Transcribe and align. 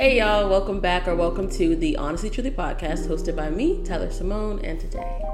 Hey 0.00 0.18
y'all, 0.18 0.48
welcome 0.48 0.78
back 0.78 1.08
or 1.08 1.16
welcome 1.16 1.50
to 1.50 1.74
the 1.74 1.96
Honestly 1.96 2.30
Truly 2.30 2.52
podcast 2.52 3.08
hosted 3.08 3.34
by 3.34 3.50
me, 3.50 3.78
Tylar 3.82 4.12
Cimone, 4.16 4.62
and 4.62 4.78
today 4.78 5.28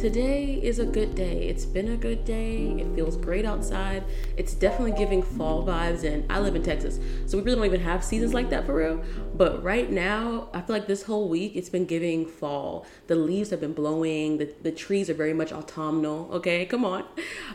Today 0.00 0.54
is 0.62 0.78
a 0.78 0.86
good 0.86 1.14
day. 1.14 1.48
It's 1.48 1.66
been 1.66 1.88
a 1.90 1.96
good 1.96 2.24
day. 2.24 2.68
It 2.78 2.94
feels 2.94 3.16
great 3.16 3.44
outside. 3.44 4.04
It's 4.36 4.54
definitely 4.54 4.92
giving 4.92 5.22
fall 5.22 5.66
vibes. 5.66 6.04
And 6.04 6.24
I 6.32 6.40
live 6.40 6.56
in 6.56 6.62
Texas, 6.62 6.98
so 7.26 7.36
we 7.36 7.44
really 7.44 7.56
don't 7.56 7.66
even 7.66 7.80
have 7.80 8.02
seasons 8.02 8.32
like 8.32 8.48
that 8.50 8.64
for 8.64 8.74
real. 8.74 9.02
But 9.34 9.62
right 9.62 9.90
now, 9.90 10.48
I 10.54 10.62
feel 10.62 10.74
like 10.74 10.86
this 10.86 11.02
whole 11.02 11.28
week 11.28 11.52
it's 11.54 11.68
been 11.68 11.84
giving 11.84 12.26
fall. 12.26 12.86
The 13.08 13.16
leaves 13.16 13.50
have 13.50 13.60
been 13.60 13.74
blowing. 13.74 14.38
The, 14.38 14.54
the 14.62 14.72
trees 14.72 15.10
are 15.10 15.14
very 15.14 15.34
much 15.34 15.52
autumnal. 15.52 16.30
Okay, 16.32 16.64
come 16.64 16.84
on. 16.84 17.04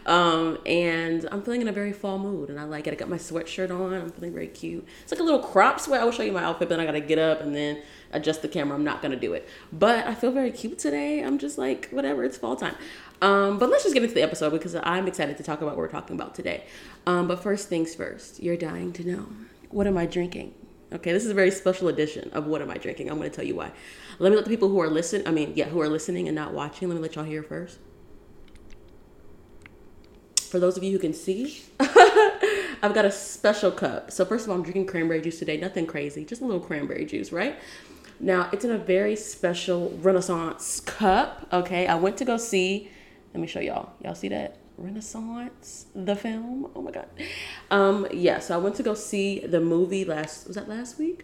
Um, 0.06 0.60
and 0.66 1.28
I'm 1.32 1.42
feeling 1.42 1.62
in 1.62 1.68
a 1.68 1.74
very 1.74 1.94
fall 1.94 2.20
mood, 2.20 2.50
and 2.50 2.60
I 2.60 2.66
like 2.66 2.88
it. 2.88 2.94
I 2.94 2.96
got 2.96 3.10
my 3.10 3.18
sweatshirt 3.18 3.72
on. 3.72 3.94
I'm 3.94 4.12
feeling 4.12 4.34
very 4.34 4.48
cute. 4.48 4.86
It's 5.02 5.12
like 5.12 5.22
a 5.22 5.24
little 5.24 5.40
crop 5.40 5.80
sweat. 5.80 6.02
I 6.02 6.04
will 6.04 6.12
show 6.12 6.24
you 6.24 6.32
my 6.32 6.43
outfit, 6.44 6.70
but 6.70 6.76
then 6.76 6.80
I 6.80 6.86
gotta 6.86 7.00
get 7.00 7.18
up 7.18 7.42
and 7.42 7.56
then 7.56 7.82
adjust 8.12 8.42
the 8.42 8.48
camera. 8.48 8.76
I'm 8.76 8.84
not 8.84 9.02
gonna 9.02 9.16
do 9.16 9.34
it. 9.34 9.48
But 9.72 10.06
I 10.06 10.16
feel 10.16 10.32
very 10.32 10.52
cute 10.52 10.80
today. 10.80 11.22
I'm 11.24 11.38
just 11.38 11.58
like, 11.58 11.90
whatever, 11.90 12.24
it's 12.24 12.38
fall 12.38 12.56
time. 12.56 12.76
Um, 13.22 13.58
but 13.58 13.70
let's 13.70 13.84
just 13.84 13.94
get 13.94 14.04
into 14.04 14.16
the 14.16 14.22
episode 14.22 14.52
because 14.52 14.76
I'm 14.76 15.08
excited 15.08 15.38
to 15.38 15.44
talk 15.44 15.62
about 15.62 15.72
what 15.72 15.78
we're 15.78 15.88
talking 15.88 16.16
about 16.16 16.36
today. 16.36 16.66
Um, 17.08 17.28
but 17.28 17.42
first 17.42 17.70
things 17.70 17.96
first, 17.96 18.44
you're 18.44 18.58
dying 18.58 18.94
to 18.94 19.08
know. 19.08 19.28
What 19.70 19.88
am 19.88 19.98
I 19.98 20.06
drinking? 20.06 20.54
Okay, 20.94 21.12
this 21.12 21.26
is 21.26 21.32
a 21.32 21.34
very 21.34 21.50
special 21.50 21.88
edition 21.88 22.30
of 22.34 22.46
What 22.46 22.62
Am 22.62 22.70
I 22.70 22.78
Drinking? 22.78 23.10
I'm 23.10 23.18
gonna 23.18 23.32
tell 23.32 23.44
you 23.44 23.56
why. 23.56 23.72
Let 24.20 24.30
me 24.30 24.36
let 24.36 24.46
the 24.46 24.50
people 24.50 24.70
who 24.70 24.80
are 24.80 24.90
listening, 24.90 25.28
I 25.28 25.32
mean, 25.32 25.54
yeah, 25.56 25.66
who 25.66 25.82
are 25.82 25.90
listening 25.90 26.28
and 26.28 26.36
not 26.36 26.54
watching, 26.54 26.88
let 26.88 26.96
me 26.96 27.02
let 27.02 27.16
y'all 27.16 27.24
hear 27.24 27.42
first. 27.42 27.80
For 30.52 30.60
those 30.60 30.78
of 30.78 30.84
you 30.84 30.92
who 30.92 31.00
can 31.00 31.14
see, 31.14 31.64
I've 32.84 32.94
got 32.94 33.06
a 33.06 33.12
special 33.12 33.72
cup. 33.72 34.12
So 34.12 34.26
first 34.26 34.44
of 34.44 34.52
all, 34.52 34.58
I'm 34.58 34.64
drinking 34.64 34.88
cranberry 34.88 35.22
juice 35.22 35.40
today. 35.40 35.56
Nothing 35.56 35.88
crazy, 35.88 36.26
just 36.26 36.42
a 36.42 36.46
little 36.46 36.60
cranberry 36.60 37.06
juice, 37.06 37.32
right? 37.32 37.58
Now, 38.20 38.50
it's 38.52 38.66
in 38.66 38.72
a 38.72 38.78
very 38.78 39.16
special 39.16 39.98
Renaissance 40.02 40.82
cup. 40.82 41.48
Okay, 41.54 41.88
I 41.88 41.96
went 41.96 42.18
to 42.18 42.26
go 42.26 42.36
see, 42.36 42.92
let 43.34 43.40
me 43.40 43.48
show 43.48 43.62
y'all. 43.62 43.94
Y'all 44.04 44.16
see 44.16 44.28
that? 44.28 44.58
Renaissance, 44.78 45.86
the 45.96 46.16
film. 46.16 46.70
Oh 46.76 46.82
my 46.82 46.92
God. 46.92 47.08
Um, 47.72 48.06
yeah, 48.12 48.40
so 48.40 48.54
I 48.54 48.58
went 48.58 48.76
to 48.76 48.84
go 48.84 48.96
see 48.96 49.40
the 49.40 49.62
movie 49.62 50.04
last, 50.04 50.48
was 50.48 50.58
that 50.58 50.68
last 50.68 51.00
week? 51.00 51.24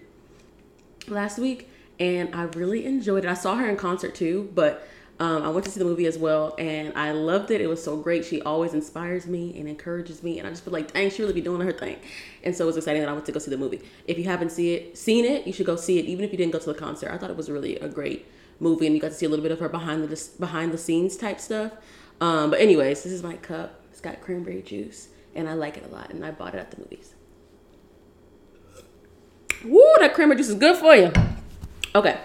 Last 1.09 1.39
week. 1.39 1.69
And 1.99 2.33
I 2.33 2.44
really 2.44 2.85
enjoyed 2.85 3.25
it. 3.25 3.29
I 3.29 3.33
saw 3.33 3.55
her 3.55 3.67
in 3.69 3.75
concert 3.75 4.16
too, 4.16 4.49
but 4.55 4.88
um, 5.20 5.44
I 5.44 5.50
went 5.50 5.66
to 5.66 5.72
see 5.72 5.80
the 5.80 5.86
movie 5.86 6.06
as 6.06 6.17
well, 6.17 6.56
and 6.58 6.94
I 6.95 7.12
loved 7.12 7.52
it. 7.52 7.59
It 7.59 7.67
was 7.67 7.84
so 7.84 7.98
great. 7.98 8.23
She 8.23 8.42
always 8.42 8.73
inspires 8.73 9.28
me 9.28 9.58
and 9.59 9.67
encourages 9.67 10.23
me, 10.23 10.39
and 10.39 10.48
I 10.48 10.52
just 10.52 10.64
feel 10.64 10.72
like, 10.72 10.94
dang, 10.94 11.09
she 11.09 11.22
really 11.22 11.34
be 11.34 11.42
doing 11.42 11.59
her 11.59 11.73
thing. 11.73 11.98
And 12.44 12.56
so 12.56 12.64
it 12.64 12.67
was 12.67 12.78
exciting 12.78 13.02
that 13.02 13.09
I 13.09 13.14
went 13.14 13.25
to 13.25 13.34
go 13.34 13.40
see 13.40 13.52
the 13.52 13.58
movie. 13.58 13.81
If 14.08 14.17
you 14.17 14.23
haven't 14.23 14.52
see 14.52 14.75
it, 14.75 14.97
seen 14.97 15.25
it, 15.25 15.45
you 15.45 15.52
should 15.52 15.66
go 15.66 15.75
see 15.75 16.00
it, 16.00 16.06
even 16.06 16.23
if 16.23 16.31
you 16.31 16.38
didn't 16.38 16.53
go 16.53 16.59
to 16.59 16.66
the 16.66 16.73
concert. 16.73 17.12
I 17.12 17.17
thought 17.17 17.30
it 17.30 17.36
was 17.36 17.50
really 17.50 17.75
a 17.80 17.90
great 17.90 18.28
movie, 18.62 18.86
and 18.86 18.95
you 18.95 19.02
got 19.02 19.09
to 19.09 19.14
see 19.14 19.25
a 19.25 19.30
little 19.30 19.44
bit 19.44 19.52
of 19.52 19.59
her 19.59 19.67
behind 19.67 20.08
the 20.08 20.30
behind 20.40 20.72
the 20.72 20.78
scenes 20.78 21.17
type 21.17 21.42
stuff. 21.42 21.73
Um, 22.22 22.50
but 22.50 22.62
anyways, 22.62 23.03
this 23.03 23.12
is 23.12 23.22
my 23.22 23.36
cup. 23.36 23.81
It's 23.92 24.00
got 24.00 24.22
cranberry 24.22 24.62
juice, 24.62 25.09
and 25.36 25.50
I 25.50 25.53
like 25.53 25.75
it 25.75 25.84
a 25.84 25.94
lot, 25.94 26.12
and 26.12 26.25
I 26.25 26.31
bought 26.31 26.56
it 26.56 26.59
at 26.59 26.72
the 26.72 26.80
movies. 26.80 27.14
Woo, 29.66 29.95
that 30.00 30.14
cranberry 30.14 30.38
juice 30.38 30.47
is 30.47 30.56
good 30.56 30.78
for 30.78 30.95
you. 30.95 31.12
Okay, 31.94 32.17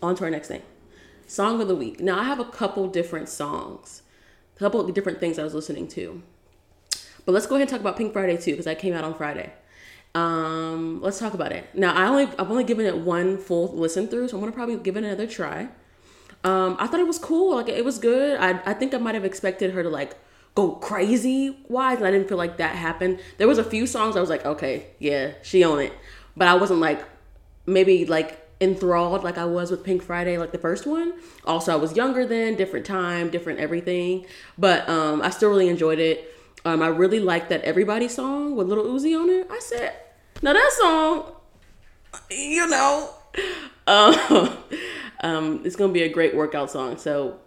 on 0.00 0.14
to 0.14 0.22
our 0.22 0.30
next 0.30 0.46
thing. 0.46 0.62
Song 1.26 1.60
of 1.60 1.68
the 1.68 1.76
week. 1.76 2.00
Now 2.00 2.18
I 2.18 2.24
have 2.24 2.40
a 2.40 2.44
couple 2.44 2.88
different 2.88 3.28
songs, 3.28 4.02
a 4.56 4.58
couple 4.58 4.86
different 4.88 5.20
things 5.20 5.38
I 5.38 5.44
was 5.44 5.54
listening 5.54 5.88
to. 5.88 6.22
But 7.24 7.32
let's 7.32 7.46
go 7.46 7.56
ahead 7.56 7.62
and 7.62 7.70
talk 7.70 7.80
about 7.80 7.96
Pink 7.96 8.12
Friday 8.12 8.36
2, 8.36 8.52
because 8.52 8.64
that 8.66 8.78
came 8.78 8.94
out 8.94 9.02
on 9.02 9.14
Friday. 9.14 9.52
Um, 10.14 11.02
let's 11.02 11.18
talk 11.18 11.34
about 11.34 11.52
it. 11.52 11.66
Now 11.74 11.94
I 11.94 12.06
only 12.06 12.24
I've 12.38 12.50
only 12.50 12.64
given 12.64 12.86
it 12.86 12.96
one 12.96 13.36
full 13.36 13.68
listen 13.76 14.08
through, 14.08 14.28
so 14.28 14.36
I'm 14.36 14.40
gonna 14.40 14.52
probably 14.52 14.76
give 14.76 14.96
it 14.96 15.04
another 15.04 15.26
try. 15.26 15.68
Um, 16.42 16.76
I 16.78 16.86
thought 16.86 17.00
it 17.00 17.06
was 17.06 17.18
cool, 17.18 17.56
like 17.56 17.68
it 17.68 17.84
was 17.84 17.98
good. 17.98 18.38
I 18.38 18.60
I 18.64 18.72
think 18.72 18.94
I 18.94 18.98
might 18.98 19.14
have 19.14 19.24
expected 19.24 19.72
her 19.72 19.82
to 19.82 19.90
like 19.90 20.16
go 20.54 20.70
crazy 20.70 21.58
wise, 21.68 21.98
and 21.98 22.06
I 22.06 22.10
didn't 22.10 22.28
feel 22.28 22.38
like 22.38 22.56
that 22.56 22.76
happened. 22.76 23.20
There 23.36 23.46
was 23.46 23.58
a 23.58 23.64
few 23.64 23.86
songs 23.86 24.16
I 24.16 24.20
was 24.20 24.30
like, 24.30 24.46
okay, 24.46 24.86
yeah, 24.98 25.32
she 25.42 25.62
on 25.64 25.80
it, 25.80 25.92
but 26.34 26.48
I 26.48 26.54
wasn't 26.54 26.80
like 26.80 27.04
maybe 27.66 28.06
like 28.06 28.45
enthralled 28.60 29.22
like 29.22 29.38
I 29.38 29.44
was 29.44 29.70
with 29.70 29.84
Pink 29.84 30.02
Friday, 30.02 30.38
like 30.38 30.52
the 30.52 30.58
first 30.58 30.86
one. 30.86 31.14
Also, 31.44 31.72
I 31.72 31.76
was 31.76 31.96
younger 31.96 32.26
then, 32.26 32.56
different 32.56 32.86
time, 32.86 33.30
different 33.30 33.60
everything. 33.60 34.26
But 34.56 34.88
um, 34.88 35.22
I 35.22 35.30
still 35.30 35.50
really 35.50 35.68
enjoyed 35.68 35.98
it. 35.98 36.32
Um, 36.64 36.82
I 36.82 36.88
really 36.88 37.20
liked 37.20 37.50
that 37.50 37.62
Everybody 37.62 38.08
song 38.08 38.56
with 38.56 38.68
Lil 38.68 38.84
Uzi 38.84 39.18
on 39.18 39.30
it. 39.30 39.46
I 39.50 39.58
said, 39.60 39.94
now 40.42 40.52
that 40.52 40.72
song, 40.80 41.32
you 42.30 42.66
know, 42.68 43.10
um, 43.86 44.58
um, 45.20 45.60
it's 45.64 45.76
gonna 45.76 45.92
be 45.92 46.02
a 46.02 46.08
great 46.08 46.34
workout 46.34 46.70
song. 46.70 46.96
So 46.98 47.38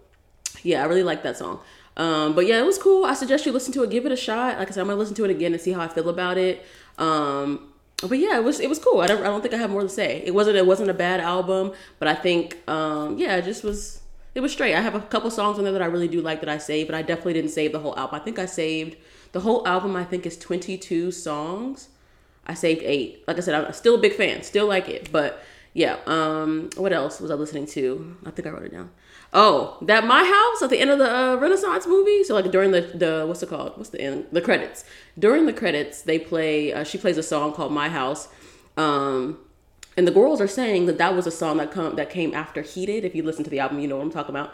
yeah, 0.64 0.84
I 0.84 0.86
really 0.86 1.04
like 1.04 1.24
that 1.24 1.38
song. 1.38 1.60
Um, 1.98 2.34
but 2.34 2.48
yeah, 2.48 2.60
it 2.60 2.66
was 2.66 2.78
cool. 2.78 3.04
I 3.04 3.14
suggest 3.14 3.46
you 3.46 3.52
listen 3.52 3.74
to 3.74 3.84
it, 3.84 3.90
give 3.90 4.06
it 4.06 4.12
a 4.12 4.16
shot. 4.16 4.58
Like 4.58 4.70
I 4.70 4.72
said, 4.72 4.82
I'm 4.82 4.88
gonna 4.88 5.00
listen 5.00 5.16
to 5.16 5.26
it 5.26 5.32
again 5.32 5.52
and 5.54 5.62
see 5.62 5.74
how 5.74 5.82
I 5.82 5.88
feel 5.88 6.08
about 6.08 6.38
it. 6.38 6.66
Um, 6.98 7.74
but 8.08 8.18
yeah, 8.18 8.38
it 8.38 8.44
was 8.44 8.60
it 8.60 8.70
was 8.70 8.80
cool. 8.80 9.02
I 9.02 9.08
don't 9.08 9.22
I 9.22 9.26
don't 9.26 9.42
think 9.42 9.54
I 9.54 9.58
have 9.58 9.70
more 9.70 9.82
to 9.82 9.90
say. 9.90 10.22
It 10.26 10.34
wasn't 10.34 10.58
it 10.58 10.66
wasn't 10.66 10.90
a 10.90 10.94
bad 10.94 11.20
album, 11.20 11.74
but 12.00 12.08
I 12.08 12.16
think 12.16 12.58
um 12.68 13.18
yeah, 13.18 13.36
it 13.36 13.46
just 13.46 13.64
was 13.64 14.02
it 14.36 14.42
was 14.42 14.52
straight. 14.52 14.76
I 14.76 14.82
have 14.82 14.96
a 14.96 15.02
couple 15.02 15.30
songs 15.32 15.58
on 15.58 15.64
there 15.64 15.74
that 15.74 15.82
I 15.82 15.86
really 15.88 16.08
do 16.08 16.22
like 16.22 16.40
that 16.40 16.50
I 16.50 16.58
saved, 16.58 16.88
but 16.88 16.96
I 16.96 17.02
definitely 17.02 17.34
didn't 17.34 17.52
save 17.52 17.72
the 17.72 17.80
whole 17.80 17.98
album. 17.98 18.20
I 18.20 18.24
think 18.24 18.40
I 18.40 18.46
saved 18.46 18.96
the 19.32 19.42
whole 19.42 19.68
album. 19.68 19.96
I 19.96 20.04
think 20.04 20.26
is 20.26 20.38
22 20.38 21.12
songs. 21.12 21.90
I 22.46 22.54
saved 22.54 22.82
eight. 22.84 23.24
Like 23.28 23.38
I 23.38 23.42
said, 23.42 23.54
I'm 23.54 23.74
still 23.74 23.96
a 23.96 24.00
big 24.00 24.14
fan, 24.14 24.44
still 24.44 24.68
like 24.68 24.88
it. 24.88 25.12
But 25.12 25.44
yeah, 25.74 25.98
um, 26.06 26.70
what 26.78 26.94
else 26.94 27.20
was 27.20 27.32
I 27.32 27.36
listening 27.36 27.66
to? 27.68 28.18
I 28.26 28.32
think 28.32 28.48
I 28.48 28.52
wrote 28.52 28.64
it 28.64 28.72
down. 28.72 28.92
Oh, 29.32 29.78
that 29.82 30.08
my 30.08 30.24
house 30.24 30.62
at 30.64 30.72
the 30.72 30.80
end 30.80 30.90
of 30.90 30.98
the 30.98 31.16
uh, 31.16 31.36
Renaissance 31.36 31.86
movie. 31.86 32.24
So 32.24 32.34
like 32.34 32.50
during 32.52 32.72
the 32.72 32.82
the 32.82 33.26
what's 33.28 33.44
it 33.44 33.50
called? 33.50 33.78
What's 33.78 33.90
the 33.90 34.02
end? 34.02 34.26
The 34.32 34.42
credits. 34.42 34.84
During 35.18 35.46
the 35.46 35.54
credits, 35.54 36.02
they 36.02 36.18
play. 36.18 36.74
Uh, 36.74 36.84
she 36.84 36.98
plays 36.98 37.18
a 37.18 37.24
song 37.24 37.54
called 37.54 37.72
My 37.72 37.90
House. 37.90 38.28
Um, 38.76 39.40
and 39.98 40.08
the 40.08 40.12
girls 40.12 40.40
are 40.40 40.48
saying 40.48 40.86
that 40.86 40.98
that 40.98 41.16
was 41.16 41.28
a 41.28 41.32
song 41.32 41.58
that 41.58 41.72
come 41.72 41.96
that 41.96 42.10
came 42.10 42.34
after 42.34 42.62
Heated. 42.62 43.06
If 43.06 43.14
you 43.14 43.22
listen 43.22 43.44
to 43.44 43.50
the 43.50 43.60
album, 43.60 43.80
you 43.80 43.88
know 43.88 43.98
what 43.98 44.04
I'm 44.04 44.12
talking 44.12 44.34
about. 44.34 44.52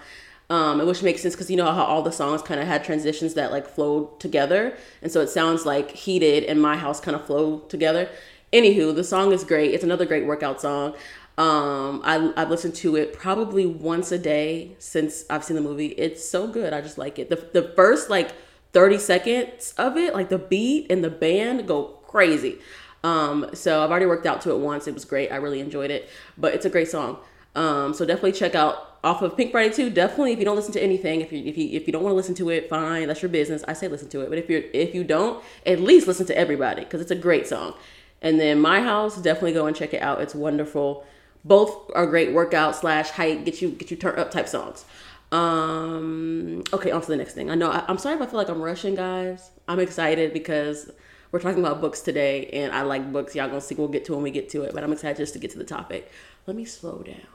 Um, 0.48 0.86
which 0.86 1.02
makes 1.02 1.22
sense 1.22 1.34
because 1.34 1.50
you 1.50 1.58
know 1.58 1.72
how 1.72 1.84
all 1.84 2.04
the 2.04 2.12
songs 2.12 2.44
kind 2.44 2.60
of 2.60 2.68
had 2.68 2.84
transitions 2.84 3.34
that 3.34 3.52
like 3.52 3.68
flowed 3.68 4.20
together, 4.20 4.78
and 5.02 5.12
so 5.12 5.22
it 5.22 5.30
sounds 5.30 5.66
like 5.66 5.90
Heated 5.92 6.44
and 6.44 6.62
My 6.62 6.78
House 6.78 7.00
kind 7.00 7.16
of 7.16 7.26
flow 7.26 7.60
together. 7.62 8.10
Anywho, 8.54 8.96
the 8.96 9.04
song 9.04 9.32
is 9.32 9.44
great. 9.44 9.74
It's 9.74 9.84
another 9.84 10.06
great 10.06 10.26
workout 10.26 10.62
song. 10.62 10.96
Um, 11.38 12.02
I, 12.04 12.34
I've 12.38 12.50
listened 12.50 12.76
to 12.76 12.96
it 12.96 13.14
probably 13.14 13.66
once 13.66 14.12
a 14.12 14.18
day 14.18 14.76
since 14.80 15.26
I've 15.30 15.44
seen 15.44 15.56
the 15.56 15.62
movie. 15.62 15.88
It's 15.88 16.28
so 16.28 16.48
good. 16.48 16.72
I 16.74 16.82
just 16.82 16.98
like 16.98 17.20
it. 17.20 17.30
The, 17.30 17.36
the 17.36 17.74
first 17.76 18.10
like 18.10 18.32
30 18.72 18.98
seconds 19.00 19.74
of 19.78 19.98
it, 19.98 20.14
like 20.14 20.30
the 20.30 20.38
beat 20.38 20.90
and 20.90 21.04
the 21.04 21.10
band 21.10 21.68
go 21.68 21.84
crazy. 22.08 22.60
Um, 23.04 23.50
so 23.54 23.84
I've 23.84 23.92
already 23.92 24.06
worked 24.06 24.26
out 24.26 24.42
to 24.42 24.52
it 24.52 24.58
once. 24.58 24.88
It 24.88 24.94
was 24.94 25.06
great. 25.06 25.32
I 25.32 25.36
really 25.36 25.60
enjoyed 25.60 25.92
it, 25.92 26.10
but 26.38 26.54
it's 26.54 26.66
a 26.66 26.70
great 26.70 26.88
song. 26.88 27.18
Um, 27.54 27.94
so 27.94 28.06
definitely 28.06 28.32
check 28.34 28.56
out 28.56 28.98
off 29.04 29.22
of 29.22 29.38
Pink 29.38 29.52
Friday 29.52 29.74
2. 29.74 29.92
Definitely, 29.92 30.34
if 30.34 30.40
you 30.40 30.46
don't 30.46 30.56
listen 30.56 30.74
to 30.74 30.84
anything, 30.84 31.22
if 31.22 31.32
you 31.32 31.44
if 31.46 31.58
you 31.58 31.70
if 31.72 31.88
you 31.88 31.94
don't 31.94 32.04
want 32.04 32.14
to 32.14 32.18
listen 32.18 32.36
to 32.36 32.50
it, 32.50 32.68
fine, 32.70 33.08
that's 33.08 33.22
your 33.22 33.30
business. 33.30 33.64
I 33.68 33.74
say 33.74 33.88
listen 33.88 34.10
to 34.10 34.22
it, 34.22 34.30
but 34.30 34.38
if 34.38 34.50
you're 34.50 34.64
if 34.74 34.96
you 34.96 35.04
don't, 35.04 35.44
at 35.66 35.80
least 35.80 36.08
listen 36.08 36.26
to 36.26 36.38
everybody 36.38 36.84
because 36.84 37.00
it's 37.00 37.12
a 37.12 37.16
great 37.16 37.48
song. 37.48 37.76
And 38.22 38.40
then 38.40 38.60
My 38.60 38.82
House, 38.82 39.18
definitely 39.22 39.54
go 39.54 39.68
and 39.68 39.76
check 39.76 39.94
it 39.94 40.02
out. 40.02 40.20
It's 40.22 40.34
wonderful 40.34 41.06
both 41.46 41.92
are 41.94 42.08
great 42.08 42.34
workout 42.34 42.76
slash 42.76 43.12
height 43.12 43.46
get 43.46 43.62
you 43.62 43.70
get 43.70 43.92
you 43.92 43.98
turned 43.98 44.20
up 44.20 44.32
type 44.32 44.50
songs. 44.50 44.84
Um 45.32 46.64
okay 46.74 46.92
on 46.92 47.02
to 47.02 47.08
the 47.08 47.18
next 47.18 47.34
thing. 47.34 47.50
I 47.50 47.56
know 47.56 47.72
I, 47.72 47.86
i'm 47.88 47.98
sorry 47.98 48.16
if 48.16 48.22
i 48.22 48.26
feel 48.26 48.38
like 48.38 48.50
i'm 48.50 48.62
rushing 48.62 48.96
guys. 48.96 49.52
I'm 49.68 49.80
excited 49.80 50.34
because 50.34 50.92
we're 51.32 51.40
talking 51.40 51.60
about 51.60 51.82
books 51.82 52.02
today 52.02 52.48
and 52.48 52.74
i 52.74 52.82
like 52.82 53.12
books. 53.12 53.36
Y'all 53.36 53.48
gonna 53.48 53.62
see 53.62 53.76
we'll 53.76 53.88
get 53.88 54.06
to 54.06 54.14
when 54.14 54.24
we 54.24 54.32
get 54.32 54.50
to 54.50 54.64
it 54.64 54.74
but 54.74 54.84
i'm 54.84 54.92
excited 54.92 55.18
just 55.18 55.34
to 55.34 55.40
get 55.40 55.52
to 55.52 55.58
the 55.58 55.64
topic. 55.64 56.12
Let 56.48 56.58
me 56.58 56.66
slow 56.66 57.04
down. 57.04 57.28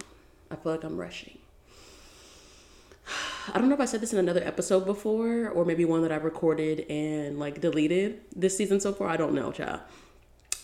I 0.51 0.57
feel 0.57 0.73
like 0.73 0.85
i'm 0.85 0.99
rushing. 0.99 1.39
I 3.55 3.59
don't 3.59 3.69
know 3.69 3.75
if 3.75 3.81
I 3.81 3.85
said 3.85 4.01
this 4.01 4.13
in 4.13 4.19
another 4.19 4.43
episode 4.45 4.85
before, 4.87 5.49
or 5.49 5.65
maybe 5.65 5.85
one 5.85 6.03
that 6.03 6.13
I 6.13 6.17
recorded 6.17 6.87
and 6.91 7.39
like 7.39 7.61
deleted 7.61 8.21
this 8.35 8.57
season 8.57 8.81
so 8.81 8.93
far. 8.93 9.09
I 9.09 9.17
don't 9.17 9.35
know, 9.35 9.53
child. 9.53 9.81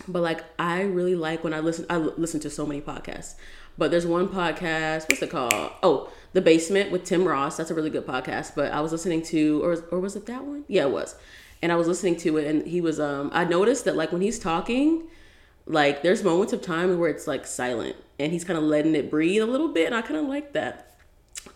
But 0.08 0.23
like 0.23 0.44
I 0.58 0.82
really 0.82 1.14
like 1.14 1.44
when 1.44 1.55
I 1.55 1.61
listen 1.61 1.87
I 1.91 1.97
listen 1.97 2.41
to 2.41 2.50
so 2.50 2.67
many 2.67 2.81
podcasts. 2.81 3.35
But 3.79 3.91
there's 3.91 4.06
one 4.06 4.29
podcast, 4.29 5.08
what's 5.08 5.20
it 5.20 5.31
called? 5.31 5.73
Oh, 5.82 6.11
The 6.32 6.41
Basement 6.41 6.91
with 6.91 7.05
Tim 7.05 7.29
Ross. 7.29 7.56
That's 7.56 7.70
a 7.70 7.75
really 7.75 7.91
good 7.91 8.06
podcast. 8.06 8.55
But 8.55 8.73
I 8.73 8.81
was 8.81 8.93
listening 8.93 9.23
to 9.25 9.62
or 9.64 9.85
or 9.91 10.00
was 10.00 10.17
it 10.17 10.26
that 10.26 10.44
one? 10.44 10.64
Yeah, 10.69 10.82
it 10.82 10.91
was. 10.91 11.17
And 11.62 11.73
I 11.73 11.76
was 11.76 11.88
listening 11.88 12.17
to 12.19 12.37
it 12.38 12.47
and 12.47 12.67
he 12.67 12.81
was 12.81 13.00
um 13.00 13.31
I 13.32 13.44
noticed 13.44 13.85
that 13.85 13.97
like 13.97 14.12
when 14.12 14.23
he's 14.23 14.38
talking, 14.38 15.05
like 15.67 16.03
there's 16.03 16.23
moments 16.23 16.52
of 16.52 16.62
time 16.62 16.99
where 16.99 17.11
it's 17.11 17.26
like 17.26 17.47
silent 17.47 17.97
and 18.19 18.32
he's 18.32 18.44
kind 18.44 18.59
of 18.59 18.64
letting 18.64 18.94
it 18.94 19.11
breathe 19.11 19.43
a 19.43 19.47
little 19.47 19.69
bit 19.69 19.87
and 19.87 19.94
I 19.94 20.02
kind 20.02 20.17
of 20.17 20.26
like 20.26 20.52
that. 20.52 20.97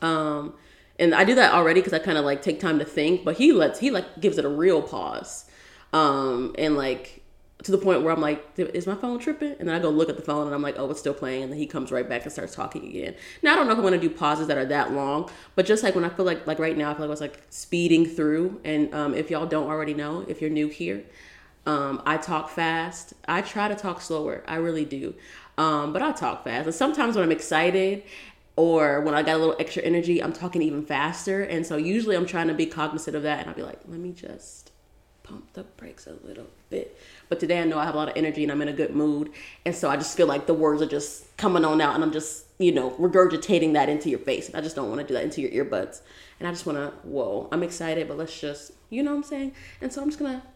Um 0.02 0.54
and 0.98 1.14
I 1.14 1.24
do 1.24 1.34
that 1.36 1.54
already 1.54 1.80
because 1.80 1.94
I 1.94 1.98
kind 1.98 2.18
of 2.18 2.24
like 2.26 2.42
take 2.42 2.60
time 2.60 2.78
to 2.78 2.84
think, 2.84 3.24
but 3.24 3.36
he 3.36 3.52
lets 3.52 3.78
he 3.78 3.90
like 3.90 4.20
gives 4.20 4.36
it 4.36 4.44
a 4.44 4.48
real 4.48 4.82
pause. 4.82 5.46
Um 5.92 6.54
and 6.58 6.76
like 6.76 7.19
to 7.62 7.70
the 7.70 7.78
point 7.78 8.02
where 8.02 8.12
I'm 8.12 8.20
like, 8.20 8.44
is 8.56 8.86
my 8.86 8.94
phone 8.94 9.18
tripping? 9.18 9.54
And 9.58 9.68
then 9.68 9.74
I 9.74 9.78
go 9.78 9.90
look 9.90 10.08
at 10.08 10.16
the 10.16 10.22
phone 10.22 10.46
and 10.46 10.54
I'm 10.54 10.62
like, 10.62 10.76
oh, 10.78 10.90
it's 10.90 11.00
still 11.00 11.14
playing. 11.14 11.44
And 11.44 11.52
then 11.52 11.58
he 11.58 11.66
comes 11.66 11.92
right 11.92 12.08
back 12.08 12.22
and 12.22 12.32
starts 12.32 12.54
talking 12.54 12.86
again. 12.86 13.14
Now 13.42 13.52
I 13.52 13.56
don't 13.56 13.66
know 13.66 13.72
if 13.72 13.78
I'm 13.78 13.84
gonna 13.84 13.98
do 13.98 14.10
pauses 14.10 14.46
that 14.46 14.56
are 14.56 14.66
that 14.66 14.92
long, 14.92 15.30
but 15.54 15.66
just 15.66 15.82
like 15.82 15.94
when 15.94 16.04
I 16.04 16.08
feel 16.08 16.24
like 16.24 16.46
like 16.46 16.58
right 16.58 16.76
now, 16.76 16.90
I 16.90 16.94
feel 16.94 17.02
like 17.02 17.08
I 17.08 17.10
was 17.10 17.20
like 17.20 17.42
speeding 17.50 18.06
through. 18.06 18.60
And 18.64 18.94
um, 18.94 19.14
if 19.14 19.30
y'all 19.30 19.46
don't 19.46 19.68
already 19.68 19.94
know, 19.94 20.24
if 20.26 20.40
you're 20.40 20.50
new 20.50 20.68
here, 20.68 21.04
um, 21.66 22.02
I 22.06 22.16
talk 22.16 22.48
fast. 22.48 23.12
I 23.28 23.42
try 23.42 23.68
to 23.68 23.74
talk 23.74 24.00
slower. 24.00 24.42
I 24.48 24.56
really 24.56 24.84
do. 24.84 25.14
Um, 25.58 25.92
but 25.92 26.00
I 26.00 26.12
talk 26.12 26.44
fast. 26.44 26.66
And 26.66 26.74
sometimes 26.74 27.16
when 27.16 27.24
I'm 27.24 27.32
excited 27.32 28.04
or 28.56 29.02
when 29.02 29.14
I 29.14 29.22
got 29.22 29.36
a 29.36 29.38
little 29.38 29.56
extra 29.58 29.82
energy, 29.82 30.22
I'm 30.22 30.32
talking 30.32 30.62
even 30.62 30.84
faster. 30.84 31.42
And 31.42 31.66
so 31.66 31.76
usually 31.76 32.16
I'm 32.16 32.26
trying 32.26 32.48
to 32.48 32.54
be 32.54 32.64
cognizant 32.64 33.14
of 33.14 33.22
that 33.24 33.40
and 33.40 33.48
I'll 33.50 33.54
be 33.54 33.62
like, 33.62 33.80
let 33.86 34.00
me 34.00 34.12
just 34.12 34.72
pump 35.22 35.52
the 35.52 35.62
brakes 35.62 36.06
a 36.06 36.14
little 36.26 36.48
bit. 36.70 36.98
But 37.30 37.40
today 37.40 37.60
I 37.60 37.64
know 37.64 37.78
I 37.78 37.86
have 37.86 37.94
a 37.94 37.96
lot 37.96 38.10
of 38.10 38.16
energy 38.16 38.42
and 38.42 38.52
I'm 38.52 38.60
in 38.60 38.68
a 38.68 38.74
good 38.74 38.94
mood. 38.94 39.30
And 39.64 39.74
so 39.74 39.88
I 39.88 39.96
just 39.96 40.14
feel 40.14 40.26
like 40.26 40.46
the 40.46 40.52
words 40.52 40.82
are 40.82 40.86
just 40.86 41.34
coming 41.38 41.64
on 41.64 41.80
out 41.80 41.94
and 41.94 42.04
I'm 42.04 42.12
just, 42.12 42.44
you 42.58 42.72
know, 42.72 42.90
regurgitating 42.90 43.72
that 43.72 43.88
into 43.88 44.10
your 44.10 44.18
face. 44.18 44.48
And 44.48 44.56
I 44.56 44.60
just 44.60 44.76
don't 44.76 44.90
want 44.90 45.00
to 45.00 45.06
do 45.06 45.14
that 45.14 45.24
into 45.24 45.40
your 45.40 45.64
earbuds. 45.64 46.02
And 46.38 46.46
I 46.46 46.50
just 46.50 46.66
want 46.66 46.76
to, 46.76 46.92
whoa, 47.08 47.48
I'm 47.50 47.62
excited, 47.62 48.06
but 48.06 48.18
let's 48.18 48.38
just, 48.38 48.72
you 48.90 49.02
know 49.02 49.12
what 49.12 49.18
I'm 49.18 49.22
saying? 49.22 49.52
And 49.80 49.90
so 49.90 50.02
I'm 50.02 50.08
just 50.08 50.18
going 50.18 50.40
to 50.40 50.46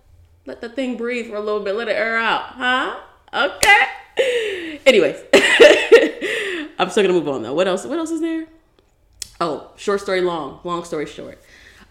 let 0.44 0.60
the 0.60 0.68
thing 0.68 0.98
breathe 0.98 1.30
for 1.30 1.36
a 1.36 1.40
little 1.40 1.60
bit, 1.60 1.74
let 1.74 1.88
it 1.88 1.92
air 1.92 2.18
out, 2.18 2.42
huh? 2.42 3.00
Okay. 3.32 4.80
Anyways, 4.86 5.16
I'm 6.78 6.90
still 6.90 7.02
gonna 7.02 7.14
move 7.14 7.28
on 7.28 7.42
though. 7.42 7.54
What 7.54 7.66
else? 7.66 7.84
What 7.84 7.98
else 7.98 8.10
is 8.10 8.20
there? 8.20 8.46
Oh, 9.40 9.70
short 9.76 10.00
story 10.00 10.20
long. 10.20 10.60
Long 10.62 10.84
story 10.84 11.06
short. 11.06 11.42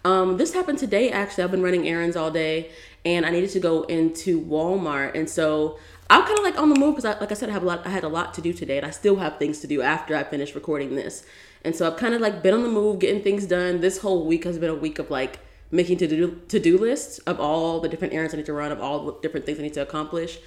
Um, 0.06 0.38
this 0.38 0.54
happened 0.54 0.80
today. 0.80 1.12
Actually, 1.12 1.46
I've 1.46 1.52
been 1.52 1.64
running 1.64 1.88
errands 1.88 2.16
all 2.16 2.32
day, 2.32 2.72
and 3.06 3.26
I 3.26 3.30
needed 3.30 3.50
to 3.52 3.60
go 3.60 3.84
into 3.84 4.42
Walmart, 4.44 5.16
and 5.16 5.30
so 5.30 5.78
I'm 6.10 6.24
kind 6.24 6.38
of 6.38 6.44
like 6.44 6.58
on 6.58 6.70
the 6.70 6.80
move 6.80 6.96
because, 6.96 7.20
like 7.20 7.32
I 7.32 7.36
said, 7.36 7.50
I 7.50 7.54
have 7.54 7.64
a 7.64 7.66
lot. 7.66 7.86
I 7.86 7.90
had 7.90 8.04
a 8.04 8.10
lot 8.10 8.34
to 8.36 8.42
do 8.42 8.54
today, 8.54 8.78
and 8.78 8.86
I 8.86 8.92
still 8.92 9.18
have 9.18 9.38
things 9.38 9.60
to 9.60 9.68
do 9.68 9.82
after 9.82 10.16
I 10.16 10.24
finish 10.24 10.56
recording 10.56 10.96
this. 10.96 11.24
And 11.64 11.76
so 11.76 11.90
I've 11.90 11.98
kind 11.98 12.14
of 12.14 12.22
like 12.22 12.44
been 12.44 12.54
on 12.54 12.64
the 12.64 12.70
move, 12.70 13.00
getting 13.00 13.24
things 13.24 13.46
done. 13.46 13.82
This 13.82 14.00
whole 14.00 14.26
week 14.26 14.44
has 14.44 14.60
been 14.60 14.70
a 14.70 14.76
week 14.76 15.00
of 15.00 15.10
like 15.10 15.40
making 15.72 15.98
to 15.98 16.08
do 16.08 16.42
to 16.48 16.60
do 16.60 16.78
lists 16.78 17.20
of 17.20 17.40
all 17.40 17.80
the 17.80 17.90
different 17.90 18.14
errands 18.14 18.34
I 18.34 18.38
need 18.38 18.46
to 18.48 18.54
run, 18.54 18.72
of 18.72 18.82
all 18.82 19.06
the 19.06 19.20
different 19.22 19.46
things 19.46 19.60
I 19.60 19.64
need 19.64 19.74
to 19.74 19.82
accomplish. 19.82 20.40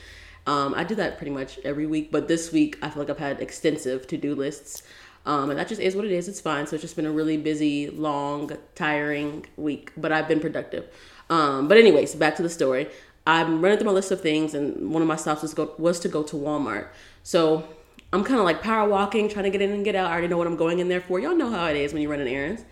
Um, 0.46 0.74
I 0.74 0.84
do 0.84 0.94
that 0.94 1.16
pretty 1.16 1.32
much 1.32 1.58
every 1.64 1.86
week, 1.86 2.12
but 2.12 2.28
this 2.28 2.52
week 2.52 2.78
I 2.80 2.88
feel 2.88 3.02
like 3.02 3.10
I've 3.10 3.18
had 3.18 3.40
extensive 3.40 4.06
to 4.08 4.16
do 4.16 4.34
lists. 4.34 4.82
Um, 5.24 5.50
and 5.50 5.58
that 5.58 5.66
just 5.66 5.80
is 5.80 5.96
what 5.96 6.04
it 6.04 6.12
is. 6.12 6.28
It's 6.28 6.40
fine. 6.40 6.68
So 6.68 6.76
it's 6.76 6.82
just 6.82 6.94
been 6.94 7.06
a 7.06 7.10
really 7.10 7.36
busy, 7.36 7.90
long, 7.90 8.52
tiring 8.76 9.44
week, 9.56 9.90
but 9.96 10.12
I've 10.12 10.28
been 10.28 10.38
productive. 10.38 10.88
Um, 11.28 11.68
but 11.68 11.76
anyways, 11.76 12.14
back 12.14 12.36
to 12.36 12.42
the 12.42 12.50
story. 12.50 12.88
I'm 13.26 13.60
running 13.60 13.78
through 13.78 13.86
my 13.86 13.92
list 13.92 14.12
of 14.12 14.20
things, 14.20 14.54
and 14.54 14.92
one 14.92 15.02
of 15.02 15.08
my 15.08 15.16
stops 15.16 15.42
was 15.42 15.52
go 15.52 15.74
was 15.78 15.98
to 16.00 16.08
go 16.08 16.22
to 16.22 16.36
Walmart. 16.36 16.88
So 17.24 17.68
I'm 18.12 18.22
kind 18.22 18.38
of 18.38 18.44
like 18.44 18.62
power 18.62 18.88
walking, 18.88 19.28
trying 19.28 19.44
to 19.44 19.50
get 19.50 19.60
in 19.60 19.72
and 19.72 19.84
get 19.84 19.96
out. 19.96 20.08
I 20.08 20.12
already 20.12 20.28
know 20.28 20.38
what 20.38 20.46
I'm 20.46 20.56
going 20.56 20.78
in 20.78 20.88
there 20.88 21.00
for. 21.00 21.18
Y'all 21.18 21.34
know 21.34 21.50
how 21.50 21.66
it 21.66 21.76
is 21.76 21.92
when 21.92 22.02
you're 22.02 22.10
running 22.10 22.28
errands. 22.28 22.64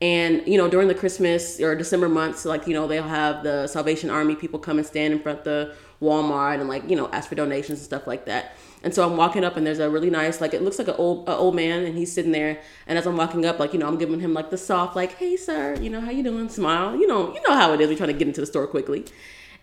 And 0.00 0.42
you 0.46 0.58
know, 0.58 0.68
during 0.68 0.88
the 0.88 0.94
Christmas 0.94 1.60
or 1.60 1.76
December 1.76 2.08
months, 2.08 2.44
like 2.44 2.66
you 2.66 2.74
know, 2.74 2.88
they'll 2.88 3.04
have 3.04 3.44
the 3.44 3.68
Salvation 3.68 4.10
Army 4.10 4.34
people 4.34 4.58
come 4.58 4.78
and 4.78 4.86
stand 4.86 5.14
in 5.14 5.20
front 5.20 5.38
of 5.38 5.44
the 5.44 5.74
Walmart 6.02 6.60
and 6.60 6.68
like 6.68 6.88
you 6.90 6.96
know 6.96 7.08
ask 7.12 7.28
for 7.28 7.36
donations 7.36 7.78
and 7.78 7.84
stuff 7.86 8.06
like 8.06 8.26
that. 8.26 8.56
And 8.84 8.94
so 8.94 9.08
I'm 9.08 9.16
walking 9.16 9.44
up 9.44 9.56
and 9.56 9.66
there's 9.66 9.78
a 9.78 9.88
really 9.88 10.10
nice 10.10 10.42
like 10.42 10.52
it 10.52 10.62
looks 10.62 10.78
like 10.78 10.88
an 10.88 10.94
old 10.98 11.26
an 11.26 11.34
old 11.34 11.56
man 11.56 11.84
and 11.84 11.96
he's 11.96 12.12
sitting 12.12 12.32
there. 12.32 12.60
And 12.86 12.98
as 12.98 13.06
I'm 13.06 13.16
walking 13.16 13.46
up, 13.46 13.58
like 13.58 13.72
you 13.72 13.78
know, 13.78 13.88
I'm 13.88 13.96
giving 13.96 14.20
him 14.20 14.34
like 14.34 14.50
the 14.50 14.58
soft 14.58 14.94
like, 14.94 15.14
hey 15.16 15.36
sir, 15.36 15.74
you 15.80 15.88
know 15.88 16.02
how 16.02 16.10
you 16.10 16.22
doing? 16.22 16.48
Smile. 16.50 16.94
You 16.94 17.06
know, 17.06 17.34
you 17.34 17.40
know 17.48 17.54
how 17.54 17.72
it 17.72 17.80
is. 17.80 17.88
We're 17.88 17.96
trying 17.96 18.12
to 18.12 18.18
get 18.18 18.28
into 18.28 18.42
the 18.42 18.46
store 18.46 18.66
quickly. 18.66 19.06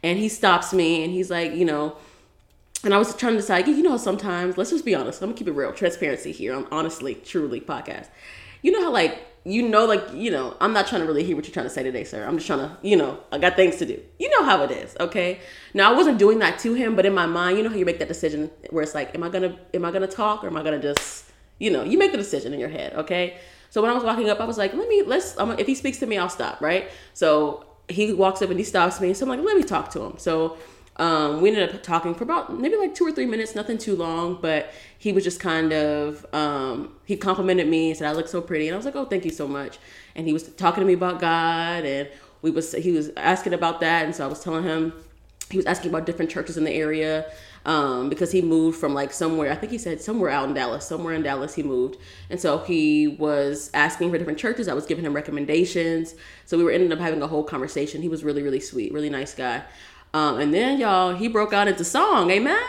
And 0.01 0.17
he 0.17 0.27
stops 0.27 0.73
me 0.73 1.03
and 1.03 1.13
he's 1.13 1.29
like, 1.29 1.53
you 1.53 1.65
know, 1.65 1.95
and 2.83 2.95
I 2.95 2.97
was 2.97 3.15
trying 3.15 3.33
to 3.33 3.39
decide, 3.39 3.67
you 3.67 3.83
know, 3.83 3.95
sometimes 3.95 4.57
let's 4.57 4.71
just 4.71 4.85
be 4.85 4.95
honest. 4.95 5.21
I'm 5.21 5.29
gonna 5.29 5.37
keep 5.37 5.47
it 5.47 5.51
real, 5.51 5.71
transparency 5.71 6.31
here 6.31 6.55
on 6.55 6.67
honestly, 6.71 7.13
truly 7.13 7.61
podcast. 7.61 8.07
You 8.63 8.71
know 8.71 8.81
how 8.81 8.91
like 8.91 9.19
you 9.43 9.67
know, 9.67 9.85
like, 9.85 10.03
you 10.13 10.29
know, 10.29 10.55
I'm 10.61 10.71
not 10.71 10.87
trying 10.87 11.01
to 11.01 11.07
really 11.07 11.23
hear 11.23 11.35
what 11.35 11.45
you're 11.45 11.53
trying 11.53 11.65
to 11.65 11.71
say 11.71 11.81
today, 11.81 12.03
sir. 12.03 12.23
I'm 12.25 12.35
just 12.37 12.45
trying 12.45 12.59
to, 12.59 12.77
you 12.83 12.95
know, 12.95 13.19
I 13.31 13.39
got 13.39 13.55
things 13.55 13.77
to 13.77 13.85
do. 13.85 13.99
You 14.19 14.29
know 14.29 14.45
how 14.45 14.63
it 14.63 14.71
is, 14.71 14.95
okay? 14.99 15.39
Now 15.73 15.91
I 15.91 15.95
wasn't 15.95 16.19
doing 16.19 16.39
that 16.39 16.59
to 16.59 16.75
him, 16.75 16.95
but 16.95 17.07
in 17.07 17.13
my 17.13 17.25
mind, 17.25 17.57
you 17.57 17.63
know 17.63 17.69
how 17.69 17.75
you 17.75 17.85
make 17.85 17.99
that 17.99 18.07
decision 18.07 18.51
where 18.69 18.83
it's 18.83 18.93
like, 18.93 19.15
am 19.15 19.23
I 19.23 19.29
gonna 19.29 19.57
am 19.73 19.83
I 19.83 19.91
gonna 19.91 20.07
talk 20.07 20.43
or 20.43 20.47
am 20.47 20.57
I 20.57 20.63
gonna 20.63 20.79
just, 20.79 21.25
you 21.57 21.71
know, 21.71 21.83
you 21.83 21.97
make 21.97 22.11
the 22.11 22.17
decision 22.17 22.53
in 22.53 22.59
your 22.59 22.69
head, 22.69 22.93
okay? 22.93 23.37
So 23.71 23.81
when 23.81 23.89
I 23.89 23.93
was 23.95 24.03
walking 24.03 24.29
up, 24.29 24.39
I 24.39 24.45
was 24.45 24.59
like, 24.59 24.73
let 24.73 24.87
me 24.87 25.01
let's 25.01 25.37
I'm, 25.39 25.51
if 25.57 25.65
he 25.65 25.73
speaks 25.73 25.97
to 25.99 26.05
me, 26.05 26.17
I'll 26.17 26.29
stop, 26.29 26.61
right? 26.61 26.91
So 27.15 27.65
he 27.89 28.13
walks 28.13 28.43
up 28.43 28.49
and 28.51 28.59
he 28.59 28.65
stops 28.65 29.01
me, 29.01 29.13
so 29.15 29.25
I'm 29.25 29.29
like, 29.29 29.43
let 29.43 29.57
me 29.57 29.63
talk 29.63 29.89
to 29.91 30.01
him. 30.01 30.19
So 30.19 30.57
um, 31.01 31.41
we 31.41 31.49
ended 31.49 31.73
up 31.73 31.81
talking 31.81 32.13
for 32.13 32.23
about 32.23 32.59
maybe 32.59 32.75
like 32.75 32.93
two 32.93 33.03
or 33.03 33.11
three 33.11 33.25
minutes, 33.25 33.55
nothing 33.55 33.79
too 33.79 33.95
long, 33.95 34.37
but 34.39 34.71
he 34.99 35.11
was 35.11 35.23
just 35.23 35.39
kind 35.39 35.73
of 35.73 36.23
um, 36.31 36.93
he 37.05 37.17
complimented 37.17 37.67
me 37.67 37.89
and 37.89 37.97
said 37.97 38.07
I 38.07 38.11
look 38.11 38.27
so 38.27 38.39
pretty, 38.39 38.67
and 38.67 38.75
I 38.75 38.77
was 38.77 38.85
like, 38.85 38.95
oh, 38.95 39.05
thank 39.05 39.25
you 39.25 39.31
so 39.31 39.47
much. 39.47 39.79
And 40.15 40.27
he 40.27 40.33
was 40.33 40.43
talking 40.49 40.81
to 40.81 40.85
me 40.85 40.93
about 40.93 41.19
God, 41.19 41.85
and 41.85 42.07
we 42.43 42.51
was 42.51 42.73
he 42.73 42.91
was 42.91 43.09
asking 43.17 43.55
about 43.55 43.79
that, 43.79 44.05
and 44.05 44.15
so 44.15 44.23
I 44.23 44.27
was 44.27 44.43
telling 44.43 44.63
him 44.63 44.93
he 45.49 45.57
was 45.57 45.65
asking 45.65 45.89
about 45.89 46.05
different 46.05 46.29
churches 46.29 46.55
in 46.55 46.65
the 46.65 46.71
area 46.71 47.25
um, 47.65 48.07
because 48.07 48.31
he 48.31 48.43
moved 48.43 48.79
from 48.79 48.93
like 48.93 49.11
somewhere 49.11 49.51
I 49.51 49.55
think 49.55 49.71
he 49.71 49.79
said 49.79 50.01
somewhere 50.01 50.29
out 50.29 50.47
in 50.49 50.53
Dallas, 50.53 50.85
somewhere 50.85 51.15
in 51.15 51.23
Dallas 51.23 51.55
he 51.55 51.63
moved, 51.63 51.97
and 52.29 52.39
so 52.39 52.59
he 52.59 53.07
was 53.07 53.71
asking 53.73 54.11
for 54.11 54.19
different 54.19 54.37
churches. 54.37 54.67
I 54.67 54.75
was 54.75 54.85
giving 54.85 55.03
him 55.03 55.15
recommendations, 55.15 56.13
so 56.45 56.59
we 56.59 56.63
were 56.63 56.71
ended 56.71 56.91
up 56.91 56.99
having 56.99 57.23
a 57.23 57.27
whole 57.27 57.43
conversation. 57.43 58.03
He 58.03 58.07
was 58.07 58.23
really 58.23 58.43
really 58.43 58.59
sweet, 58.59 58.93
really 58.93 59.09
nice 59.09 59.33
guy. 59.33 59.63
Um, 60.13 60.39
and 60.39 60.53
then 60.53 60.79
y'all, 60.79 61.15
he 61.15 61.27
broke 61.27 61.53
out 61.53 61.67
into 61.67 61.83
song, 61.83 62.31
amen. 62.31 62.61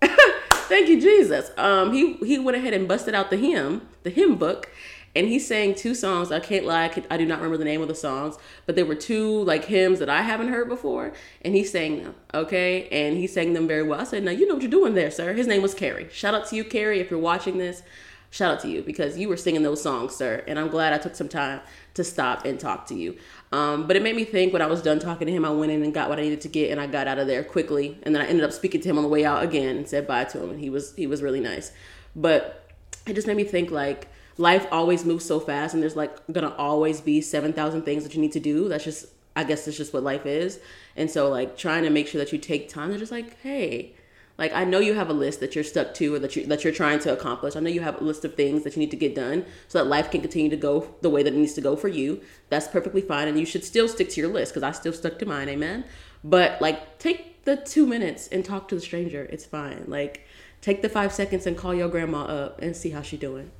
Thank 0.02 0.88
you, 0.88 1.00
Jesus. 1.00 1.50
Um, 1.58 1.92
he 1.92 2.14
he 2.14 2.38
went 2.38 2.56
ahead 2.56 2.72
and 2.72 2.88
busted 2.88 3.14
out 3.14 3.30
the 3.30 3.36
hymn, 3.36 3.86
the 4.02 4.10
hymn 4.10 4.36
book, 4.36 4.70
and 5.14 5.28
he 5.28 5.38
sang 5.38 5.74
two 5.74 5.94
songs. 5.94 6.32
I 6.32 6.40
can't 6.40 6.64
lie, 6.64 6.86
I, 6.86 6.88
could, 6.88 7.06
I 7.10 7.18
do 7.18 7.26
not 7.26 7.36
remember 7.36 7.58
the 7.58 7.64
name 7.64 7.82
of 7.82 7.88
the 7.88 7.94
songs, 7.94 8.36
but 8.64 8.74
there 8.74 8.86
were 8.86 8.94
two 8.94 9.44
like 9.44 9.66
hymns 9.66 9.98
that 9.98 10.08
I 10.08 10.22
haven't 10.22 10.48
heard 10.48 10.68
before, 10.68 11.12
and 11.42 11.54
he 11.54 11.64
sang 11.64 12.02
them. 12.02 12.14
Okay, 12.32 12.88
and 12.88 13.18
he 13.18 13.26
sang 13.26 13.52
them 13.52 13.68
very 13.68 13.82
well. 13.82 14.00
I 14.00 14.04
said, 14.04 14.24
"Now 14.24 14.30
you 14.30 14.48
know 14.48 14.54
what 14.54 14.62
you're 14.62 14.70
doing 14.70 14.94
there, 14.94 15.10
sir." 15.10 15.34
His 15.34 15.46
name 15.46 15.60
was 15.60 15.74
Carrie. 15.74 16.08
Shout 16.10 16.34
out 16.34 16.46
to 16.48 16.56
you, 16.56 16.64
Carrie, 16.64 17.00
if 17.00 17.10
you're 17.10 17.20
watching 17.20 17.58
this. 17.58 17.82
Shout 18.30 18.54
out 18.54 18.60
to 18.62 18.68
you 18.68 18.82
because 18.82 19.16
you 19.16 19.28
were 19.28 19.36
singing 19.36 19.62
those 19.62 19.80
songs, 19.80 20.16
sir, 20.16 20.42
and 20.48 20.58
I'm 20.58 20.68
glad 20.68 20.92
I 20.92 20.98
took 20.98 21.14
some 21.14 21.28
time 21.28 21.60
to 21.94 22.02
stop 22.02 22.44
and 22.44 22.58
talk 22.58 22.86
to 22.86 22.94
you. 22.94 23.16
Um, 23.54 23.86
but 23.86 23.94
it 23.94 24.02
made 24.02 24.16
me 24.16 24.24
think 24.24 24.52
when 24.52 24.62
I 24.62 24.66
was 24.66 24.82
done 24.82 24.98
talking 24.98 25.28
to 25.28 25.32
him, 25.32 25.44
I 25.44 25.50
went 25.50 25.70
in 25.70 25.84
and 25.84 25.94
got 25.94 26.08
what 26.08 26.18
I 26.18 26.22
needed 26.22 26.40
to 26.40 26.48
get, 26.48 26.72
and 26.72 26.80
I 26.80 26.88
got 26.88 27.06
out 27.06 27.20
of 27.20 27.28
there 27.28 27.44
quickly. 27.44 27.96
And 28.02 28.12
then 28.12 28.20
I 28.20 28.26
ended 28.26 28.44
up 28.44 28.50
speaking 28.50 28.80
to 28.80 28.88
him 28.88 28.96
on 28.96 29.04
the 29.04 29.08
way 29.08 29.24
out 29.24 29.44
again 29.44 29.76
and 29.76 29.88
said 29.88 30.08
bye 30.08 30.24
to 30.24 30.42
him, 30.42 30.50
and 30.50 30.58
he 30.58 30.70
was 30.70 30.92
he 30.96 31.06
was 31.06 31.22
really 31.22 31.38
nice. 31.38 31.70
But 32.16 32.68
it 33.06 33.14
just 33.14 33.28
made 33.28 33.36
me 33.36 33.44
think 33.44 33.70
like 33.70 34.08
life 34.38 34.66
always 34.72 35.04
moves 35.04 35.24
so 35.24 35.38
fast, 35.38 35.72
and 35.72 35.80
there's 35.80 35.94
like 35.94 36.18
gonna 36.32 36.52
always 36.58 37.00
be 37.00 37.20
seven 37.20 37.52
thousand 37.52 37.82
things 37.82 38.02
that 38.02 38.12
you 38.16 38.20
need 38.20 38.32
to 38.32 38.40
do. 38.40 38.68
That's 38.68 38.82
just 38.82 39.06
I 39.36 39.44
guess 39.44 39.68
it's 39.68 39.76
just 39.76 39.94
what 39.94 40.02
life 40.02 40.26
is. 40.26 40.58
And 40.96 41.08
so 41.08 41.30
like 41.30 41.56
trying 41.56 41.84
to 41.84 41.90
make 41.90 42.08
sure 42.08 42.18
that 42.18 42.32
you 42.32 42.38
take 42.38 42.68
time 42.68 42.90
to 42.90 42.98
just 42.98 43.12
like, 43.12 43.40
hey, 43.40 43.94
like 44.36 44.52
I 44.52 44.64
know 44.64 44.80
you 44.80 44.94
have 44.94 45.10
a 45.10 45.12
list 45.12 45.40
that 45.40 45.54
you're 45.54 45.64
stuck 45.64 45.94
to 45.94 46.14
or 46.14 46.18
that 46.18 46.34
you 46.34 46.46
that 46.46 46.64
you're 46.64 46.72
trying 46.72 46.98
to 47.00 47.12
accomplish. 47.12 47.54
I 47.54 47.60
know 47.60 47.70
you 47.70 47.82
have 47.82 48.00
a 48.00 48.04
list 48.04 48.24
of 48.24 48.34
things 48.34 48.64
that 48.64 48.74
you 48.74 48.80
need 48.80 48.90
to 48.90 48.96
get 48.96 49.14
done 49.14 49.44
so 49.68 49.78
that 49.78 49.88
life 49.88 50.10
can 50.10 50.20
continue 50.20 50.50
to 50.50 50.56
go 50.56 50.94
the 51.02 51.10
way 51.10 51.22
that 51.22 51.32
it 51.32 51.36
needs 51.36 51.54
to 51.54 51.60
go 51.60 51.76
for 51.76 51.88
you. 51.88 52.20
That's 52.48 52.66
perfectly 52.66 53.00
fine 53.00 53.28
and 53.28 53.38
you 53.38 53.46
should 53.46 53.64
still 53.64 53.88
stick 53.88 54.08
to 54.10 54.20
your 54.20 54.30
list 54.30 54.54
cuz 54.54 54.62
I 54.62 54.72
still 54.72 54.92
stuck 54.92 55.18
to 55.20 55.26
mine, 55.26 55.48
amen. 55.48 55.84
But 56.24 56.60
like 56.60 56.98
take 56.98 57.44
the 57.44 57.56
2 57.56 57.86
minutes 57.86 58.28
and 58.28 58.44
talk 58.44 58.68
to 58.68 58.74
the 58.74 58.80
stranger. 58.80 59.28
It's 59.30 59.44
fine. 59.44 59.84
Like 59.86 60.26
take 60.60 60.82
the 60.82 60.88
5 60.88 61.12
seconds 61.12 61.46
and 61.46 61.56
call 61.56 61.74
your 61.74 61.88
grandma 61.88 62.24
up 62.24 62.60
and 62.60 62.76
see 62.76 62.90
how 62.90 63.02
she 63.02 63.16
doing. 63.16 63.52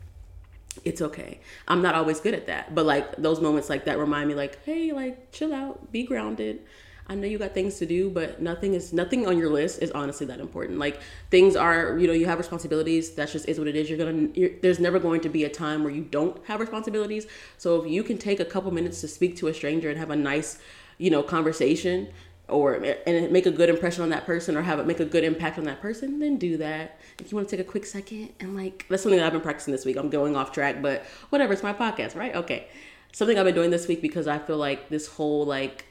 It's 0.85 1.01
okay. 1.01 1.41
I'm 1.69 1.83
not 1.83 1.95
always 1.95 2.19
good 2.19 2.35
at 2.35 2.47
that, 2.47 2.75
but 2.75 2.85
like 2.85 3.15
those 3.17 3.41
moments 3.41 3.71
like 3.71 3.85
that 3.85 3.97
remind 3.99 4.29
me 4.29 4.35
like, 4.35 4.65
"Hey, 4.65 4.91
like 4.93 5.31
chill 5.31 5.55
out, 5.55 5.93
be 5.93 6.03
grounded." 6.03 6.63
I 7.07 7.15
know 7.15 7.27
you 7.27 7.37
got 7.37 7.53
things 7.53 7.79
to 7.79 7.87
do, 7.87 8.09
but 8.09 8.41
nothing 8.41 8.73
is 8.73 8.93
nothing 8.93 9.27
on 9.27 9.37
your 9.37 9.51
list 9.51 9.83
is 9.83 9.91
honestly 9.91 10.27
that 10.27 10.41
important. 10.41 10.79
Like 10.79 11.01
things 11.31 11.55
are, 11.55 11.99
you 11.99 12.07
know, 12.07 12.15
you 12.15 12.25
have 12.25 12.39
responsibilities. 12.39 13.11
That 13.17 13.29
just 13.29 13.47
is 13.47 13.59
what 13.59 13.69
it 13.69 13.77
is. 13.77 13.91
You're 13.91 13.99
gonna. 13.99 14.29
You're, 14.35 14.51
there's 14.63 14.81
never 14.81 14.99
going 14.99 15.21
to 15.21 15.29
be 15.29 15.45
a 15.45 15.51
time 15.51 15.85
where 15.85 15.93
you 15.93 16.03
don't 16.03 16.43
have 16.47 16.61
responsibilities. 16.61 17.27
So 17.59 17.83
if 17.83 17.91
you 17.91 18.03
can 18.03 18.17
take 18.17 18.41
a 18.41 18.45
couple 18.45 18.71
minutes 18.71 19.03
to 19.03 19.09
speak 19.09 19.37
to 19.37 19.49
a 19.49 19.55
stranger 19.55 19.91
and 19.91 19.99
have 19.99 20.11
a 20.11 20.17
nice, 20.17 20.59
you 20.97 21.11
know, 21.11 21.23
conversation, 21.23 22.09
or 22.49 22.77
and 23.07 23.31
make 23.31 23.45
a 23.45 23.51
good 23.51 23.69
impression 23.69 24.03
on 24.03 24.09
that 24.09 24.25
person, 24.25 24.57
or 24.57 24.63
have 24.63 24.79
it 24.79 24.87
make 24.87 25.01
a 25.01 25.05
good 25.05 25.25
impact 25.25 25.59
on 25.59 25.65
that 25.65 25.83
person, 25.83 26.21
then 26.21 26.39
do 26.39 26.57
that. 26.57 26.99
If 27.19 27.31
you 27.31 27.37
want 27.37 27.51
to 27.51 27.57
take 27.57 27.67
a 27.67 27.69
quick 27.69 27.85
second 27.85 28.31
and 28.41 28.57
like 28.57 28.87
that's 28.89 29.03
something 29.03 29.19
that 29.19 29.27
I've 29.27 29.33
been 29.33 29.43
practicing 29.43 29.73
this 29.73 29.85
week. 29.85 29.99
I'm 29.99 30.09
going 30.09 30.37
off 30.37 30.53
track, 30.53 30.81
but 30.81 31.05
whatever. 31.29 31.53
It's 31.53 31.63
my 31.63 31.75
podcast, 31.75 32.17
right? 32.17 32.35
Okay. 32.35 32.69
Something 33.13 33.39
I've 33.39 33.45
been 33.45 33.55
doing 33.55 33.71
this 33.71 33.87
week 33.87 34.01
because 34.01 34.27
I 34.27 34.39
feel 34.39 34.57
like 34.57 34.89
this 34.89 35.07
whole 35.07 35.45
like 35.45 35.85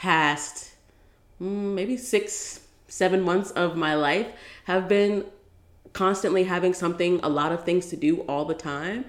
past 0.00 0.72
mm, 1.40 1.74
maybe 1.74 1.96
six, 1.96 2.60
seven 2.88 3.22
months 3.22 3.50
of 3.52 3.76
my 3.76 3.94
life 3.94 4.26
have 4.64 4.88
been 4.88 5.24
constantly 5.92 6.44
having 6.44 6.72
something, 6.72 7.20
a 7.22 7.28
lot 7.28 7.52
of 7.52 7.64
things 7.64 7.86
to 7.86 7.96
do 7.96 8.20
all 8.22 8.44
the 8.44 8.54
time, 8.54 9.04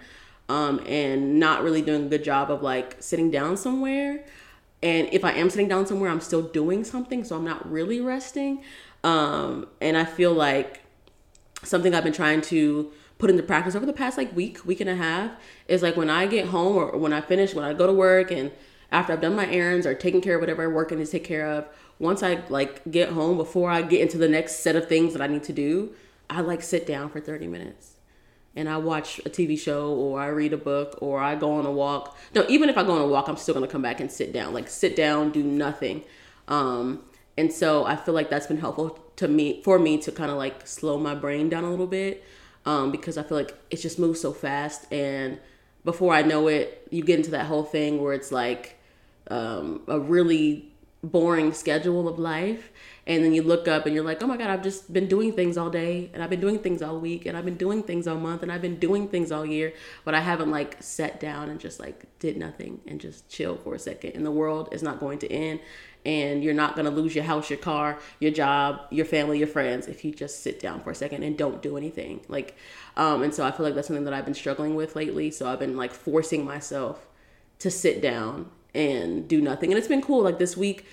um, 0.49 0.81
and 0.85 1.39
not 1.39 1.63
really 1.63 1.81
doing 1.81 2.05
a 2.05 2.09
good 2.09 2.23
job 2.23 2.51
of 2.51 2.61
like 2.61 2.97
sitting 2.99 3.31
down 3.31 3.55
somewhere 3.57 4.23
and 4.83 5.07
if 5.11 5.23
I 5.23 5.33
am 5.33 5.49
sitting 5.49 5.67
down 5.67 5.85
somewhere, 5.85 6.09
I'm 6.09 6.21
still 6.21 6.41
doing 6.41 6.83
something, 6.83 7.23
so 7.23 7.35
I'm 7.35 7.45
not 7.45 7.69
really 7.69 8.01
resting. 8.01 8.63
Um, 9.03 9.67
and 9.79 9.95
I 9.95 10.05
feel 10.05 10.33
like 10.33 10.81
something 11.63 11.93
I've 11.93 12.03
been 12.03 12.13
trying 12.13 12.41
to 12.41 12.91
put 13.19 13.29
into 13.29 13.43
practice 13.43 13.75
over 13.75 13.85
the 13.85 13.93
past 13.93 14.17
like 14.17 14.35
week, 14.35 14.65
week 14.65 14.81
and 14.81 14.89
a 14.89 14.95
half 14.95 15.31
is 15.67 15.83
like 15.83 15.95
when 15.95 16.09
I 16.09 16.25
get 16.25 16.47
home 16.47 16.75
or 16.75 16.97
when 16.97 17.13
I 17.13 17.21
finish, 17.21 17.53
when 17.53 17.63
I 17.63 17.73
go 17.73 17.85
to 17.85 17.93
work 17.93 18.31
and 18.31 18.51
after 18.91 19.13
I've 19.13 19.21
done 19.21 19.35
my 19.35 19.49
errands 19.49 19.85
or 19.85 19.93
taken 19.93 20.21
care 20.21 20.35
of 20.35 20.41
whatever 20.41 20.65
I'm 20.65 20.73
working 20.73 20.97
to 20.97 21.05
take 21.05 21.23
care 21.23 21.47
of, 21.47 21.65
once 21.99 22.23
I 22.23 22.43
like 22.49 22.89
get 22.89 23.09
home 23.09 23.37
before 23.37 23.69
I 23.69 23.81
get 23.81 24.01
into 24.01 24.17
the 24.17 24.27
next 24.27 24.57
set 24.57 24.75
of 24.75 24.87
things 24.87 25.13
that 25.13 25.21
I 25.21 25.27
need 25.27 25.43
to 25.43 25.53
do, 25.53 25.93
I 26.29 26.41
like 26.41 26.61
sit 26.61 26.85
down 26.85 27.09
for 27.09 27.19
30 27.19 27.47
minutes 27.47 27.95
and 28.55 28.67
I 28.67 28.77
watch 28.77 29.19
a 29.19 29.29
TV 29.29 29.57
show 29.57 29.93
or 29.93 30.19
I 30.19 30.27
read 30.27 30.51
a 30.53 30.57
book 30.57 30.97
or 31.01 31.19
I 31.19 31.35
go 31.35 31.53
on 31.53 31.65
a 31.65 31.71
walk. 31.71 32.17
No, 32.35 32.45
even 32.49 32.69
if 32.69 32.77
I 32.77 32.83
go 32.83 32.93
on 32.93 33.01
a 33.01 33.07
walk, 33.07 33.27
I'm 33.27 33.37
still 33.37 33.53
gonna 33.53 33.67
come 33.67 33.81
back 33.81 33.99
and 33.99 34.11
sit 34.11 34.33
down. 34.33 34.53
Like 34.53 34.67
sit 34.67 34.95
down, 34.95 35.31
do 35.31 35.43
nothing. 35.43 36.03
Um, 36.47 37.03
and 37.37 37.51
so 37.51 37.85
I 37.85 37.95
feel 37.95 38.13
like 38.13 38.29
that's 38.29 38.47
been 38.47 38.59
helpful 38.59 38.99
to 39.15 39.27
me 39.27 39.61
for 39.63 39.79
me 39.79 39.97
to 39.99 40.11
kind 40.11 40.31
of 40.31 40.37
like 40.37 40.67
slow 40.67 40.97
my 40.97 41.15
brain 41.15 41.47
down 41.47 41.63
a 41.63 41.69
little 41.69 41.87
bit 41.87 42.23
um, 42.65 42.91
because 42.91 43.17
I 43.17 43.23
feel 43.23 43.37
like 43.37 43.57
it 43.69 43.77
just 43.77 43.99
moves 43.99 44.19
so 44.19 44.33
fast 44.33 44.91
and 44.91 45.39
before 45.83 46.13
I 46.13 46.21
know 46.21 46.47
it, 46.47 46.87
you 46.91 47.03
get 47.03 47.17
into 47.17 47.31
that 47.31 47.47
whole 47.47 47.63
thing 47.63 48.01
where 48.01 48.13
it's 48.13 48.31
like 48.31 48.79
um, 49.29 49.81
a 49.87 49.99
really 49.99 50.71
boring 51.03 51.53
schedule 51.53 52.07
of 52.07 52.19
life. 52.19 52.71
And 53.07 53.23
then 53.23 53.33
you 53.33 53.41
look 53.41 53.67
up 53.67 53.87
and 53.87 53.95
you're 53.95 54.03
like 54.03 54.21
oh 54.21 54.27
my 54.27 54.37
god 54.37 54.51
i've 54.51 54.61
just 54.61 54.93
been 54.93 55.07
doing 55.07 55.33
things 55.33 55.57
all 55.57 55.71
day 55.71 56.11
and 56.13 56.21
i've 56.21 56.29
been 56.29 56.39
doing 56.39 56.59
things 56.59 56.83
all 56.83 56.99
week 56.99 57.25
and 57.25 57.35
i've 57.35 57.43
been 57.43 57.57
doing 57.57 57.81
things 57.81 58.07
all 58.07 58.17
month 58.17 58.43
and 58.43 58.51
i've 58.51 58.61
been 58.61 58.77
doing 58.77 59.07
things 59.07 59.31
all 59.31 59.43
year 59.43 59.73
but 60.05 60.13
i 60.13 60.19
haven't 60.19 60.51
like 60.51 60.77
sat 60.81 61.19
down 61.19 61.49
and 61.49 61.59
just 61.59 61.79
like 61.79 62.05
did 62.19 62.37
nothing 62.37 62.79
and 62.85 63.01
just 63.01 63.27
chill 63.27 63.57
for 63.57 63.73
a 63.73 63.79
second. 63.79 64.11
And 64.11 64.23
the 64.23 64.31
world 64.31 64.69
is 64.71 64.83
not 64.83 64.99
going 64.99 65.17
to 65.19 65.31
end 65.31 65.59
and 66.05 66.43
you're 66.43 66.53
not 66.53 66.75
going 66.75 66.85
to 66.85 66.91
lose 66.91 67.15
your 67.15 67.23
house 67.23 67.49
your 67.49 67.59
car 67.59 67.97
your 68.19 68.31
job 68.31 68.81
your 68.91 69.05
family 69.05 69.39
your 69.39 69.47
friends 69.47 69.87
if 69.87 70.05
you 70.05 70.11
just 70.11 70.43
sit 70.43 70.59
down 70.59 70.79
for 70.81 70.91
a 70.91 70.95
second 70.95 71.23
and 71.23 71.37
don't 71.37 71.61
do 71.63 71.77
anything. 71.77 72.21
Like 72.27 72.55
um 72.95 73.23
and 73.23 73.33
so 73.33 73.43
i 73.43 73.51
feel 73.51 73.65
like 73.65 73.73
that's 73.73 73.87
something 73.87 74.05
that 74.05 74.13
i've 74.13 74.25
been 74.25 74.35
struggling 74.35 74.75
with 74.75 74.95
lately. 74.95 75.31
So 75.31 75.49
i've 75.49 75.59
been 75.59 75.75
like 75.75 75.91
forcing 75.91 76.45
myself 76.45 77.07
to 77.59 77.71
sit 77.71 78.01
down 78.01 78.51
and 78.73 79.27
do 79.27 79.41
nothing. 79.41 79.71
And 79.71 79.77
it's 79.77 79.87
been 79.87 80.01
cool. 80.01 80.23
Like 80.23 80.39
this 80.39 80.55
week, 80.55 80.85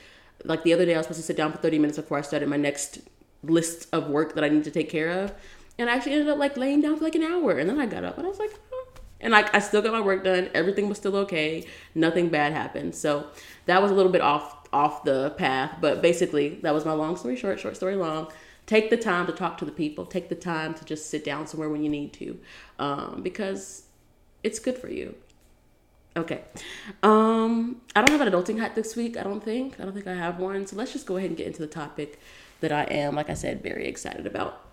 like 0.44 0.62
the 0.62 0.72
other 0.72 0.84
day, 0.84 0.94
I 0.94 0.98
was 0.98 1.06
supposed 1.06 1.20
to 1.20 1.26
sit 1.26 1.36
down 1.36 1.52
for 1.52 1.58
30 1.58 1.78
minutes 1.78 1.98
before 1.98 2.18
I 2.18 2.22
started 2.22 2.48
my 2.48 2.56
next 2.56 3.00
list 3.42 3.88
of 3.92 4.08
work 4.08 4.34
that 4.34 4.44
I 4.44 4.48
need 4.48 4.64
to 4.64 4.70
take 4.70 4.88
care 4.88 5.10
of. 5.10 5.34
And 5.78 5.88
I 5.88 5.94
actually 5.94 6.12
ended 6.12 6.28
up 6.28 6.38
like 6.38 6.56
laying 6.56 6.80
down 6.80 6.96
for 6.96 7.04
like 7.04 7.14
an 7.14 7.22
hour. 7.22 7.52
And 7.52 7.68
then 7.68 7.78
I 7.78 7.86
got 7.86 8.04
up 8.04 8.18
and 8.18 8.26
I 8.26 8.28
was 8.28 8.38
like, 8.38 8.52
oh. 8.72 8.86
and 9.20 9.32
like 9.32 9.54
I 9.54 9.60
still 9.60 9.80
got 9.80 9.92
my 9.92 10.00
work 10.00 10.24
done. 10.24 10.50
Everything 10.54 10.88
was 10.88 10.98
still 10.98 11.16
okay. 11.16 11.64
Nothing 11.94 12.28
bad 12.28 12.52
happened. 12.52 12.94
So 12.94 13.28
that 13.66 13.80
was 13.80 13.90
a 13.90 13.94
little 13.94 14.12
bit 14.12 14.20
off 14.20 14.56
off 14.72 15.04
the 15.04 15.30
path. 15.30 15.76
But 15.80 16.02
basically, 16.02 16.56
that 16.62 16.74
was 16.74 16.84
my 16.84 16.92
long 16.92 17.16
story 17.16 17.36
short, 17.36 17.60
short 17.60 17.76
story 17.76 17.94
long. 17.94 18.30
Take 18.66 18.90
the 18.90 18.96
time 18.98 19.26
to 19.26 19.32
talk 19.32 19.56
to 19.58 19.64
the 19.64 19.72
people. 19.72 20.04
Take 20.04 20.28
the 20.28 20.34
time 20.34 20.74
to 20.74 20.84
just 20.84 21.08
sit 21.08 21.24
down 21.24 21.46
somewhere 21.46 21.70
when 21.70 21.82
you 21.82 21.88
need 21.88 22.12
to, 22.14 22.38
um, 22.78 23.22
because 23.22 23.84
it's 24.42 24.58
good 24.58 24.76
for 24.76 24.90
you. 24.90 25.14
Okay. 26.18 26.42
Um, 27.04 27.80
I 27.94 28.02
don't 28.02 28.18
have 28.18 28.26
an 28.26 28.32
adulting 28.32 28.58
hat 28.58 28.74
this 28.74 28.96
week. 28.96 29.16
I 29.16 29.22
don't 29.22 29.42
think. 29.42 29.78
I 29.78 29.84
don't 29.84 29.94
think 29.94 30.08
I 30.08 30.14
have 30.14 30.40
one. 30.40 30.66
So 30.66 30.74
let's 30.74 30.92
just 30.92 31.06
go 31.06 31.16
ahead 31.16 31.30
and 31.30 31.36
get 31.36 31.46
into 31.46 31.60
the 31.60 31.68
topic 31.68 32.18
that 32.60 32.72
I 32.72 32.82
am, 32.84 33.14
like 33.14 33.30
I 33.30 33.34
said, 33.34 33.62
very 33.62 33.86
excited 33.86 34.26
about. 34.26 34.64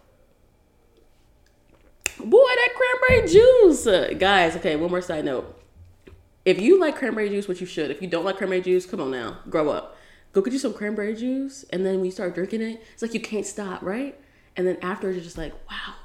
Boy, 2.17 2.47
that 2.47 2.69
cranberry 2.75 3.29
juice, 3.29 3.85
guys. 4.17 4.55
Okay, 4.55 4.75
one 4.75 4.89
more 4.89 5.01
side 5.01 5.25
note. 5.25 5.61
If 6.45 6.59
you 6.59 6.79
like 6.79 6.95
cranberry 6.95 7.29
juice, 7.29 7.47
which 7.47 7.61
you 7.61 7.67
should. 7.67 7.91
If 7.91 8.01
you 8.01 8.07
don't 8.07 8.25
like 8.25 8.37
cranberry 8.37 8.61
juice, 8.61 8.87
come 8.87 9.01
on 9.01 9.11
now, 9.11 9.39
grow 9.47 9.69
up. 9.69 9.97
Go 10.33 10.41
get 10.41 10.53
you 10.53 10.59
some 10.59 10.73
cranberry 10.73 11.15
juice, 11.15 11.63
and 11.71 11.85
then 11.85 11.97
when 11.97 12.05
you 12.05 12.11
start 12.11 12.33
drinking 12.33 12.61
it, 12.61 12.83
it's 12.93 13.01
like 13.01 13.13
you 13.13 13.19
can't 13.19 13.45
stop, 13.45 13.81
right? 13.83 14.19
And 14.57 14.65
then 14.65 14.77
afterwards, 14.81 15.17
you're 15.17 15.23
just 15.23 15.37
like, 15.37 15.53
wow, 15.69 15.95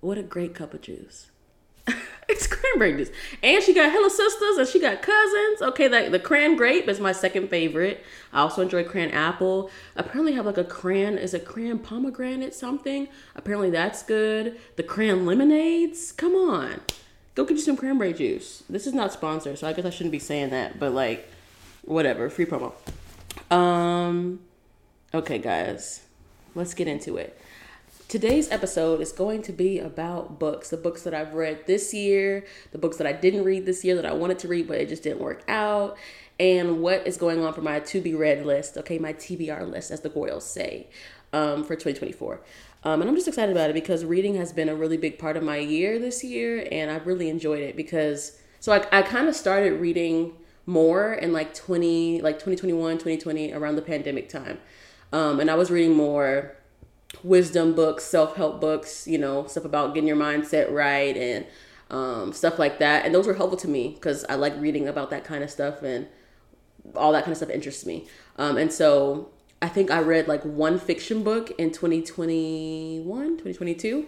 what 0.00 0.16
a 0.16 0.22
great 0.22 0.54
cup 0.54 0.72
of 0.72 0.80
juice. 0.80 1.30
it's 2.28 2.46
cranberry 2.46 2.96
juice. 2.96 3.10
And 3.42 3.62
she 3.62 3.74
got 3.74 3.90
hella 3.90 4.08
sisters 4.08 4.56
and 4.56 4.66
she 4.66 4.80
got 4.80 5.02
cousins. 5.02 5.60
Okay, 5.60 5.88
like 5.88 6.10
the 6.10 6.18
cran 6.18 6.56
grape 6.56 6.88
is 6.88 7.00
my 7.00 7.12
second 7.12 7.48
favorite. 7.48 8.04
I 8.32 8.40
also 8.40 8.62
enjoy 8.62 8.84
cran 8.84 9.10
apple. 9.10 9.70
Apparently 9.96 10.32
have 10.32 10.46
like 10.46 10.58
a 10.58 10.64
cran, 10.64 11.18
is 11.18 11.34
a 11.34 11.40
cran 11.40 11.78
pomegranate 11.78 12.54
something? 12.54 13.08
Apparently 13.36 13.70
that's 13.70 14.02
good. 14.02 14.58
The 14.76 14.82
cran 14.82 15.26
lemonades. 15.26 16.12
Come 16.12 16.34
on. 16.34 16.80
Go 17.34 17.44
get 17.44 17.56
you 17.56 17.62
some 17.62 17.76
cranberry 17.76 18.12
juice. 18.12 18.62
This 18.70 18.86
is 18.86 18.94
not 18.94 19.12
sponsored, 19.12 19.58
so 19.58 19.68
I 19.68 19.72
guess 19.72 19.84
I 19.84 19.90
shouldn't 19.90 20.12
be 20.12 20.18
saying 20.18 20.50
that, 20.50 20.78
but 20.78 20.92
like 20.92 21.28
whatever, 21.82 22.30
free 22.30 22.46
promo. 22.46 22.72
Um 23.50 24.40
okay 25.12 25.38
guys, 25.38 26.00
let's 26.54 26.74
get 26.74 26.88
into 26.88 27.16
it. 27.16 27.38
Today's 28.08 28.50
episode 28.50 29.00
is 29.00 29.12
going 29.12 29.42
to 29.42 29.52
be 29.52 29.78
about 29.78 30.38
books, 30.38 30.70
the 30.70 30.76
books 30.76 31.02
that 31.02 31.14
I've 31.14 31.34
read 31.34 31.66
this 31.66 31.92
year, 31.92 32.44
the 32.70 32.78
books 32.78 32.98
that 32.98 33.06
I 33.06 33.12
didn't 33.12 33.44
read 33.44 33.66
this 33.66 33.84
year 33.84 33.96
that 33.96 34.06
I 34.06 34.12
wanted 34.12 34.38
to 34.40 34.48
read 34.48 34.68
but 34.68 34.78
it 34.78 34.88
just 34.88 35.02
didn't 35.02 35.20
work 35.20 35.42
out, 35.48 35.96
and 36.38 36.80
what 36.80 37.06
is 37.06 37.16
going 37.16 37.42
on 37.42 37.52
for 37.54 37.62
my 37.62 37.80
to 37.80 38.00
be 38.00 38.14
read 38.14 38.44
list, 38.44 38.76
okay, 38.76 38.98
my 38.98 39.14
TBR 39.14 39.68
list, 39.68 39.90
as 39.90 40.00
the 40.00 40.10
Goyles 40.10 40.42
say, 40.42 40.86
um, 41.32 41.64
for 41.64 41.74
2024. 41.74 42.40
Um, 42.84 43.00
and 43.00 43.08
I'm 43.08 43.16
just 43.16 43.26
excited 43.26 43.50
about 43.50 43.70
it 43.70 43.72
because 43.72 44.04
reading 44.04 44.34
has 44.36 44.52
been 44.52 44.68
a 44.68 44.74
really 44.74 44.98
big 44.98 45.18
part 45.18 45.36
of 45.36 45.42
my 45.42 45.56
year 45.56 45.98
this 45.98 46.22
year, 46.22 46.68
and 46.70 46.90
I've 46.90 47.06
really 47.06 47.30
enjoyed 47.30 47.60
it 47.60 47.74
because 47.74 48.38
so 48.60 48.72
I, 48.72 48.86
I 48.92 49.02
kind 49.02 49.28
of 49.28 49.34
started 49.34 49.80
reading 49.80 50.34
more 50.66 51.14
in 51.14 51.32
like 51.32 51.54
20 51.54 52.20
like 52.22 52.36
2021 52.36 52.94
2020 52.94 53.52
around 53.52 53.76
the 53.76 53.82
pandemic 53.82 54.30
time 54.30 54.58
um, 55.12 55.38
and 55.38 55.50
i 55.50 55.54
was 55.54 55.70
reading 55.70 55.94
more 55.94 56.56
wisdom 57.22 57.74
books, 57.74 58.04
self 58.04 58.36
help 58.36 58.60
books, 58.60 59.06
you 59.06 59.18
know, 59.18 59.46
stuff 59.46 59.64
about 59.64 59.94
getting 59.94 60.08
your 60.08 60.16
mindset 60.16 60.72
right 60.72 61.16
and 61.16 61.46
um, 61.90 62.32
stuff 62.32 62.58
like 62.58 62.78
that. 62.78 63.04
And 63.04 63.14
those 63.14 63.26
were 63.26 63.34
helpful 63.34 63.58
to 63.58 63.68
me 63.68 63.88
because 63.94 64.24
I 64.28 64.34
like 64.34 64.58
reading 64.58 64.88
about 64.88 65.10
that 65.10 65.24
kind 65.24 65.44
of 65.44 65.50
stuff 65.50 65.82
and 65.82 66.06
all 66.94 67.12
that 67.12 67.24
kind 67.24 67.32
of 67.32 67.36
stuff 67.36 67.50
interests 67.50 67.86
me. 67.86 68.06
Um, 68.36 68.56
and 68.56 68.72
so 68.72 69.30
I 69.62 69.68
think 69.68 69.90
I 69.90 70.00
read 70.00 70.28
like 70.28 70.42
one 70.42 70.78
fiction 70.78 71.22
book 71.22 71.50
in 71.58 71.70
2021, 71.70 73.04
2022. 73.06 74.06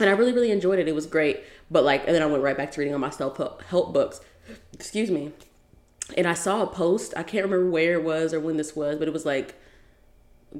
And 0.00 0.08
I 0.08 0.12
really, 0.12 0.32
really 0.32 0.50
enjoyed 0.50 0.78
it. 0.78 0.88
It 0.88 0.94
was 0.94 1.06
great. 1.06 1.42
But 1.70 1.84
like, 1.84 2.06
and 2.06 2.14
then 2.14 2.22
I 2.22 2.26
went 2.26 2.42
right 2.42 2.56
back 2.56 2.70
to 2.72 2.80
reading 2.80 2.94
all 2.94 3.00
my 3.00 3.10
self 3.10 3.36
help 3.36 3.92
books. 3.92 4.20
Excuse 4.72 5.10
me. 5.10 5.32
And 6.16 6.26
I 6.26 6.34
saw 6.34 6.62
a 6.62 6.66
post. 6.66 7.12
I 7.16 7.22
can't 7.22 7.44
remember 7.44 7.70
where 7.70 7.94
it 7.94 8.04
was 8.04 8.32
or 8.32 8.40
when 8.40 8.56
this 8.56 8.74
was, 8.74 8.98
but 8.98 9.08
it 9.08 9.12
was 9.12 9.26
like, 9.26 9.54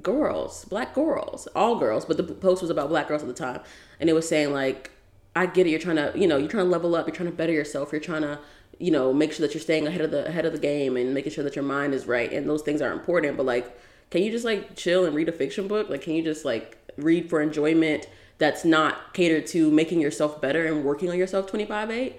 girls, 0.03 0.65
black 0.65 0.95
girls, 0.95 1.47
all 1.55 1.79
girls, 1.79 2.05
but 2.05 2.17
the 2.17 2.23
post 2.23 2.63
was 2.63 2.71
about 2.71 2.89
black 2.89 3.09
girls 3.09 3.23
at 3.23 3.29
the 3.29 3.35
time. 3.35 3.61
And 4.01 4.09
it 4.09 4.13
was 4.13 4.29
saying 4.29 4.53
like, 4.53 4.91
I 5.37 5.47
get 5.47 5.67
it, 5.67 5.71
you're 5.71 5.79
trying 5.79 5.97
to, 5.97 6.13
you 6.17 6.27
know, 6.27 6.37
you're 6.37 6.49
trying 6.49 6.65
to 6.65 6.71
level 6.71 6.95
up, 6.95 7.07
you're 7.07 7.15
trying 7.15 7.31
to 7.31 7.37
better 7.37 7.53
yourself, 7.53 7.93
you're 7.93 8.01
trying 8.01 8.23
to, 8.23 8.39
you 8.79 8.91
know, 8.91 9.13
make 9.13 9.33
sure 9.33 9.47
that 9.47 9.55
you're 9.55 9.61
staying 9.61 9.87
ahead 9.87 10.01
of 10.01 10.11
the 10.11 10.27
ahead 10.27 10.47
of 10.47 10.53
the 10.53 10.59
game 10.59 10.97
and 10.97 11.15
making 11.15 11.33
sure 11.33 11.45
that 11.45 11.57
your 11.57 11.65
mind 11.65 11.95
is 11.95 12.07
right. 12.07 12.33
And 12.33 12.49
those 12.49 12.63
things 12.63 12.81
are 12.83 12.93
important, 12.93 13.37
but 13.37 13.47
like 13.47 13.79
can 14.11 14.23
you 14.23 14.31
just 14.31 14.45
like 14.45 14.75
chill 14.75 15.05
and 15.05 15.15
read 15.15 15.29
a 15.29 15.33
fiction 15.33 15.69
book? 15.69 15.89
Like 15.91 16.03
can 16.03 16.15
you 16.15 16.23
just 16.23 16.45
like 16.45 16.79
read 16.97 17.29
for 17.29 17.41
enjoyment 17.41 18.09
that's 18.39 18.65
not 18.65 19.13
catered 19.15 19.47
to 19.49 19.71
making 19.71 20.01
yourself 20.01 20.41
better 20.41 20.67
and 20.67 20.85
working 20.85 21.11
on 21.11 21.19
yourself 21.19 21.51
25/8? 21.51 22.15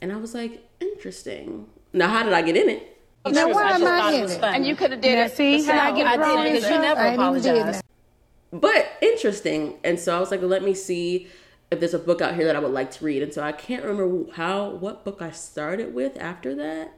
And 0.00 0.12
I 0.12 0.16
was 0.16 0.34
like, 0.34 0.66
interesting. 0.80 1.66
Now 1.92 2.08
how 2.08 2.22
did 2.22 2.32
I 2.32 2.42
get 2.42 2.56
in 2.56 2.68
it? 2.68 2.93
Now 3.26 3.48
why 3.48 3.70
am 3.72 3.84
I 3.86 4.12
in 4.12 4.30
it? 4.30 4.42
And 4.42 4.66
you 4.66 4.76
could 4.76 4.90
have 4.92 5.00
did 5.00 5.14
Now, 5.16 5.24
it. 5.24 5.32
see 5.36 5.62
how 5.64 5.78
I 5.78 5.92
get 5.96 6.06
I 6.06 6.16
wrong 6.16 6.44
did 6.44 6.46
and 6.46 6.54
because 6.56 6.70
you 6.70 6.78
never 6.78 7.00
I 7.00 7.06
ain't 7.12 7.20
even 7.20 7.42
did 7.42 7.56
apologized. 7.56 7.84
but 8.52 8.86
interesting. 9.00 9.78
And 9.82 9.98
so 9.98 10.16
I 10.16 10.20
was 10.20 10.30
like, 10.30 10.42
let 10.42 10.62
me 10.62 10.74
see 10.74 11.28
if 11.70 11.80
there's 11.80 11.94
a 11.94 11.98
book 11.98 12.20
out 12.20 12.34
here 12.34 12.44
that 12.44 12.54
I 12.56 12.58
would 12.58 12.72
like 12.72 12.90
to 12.92 13.04
read. 13.04 13.22
And 13.22 13.32
so 13.32 13.42
I 13.42 13.52
can't 13.52 13.82
remember 13.84 14.30
how 14.32 14.70
what 14.70 15.04
book 15.04 15.22
I 15.22 15.30
started 15.30 15.94
with 15.94 16.18
after 16.18 16.54
that. 16.56 16.92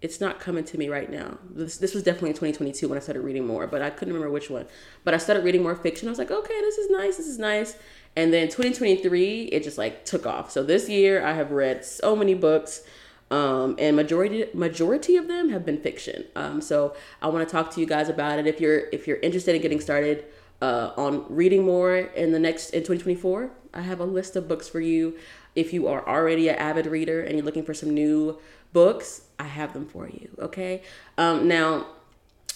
It's 0.00 0.20
not 0.20 0.38
coming 0.38 0.62
to 0.64 0.78
me 0.78 0.88
right 0.88 1.10
now. 1.10 1.38
This 1.50 1.78
this 1.78 1.92
was 1.94 2.04
definitely 2.04 2.30
in 2.30 2.34
2022 2.36 2.86
when 2.88 2.96
I 2.98 3.00
started 3.00 3.22
reading 3.22 3.46
more, 3.46 3.66
but 3.66 3.82
I 3.82 3.90
couldn't 3.90 4.14
remember 4.14 4.32
which 4.32 4.48
one. 4.50 4.66
But 5.02 5.14
I 5.14 5.16
started 5.16 5.42
reading 5.44 5.62
more 5.62 5.74
fiction. 5.74 6.06
I 6.06 6.12
was 6.12 6.18
like, 6.18 6.30
okay, 6.30 6.60
this 6.60 6.78
is 6.78 6.88
nice. 6.90 7.16
This 7.16 7.26
is 7.26 7.38
nice. 7.38 7.74
And 8.14 8.32
then 8.32 8.46
2023, 8.48 9.44
it 9.46 9.64
just 9.64 9.76
like 9.78 10.04
took 10.04 10.24
off. 10.26 10.50
So 10.52 10.62
this 10.62 10.88
year 10.88 11.24
I 11.24 11.32
have 11.32 11.50
read 11.50 11.84
so 11.84 12.14
many 12.14 12.34
books 12.34 12.82
um, 13.30 13.76
and 13.78 13.94
majority 13.96 14.46
majority 14.54 15.16
of 15.16 15.28
them 15.28 15.50
have 15.50 15.64
been 15.64 15.80
fiction. 15.80 16.24
Um, 16.34 16.60
so 16.60 16.94
I 17.20 17.28
want 17.28 17.46
to 17.46 17.52
talk 17.52 17.70
to 17.74 17.80
you 17.80 17.86
guys 17.86 18.08
about 18.08 18.38
it. 18.38 18.46
If 18.46 18.60
you're 18.60 18.88
if 18.92 19.06
you're 19.06 19.18
interested 19.18 19.54
in 19.54 19.62
getting 19.62 19.80
started 19.80 20.24
uh, 20.62 20.92
on 20.96 21.24
reading 21.28 21.64
more 21.64 21.96
in 21.96 22.32
the 22.32 22.38
next 22.38 22.70
in 22.70 22.80
2024, 22.80 23.50
I 23.74 23.82
have 23.82 24.00
a 24.00 24.04
list 24.04 24.36
of 24.36 24.48
books 24.48 24.68
for 24.68 24.80
you. 24.80 25.16
If 25.54 25.72
you 25.72 25.88
are 25.88 26.06
already 26.08 26.48
an 26.48 26.56
avid 26.56 26.86
reader 26.86 27.20
and 27.20 27.36
you're 27.36 27.44
looking 27.44 27.64
for 27.64 27.74
some 27.74 27.90
new 27.90 28.38
books, 28.72 29.22
I 29.38 29.44
have 29.44 29.72
them 29.72 29.86
for 29.86 30.08
you. 30.08 30.30
Okay. 30.38 30.82
Um, 31.16 31.48
now, 31.48 31.86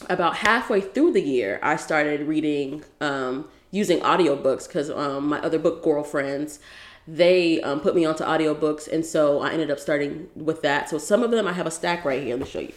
about 0.09 0.37
halfway 0.37 0.81
through 0.81 1.13
the 1.13 1.23
year, 1.23 1.59
I 1.63 1.77
started 1.77 2.27
reading 2.27 2.85
um, 3.01 3.49
using 3.71 4.01
audiobooks 4.01 4.67
because 4.67 4.91
um, 4.91 5.29
my 5.29 5.41
other 5.41 5.59
book 5.59 5.83
girlfriends 5.83 6.61
they 7.09 7.61
um, 7.63 7.81
put 7.81 7.95
me 7.95 8.05
onto 8.05 8.23
audiobooks 8.25 8.87
and 8.87 9.05
so 9.05 9.41
i 9.41 9.51
ended 9.51 9.71
up 9.71 9.79
starting 9.79 10.29
with 10.37 10.63
that 10.63 10.89
so 10.89 10.99
some 10.99 11.23
of 11.23 11.31
them 11.31 11.47
i 11.47 11.53
have 11.53 11.67
a 11.67 11.71
stack 11.71 12.05
right 12.05 12.23
here 12.23 12.37
let 12.37 12.45
me 12.45 12.51
show 12.51 12.61
you 12.61 12.73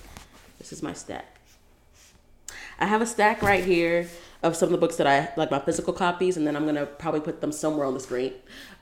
This 0.57 0.73
is 0.73 0.81
my 0.81 0.93
stack. 0.93 1.25
I 2.79 2.87
have 2.87 3.01
a 3.01 3.05
stack 3.05 3.41
right 3.41 3.63
here 3.63 4.07
of 4.41 4.55
some 4.55 4.67
of 4.67 4.71
the 4.71 4.77
books 4.77 4.95
that 4.97 5.07
I 5.07 5.29
like 5.37 5.51
my 5.51 5.59
physical 5.59 5.93
copies, 5.93 6.37
and 6.37 6.45
then 6.45 6.55
I'm 6.55 6.65
gonna 6.65 6.85
probably 6.85 7.21
put 7.21 7.39
them 7.39 7.51
somewhere 7.51 7.85
on 7.85 7.93
the 7.93 7.99
screen 7.99 8.33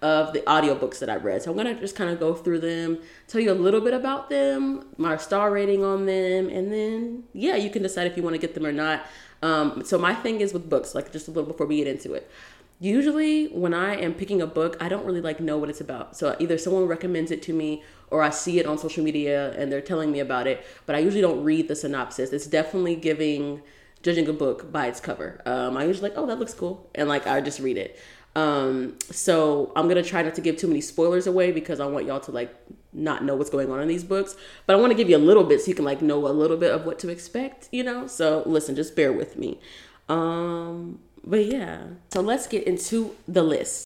of 0.02 0.34
the 0.34 0.40
audiobooks 0.42 1.00
that 1.00 1.10
I 1.10 1.16
read. 1.16 1.44
So 1.44 1.52
I'm 1.52 1.58
gonna 1.58 1.76
just 1.80 1.96
kind 1.96 2.10
of 2.10 2.20
go 2.20 2.34
through 2.34 2.60
them, 2.60 3.00
tell 3.28 3.42
you 3.42 3.52
a 3.52 3.54
little 3.54 3.82
bit 3.82 3.94
about 3.94 4.30
them, 4.30 4.86
my 4.98 5.18
star 5.18 5.52
rating 5.52 5.84
on 5.84 6.06
them, 6.06 6.50
and 6.50 6.72
then 6.72 7.24
yeah, 7.34 7.56
you 7.56 7.70
can 7.70 7.84
decide 7.84 8.08
if 8.08 8.16
you 8.18 8.24
want 8.24 8.36
to 8.36 8.40
get 8.40 8.54
them 8.56 8.66
or 8.66 8.72
not. 8.72 9.06
Um, 9.42 9.84
so 9.84 9.98
my 9.98 10.16
thing 10.16 10.40
is 10.40 10.54
with 10.54 10.70
books, 10.70 10.96
like 10.96 11.12
just 11.12 11.28
a 11.28 11.32
little 11.32 11.50
before 11.52 11.68
we 11.68 11.78
get 11.78 11.88
into 11.88 12.14
it. 12.14 12.32
Usually, 12.80 13.48
when 13.48 13.74
I 13.74 13.96
am 13.96 14.14
picking 14.14 14.42
a 14.42 14.48
book, 14.48 14.76
I 14.80 14.90
don't 14.90 15.06
really 15.06 15.22
like 15.22 15.40
know 15.40 15.58
what 15.58 15.70
it's 15.70 15.82
about. 15.82 16.18
So 16.18 16.36
either 16.40 16.58
someone 16.58 16.86
recommends 16.86 17.32
it 17.32 17.42
to 17.44 17.54
me, 17.54 17.84
or 18.10 18.22
I 18.22 18.30
see 18.30 18.60
it 18.60 18.66
on 18.66 18.78
social 18.78 19.04
media 19.04 19.54
and 19.58 19.72
they're 19.72 19.82
telling 19.82 20.12
me 20.12 20.20
about 20.20 20.46
it. 20.48 20.66
But 20.86 20.96
I 20.96 21.00
usually 21.00 21.22
don't 21.22 21.44
read 21.44 21.68
the 21.68 21.76
synopsis. 21.76 22.32
It's 22.32 22.46
definitely 22.46 22.96
giving 22.96 23.62
judging 24.04 24.28
a 24.28 24.34
book 24.34 24.72
by 24.72 24.88
its 24.88 25.00
cover. 25.00 25.42
Um, 25.46 25.78
I 25.78 25.86
usually 25.86 26.10
like, 26.10 26.18
oh, 26.18 26.28
that 26.28 26.38
looks 26.38 26.54
cool, 26.54 26.90
and 26.94 27.10
like 27.10 27.26
I 27.26 27.42
just 27.42 27.60
read 27.60 27.78
it. 27.78 28.00
Um, 28.36 28.98
so 29.12 29.72
I'm 29.76 29.88
gonna 29.88 30.04
try 30.04 30.22
not 30.22 30.36
to 30.36 30.42
give 30.42 30.58
too 30.58 30.68
many 30.68 30.82
spoilers 30.82 31.28
away 31.28 31.52
because 31.52 31.80
I 31.80 31.86
want 31.86 32.06
y'all 32.06 32.20
to 32.22 32.32
like 32.32 32.54
not 32.92 33.24
know 33.24 33.36
what's 33.36 33.50
going 33.50 33.72
on 33.72 33.80
in 33.82 33.88
these 33.88 34.04
books. 34.04 34.36
But 34.66 34.76
I 34.76 34.80
want 34.80 34.92
to 34.92 34.96
give 34.96 35.10
you 35.10 35.18
a 35.18 35.20
little 35.20 35.44
bit 35.44 35.62
so 35.62 35.68
you 35.68 35.76
can 35.76 35.86
like 35.86 36.02
know 36.02 36.28
a 36.28 36.30
little 36.30 36.58
bit 36.58 36.72
of 36.72 36.86
what 36.86 37.00
to 37.00 37.10
expect, 37.10 37.70
you 37.72 37.84
know. 37.84 38.08
So 38.08 38.44
listen, 38.46 38.76
just 38.76 38.96
bear 38.96 39.14
with 39.14 39.38
me. 39.38 39.60
Um, 40.10 41.00
but 41.24 41.46
yeah, 41.46 41.84
so 42.12 42.22
let's 42.22 42.48
get 42.48 42.64
into 42.64 43.16
the 43.28 43.44
list. 43.44 43.86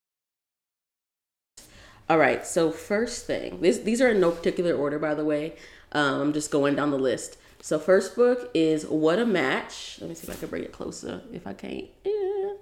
All 2.10 2.18
right, 2.18 2.46
so 2.46 2.72
first 2.72 3.26
thing, 3.26 3.62
this, 3.62 3.80
these 3.80 4.02
are 4.02 4.10
in 4.10 4.20
no 4.20 4.32
particular 4.32 4.74
order, 4.74 4.98
by 4.98 5.14
the 5.14 5.26
way. 5.26 5.56
Um, 5.92 6.22
I'm 6.22 6.34
just 6.34 6.52
going 6.52 6.76
down 6.76 6.92
the 6.92 6.98
list. 6.98 7.38
So 7.62 7.80
first 7.80 8.16
book 8.16 8.50
is 8.54 8.86
What 8.86 9.20
a 9.20 9.26
Match. 9.26 9.98
Let 10.00 10.10
me 10.10 10.16
see 10.16 10.28
if 10.28 10.34
I 10.34 10.40
can 10.40 10.50
bring 10.50 10.64
it 10.64 10.72
closer. 10.72 11.22
If 11.34 11.46
I 11.46 11.54
can't, 11.54 11.86
yeah. 12.06 12.54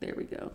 There 0.00 0.14
we 0.16 0.24
go. 0.24 0.52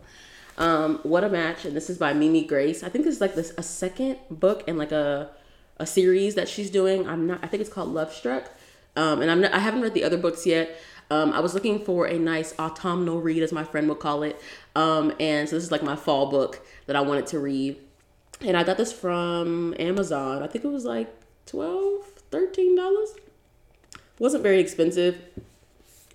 Um, 0.56 0.98
what 1.04 1.22
a 1.22 1.28
Match, 1.28 1.64
and 1.64 1.76
this 1.76 1.88
is 1.88 1.98
by 1.98 2.12
Mimi 2.12 2.44
Grace. 2.44 2.82
I 2.82 2.88
think 2.88 3.04
this 3.04 3.14
is 3.14 3.20
like 3.20 3.36
this 3.36 3.52
a 3.56 3.62
second 3.62 4.18
book 4.30 4.64
and 4.66 4.76
like 4.76 4.90
a 4.90 5.30
a 5.78 5.86
series 5.86 6.34
that 6.34 6.48
she's 6.48 6.70
doing. 6.70 7.08
I'm 7.08 7.26
not. 7.26 7.38
I 7.42 7.46
think 7.46 7.60
it's 7.60 7.72
called 7.72 7.90
Love 7.90 8.12
Struck. 8.12 8.50
Um, 8.96 9.22
and 9.22 9.30
I'm 9.30 9.40
not, 9.40 9.52
I 9.54 9.60
haven't 9.60 9.82
read 9.82 9.94
the 9.94 10.02
other 10.02 10.18
books 10.18 10.44
yet. 10.44 10.76
Um, 11.10 11.32
I 11.32 11.40
was 11.40 11.54
looking 11.54 11.84
for 11.84 12.06
a 12.06 12.18
nice 12.18 12.54
autumnal 12.58 13.20
read, 13.20 13.42
as 13.42 13.52
my 13.52 13.64
friend 13.64 13.88
would 13.88 14.00
call 14.00 14.22
it. 14.22 14.40
Um, 14.76 15.12
and 15.18 15.48
so 15.48 15.56
this 15.56 15.64
is 15.64 15.72
like 15.72 15.82
my 15.82 15.96
fall 15.96 16.30
book 16.30 16.66
that 16.86 16.96
I 16.96 17.00
wanted 17.00 17.26
to 17.28 17.38
read. 17.38 17.76
And 18.40 18.56
I 18.56 18.62
got 18.62 18.76
this 18.76 18.92
from 18.92 19.74
Amazon. 19.78 20.42
I 20.42 20.46
think 20.46 20.64
it 20.64 20.68
was 20.68 20.84
like 20.84 21.08
12 21.46 22.18
$13 22.30 22.76
wasn't 24.18 24.42
very 24.42 24.60
expensive, 24.60 25.20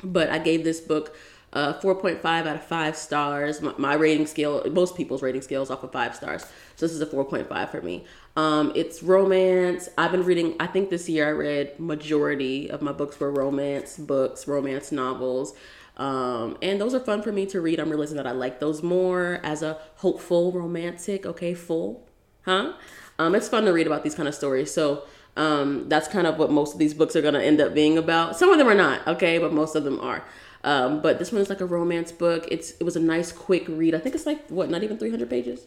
but 0.04 0.30
I 0.30 0.40
gave 0.40 0.64
this 0.64 0.82
book 0.82 1.16
uh, 1.54 1.74
4.5 1.80 2.26
out 2.26 2.48
of 2.48 2.64
5 2.64 2.96
stars. 2.98 3.62
My, 3.62 3.74
my, 3.78 3.94
rating 3.94 4.26
scale, 4.26 4.64
most 4.72 4.96
people's 4.96 5.22
rating 5.22 5.42
scale 5.42 5.62
is 5.62 5.70
off 5.70 5.84
of 5.84 5.92
5 5.92 6.16
stars. 6.16 6.42
So 6.76 6.86
this 6.88 6.92
is 6.92 7.02
a 7.02 7.06
4.5 7.06 7.70
for 7.70 7.82
me. 7.82 8.06
Um, 8.36 8.72
it's 8.76 9.04
romance. 9.04 9.88
I've 9.98 10.12
been 10.12 10.24
reading, 10.24 10.56
I 10.60 10.68
think 10.68 10.90
this 10.90 11.08
year 11.08 11.28
I 11.28 11.32
read 11.32 11.80
majority 11.80 12.70
of 12.70 12.82
my 12.82 12.92
books 12.92 13.20
were 13.20 13.32
romance 13.32 13.98
books, 13.98 14.48
romance 14.48 14.92
novels. 14.92 15.54
Um, 15.96 16.58
and 16.62 16.82
those 16.82 16.96
are 16.96 17.00
fun 17.00 17.22
for 17.22 17.32
me 17.32 17.46
to 17.48 17.62
read. 17.62 17.80
I'm 17.80 17.90
realizing 17.90 18.18
that 18.18 18.26
I 18.26 18.32
like 18.32 18.60
those 18.60 18.82
more 18.82 19.40
as 19.44 19.62
a 19.62 19.78
hopeful, 19.98 20.52
romantic, 20.52 21.26
okay, 21.26 21.54
full, 21.54 22.08
huh? 22.46 22.74
Um, 23.20 23.36
it's 23.36 23.48
fun 23.48 23.66
to 23.66 23.74
read 23.74 23.86
about 23.86 24.04
these 24.04 24.16
kind 24.16 24.28
of 24.28 24.34
stories. 24.34 24.74
So 24.74 25.04
um, 25.38 25.88
that's 25.90 26.08
kind 26.08 26.26
of 26.26 26.38
what 26.38 26.52
most 26.52 26.74
of 26.74 26.80
these 26.80 26.96
books 26.96 27.16
are 27.16 27.22
going 27.22 27.36
to 27.36 27.44
end 27.44 27.62
up 27.62 27.76
being 27.76 27.98
about. 27.98 28.38
Some 28.38 28.50
of 28.50 28.58
them 28.58 28.68
are 28.68 28.76
not, 28.76 29.08
okay, 29.08 29.38
but 29.38 29.54
most 29.54 29.76
of 29.76 29.84
them 29.84 30.00
are. 30.00 30.24
Um, 30.64 31.02
but 31.02 31.20
this 31.20 31.32
one 31.32 31.42
is 31.42 31.50
like 31.50 31.62
a 31.62 31.66
romance 31.66 32.12
book. 32.12 32.48
It's 32.50 32.72
it 32.72 32.84
was 32.84 32.96
a 32.96 33.00
nice 33.00 33.32
quick 33.32 33.66
read. 33.68 33.94
I 33.94 34.00
think 34.00 34.16
it's 34.16 34.26
like 34.26 34.48
what, 34.50 34.70
not 34.70 34.84
even 34.84 34.98
300 34.98 35.30
pages. 35.30 35.66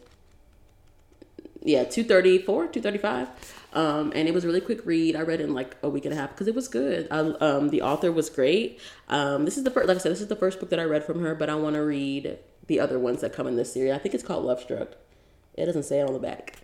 Yeah, 1.63 1.83
234, 1.83 2.67
235. 2.67 3.27
Um, 3.73 4.13
and 4.15 4.27
it 4.27 4.33
was 4.33 4.43
a 4.43 4.47
really 4.47 4.61
quick 4.61 4.85
read. 4.85 5.15
I 5.15 5.21
read 5.21 5.41
it 5.41 5.43
in 5.43 5.53
like 5.53 5.75
a 5.83 5.89
week 5.89 6.05
and 6.05 6.13
a 6.13 6.17
half 6.17 6.31
because 6.31 6.47
it 6.47 6.55
was 6.55 6.67
good. 6.67 7.07
I, 7.11 7.19
um, 7.19 7.69
the 7.69 7.81
author 7.81 8.11
was 8.11 8.29
great. 8.29 8.79
Um, 9.09 9.45
this 9.45 9.57
is 9.57 9.63
the 9.63 9.71
first, 9.71 9.87
like 9.87 9.97
I 9.97 9.99
said, 9.99 10.11
this 10.11 10.21
is 10.21 10.27
the 10.27 10.35
first 10.35 10.59
book 10.59 10.69
that 10.69 10.79
I 10.79 10.85
read 10.85 11.03
from 11.03 11.21
her, 11.21 11.35
but 11.35 11.49
I 11.49 11.55
want 11.55 11.75
to 11.75 11.81
read 11.81 12.39
the 12.67 12.79
other 12.79 12.97
ones 12.97 13.21
that 13.21 13.33
come 13.33 13.47
in 13.47 13.57
this 13.57 13.73
series. 13.73 13.93
I 13.93 13.97
think 13.97 14.15
it's 14.15 14.23
called 14.23 14.45
Love 14.45 14.61
Struck. 14.61 14.93
It 15.55 15.65
doesn't 15.65 15.83
say 15.83 15.99
it 15.99 16.07
on 16.07 16.13
the 16.13 16.19
back. 16.19 16.61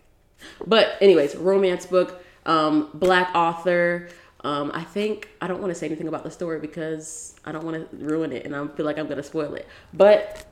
But 0.66 0.98
anyways, 1.02 1.36
romance 1.36 1.86
book 1.86 2.24
um, 2.46 2.90
black 2.94 3.34
author. 3.36 4.10
Um, 4.44 4.72
I 4.74 4.84
think 4.84 5.30
I 5.42 5.48
don't 5.48 5.62
want 5.62 5.72
to 5.72 5.76
say 5.76 5.86
anything 5.86 6.08
about 6.08 6.24
the 6.24 6.32
story 6.32 6.60
because 6.60 7.36
I 7.46 7.52
don't 7.52 7.64
want 7.64 7.90
to 7.90 7.98
ruin 7.98 8.34
it, 8.34 8.46
and 8.46 8.56
I 8.56 8.68
feel 8.68 8.86
like 8.86 8.98
I'm 8.98 9.08
gonna 9.08 9.24
spoil 9.24 9.54
it. 9.54 9.68
But 9.94 10.46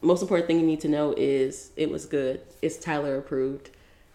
most 0.00 0.22
important 0.22 0.46
thing 0.46 0.60
you 0.60 0.66
need 0.66 0.80
to 0.80 0.88
know 0.88 1.12
is 1.16 1.72
it 1.76 1.90
was 1.90 2.06
good. 2.06 2.40
It's 2.62 2.76
Tylar 2.76 3.18
approved. 3.18 3.70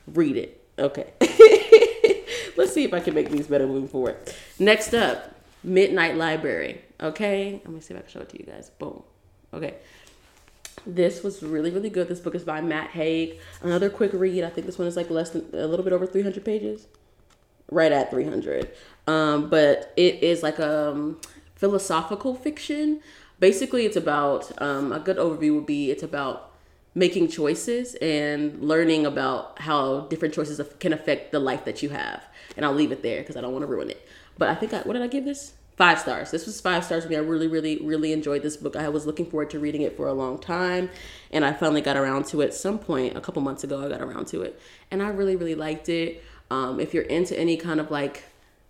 Read 0.08 0.38
it. 0.38 0.64
Okay. 0.80 1.12
Let's 2.58 2.74
see 2.74 2.84
if 2.84 2.94
I 2.94 3.00
can 3.00 3.14
make 3.14 3.30
these 3.30 3.48
better 3.48 3.68
moving 3.68 3.90
forward. 3.90 4.18
Next 4.60 4.94
up, 4.94 5.36
Midnight 5.64 6.16
Library. 6.16 6.82
Okay, 7.02 7.60
let 7.66 7.74
me 7.74 7.80
see 7.80 7.94
if 7.94 8.00
I 8.00 8.04
can 8.04 8.12
show 8.12 8.20
it 8.20 8.30
to 8.30 8.40
you 8.40 8.46
guys. 8.46 8.70
Boom. 8.70 9.02
Okay. 9.54 9.76
This 10.86 11.24
was 11.24 11.42
really, 11.42 11.72
really 11.72 11.90
good. 11.90 12.08
This 12.08 12.20
book 12.20 12.36
is 12.36 12.44
by 12.44 12.62
Matt 12.62 12.92
Haig. 12.92 13.40
Another 13.62 13.90
quick 13.90 14.12
read. 14.14 14.44
I 14.44 14.50
think 14.50 14.68
this 14.68 14.78
one 14.78 14.88
is 14.88 14.96
like 14.96 15.10
less 15.10 15.32
than 15.32 15.48
a 15.54 15.68
little 15.68 15.84
bit 15.84 15.94
over 15.94 16.06
300 16.06 16.44
pages 16.46 16.88
right 17.72 17.92
at 17.92 18.12
300. 18.12 18.70
Um, 19.08 19.50
but 19.50 19.94
it 19.98 20.22
is 20.22 20.44
like 20.44 20.60
a 20.60 20.92
um, 20.92 21.20
philosophical 21.56 22.36
fiction. 22.36 23.02
Basically, 23.40 23.86
it's 23.86 23.98
about 23.98 24.52
um, 24.62 24.92
a 24.92 25.00
good 25.00 25.18
overview 25.18 25.56
would 25.56 25.66
be 25.66 25.90
it's 25.90 26.04
about 26.04 26.52
making 26.94 27.30
choices 27.30 27.96
and 27.96 28.62
learning 28.62 29.06
about 29.06 29.60
how 29.60 30.02
different 30.02 30.34
choices 30.34 30.62
can 30.80 30.92
affect 30.92 31.32
the 31.32 31.40
life 31.40 31.66
that 31.66 31.82
you 31.82 31.90
have. 31.90 32.24
And 32.58 32.66
I'll 32.66 32.74
leave 32.74 32.92
it 32.92 33.02
there 33.02 33.22
because 33.22 33.38
I 33.38 33.42
don't 33.42 33.54
want 33.54 33.64
to 33.64 33.68
ruin 33.68 33.90
it. 33.90 34.06
But 34.38 34.50
I 34.50 34.56
think 34.56 34.74
I, 34.74 34.80
what 34.82 34.94
did 34.94 35.02
I 35.02 35.08
give 35.08 35.26
this? 35.26 35.54
Five 35.78 36.00
stars. 36.00 36.32
This 36.32 36.46
was 36.46 36.60
five 36.60 36.84
stars 36.84 37.06
for 37.06 37.10
me. 37.10 37.16
I 37.16 37.20
really, 37.20 37.48
really, 37.48 37.78
really 37.78 38.12
enjoyed 38.12 38.44
this 38.44 38.58
book. 38.58 38.76
I 38.76 38.90
was 38.90 39.06
looking 39.06 39.26
forward 39.26 39.50
to 39.52 39.60
reading 39.60 39.82
it 39.82 39.96
for 39.96 40.08
a 40.08 40.14
long 40.14 40.38
time, 40.38 40.90
and 41.32 41.46
I 41.46 41.54
finally 41.54 41.82
got 41.82 41.96
around 41.96 42.26
to 42.28 42.42
it. 42.42 42.54
Some 42.54 42.78
point 42.78 43.18
a 43.18 43.22
couple 43.22 43.42
months 43.42 43.64
ago, 43.64 43.84
I 43.84 43.88
got 43.88 44.02
around 44.02 44.28
to 44.28 44.42
it, 44.42 44.60
and 44.92 45.02
I 45.02 45.08
really, 45.08 45.36
really 45.36 45.56
liked 45.56 45.90
it. 45.90 46.24
Um, 46.52 46.82
if 46.82 46.94
you're 46.94 47.04
into 47.04 47.38
any 47.40 47.56
kind 47.56 47.80
of 47.80 47.90
like 47.90 48.26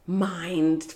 mind 0.06 0.94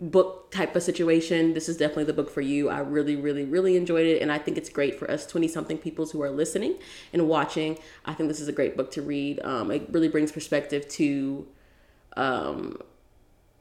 book 0.00 0.52
type 0.52 0.74
of 0.76 0.84
situation, 0.84 1.52
this 1.52 1.68
is 1.68 1.76
definitely 1.76 2.04
the 2.04 2.12
book 2.12 2.30
for 2.30 2.40
you. 2.40 2.68
I 2.68 2.78
really, 2.78 3.16
really, 3.16 3.44
really 3.44 3.76
enjoyed 3.76 4.06
it. 4.06 4.22
And 4.22 4.30
I 4.30 4.38
think 4.38 4.56
it's 4.56 4.68
great 4.68 4.96
for 4.96 5.10
us 5.10 5.26
20 5.26 5.48
something 5.48 5.78
peoples 5.78 6.12
who 6.12 6.22
are 6.22 6.30
listening 6.30 6.76
and 7.12 7.28
watching. 7.28 7.76
I 8.04 8.14
think 8.14 8.28
this 8.28 8.40
is 8.40 8.46
a 8.46 8.52
great 8.52 8.76
book 8.76 8.92
to 8.92 9.02
read. 9.02 9.40
Um, 9.42 9.72
it 9.72 9.88
really 9.90 10.08
brings 10.08 10.30
perspective 10.30 10.88
to 10.90 11.44
um, 12.16 12.80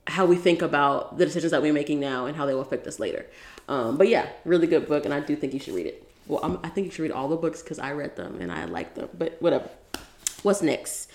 how 0.06 0.28
we 0.28 0.36
think 0.36 0.62
about 0.62 1.18
the 1.18 1.26
decisions 1.26 1.52
that 1.52 1.64
we're 1.64 1.74
making 1.74 2.00
now 2.00 2.28
and 2.28 2.38
how 2.38 2.46
they 2.46 2.54
will 2.54 2.62
affect 2.62 2.86
us 2.86 3.00
later. 3.00 3.26
Um, 3.68 3.98
but 3.98 4.08
yeah, 4.08 4.30
really 4.46 4.68
good 4.68 4.88
book. 4.88 5.04
And 5.04 5.14
I 5.16 5.20
do 5.20 5.36
think 5.36 5.54
you 5.54 5.60
should 5.60 5.74
read 5.74 5.88
it. 5.88 6.08
Well, 6.28 6.42
I'm, 6.44 6.60
I 6.64 6.70
think 6.70 6.86
you 6.86 6.92
should 6.92 7.04
read 7.04 7.12
all 7.12 7.28
the 7.28 7.38
books 7.38 7.64
because 7.64 7.80
I 7.80 7.94
read 7.94 8.18
them 8.18 8.40
and 8.40 8.52
I 8.52 8.66
like 8.66 8.94
them. 8.94 9.10
But 9.18 9.42
whatever. 9.42 9.70
What's 10.44 10.62
next? 10.62 11.10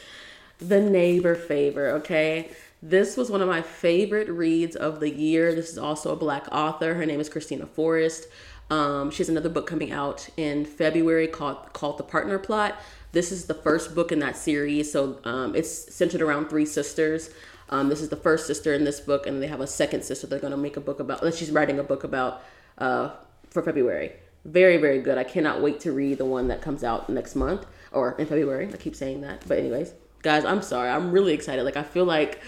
The 0.68 0.80
Neighbor 0.80 1.34
Favor, 1.34 1.90
okay? 1.90 2.50
This 2.82 3.16
was 3.16 3.30
one 3.30 3.40
of 3.40 3.48
my 3.48 3.62
favorite 3.62 4.28
reads 4.28 4.74
of 4.76 5.00
the 5.00 5.10
year. 5.10 5.54
This 5.54 5.70
is 5.70 5.78
also 5.78 6.12
a 6.12 6.16
black 6.16 6.46
author. 6.50 6.94
Her 6.94 7.06
name 7.06 7.20
is 7.20 7.28
Kristina 7.28 7.68
Forest. 7.68 8.26
Um, 8.70 9.10
she 9.10 9.18
has 9.18 9.28
another 9.28 9.48
book 9.48 9.66
coming 9.66 9.92
out 9.92 10.28
in 10.36 10.64
February 10.64 11.28
called 11.28 11.72
called 11.72 11.98
The 11.98 12.04
Partner 12.04 12.38
Plot. 12.38 12.80
This 13.12 13.30
is 13.30 13.44
the 13.44 13.54
first 13.54 13.94
book 13.94 14.10
in 14.10 14.20
that 14.20 14.36
series, 14.36 14.90
so 14.90 15.18
um, 15.24 15.54
it's 15.54 15.94
centered 15.94 16.22
around 16.22 16.48
three 16.48 16.64
sisters. 16.64 17.30
Um, 17.68 17.88
this 17.88 18.00
is 18.00 18.08
the 18.08 18.16
first 18.16 18.46
sister 18.46 18.72
in 18.72 18.84
this 18.84 19.00
book, 19.00 19.26
and 19.26 19.42
they 19.42 19.46
have 19.46 19.60
a 19.60 19.66
second 19.66 20.04
sister. 20.04 20.26
They're 20.26 20.38
going 20.38 20.52
to 20.52 20.56
make 20.56 20.76
a 20.76 20.80
book 20.80 21.00
about. 21.00 21.34
She's 21.34 21.50
writing 21.50 21.78
a 21.78 21.82
book 21.82 22.04
about 22.04 22.42
uh, 22.78 23.10
for 23.50 23.62
February. 23.62 24.12
Very 24.44 24.76
very 24.78 25.00
good. 25.00 25.18
I 25.18 25.24
cannot 25.24 25.60
wait 25.60 25.80
to 25.80 25.92
read 25.92 26.18
the 26.18 26.24
one 26.24 26.48
that 26.48 26.62
comes 26.62 26.82
out 26.82 27.08
next 27.08 27.36
month 27.36 27.66
or 27.92 28.16
in 28.18 28.26
February. 28.26 28.68
I 28.72 28.76
keep 28.76 28.96
saying 28.96 29.20
that, 29.20 29.44
but 29.46 29.58
anyways, 29.58 29.92
guys, 30.22 30.44
I'm 30.44 30.62
sorry. 30.62 30.88
I'm 30.88 31.10
really 31.10 31.34
excited. 31.34 31.64
Like 31.64 31.76
I 31.76 31.82
feel 31.82 32.04
like 32.04 32.40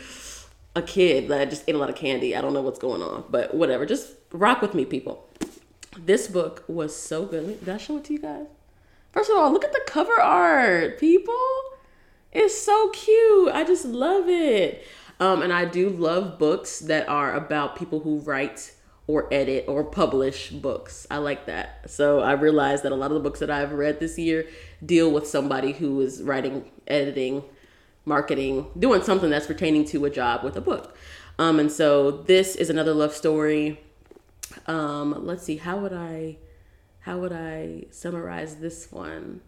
a 0.76 0.82
kid 0.82 1.28
that 1.28 1.50
just 1.50 1.64
ate 1.68 1.74
a 1.74 1.78
lot 1.78 1.90
of 1.90 1.96
candy. 1.96 2.34
I 2.34 2.40
don't 2.40 2.54
know 2.54 2.62
what's 2.62 2.78
going 2.78 3.02
on, 3.02 3.24
but 3.30 3.54
whatever. 3.54 3.84
Just 3.87 4.14
rock 4.32 4.62
with 4.62 4.74
me, 4.74 4.84
people. 4.84 5.28
This 5.98 6.26
book 6.26 6.64
was 6.66 6.96
so 6.96 7.26
good. 7.26 7.60
Did 7.60 7.68
I 7.68 7.76
show 7.76 7.98
it 7.98 8.04
to 8.04 8.12
you 8.12 8.18
guys? 8.18 8.46
First 9.12 9.30
of 9.30 9.37
all, 9.37 9.52
look 9.52 9.64
at 9.64 9.72
the 9.72 9.82
cover 9.87 10.20
art, 10.20 10.98
people. 10.98 11.34
It's 12.32 12.60
so 12.60 12.88
cute. 12.88 13.52
I 13.52 13.62
just 13.64 13.84
love 13.84 14.28
it. 14.28 14.84
Um, 15.20 15.42
and 15.42 15.52
I 15.52 15.64
do 15.64 15.88
love 15.88 16.38
books 16.38 16.80
that 16.80 17.08
are 17.08 17.32
about 17.34 17.76
people 17.76 18.00
who 18.00 18.18
write 18.18 18.74
or 19.06 19.32
edit 19.32 19.66
or 19.68 19.84
publish 19.84 20.50
books. 20.50 21.06
I 21.10 21.18
like 21.18 21.46
that. 21.46 21.88
So 21.88 22.20
I 22.20 22.32
realized 22.32 22.82
that 22.82 22.90
a 22.90 22.96
lot 22.96 23.12
of 23.12 23.14
the 23.14 23.20
books 23.20 23.38
that 23.38 23.50
I've 23.50 23.72
read 23.72 24.00
this 24.00 24.18
year 24.18 24.48
deal 24.84 25.12
with 25.12 25.28
somebody 25.28 25.72
who 25.72 26.00
is 26.00 26.22
writing, 26.22 26.70
editing, 26.88 27.44
marketing, 28.05 28.67
doing 28.79 29.03
something 29.03 29.31
that's 29.31 29.47
pertaining 29.47 29.85
to 29.87 30.05
a 30.05 30.11
job 30.11 30.45
with 30.45 30.57
a 30.57 30.61
book. 30.61 30.97
Um, 31.38 31.59
and 31.59 31.71
so 31.71 32.11
this 32.11 32.55
is 32.55 32.71
another 32.71 32.95
love 32.95 33.14
story. 33.14 33.81
Um, 34.67 35.27
let's 35.27 35.43
see, 35.43 35.57
how 35.57 35.79
would 35.79 35.93
I 35.93 36.37
how 37.01 37.19
would 37.19 37.33
I 37.33 37.85
summarize 37.90 38.57
this 38.57 38.90
one? 38.90 39.40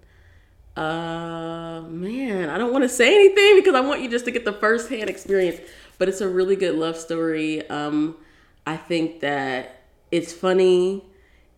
Uh 0.77 1.83
man, 1.89 2.51
I 2.51 2.59
don't 2.59 2.71
want 2.71 2.85
to 2.85 2.89
say 2.89 3.15
anything 3.15 3.57
because 3.57 3.75
I 3.75 3.81
want 3.81 4.03
you 4.03 4.11
just 4.11 4.27
to 4.27 4.31
get 4.31 4.45
the 4.45 4.53
first 4.53 4.91
hand 4.91 5.09
experience. 5.09 5.59
But 5.99 6.09
it's 6.09 6.21
a 6.21 6.29
really 6.29 6.57
good 6.57 6.75
love 6.75 6.97
story. 6.97 7.67
Um, 7.71 8.17
I 8.67 8.77
think 8.77 9.21
that 9.21 9.85
it's 10.11 10.33
funny, 10.33 11.05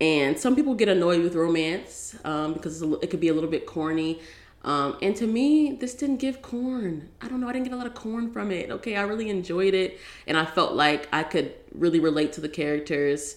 and 0.00 0.38
some 0.38 0.54
people 0.54 0.74
get 0.74 0.88
annoyed 0.88 1.22
with 1.22 1.34
romance 1.34 2.14
um, 2.24 2.52
because 2.52 2.80
it 2.80 3.10
could 3.10 3.18
be 3.18 3.28
a 3.28 3.34
little 3.34 3.50
bit 3.50 3.66
corny. 3.66 4.20
Um, 4.64 4.98
and 5.00 5.14
to 5.16 5.26
me, 5.26 5.72
this 5.72 5.94
didn't 5.94 6.16
give 6.16 6.42
corn. 6.42 7.08
I 7.20 7.28
don't 7.28 7.40
know. 7.40 7.48
I 7.48 7.52
didn't 7.52 7.64
get 7.64 7.74
a 7.74 7.76
lot 7.76 7.86
of 7.86 7.94
corn 7.94 8.32
from 8.32 8.50
it. 8.50 8.70
Okay, 8.70 8.96
I 8.96 9.02
really 9.02 9.30
enjoyed 9.30 9.74
it, 9.74 9.98
and 10.26 10.36
I 10.36 10.44
felt 10.44 10.74
like 10.74 11.08
I 11.12 11.22
could 11.22 11.54
really 11.72 12.00
relate 12.00 12.32
to 12.34 12.40
the 12.40 12.48
characters. 12.48 13.36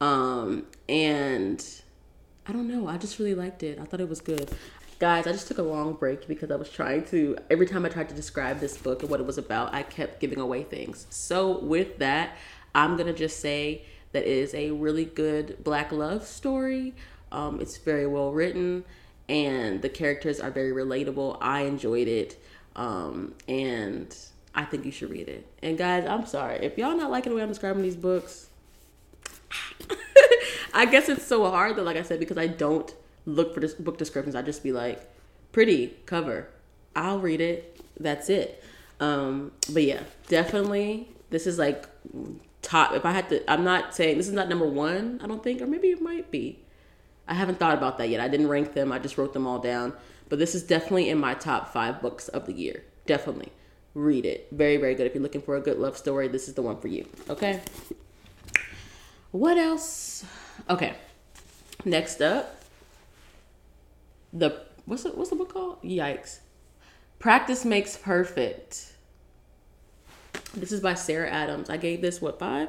Um, 0.00 0.66
and 0.88 1.64
I 2.46 2.52
don't 2.52 2.68
know. 2.68 2.86
I 2.86 2.98
just 2.98 3.18
really 3.18 3.34
liked 3.34 3.62
it. 3.62 3.78
I 3.78 3.84
thought 3.84 4.00
it 4.00 4.08
was 4.08 4.20
good. 4.20 4.50
Guys, 4.98 5.26
I 5.26 5.32
just 5.32 5.48
took 5.48 5.58
a 5.58 5.62
long 5.62 5.94
break 5.94 6.26
because 6.26 6.50
I 6.50 6.56
was 6.56 6.68
trying 6.68 7.04
to, 7.06 7.36
every 7.50 7.66
time 7.66 7.86
I 7.86 7.88
tried 7.88 8.08
to 8.08 8.14
describe 8.14 8.58
this 8.58 8.76
book 8.76 9.02
and 9.02 9.10
what 9.10 9.20
it 9.20 9.26
was 9.26 9.38
about, 9.38 9.72
I 9.72 9.84
kept 9.84 10.20
giving 10.20 10.40
away 10.40 10.64
things. 10.64 11.06
So, 11.08 11.58
with 11.60 11.98
that, 11.98 12.36
I'm 12.74 12.96
to 12.98 13.12
just 13.12 13.40
say 13.40 13.84
that 14.12 14.22
it 14.22 14.28
is 14.28 14.54
a 14.54 14.72
really 14.72 15.04
good 15.04 15.62
black 15.62 15.92
love 15.92 16.26
story. 16.26 16.94
Um, 17.30 17.60
it's 17.60 17.76
very 17.76 18.06
well 18.06 18.32
written 18.32 18.84
and 19.28 19.82
the 19.82 19.88
characters 19.88 20.40
are 20.40 20.50
very 20.50 20.72
relatable. 20.72 21.38
I 21.40 21.62
enjoyed 21.62 22.08
it. 22.08 22.42
Um, 22.76 23.34
and 23.46 24.14
I 24.54 24.64
think 24.64 24.84
you 24.84 24.92
should 24.92 25.10
read 25.10 25.28
it. 25.28 25.46
And 25.62 25.76
guys, 25.76 26.06
I'm 26.06 26.26
sorry. 26.26 26.64
If 26.64 26.78
y'all 26.78 26.96
not 26.96 27.10
liking 27.10 27.30
the 27.30 27.36
way 27.36 27.42
I'm 27.42 27.48
describing 27.48 27.82
these 27.82 27.96
books, 27.96 28.48
I 30.74 30.86
guess 30.86 31.08
it's 31.08 31.26
so 31.26 31.50
hard 31.50 31.76
that, 31.76 31.84
like 31.84 31.96
I 31.96 32.02
said, 32.02 32.20
because 32.20 32.38
I 32.38 32.46
don't 32.46 32.94
look 33.26 33.54
for 33.54 33.66
book 33.82 33.98
descriptions. 33.98 34.34
I 34.34 34.42
just 34.42 34.62
be 34.62 34.72
like, 34.72 35.00
pretty 35.52 35.96
cover. 36.06 36.48
I'll 36.94 37.18
read 37.18 37.40
it. 37.40 37.80
That's 37.98 38.28
it. 38.30 38.62
Um, 39.00 39.52
but 39.72 39.82
yeah, 39.82 40.02
definitely. 40.28 41.08
This 41.30 41.46
is 41.46 41.58
like 41.58 41.86
top. 42.62 42.92
If 42.92 43.04
I 43.04 43.12
had 43.12 43.28
to, 43.30 43.50
I'm 43.50 43.64
not 43.64 43.94
saying 43.94 44.18
this 44.18 44.28
is 44.28 44.34
not 44.34 44.48
number 44.48 44.66
one. 44.66 45.20
I 45.22 45.26
don't 45.26 45.42
think, 45.42 45.60
or 45.60 45.66
maybe 45.66 45.88
it 45.88 46.00
might 46.00 46.30
be. 46.30 46.60
I 47.28 47.34
haven't 47.34 47.58
thought 47.58 47.76
about 47.76 47.98
that 47.98 48.08
yet. 48.08 48.20
I 48.20 48.28
didn't 48.28 48.48
rank 48.48 48.72
them. 48.72 48.90
I 48.90 48.98
just 48.98 49.18
wrote 49.18 49.34
them 49.34 49.46
all 49.46 49.58
down. 49.58 49.92
But 50.28 50.38
this 50.38 50.54
is 50.54 50.62
definitely 50.62 51.08
in 51.08 51.18
my 51.18 51.34
top 51.34 51.72
five 51.72 52.02
books 52.02 52.28
of 52.28 52.46
the 52.46 52.52
year. 52.52 52.82
Definitely 53.06 53.52
read 53.94 54.26
it. 54.26 54.48
Very, 54.50 54.76
very 54.76 54.94
good. 54.94 55.06
If 55.06 55.14
you're 55.14 55.22
looking 55.22 55.42
for 55.42 55.56
a 55.56 55.60
good 55.60 55.78
love 55.78 55.96
story, 55.96 56.28
this 56.28 56.48
is 56.48 56.54
the 56.54 56.62
one 56.62 56.78
for 56.78 56.88
you. 56.88 57.06
Okay. 57.28 57.60
What 59.30 59.58
else? 59.58 60.24
Okay. 60.70 60.94
Next 61.84 62.20
up, 62.20 62.62
the 64.32 64.62
what's 64.86 65.04
the 65.04 65.10
what's 65.10 65.30
the 65.30 65.36
book 65.36 65.52
called? 65.52 65.82
Yikes. 65.82 66.40
Practice 67.18 67.64
makes 67.64 67.96
perfect. 67.96 68.92
This 70.54 70.72
is 70.72 70.80
by 70.80 70.94
Sarah 70.94 71.30
Adams. 71.30 71.70
I 71.70 71.76
gave 71.76 72.00
this 72.00 72.20
what 72.20 72.38
five? 72.38 72.68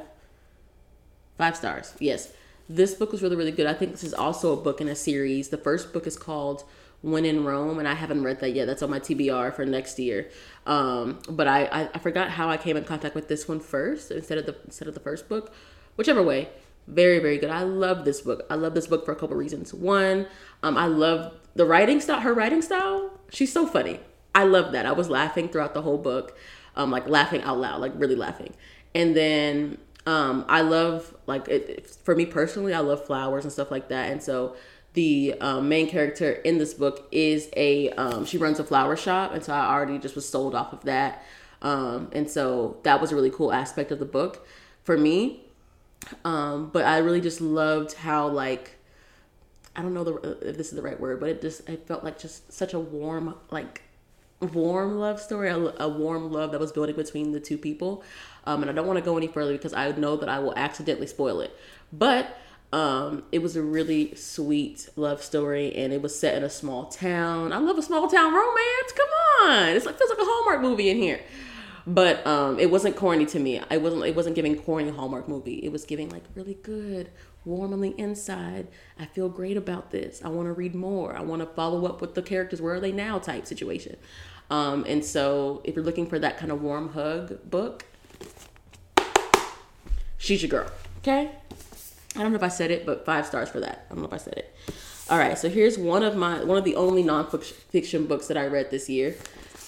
Five 1.38 1.56
stars. 1.56 1.94
Yes. 1.98 2.32
This 2.70 2.94
book 2.94 3.10
was 3.10 3.20
really, 3.20 3.34
really 3.34 3.50
good. 3.50 3.66
I 3.66 3.74
think 3.74 3.90
this 3.90 4.04
is 4.04 4.14
also 4.14 4.52
a 4.52 4.56
book 4.56 4.80
in 4.80 4.86
a 4.86 4.94
series. 4.94 5.48
The 5.48 5.58
first 5.58 5.92
book 5.92 6.06
is 6.06 6.16
called 6.16 6.62
When 7.02 7.24
in 7.24 7.44
Rome, 7.44 7.80
and 7.80 7.88
I 7.88 7.94
haven't 7.94 8.22
read 8.22 8.38
that 8.38 8.50
yet. 8.50 8.66
That's 8.66 8.80
on 8.80 8.90
my 8.90 9.00
TBR 9.00 9.52
for 9.52 9.66
next 9.66 9.98
year. 9.98 10.30
Um, 10.66 11.18
but 11.28 11.48
I, 11.48 11.64
I, 11.64 11.88
I 11.94 11.98
forgot 11.98 12.30
how 12.30 12.48
I 12.48 12.56
came 12.56 12.76
in 12.76 12.84
contact 12.84 13.16
with 13.16 13.26
this 13.26 13.48
one 13.48 13.58
first 13.58 14.12
instead 14.12 14.38
of 14.38 14.46
the 14.46 14.54
instead 14.64 14.86
of 14.86 14.94
the 14.94 15.00
first 15.00 15.28
book. 15.28 15.52
Whichever 15.96 16.22
way, 16.22 16.48
very, 16.86 17.18
very 17.18 17.38
good. 17.38 17.50
I 17.50 17.64
love 17.64 18.04
this 18.04 18.20
book. 18.20 18.46
I 18.48 18.54
love 18.54 18.74
this 18.74 18.86
book 18.86 19.04
for 19.04 19.10
a 19.10 19.16
couple 19.16 19.36
reasons. 19.36 19.74
One, 19.74 20.28
um, 20.62 20.76
I 20.76 20.86
love 20.86 21.34
the 21.56 21.66
writing 21.66 22.00
style. 22.00 22.20
Her 22.20 22.32
writing 22.32 22.62
style, 22.62 23.18
she's 23.30 23.52
so 23.52 23.66
funny. 23.66 23.98
I 24.32 24.44
love 24.44 24.70
that. 24.74 24.86
I 24.86 24.92
was 24.92 25.10
laughing 25.10 25.48
throughout 25.48 25.74
the 25.74 25.82
whole 25.82 25.98
book, 25.98 26.38
um, 26.76 26.92
like 26.92 27.08
laughing 27.08 27.42
out 27.42 27.58
loud, 27.58 27.80
like 27.80 27.94
really 27.96 28.14
laughing. 28.14 28.54
And 28.94 29.16
then 29.16 29.78
um, 30.06 30.44
I 30.48 30.62
love 30.62 31.14
like 31.26 31.48
it, 31.48 31.90
for 32.04 32.14
me 32.14 32.26
personally, 32.26 32.74
I 32.74 32.80
love 32.80 33.04
flowers 33.04 33.44
and 33.44 33.52
stuff 33.52 33.70
like 33.70 33.88
that, 33.88 34.10
and 34.10 34.22
so 34.22 34.56
the 34.94 35.34
um, 35.40 35.68
main 35.68 35.88
character 35.88 36.32
in 36.32 36.58
this 36.58 36.74
book 36.74 37.06
is 37.12 37.48
a 37.56 37.90
um, 37.90 38.24
she 38.24 38.38
runs 38.38 38.58
a 38.58 38.64
flower 38.64 38.96
shop, 38.96 39.32
and 39.32 39.44
so 39.44 39.52
I 39.52 39.72
already 39.72 39.98
just 39.98 40.14
was 40.14 40.28
sold 40.28 40.54
off 40.54 40.72
of 40.72 40.84
that, 40.84 41.22
um, 41.62 42.08
and 42.12 42.28
so 42.30 42.78
that 42.82 43.00
was 43.00 43.12
a 43.12 43.14
really 43.14 43.30
cool 43.30 43.52
aspect 43.52 43.92
of 43.92 43.98
the 43.98 44.06
book 44.06 44.46
for 44.82 44.96
me. 44.96 45.44
Um, 46.24 46.70
but 46.70 46.86
I 46.86 46.98
really 46.98 47.20
just 47.20 47.40
loved 47.40 47.92
how 47.92 48.28
like 48.28 48.78
I 49.76 49.82
don't 49.82 49.94
know 49.94 50.04
the, 50.04 50.48
if 50.48 50.56
this 50.56 50.68
is 50.68 50.74
the 50.74 50.82
right 50.82 50.98
word, 50.98 51.20
but 51.20 51.28
it 51.28 51.40
just 51.40 51.68
it 51.68 51.86
felt 51.86 52.04
like 52.04 52.18
just 52.18 52.52
such 52.52 52.74
a 52.74 52.80
warm 52.80 53.34
like 53.50 53.82
warm 54.40 54.98
love 54.98 55.20
story, 55.20 55.48
a, 55.48 55.56
a 55.56 55.88
warm 55.88 56.30
love 56.32 56.52
that 56.52 56.60
was 56.60 56.72
building 56.72 56.96
between 56.96 57.32
the 57.32 57.40
two 57.40 57.58
people. 57.58 58.02
Um, 58.44 58.62
and 58.62 58.70
I 58.70 58.74
don't 58.74 58.86
want 58.86 58.98
to 58.98 59.04
go 59.04 59.16
any 59.16 59.28
further 59.28 59.52
because 59.52 59.74
I 59.74 59.90
know 59.92 60.16
that 60.16 60.28
I 60.28 60.38
will 60.38 60.54
accidentally 60.56 61.06
spoil 61.06 61.40
it. 61.40 61.56
But 61.92 62.36
um, 62.72 63.24
it 63.32 63.42
was 63.42 63.56
a 63.56 63.62
really 63.62 64.14
sweet 64.14 64.88
love 64.96 65.22
story, 65.22 65.74
and 65.74 65.92
it 65.92 66.02
was 66.02 66.18
set 66.18 66.36
in 66.36 66.44
a 66.44 66.50
small 66.50 66.86
town. 66.86 67.52
I 67.52 67.58
love 67.58 67.78
a 67.78 67.82
small 67.82 68.08
town 68.08 68.32
romance. 68.32 68.92
Come 68.96 69.48
on, 69.48 69.68
it's 69.70 69.86
like 69.86 69.98
feels 69.98 70.10
like 70.10 70.20
a 70.20 70.24
Hallmark 70.24 70.62
movie 70.62 70.88
in 70.88 70.96
here. 70.96 71.20
But 71.86 72.24
um, 72.26 72.58
it 72.60 72.70
wasn't 72.70 72.94
corny 72.94 73.26
to 73.26 73.38
me. 73.40 73.60
I 73.70 73.78
wasn't. 73.78 74.04
It 74.04 74.14
wasn't 74.14 74.36
giving 74.36 74.54
corny 74.56 74.90
Hallmark 74.90 75.28
movie. 75.28 75.54
It 75.54 75.72
was 75.72 75.84
giving 75.84 76.10
like 76.10 76.22
really 76.34 76.54
good, 76.54 77.10
warm 77.44 77.72
on 77.72 77.80
the 77.80 77.94
inside. 77.98 78.68
I 78.98 79.06
feel 79.06 79.28
great 79.28 79.56
about 79.56 79.90
this. 79.90 80.20
I 80.24 80.28
want 80.28 80.46
to 80.46 80.52
read 80.52 80.74
more. 80.74 81.16
I 81.16 81.22
want 81.22 81.40
to 81.40 81.46
follow 81.46 81.86
up 81.86 82.00
with 82.00 82.14
the 82.14 82.22
characters. 82.22 82.62
Where 82.62 82.74
are 82.74 82.80
they 82.80 82.92
now? 82.92 83.18
Type 83.18 83.46
situation. 83.46 83.96
Um, 84.50 84.84
and 84.88 85.04
so, 85.04 85.62
if 85.64 85.76
you're 85.76 85.84
looking 85.84 86.06
for 86.06 86.18
that 86.18 86.38
kind 86.38 86.50
of 86.50 86.60
warm 86.60 86.92
hug 86.92 87.38
book, 87.48 87.86
she's 90.18 90.42
your 90.42 90.50
girl. 90.50 90.70
Okay. 90.98 91.30
I 92.16 92.22
don't 92.22 92.32
know 92.32 92.36
if 92.36 92.42
I 92.42 92.48
said 92.48 92.70
it, 92.70 92.84
but 92.84 93.04
five 93.04 93.24
stars 93.24 93.48
for 93.48 93.60
that. 93.60 93.86
I 93.88 93.94
don't 93.94 94.02
know 94.02 94.08
if 94.08 94.12
I 94.12 94.18
said 94.18 94.34
it. 94.34 94.54
All 95.08 95.18
right, 95.18 95.38
so 95.38 95.48
here's 95.48 95.78
one 95.78 96.02
of 96.02 96.16
my 96.16 96.42
one 96.44 96.58
of 96.58 96.64
the 96.64 96.76
only 96.76 97.02
nonfiction 97.02 98.06
books 98.06 98.26
that 98.28 98.36
I 98.36 98.46
read 98.46 98.70
this 98.70 98.88
year 98.88 99.16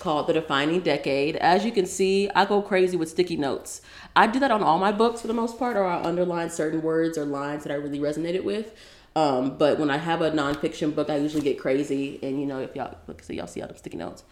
called 0.02 0.26
The 0.26 0.32
Defining 0.32 0.80
Decade. 0.80 1.36
As 1.36 1.64
you 1.64 1.70
can 1.70 1.86
see, 1.86 2.28
I 2.30 2.44
go 2.44 2.60
crazy 2.60 2.96
with 2.96 3.08
sticky 3.08 3.36
notes. 3.36 3.82
I 4.16 4.26
do 4.26 4.40
that 4.40 4.50
on 4.50 4.62
all 4.62 4.78
my 4.78 4.90
books 4.90 5.20
for 5.20 5.28
the 5.28 5.34
most 5.34 5.58
part, 5.58 5.76
or 5.76 5.84
I 5.84 6.02
underline 6.02 6.50
certain 6.50 6.82
words 6.82 7.16
or 7.16 7.24
lines 7.24 7.62
that 7.62 7.72
I 7.72 7.76
really 7.76 8.00
resonated 8.00 8.42
with. 8.42 8.74
Um, 9.14 9.56
but 9.58 9.78
when 9.78 9.90
I 9.90 9.98
have 9.98 10.20
a 10.20 10.30
nonfiction 10.30 10.94
book, 10.94 11.08
I 11.08 11.16
usually 11.16 11.42
get 11.42 11.58
crazy, 11.58 12.18
and 12.22 12.40
you 12.40 12.46
know, 12.46 12.58
if 12.58 12.74
y'all 12.74 12.96
look, 13.06 13.22
so 13.22 13.32
y'all 13.32 13.46
see 13.46 13.62
all 13.62 13.68
the 13.68 13.76
sticky 13.76 13.98
notes, 13.98 14.24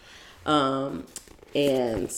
um, 0.47 1.07
and 1.55 2.13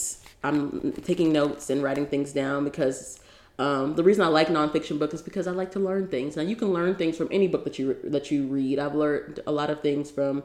I'm 0.44 0.92
taking 0.92 1.32
notes 1.32 1.70
and 1.70 1.82
writing 1.82 2.06
things 2.06 2.32
down 2.32 2.64
because 2.64 3.20
um, 3.58 3.94
the 3.94 4.02
reason 4.02 4.24
I 4.24 4.28
like 4.28 4.48
nonfiction 4.48 4.98
books 4.98 5.14
is 5.14 5.22
because 5.22 5.46
I 5.46 5.52
like 5.52 5.72
to 5.72 5.80
learn 5.80 6.08
things. 6.08 6.36
Now 6.36 6.42
you 6.42 6.56
can 6.56 6.72
learn 6.72 6.94
things 6.94 7.16
from 7.16 7.28
any 7.30 7.48
book 7.48 7.64
that 7.64 7.78
you 7.78 7.96
that 8.04 8.30
you 8.30 8.46
read. 8.46 8.78
I've 8.78 8.94
learned 8.94 9.40
a 9.46 9.52
lot 9.52 9.70
of 9.70 9.82
things 9.82 10.10
from 10.10 10.42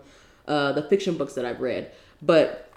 uh, 0.48 0.72
the 0.74 0.84
fiction 0.84 1.18
books 1.18 1.34
that 1.34 1.46
I've 1.46 1.60
read, 1.62 1.92
but 2.22 2.72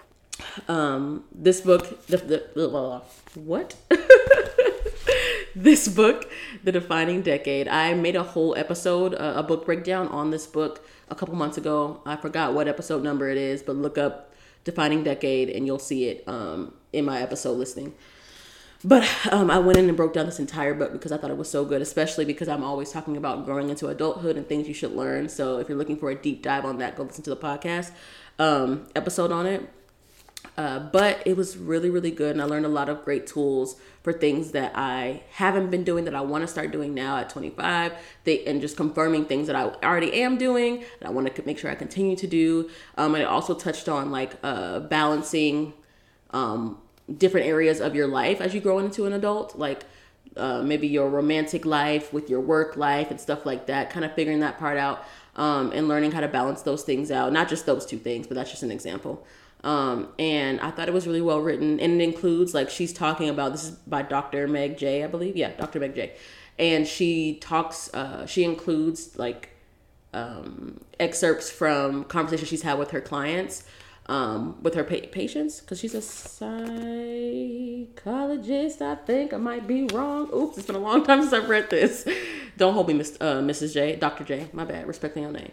um, 0.67 1.25
this 1.33 1.61
book, 1.61 2.05
the, 2.07 2.17
the 2.55 2.69
uh, 2.69 3.01
what? 3.35 3.75
this 5.55 5.87
book, 5.87 6.29
The 6.63 6.71
Defining 6.71 7.21
Decade. 7.21 7.67
I 7.67 7.93
made 7.93 8.15
a 8.15 8.23
whole 8.23 8.55
episode, 8.55 9.13
uh, 9.13 9.33
a 9.35 9.43
book 9.43 9.65
breakdown 9.65 10.07
on 10.07 10.31
this 10.31 10.47
book 10.47 10.85
a 11.09 11.15
couple 11.15 11.35
months 11.35 11.57
ago. 11.57 12.01
I 12.05 12.15
forgot 12.15 12.53
what 12.53 12.67
episode 12.67 13.03
number 13.03 13.29
it 13.29 13.37
is, 13.37 13.61
but 13.61 13.75
look 13.75 13.97
up 13.97 14.30
Defining 14.63 15.03
Decade 15.03 15.49
and 15.49 15.65
you'll 15.65 15.79
see 15.79 16.05
it 16.05 16.23
um, 16.27 16.73
in 16.93 17.05
my 17.05 17.21
episode 17.21 17.53
listing. 17.53 17.93
But 18.83 19.07
um, 19.31 19.51
I 19.51 19.59
went 19.59 19.77
in 19.77 19.87
and 19.87 19.95
broke 19.95 20.13
down 20.13 20.25
this 20.25 20.39
entire 20.39 20.73
book 20.73 20.91
because 20.91 21.11
I 21.11 21.17
thought 21.17 21.29
it 21.29 21.37
was 21.37 21.49
so 21.49 21.63
good, 21.65 21.81
especially 21.81 22.25
because 22.25 22.47
I'm 22.47 22.63
always 22.63 22.91
talking 22.91 23.15
about 23.15 23.45
growing 23.45 23.69
into 23.69 23.87
adulthood 23.87 24.37
and 24.37 24.47
things 24.47 24.67
you 24.67 24.73
should 24.73 24.93
learn. 24.93 25.29
So 25.29 25.59
if 25.59 25.69
you're 25.69 25.77
looking 25.77 25.97
for 25.97 26.09
a 26.09 26.15
deep 26.15 26.41
dive 26.41 26.65
on 26.65 26.79
that, 26.79 26.95
go 26.95 27.03
listen 27.03 27.23
to 27.25 27.29
the 27.29 27.37
podcast 27.37 27.91
um, 28.39 28.87
episode 28.95 29.31
on 29.31 29.45
it. 29.45 29.69
Uh, 30.61 30.77
but 30.77 31.23
it 31.25 31.35
was 31.35 31.57
really, 31.57 31.89
really 31.89 32.11
good, 32.11 32.33
and 32.33 32.39
I 32.39 32.45
learned 32.45 32.67
a 32.67 32.69
lot 32.69 32.87
of 32.87 33.03
great 33.03 33.25
tools 33.25 33.77
for 34.03 34.13
things 34.13 34.51
that 34.51 34.73
I 34.75 35.23
haven't 35.31 35.71
been 35.71 35.83
doing 35.83 36.05
that 36.05 36.13
I 36.13 36.21
want 36.21 36.43
to 36.43 36.47
start 36.47 36.69
doing 36.71 36.93
now 36.93 37.17
at 37.17 37.31
25. 37.31 37.93
They 38.25 38.45
and 38.45 38.61
just 38.61 38.77
confirming 38.77 39.25
things 39.25 39.47
that 39.47 39.55
I 39.55 39.63
already 39.83 40.21
am 40.21 40.37
doing 40.37 40.83
that 40.99 41.07
I 41.07 41.09
want 41.09 41.35
to 41.35 41.45
make 41.47 41.57
sure 41.57 41.71
I 41.71 41.73
continue 41.73 42.15
to 42.15 42.27
do. 42.27 42.69
Um, 42.95 43.15
and 43.15 43.23
it 43.23 43.27
also 43.27 43.55
touched 43.55 43.89
on 43.89 44.11
like 44.11 44.33
uh, 44.43 44.81
balancing 44.81 45.73
um, 46.29 46.77
different 47.17 47.47
areas 47.47 47.81
of 47.81 47.95
your 47.95 48.07
life 48.07 48.39
as 48.39 48.53
you 48.53 48.61
grow 48.61 48.77
into 48.77 49.07
an 49.07 49.13
adult, 49.13 49.57
like 49.57 49.85
uh, 50.37 50.61
maybe 50.61 50.87
your 50.87 51.09
romantic 51.09 51.65
life 51.65 52.13
with 52.13 52.29
your 52.29 52.39
work 52.39 52.77
life 52.77 53.09
and 53.09 53.19
stuff 53.19 53.47
like 53.47 53.65
that, 53.65 53.89
kind 53.89 54.05
of 54.05 54.13
figuring 54.13 54.41
that 54.41 54.59
part 54.59 54.77
out 54.77 55.05
um, 55.35 55.71
and 55.71 55.87
learning 55.87 56.11
how 56.11 56.19
to 56.19 56.27
balance 56.27 56.61
those 56.61 56.83
things 56.83 57.09
out. 57.09 57.33
Not 57.33 57.49
just 57.49 57.65
those 57.65 57.83
two 57.83 57.97
things, 57.97 58.27
but 58.27 58.35
that's 58.35 58.51
just 58.51 58.61
an 58.61 58.69
example. 58.69 59.25
Um, 59.63 60.07
and 60.17 60.59
I 60.59 60.71
thought 60.71 60.87
it 60.87 60.93
was 60.93 61.05
really 61.05 61.21
well 61.21 61.39
written, 61.39 61.79
and 61.79 62.01
it 62.01 62.03
includes 62.03 62.53
like 62.53 62.69
she's 62.69 62.91
talking 62.91 63.29
about 63.29 63.51
this 63.51 63.65
is 63.65 63.71
by 63.71 64.01
Dr. 64.01 64.47
Meg 64.47 64.77
Jay, 64.77 65.03
I 65.03 65.07
believe. 65.07 65.37
Yeah, 65.37 65.51
Dr. 65.51 65.79
Meg 65.79 65.93
Jay, 65.93 66.13
and 66.57 66.87
she 66.87 67.35
talks. 67.35 67.93
Uh, 67.93 68.25
she 68.25 68.43
includes 68.43 69.19
like 69.19 69.49
um, 70.13 70.81
excerpts 70.99 71.51
from 71.51 72.05
conversations 72.05 72.49
she's 72.49 72.63
had 72.63 72.79
with 72.79 72.89
her 72.91 73.01
clients, 73.01 73.63
um, 74.07 74.61
with 74.63 74.73
her 74.73 74.83
pa- 74.83 75.07
patients, 75.11 75.59
because 75.59 75.79
she's 75.79 75.93
a 75.93 76.01
psychologist. 76.01 78.81
I 78.81 78.95
think 78.95 79.33
I 79.33 79.37
might 79.37 79.67
be 79.67 79.85
wrong. 79.93 80.31
Oops, 80.33 80.57
it's 80.57 80.65
been 80.65 80.75
a 80.75 80.79
long 80.79 81.03
time 81.03 81.21
since 81.21 81.33
I've 81.33 81.49
read 81.49 81.69
this. 81.69 82.07
Don't 82.57 82.73
hold 82.73 82.87
me, 82.87 82.95
Miss, 82.95 83.15
uh, 83.21 83.41
Mrs. 83.41 83.75
Jay, 83.75 83.95
Dr. 83.95 84.23
Jay. 84.23 84.47
My 84.53 84.65
bad, 84.65 84.87
respecting 84.87 85.21
your 85.23 85.31
name. 85.31 85.51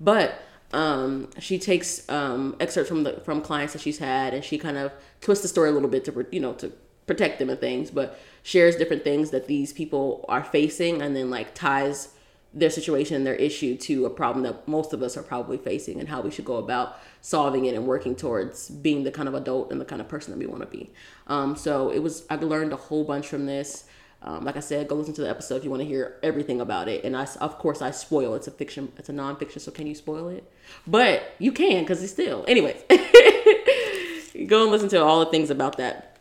But 0.00 0.40
um, 0.72 1.28
she 1.38 1.58
takes 1.58 2.08
um, 2.08 2.56
excerpts 2.60 2.88
from 2.88 3.02
the 3.02 3.20
from 3.24 3.40
clients 3.40 3.72
that 3.72 3.82
she's 3.82 3.98
had, 3.98 4.34
and 4.34 4.44
she 4.44 4.58
kind 4.58 4.76
of 4.76 4.92
twists 5.20 5.42
the 5.42 5.48
story 5.48 5.70
a 5.70 5.72
little 5.72 5.88
bit 5.88 6.04
to 6.04 6.26
you 6.30 6.40
know 6.40 6.52
to 6.54 6.72
protect 7.06 7.38
them 7.40 7.50
and 7.50 7.60
things, 7.60 7.90
but 7.90 8.18
shares 8.42 8.76
different 8.76 9.02
things 9.02 9.30
that 9.30 9.46
these 9.48 9.72
people 9.72 10.24
are 10.28 10.44
facing, 10.44 11.02
and 11.02 11.16
then 11.16 11.28
like 11.30 11.54
ties 11.54 12.14
their 12.52 12.70
situation, 12.70 13.16
and 13.16 13.26
their 13.26 13.34
issue 13.34 13.76
to 13.76 14.06
a 14.06 14.10
problem 14.10 14.44
that 14.44 14.66
most 14.66 14.92
of 14.92 15.02
us 15.02 15.16
are 15.16 15.22
probably 15.22 15.58
facing, 15.58 15.98
and 15.98 16.08
how 16.08 16.20
we 16.20 16.30
should 16.30 16.44
go 16.44 16.56
about 16.56 16.98
solving 17.20 17.64
it 17.64 17.74
and 17.74 17.86
working 17.86 18.14
towards 18.14 18.68
being 18.70 19.02
the 19.02 19.10
kind 19.10 19.28
of 19.28 19.34
adult 19.34 19.72
and 19.72 19.80
the 19.80 19.84
kind 19.84 20.00
of 20.00 20.08
person 20.08 20.32
that 20.32 20.38
we 20.38 20.46
want 20.46 20.62
to 20.62 20.68
be. 20.68 20.90
Um, 21.26 21.56
so 21.56 21.90
it 21.90 21.98
was 21.98 22.24
I 22.30 22.36
learned 22.36 22.72
a 22.72 22.76
whole 22.76 23.04
bunch 23.04 23.26
from 23.26 23.46
this. 23.46 23.84
Um, 24.22 24.44
like 24.44 24.56
I 24.56 24.60
said, 24.60 24.86
go 24.86 24.96
listen 24.96 25.14
to 25.14 25.22
the 25.22 25.30
episode 25.30 25.56
if 25.56 25.64
you 25.64 25.70
want 25.70 25.82
to 25.82 25.88
hear 25.88 26.16
everything 26.22 26.60
about 26.60 26.88
it. 26.88 27.04
And 27.04 27.16
I, 27.16 27.26
of 27.40 27.58
course, 27.58 27.80
I 27.80 27.90
spoil. 27.90 28.34
It's 28.34 28.46
a 28.46 28.50
fiction. 28.50 28.92
It's 28.98 29.08
a 29.08 29.12
nonfiction. 29.12 29.60
So 29.60 29.70
can 29.70 29.86
you 29.86 29.94
spoil 29.94 30.28
it? 30.28 30.44
But 30.86 31.34
you 31.38 31.52
can 31.52 31.82
because 31.82 32.02
it's 32.02 32.12
still. 32.12 32.44
Anyways, 32.46 32.82
go 34.46 34.62
and 34.62 34.70
listen 34.70 34.90
to 34.90 35.02
all 35.02 35.20
the 35.20 35.30
things 35.30 35.48
about 35.48 35.78
that. 35.78 36.18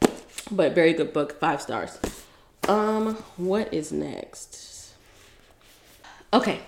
But 0.49 0.73
very 0.73 0.93
good 0.93 1.11
book. 1.11 1.39
Five 1.39 1.61
stars. 1.61 1.99
Um, 2.67 3.15
what 3.35 3.73
is 3.73 3.91
next? 3.91 4.93
Okay. 6.31 6.61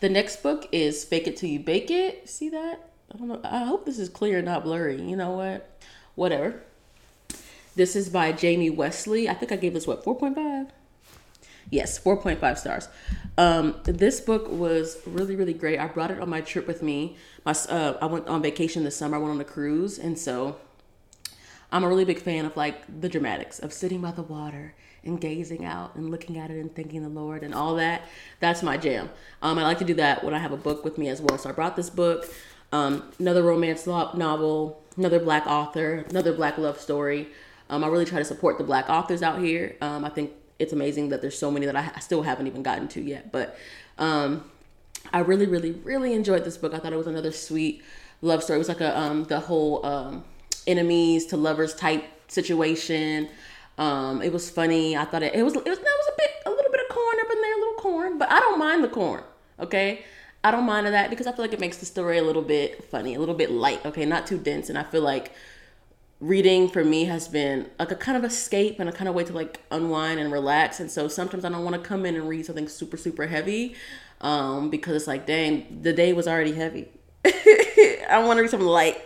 The 0.00 0.08
next 0.08 0.42
book 0.42 0.68
is 0.72 1.04
Fake 1.04 1.26
It 1.26 1.36
Till 1.36 1.50
You 1.50 1.60
Bake 1.60 1.90
It. 1.90 2.28
See 2.28 2.48
that? 2.48 2.90
I 3.14 3.18
don't 3.18 3.28
know. 3.28 3.40
I 3.44 3.64
hope 3.64 3.86
this 3.86 3.98
is 3.98 4.08
clear, 4.08 4.42
not 4.42 4.64
blurry. 4.64 5.00
You 5.00 5.16
know 5.16 5.30
what? 5.30 5.70
Whatever. 6.16 6.62
This 7.76 7.94
is 7.94 8.08
by 8.08 8.32
Jamie 8.32 8.70
Wesley. 8.70 9.28
I 9.28 9.34
think 9.34 9.52
I 9.52 9.56
gave 9.56 9.74
this 9.74 9.86
what 9.86 10.02
4.5. 10.02 10.70
Yes, 11.68 11.98
4.5 11.98 12.58
stars. 12.58 12.88
Um, 13.36 13.76
this 13.84 14.18
book 14.18 14.50
was 14.50 14.96
really, 15.04 15.36
really 15.36 15.52
great. 15.52 15.78
I 15.78 15.86
brought 15.86 16.10
it 16.10 16.18
on 16.18 16.30
my 16.30 16.40
trip 16.40 16.66
with 16.66 16.82
me. 16.82 17.16
My 17.44 17.52
uh, 17.68 17.98
I 18.00 18.06
went 18.06 18.28
on 18.28 18.40
vacation 18.40 18.82
this 18.82 18.96
summer. 18.96 19.16
I 19.16 19.18
went 19.18 19.34
on 19.34 19.40
a 19.42 19.44
cruise, 19.44 19.98
and 19.98 20.18
so 20.18 20.56
I'm 21.70 21.84
a 21.84 21.88
really 21.88 22.06
big 22.06 22.18
fan 22.18 22.46
of 22.46 22.56
like 22.56 22.82
the 23.00 23.10
dramatics 23.10 23.58
of 23.58 23.74
sitting 23.74 24.00
by 24.00 24.12
the 24.12 24.22
water 24.22 24.74
and 25.04 25.20
gazing 25.20 25.66
out 25.66 25.96
and 25.96 26.10
looking 26.10 26.38
at 26.38 26.50
it 26.50 26.58
and 26.58 26.74
thanking 26.74 27.02
the 27.02 27.10
Lord 27.10 27.42
and 27.42 27.52
all 27.52 27.74
that. 27.74 28.08
That's 28.40 28.62
my 28.62 28.78
jam. 28.78 29.10
Um, 29.42 29.58
I 29.58 29.64
like 29.64 29.78
to 29.78 29.84
do 29.84 29.94
that 29.94 30.24
when 30.24 30.32
I 30.32 30.38
have 30.38 30.52
a 30.52 30.56
book 30.56 30.82
with 30.82 30.96
me 30.96 31.08
as 31.08 31.20
well. 31.20 31.36
So 31.36 31.50
I 31.50 31.52
brought 31.52 31.76
this 31.76 31.90
book, 31.90 32.26
um, 32.72 33.12
another 33.18 33.42
romance 33.42 33.86
novel, 33.86 34.82
another 34.96 35.18
black 35.18 35.46
author, 35.46 36.06
another 36.08 36.32
black 36.32 36.56
love 36.56 36.80
story. 36.80 37.28
Um, 37.68 37.84
I 37.84 37.88
really 37.88 38.04
try 38.04 38.18
to 38.18 38.24
support 38.24 38.58
the 38.58 38.64
black 38.64 38.88
authors 38.88 39.22
out 39.22 39.40
here. 39.40 39.76
Um, 39.80 40.04
I 40.04 40.08
think 40.08 40.32
it's 40.58 40.72
amazing 40.72 41.10
that 41.10 41.20
there's 41.20 41.38
so 41.38 41.50
many 41.50 41.66
that 41.66 41.76
I, 41.76 41.90
I 41.94 42.00
still 42.00 42.22
haven't 42.22 42.46
even 42.46 42.62
gotten 42.62 42.88
to 42.88 43.00
yet. 43.00 43.32
But 43.32 43.58
um, 43.98 44.50
I 45.12 45.20
really, 45.20 45.46
really, 45.46 45.72
really 45.72 46.12
enjoyed 46.14 46.44
this 46.44 46.56
book. 46.56 46.74
I 46.74 46.78
thought 46.78 46.92
it 46.92 46.96
was 46.96 47.06
another 47.06 47.32
sweet 47.32 47.82
love 48.22 48.42
story. 48.42 48.56
It 48.56 48.58
was 48.58 48.68
like 48.68 48.80
a 48.80 48.98
um, 48.98 49.24
the 49.24 49.40
whole 49.40 49.84
um, 49.84 50.24
enemies 50.66 51.26
to 51.26 51.36
lovers 51.36 51.74
type 51.74 52.04
situation. 52.28 53.28
Um, 53.78 54.22
it 54.22 54.32
was 54.32 54.48
funny. 54.48 54.96
I 54.96 55.04
thought 55.04 55.22
it, 55.22 55.34
it 55.34 55.42
was 55.42 55.54
it 55.54 55.64
was 55.64 55.78
that 55.78 55.84
was 55.84 56.08
a 56.08 56.16
bit 56.16 56.30
a 56.46 56.50
little 56.50 56.70
bit 56.70 56.80
of 56.88 56.94
corn 56.94 57.16
up 57.20 57.30
in 57.30 57.40
there, 57.40 57.54
a 57.54 57.58
little 57.58 57.74
corn, 57.74 58.18
but 58.18 58.30
I 58.30 58.40
don't 58.40 58.58
mind 58.58 58.84
the 58.84 58.88
corn. 58.88 59.22
Okay. 59.60 60.04
I 60.44 60.52
don't 60.52 60.64
mind 60.64 60.86
that 60.86 61.10
because 61.10 61.26
I 61.26 61.32
feel 61.32 61.44
like 61.44 61.52
it 61.52 61.58
makes 61.58 61.78
the 61.78 61.86
story 61.86 62.18
a 62.18 62.22
little 62.22 62.42
bit 62.42 62.84
funny, 62.84 63.16
a 63.16 63.18
little 63.18 63.34
bit 63.34 63.50
light, 63.50 63.84
okay, 63.84 64.04
not 64.04 64.28
too 64.28 64.38
dense. 64.38 64.68
And 64.68 64.78
I 64.78 64.84
feel 64.84 65.02
like 65.02 65.32
reading 66.20 66.68
for 66.68 66.82
me 66.82 67.04
has 67.04 67.28
been 67.28 67.68
like 67.78 67.90
a 67.90 67.96
kind 67.96 68.16
of 68.16 68.24
escape 68.24 68.80
and 68.80 68.88
a 68.88 68.92
kind 68.92 69.08
of 69.08 69.14
way 69.14 69.24
to 69.24 69.32
like 69.32 69.60
unwind 69.70 70.18
and 70.18 70.32
relax. 70.32 70.80
And 70.80 70.90
so 70.90 71.08
sometimes 71.08 71.44
I 71.44 71.50
don't 71.50 71.64
want 71.64 71.76
to 71.76 71.82
come 71.82 72.06
in 72.06 72.14
and 72.14 72.28
read 72.28 72.46
something 72.46 72.68
super, 72.68 72.96
super 72.96 73.26
heavy 73.26 73.74
um, 74.20 74.70
because 74.70 74.96
it's 74.96 75.06
like, 75.06 75.26
dang, 75.26 75.80
the 75.82 75.92
day 75.92 76.12
was 76.12 76.26
already 76.26 76.52
heavy. 76.52 76.88
I 77.24 78.22
want 78.24 78.38
to 78.38 78.42
read 78.42 78.50
something 78.50 78.68
light. 78.68 78.98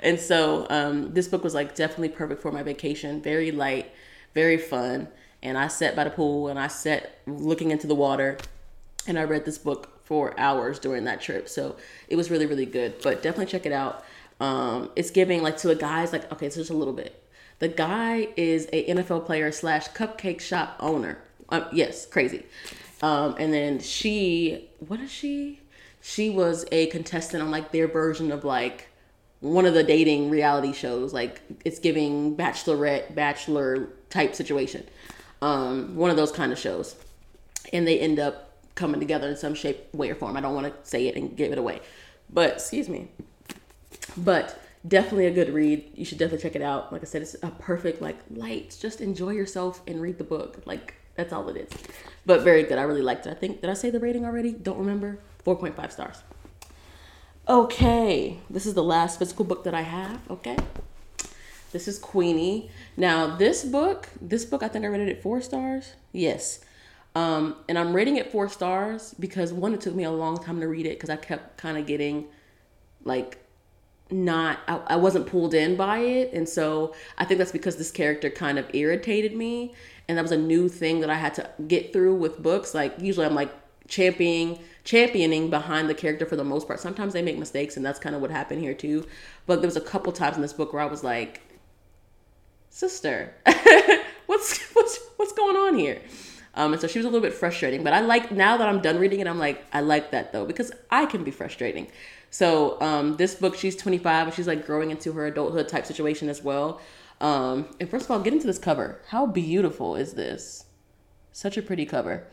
And 0.00 0.18
so 0.18 0.66
um, 0.70 1.12
this 1.12 1.28
book 1.28 1.44
was 1.44 1.54
like 1.54 1.74
definitely 1.74 2.10
perfect 2.10 2.40
for 2.40 2.52
my 2.52 2.62
vacation. 2.62 3.20
Very 3.20 3.50
light, 3.50 3.90
very 4.34 4.56
fun. 4.56 5.08
And 5.42 5.58
I 5.58 5.68
sat 5.68 5.94
by 5.94 6.04
the 6.04 6.10
pool 6.10 6.48
and 6.48 6.58
I 6.58 6.68
sat 6.68 7.18
looking 7.26 7.70
into 7.70 7.86
the 7.86 7.94
water 7.94 8.38
and 9.06 9.18
I 9.18 9.24
read 9.24 9.44
this 9.44 9.58
book 9.58 10.04
for 10.04 10.38
hours 10.38 10.78
during 10.78 11.04
that 11.04 11.20
trip. 11.20 11.48
So 11.48 11.76
it 12.08 12.16
was 12.16 12.30
really, 12.30 12.46
really 12.46 12.66
good. 12.66 12.94
But 13.02 13.22
definitely 13.22 13.46
check 13.46 13.66
it 13.66 13.72
out. 13.72 14.04
Um, 14.40 14.90
it's 14.96 15.10
giving 15.10 15.42
like 15.42 15.56
to 15.58 15.70
a 15.70 15.74
guy's 15.74 16.12
like 16.12 16.30
okay, 16.32 16.50
so 16.50 16.60
just 16.60 16.70
a 16.70 16.76
little 16.76 16.92
bit. 16.94 17.22
The 17.58 17.68
guy 17.68 18.28
is 18.36 18.68
a 18.72 18.86
NFL 18.86 19.24
player 19.24 19.50
slash 19.50 19.88
cupcake 19.88 20.40
shop 20.40 20.76
owner. 20.78 21.18
Um, 21.48 21.66
yes, 21.72 22.04
crazy. 22.04 22.44
Um, 23.02 23.34
and 23.38 23.52
then 23.52 23.78
she, 23.78 24.68
what 24.86 25.00
is 25.00 25.10
she? 25.10 25.60
She 26.02 26.30
was 26.30 26.66
a 26.70 26.86
contestant 26.86 27.42
on 27.42 27.50
like 27.50 27.72
their 27.72 27.88
version 27.88 28.30
of 28.30 28.44
like 28.44 28.88
one 29.40 29.66
of 29.66 29.74
the 29.74 29.82
dating 29.82 30.30
reality 30.30 30.72
shows. 30.72 31.12
Like 31.12 31.40
it's 31.64 31.78
giving 31.78 32.36
bachelorette, 32.36 33.14
bachelor 33.14 33.88
type 34.10 34.34
situation. 34.34 34.86
Um, 35.42 35.96
one 35.96 36.10
of 36.10 36.16
those 36.16 36.32
kind 36.32 36.52
of 36.52 36.58
shows. 36.58 36.96
And 37.72 37.86
they 37.86 37.98
end 37.98 38.18
up 38.18 38.52
coming 38.74 39.00
together 39.00 39.28
in 39.28 39.36
some 39.36 39.54
shape, 39.54 39.92
way, 39.94 40.10
or 40.10 40.14
form. 40.14 40.36
I 40.36 40.40
don't 40.40 40.54
want 40.54 40.66
to 40.66 40.88
say 40.88 41.08
it 41.08 41.16
and 41.16 41.36
give 41.36 41.52
it 41.52 41.58
away. 41.58 41.80
But 42.30 42.54
excuse 42.54 42.88
me. 42.88 43.08
But 44.16 44.60
definitely 44.86 45.26
a 45.26 45.30
good 45.30 45.52
read. 45.52 45.90
You 45.94 46.04
should 46.04 46.18
definitely 46.18 46.42
check 46.42 46.56
it 46.56 46.62
out. 46.62 46.92
Like 46.92 47.02
I 47.02 47.04
said, 47.04 47.22
it's 47.22 47.36
a 47.42 47.50
perfect 47.50 48.00
like 48.00 48.18
light. 48.30 48.76
Just 48.80 49.00
enjoy 49.00 49.30
yourself 49.30 49.82
and 49.86 50.00
read 50.00 50.18
the 50.18 50.24
book. 50.24 50.62
Like 50.64 50.94
that's 51.14 51.32
all 51.32 51.48
it 51.48 51.56
is. 51.56 51.70
But 52.24 52.42
very 52.42 52.62
good. 52.62 52.78
I 52.78 52.82
really 52.82 53.02
liked 53.02 53.26
it. 53.26 53.30
I 53.30 53.34
think 53.34 53.60
did 53.60 53.70
I 53.70 53.74
say 53.74 53.90
the 53.90 54.00
rating 54.00 54.24
already? 54.24 54.52
Don't 54.52 54.78
remember. 54.78 55.18
4.5 55.44 55.92
stars. 55.92 56.22
Okay, 57.48 58.38
this 58.50 58.66
is 58.66 58.74
the 58.74 58.82
last 58.82 59.20
physical 59.20 59.44
book 59.44 59.62
that 59.64 59.74
I 59.74 59.82
have. 59.82 60.18
Okay, 60.28 60.56
this 61.70 61.86
is 61.86 61.96
Queenie. 61.96 62.70
Now 62.96 63.36
this 63.36 63.64
book, 63.64 64.08
this 64.20 64.44
book, 64.44 64.64
I 64.64 64.68
think 64.68 64.84
I 64.84 64.88
rated 64.88 65.08
it 65.08 65.22
four 65.22 65.40
stars. 65.40 65.92
Yes, 66.10 66.64
um, 67.14 67.54
and 67.68 67.78
I'm 67.78 67.94
rating 67.94 68.16
it 68.16 68.32
four 68.32 68.48
stars 68.48 69.14
because 69.20 69.52
one, 69.52 69.74
it 69.74 69.80
took 69.80 69.94
me 69.94 70.02
a 70.02 70.10
long 70.10 70.42
time 70.42 70.58
to 70.58 70.66
read 70.66 70.86
it 70.86 70.96
because 70.96 71.08
I 71.08 71.14
kept 71.14 71.56
kind 71.56 71.78
of 71.78 71.86
getting 71.86 72.26
like 73.04 73.38
not 74.10 74.60
I, 74.68 74.76
I 74.86 74.96
wasn't 74.96 75.26
pulled 75.26 75.54
in 75.54 75.76
by 75.76 75.98
it. 75.98 76.32
And 76.32 76.48
so 76.48 76.94
i 77.18 77.24
think 77.24 77.38
that's 77.38 77.52
because 77.52 77.76
this 77.76 77.90
character 77.90 78.30
kind 78.30 78.58
of 78.58 78.72
irritated 78.74 79.34
me. 79.34 79.74
And 80.08 80.16
that 80.16 80.22
was 80.22 80.32
a 80.32 80.38
new 80.38 80.68
thing 80.68 81.00
that 81.00 81.10
i 81.10 81.14
had 81.14 81.34
to 81.34 81.50
get 81.66 81.92
through 81.92 82.14
with 82.14 82.42
books. 82.42 82.74
Like 82.74 82.94
usually 83.00 83.26
i'm 83.26 83.34
like 83.34 83.52
championing 83.88 84.58
championing 84.84 85.50
behind 85.50 85.88
the 85.88 85.94
character 85.94 86.26
for 86.26 86.36
the 86.36 86.44
most 86.44 86.66
part. 86.66 86.78
Sometimes 86.80 87.12
they 87.12 87.22
make 87.22 87.38
mistakes 87.38 87.76
and 87.76 87.84
that's 87.84 87.98
kind 87.98 88.14
of 88.14 88.20
what 88.20 88.30
happened 88.30 88.60
here 88.60 88.74
too. 88.74 89.04
But 89.46 89.60
there 89.60 89.68
was 89.68 89.76
a 89.76 89.80
couple 89.80 90.12
times 90.12 90.36
in 90.36 90.42
this 90.42 90.52
book 90.52 90.72
where 90.72 90.82
i 90.82 90.86
was 90.86 91.02
like 91.02 91.42
sister 92.70 93.32
what's 94.26 94.60
what's 94.74 94.98
what's 95.16 95.32
going 95.32 95.56
on 95.56 95.76
here? 95.76 96.00
Um, 96.54 96.72
and 96.72 96.80
so 96.80 96.88
she 96.88 96.98
was 96.98 97.04
a 97.04 97.08
little 97.10 97.26
bit 97.26 97.34
frustrating. 97.34 97.82
But 97.82 97.92
i 97.92 98.00
like 98.00 98.30
now 98.30 98.56
that 98.56 98.68
i'm 98.68 98.80
done 98.80 98.98
reading 98.98 99.18
it 99.18 99.26
i'm 99.26 99.38
like 99.38 99.64
i 99.72 99.80
like 99.80 100.12
that 100.12 100.32
though 100.32 100.46
because 100.46 100.70
i 100.90 101.06
can 101.06 101.24
be 101.24 101.32
frustrating 101.32 101.88
so 102.36 102.78
um, 102.82 103.16
this 103.16 103.34
book, 103.34 103.56
she's 103.56 103.74
25 103.76 104.26
and 104.26 104.36
she's 104.36 104.46
like 104.46 104.66
growing 104.66 104.90
into 104.90 105.10
her 105.12 105.24
adulthood 105.24 105.70
type 105.70 105.86
situation 105.86 106.28
as 106.28 106.42
well. 106.42 106.82
Um, 107.18 107.74
and 107.80 107.88
first 107.88 108.04
of 108.04 108.10
all, 108.10 108.20
get 108.20 108.34
into 108.34 108.46
this 108.46 108.58
cover. 108.58 109.00
How 109.08 109.24
beautiful 109.24 109.96
is 109.96 110.12
this? 110.12 110.66
Such 111.32 111.56
a 111.56 111.62
pretty 111.62 111.86
cover. 111.86 112.24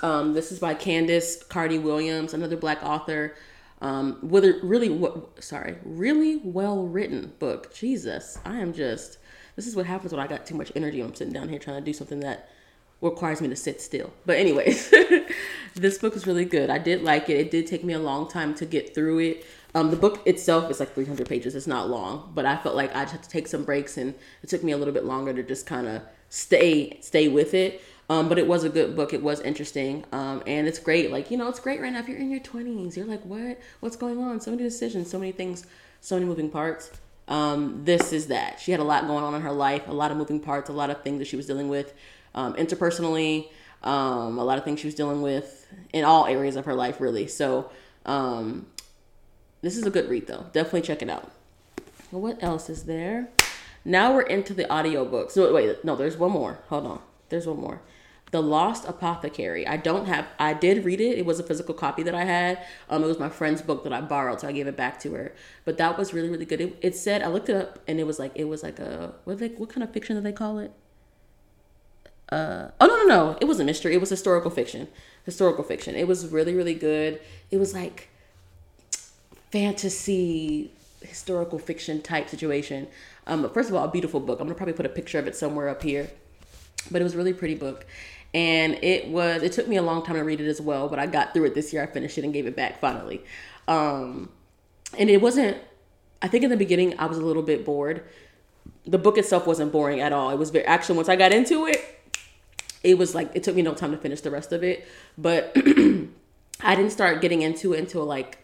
Um, 0.00 0.32
this 0.32 0.50
is 0.50 0.58
by 0.58 0.74
Candice 0.74 1.46
Carty 1.46 1.78
Williams, 1.78 2.32
another 2.32 2.56
black 2.56 2.82
author. 2.82 3.34
Um, 3.82 4.16
with 4.22 4.46
a 4.46 4.58
really, 4.62 4.98
sorry, 5.40 5.76
really 5.84 6.36
well 6.36 6.86
written 6.86 7.34
book. 7.38 7.74
Jesus, 7.74 8.38
I 8.46 8.60
am 8.60 8.72
just. 8.72 9.18
This 9.56 9.66
is 9.66 9.76
what 9.76 9.84
happens 9.84 10.14
when 10.14 10.22
I 10.22 10.26
got 10.26 10.46
too 10.46 10.54
much 10.54 10.72
energy. 10.74 11.02
I'm 11.02 11.14
sitting 11.14 11.34
down 11.34 11.50
here 11.50 11.58
trying 11.58 11.76
to 11.76 11.84
do 11.84 11.92
something 11.92 12.20
that 12.20 12.48
requires 13.02 13.40
me 13.40 13.48
to 13.48 13.56
sit 13.56 13.80
still. 13.82 14.12
But 14.24 14.38
anyways, 14.38 14.90
this 15.74 15.98
book 15.98 16.16
is 16.16 16.26
really 16.26 16.44
good. 16.44 16.70
I 16.70 16.78
did 16.78 17.02
like 17.02 17.28
it. 17.28 17.38
It 17.38 17.50
did 17.50 17.66
take 17.66 17.84
me 17.84 17.92
a 17.92 17.98
long 17.98 18.28
time 18.28 18.54
to 18.54 18.64
get 18.64 18.94
through 18.94 19.18
it. 19.18 19.46
Um, 19.74 19.90
the 19.90 19.96
book 19.96 20.22
itself 20.26 20.70
is 20.70 20.80
like 20.80 20.94
300 20.94 21.26
pages. 21.28 21.54
It's 21.54 21.66
not 21.66 21.88
long, 21.88 22.30
but 22.34 22.46
I 22.46 22.56
felt 22.56 22.76
like 22.76 22.94
I 22.94 23.02
just 23.02 23.12
had 23.12 23.22
to 23.22 23.28
take 23.28 23.48
some 23.48 23.64
breaks, 23.64 23.96
and 23.96 24.14
it 24.42 24.50
took 24.50 24.62
me 24.62 24.72
a 24.72 24.76
little 24.76 24.94
bit 24.94 25.04
longer 25.04 25.32
to 25.32 25.42
just 25.42 25.66
kind 25.66 25.86
of 25.86 26.02
stay 26.28 26.98
stay 27.00 27.28
with 27.28 27.54
it. 27.54 27.82
Um, 28.08 28.28
but 28.28 28.38
it 28.38 28.46
was 28.46 28.64
a 28.64 28.68
good 28.68 28.94
book. 28.94 29.14
It 29.14 29.22
was 29.22 29.40
interesting. 29.40 30.04
Um, 30.12 30.42
and 30.46 30.68
it's 30.68 30.78
great. 30.78 31.10
Like, 31.10 31.30
you 31.30 31.38
know, 31.38 31.48
it's 31.48 31.60
great 31.60 31.80
right 31.80 31.92
now. 31.92 32.00
If 32.00 32.08
you're 32.08 32.18
in 32.18 32.30
your 32.30 32.40
20s, 32.40 32.96
you're 32.96 33.06
like, 33.06 33.24
what? 33.24 33.58
What's 33.80 33.96
going 33.96 34.18
on? 34.18 34.40
So 34.40 34.50
many 34.50 34.64
decisions, 34.64 35.10
so 35.10 35.18
many 35.18 35.32
things, 35.32 35.66
so 36.00 36.16
many 36.16 36.26
moving 36.26 36.50
parts. 36.50 36.90
Um, 37.28 37.84
this 37.84 38.12
is 38.12 38.26
that. 38.26 38.60
She 38.60 38.72
had 38.72 38.80
a 38.80 38.84
lot 38.84 39.06
going 39.06 39.24
on 39.24 39.34
in 39.34 39.40
her 39.40 39.52
life, 39.52 39.88
a 39.88 39.92
lot 39.92 40.10
of 40.10 40.18
moving 40.18 40.40
parts, 40.40 40.68
a 40.68 40.72
lot 40.72 40.90
of 40.90 41.02
things 41.02 41.20
that 41.20 41.26
she 41.26 41.36
was 41.36 41.46
dealing 41.46 41.68
with 41.70 41.94
um, 42.34 42.54
interpersonally, 42.54 43.48
um, 43.82 44.38
a 44.38 44.44
lot 44.44 44.58
of 44.58 44.64
things 44.64 44.80
she 44.80 44.86
was 44.86 44.94
dealing 44.94 45.22
with 45.22 45.66
in 45.92 46.04
all 46.04 46.26
areas 46.26 46.56
of 46.56 46.64
her 46.66 46.74
life, 46.74 47.00
really. 47.00 47.26
So, 47.26 47.70
um, 48.06 48.66
this 49.60 49.76
is 49.76 49.86
a 49.86 49.90
good 49.90 50.08
read, 50.08 50.26
though. 50.26 50.46
Definitely 50.52 50.82
check 50.82 51.02
it 51.02 51.10
out. 51.10 51.30
What 52.10 52.42
else 52.42 52.68
is 52.68 52.84
there? 52.84 53.28
Now 53.84 54.14
we're 54.14 54.22
into 54.22 54.54
the 54.54 54.70
audiobook. 54.72 55.30
So, 55.30 55.52
wait, 55.52 55.84
no, 55.84 55.96
there's 55.96 56.16
one 56.16 56.32
more. 56.32 56.58
Hold 56.68 56.86
on. 56.86 57.00
There's 57.28 57.46
one 57.46 57.60
more. 57.60 57.80
The 58.30 58.42
Lost 58.42 58.88
Apothecary. 58.88 59.66
I 59.66 59.76
don't 59.76 60.06
have. 60.06 60.26
I 60.38 60.54
did 60.54 60.84
read 60.84 61.00
it. 61.00 61.18
It 61.18 61.26
was 61.26 61.38
a 61.38 61.42
physical 61.42 61.74
copy 61.74 62.02
that 62.02 62.14
I 62.14 62.24
had. 62.24 62.64
Um, 62.88 63.04
it 63.04 63.06
was 63.06 63.18
my 63.18 63.28
friend's 63.28 63.60
book 63.60 63.84
that 63.84 63.92
I 63.92 64.00
borrowed, 64.00 64.40
so 64.40 64.48
I 64.48 64.52
gave 64.52 64.66
it 64.66 64.76
back 64.76 64.98
to 65.00 65.12
her. 65.12 65.34
But 65.66 65.76
that 65.76 65.98
was 65.98 66.14
really, 66.14 66.30
really 66.30 66.46
good. 66.46 66.60
It, 66.60 66.78
it 66.80 66.96
said 66.96 67.22
I 67.22 67.28
looked 67.28 67.50
it 67.50 67.56
up, 67.56 67.78
and 67.86 68.00
it 68.00 68.06
was 68.06 68.18
like 68.18 68.32
it 68.34 68.44
was 68.44 68.62
like 68.62 68.78
a 68.78 69.12
what 69.24 69.38
they 69.38 69.48
what 69.48 69.68
kind 69.68 69.82
of 69.82 69.92
fiction 69.92 70.16
do 70.16 70.22
they 70.22 70.32
call 70.32 70.58
it? 70.58 70.72
Uh, 72.32 72.70
oh 72.80 72.86
no 72.86 72.96
no 72.96 73.06
no! 73.06 73.38
It 73.40 73.44
was 73.44 73.60
a 73.60 73.64
mystery. 73.64 73.94
It 73.94 74.00
was 74.00 74.08
historical 74.08 74.50
fiction. 74.50 74.88
Historical 75.24 75.64
fiction. 75.64 75.94
It 75.94 76.08
was 76.08 76.28
really 76.28 76.54
really 76.54 76.74
good. 76.74 77.20
It 77.50 77.58
was 77.58 77.74
like 77.74 78.08
fantasy 79.50 80.70
historical 81.02 81.58
fiction 81.58 82.00
type 82.00 82.28
situation. 82.30 82.88
Um, 83.26 83.50
first 83.50 83.68
of 83.68 83.74
all, 83.74 83.84
a 83.84 83.90
beautiful 83.90 84.18
book. 84.18 84.40
I'm 84.40 84.46
gonna 84.46 84.56
probably 84.56 84.72
put 84.72 84.86
a 84.86 84.88
picture 84.88 85.18
of 85.18 85.26
it 85.26 85.36
somewhere 85.36 85.68
up 85.68 85.82
here. 85.82 86.10
But 86.90 87.00
it 87.00 87.04
was 87.04 87.14
a 87.14 87.18
really 87.18 87.34
pretty 87.34 87.54
book 87.54 87.86
and 88.34 88.78
it 88.82 89.08
was 89.08 89.42
it 89.42 89.52
took 89.52 89.68
me 89.68 89.76
a 89.76 89.82
long 89.82 90.02
time 90.02 90.16
to 90.16 90.22
read 90.22 90.40
it 90.40 90.48
as 90.48 90.60
well 90.60 90.88
but 90.88 90.98
i 90.98 91.06
got 91.06 91.34
through 91.34 91.44
it 91.44 91.54
this 91.54 91.72
year 91.72 91.82
i 91.82 91.86
finished 91.86 92.16
it 92.16 92.24
and 92.24 92.32
gave 92.32 92.46
it 92.46 92.56
back 92.56 92.80
finally 92.80 93.22
um, 93.68 94.28
and 94.98 95.10
it 95.10 95.20
wasn't 95.20 95.56
i 96.22 96.28
think 96.28 96.42
in 96.42 96.50
the 96.50 96.56
beginning 96.56 96.98
i 96.98 97.06
was 97.06 97.18
a 97.18 97.22
little 97.22 97.42
bit 97.42 97.64
bored 97.64 98.02
the 98.86 98.98
book 98.98 99.18
itself 99.18 99.46
wasn't 99.46 99.70
boring 99.70 100.00
at 100.00 100.12
all 100.12 100.30
it 100.30 100.38
was 100.38 100.50
very 100.50 100.64
actually 100.64 100.96
once 100.96 101.08
i 101.08 101.16
got 101.16 101.32
into 101.32 101.66
it 101.66 102.01
it 102.82 102.98
was 102.98 103.14
like 103.14 103.30
it 103.34 103.42
took 103.42 103.54
me 103.54 103.62
no 103.62 103.74
time 103.74 103.90
to 103.92 103.98
finish 103.98 104.20
the 104.20 104.30
rest 104.30 104.52
of 104.52 104.62
it 104.62 104.86
but 105.16 105.52
i 105.56 106.74
didn't 106.74 106.90
start 106.90 107.20
getting 107.20 107.42
into 107.42 107.72
it 107.72 107.78
until 107.78 108.04
like 108.04 108.38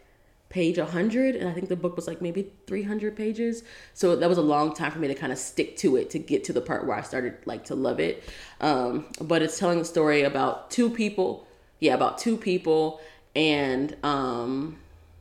page 0.49 0.79
100 0.79 1.35
and 1.35 1.47
i 1.47 1.53
think 1.53 1.69
the 1.69 1.75
book 1.75 1.95
was 1.95 2.07
like 2.07 2.21
maybe 2.21 2.51
300 2.65 3.15
pages. 3.15 3.63
So 3.93 4.15
that 4.15 4.27
was 4.27 4.39
a 4.39 4.41
long 4.41 4.73
time 4.73 4.91
for 4.91 4.99
me 4.99 5.07
to 5.07 5.15
kind 5.15 5.31
of 5.31 5.37
stick 5.37 5.77
to 5.77 5.95
it 5.95 6.09
to 6.11 6.19
get 6.19 6.43
to 6.45 6.53
the 6.53 6.61
part 6.61 6.87
where 6.87 6.97
i 6.97 7.01
started 7.01 7.37
like 7.45 7.65
to 7.65 7.75
love 7.75 7.99
it. 7.99 8.23
Um, 8.59 9.05
but 9.21 9.41
it's 9.43 9.59
telling 9.59 9.79
a 9.79 9.85
story 9.85 10.23
about 10.23 10.71
two 10.71 10.89
people 10.89 11.47
yeah 11.79 11.93
about 11.93 12.17
two 12.17 12.35
people 12.35 12.99
and 13.35 13.95
um, 14.03 14.77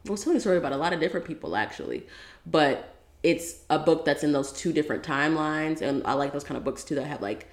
well, 0.07 0.15
it's 0.15 0.25
telling 0.25 0.39
a 0.39 0.41
story 0.41 0.57
about 0.57 0.73
a 0.73 0.79
lot 0.79 0.95
of 0.95 1.01
different 1.01 1.27
people 1.27 1.57
actually. 1.57 2.07
But 2.47 2.95
it's 3.23 3.57
a 3.69 3.79
book 3.79 4.05
that's 4.05 4.25
in 4.25 4.33
those 4.33 4.53
two 4.53 4.73
different 4.73 5.03
timelines 5.03 5.83
and 5.83 6.07
i 6.07 6.13
like 6.13 6.33
those 6.33 6.45
kind 6.45 6.57
of 6.57 6.63
books 6.63 6.85
too 6.85 6.95
that 6.95 7.05
have 7.05 7.21
like 7.21 7.49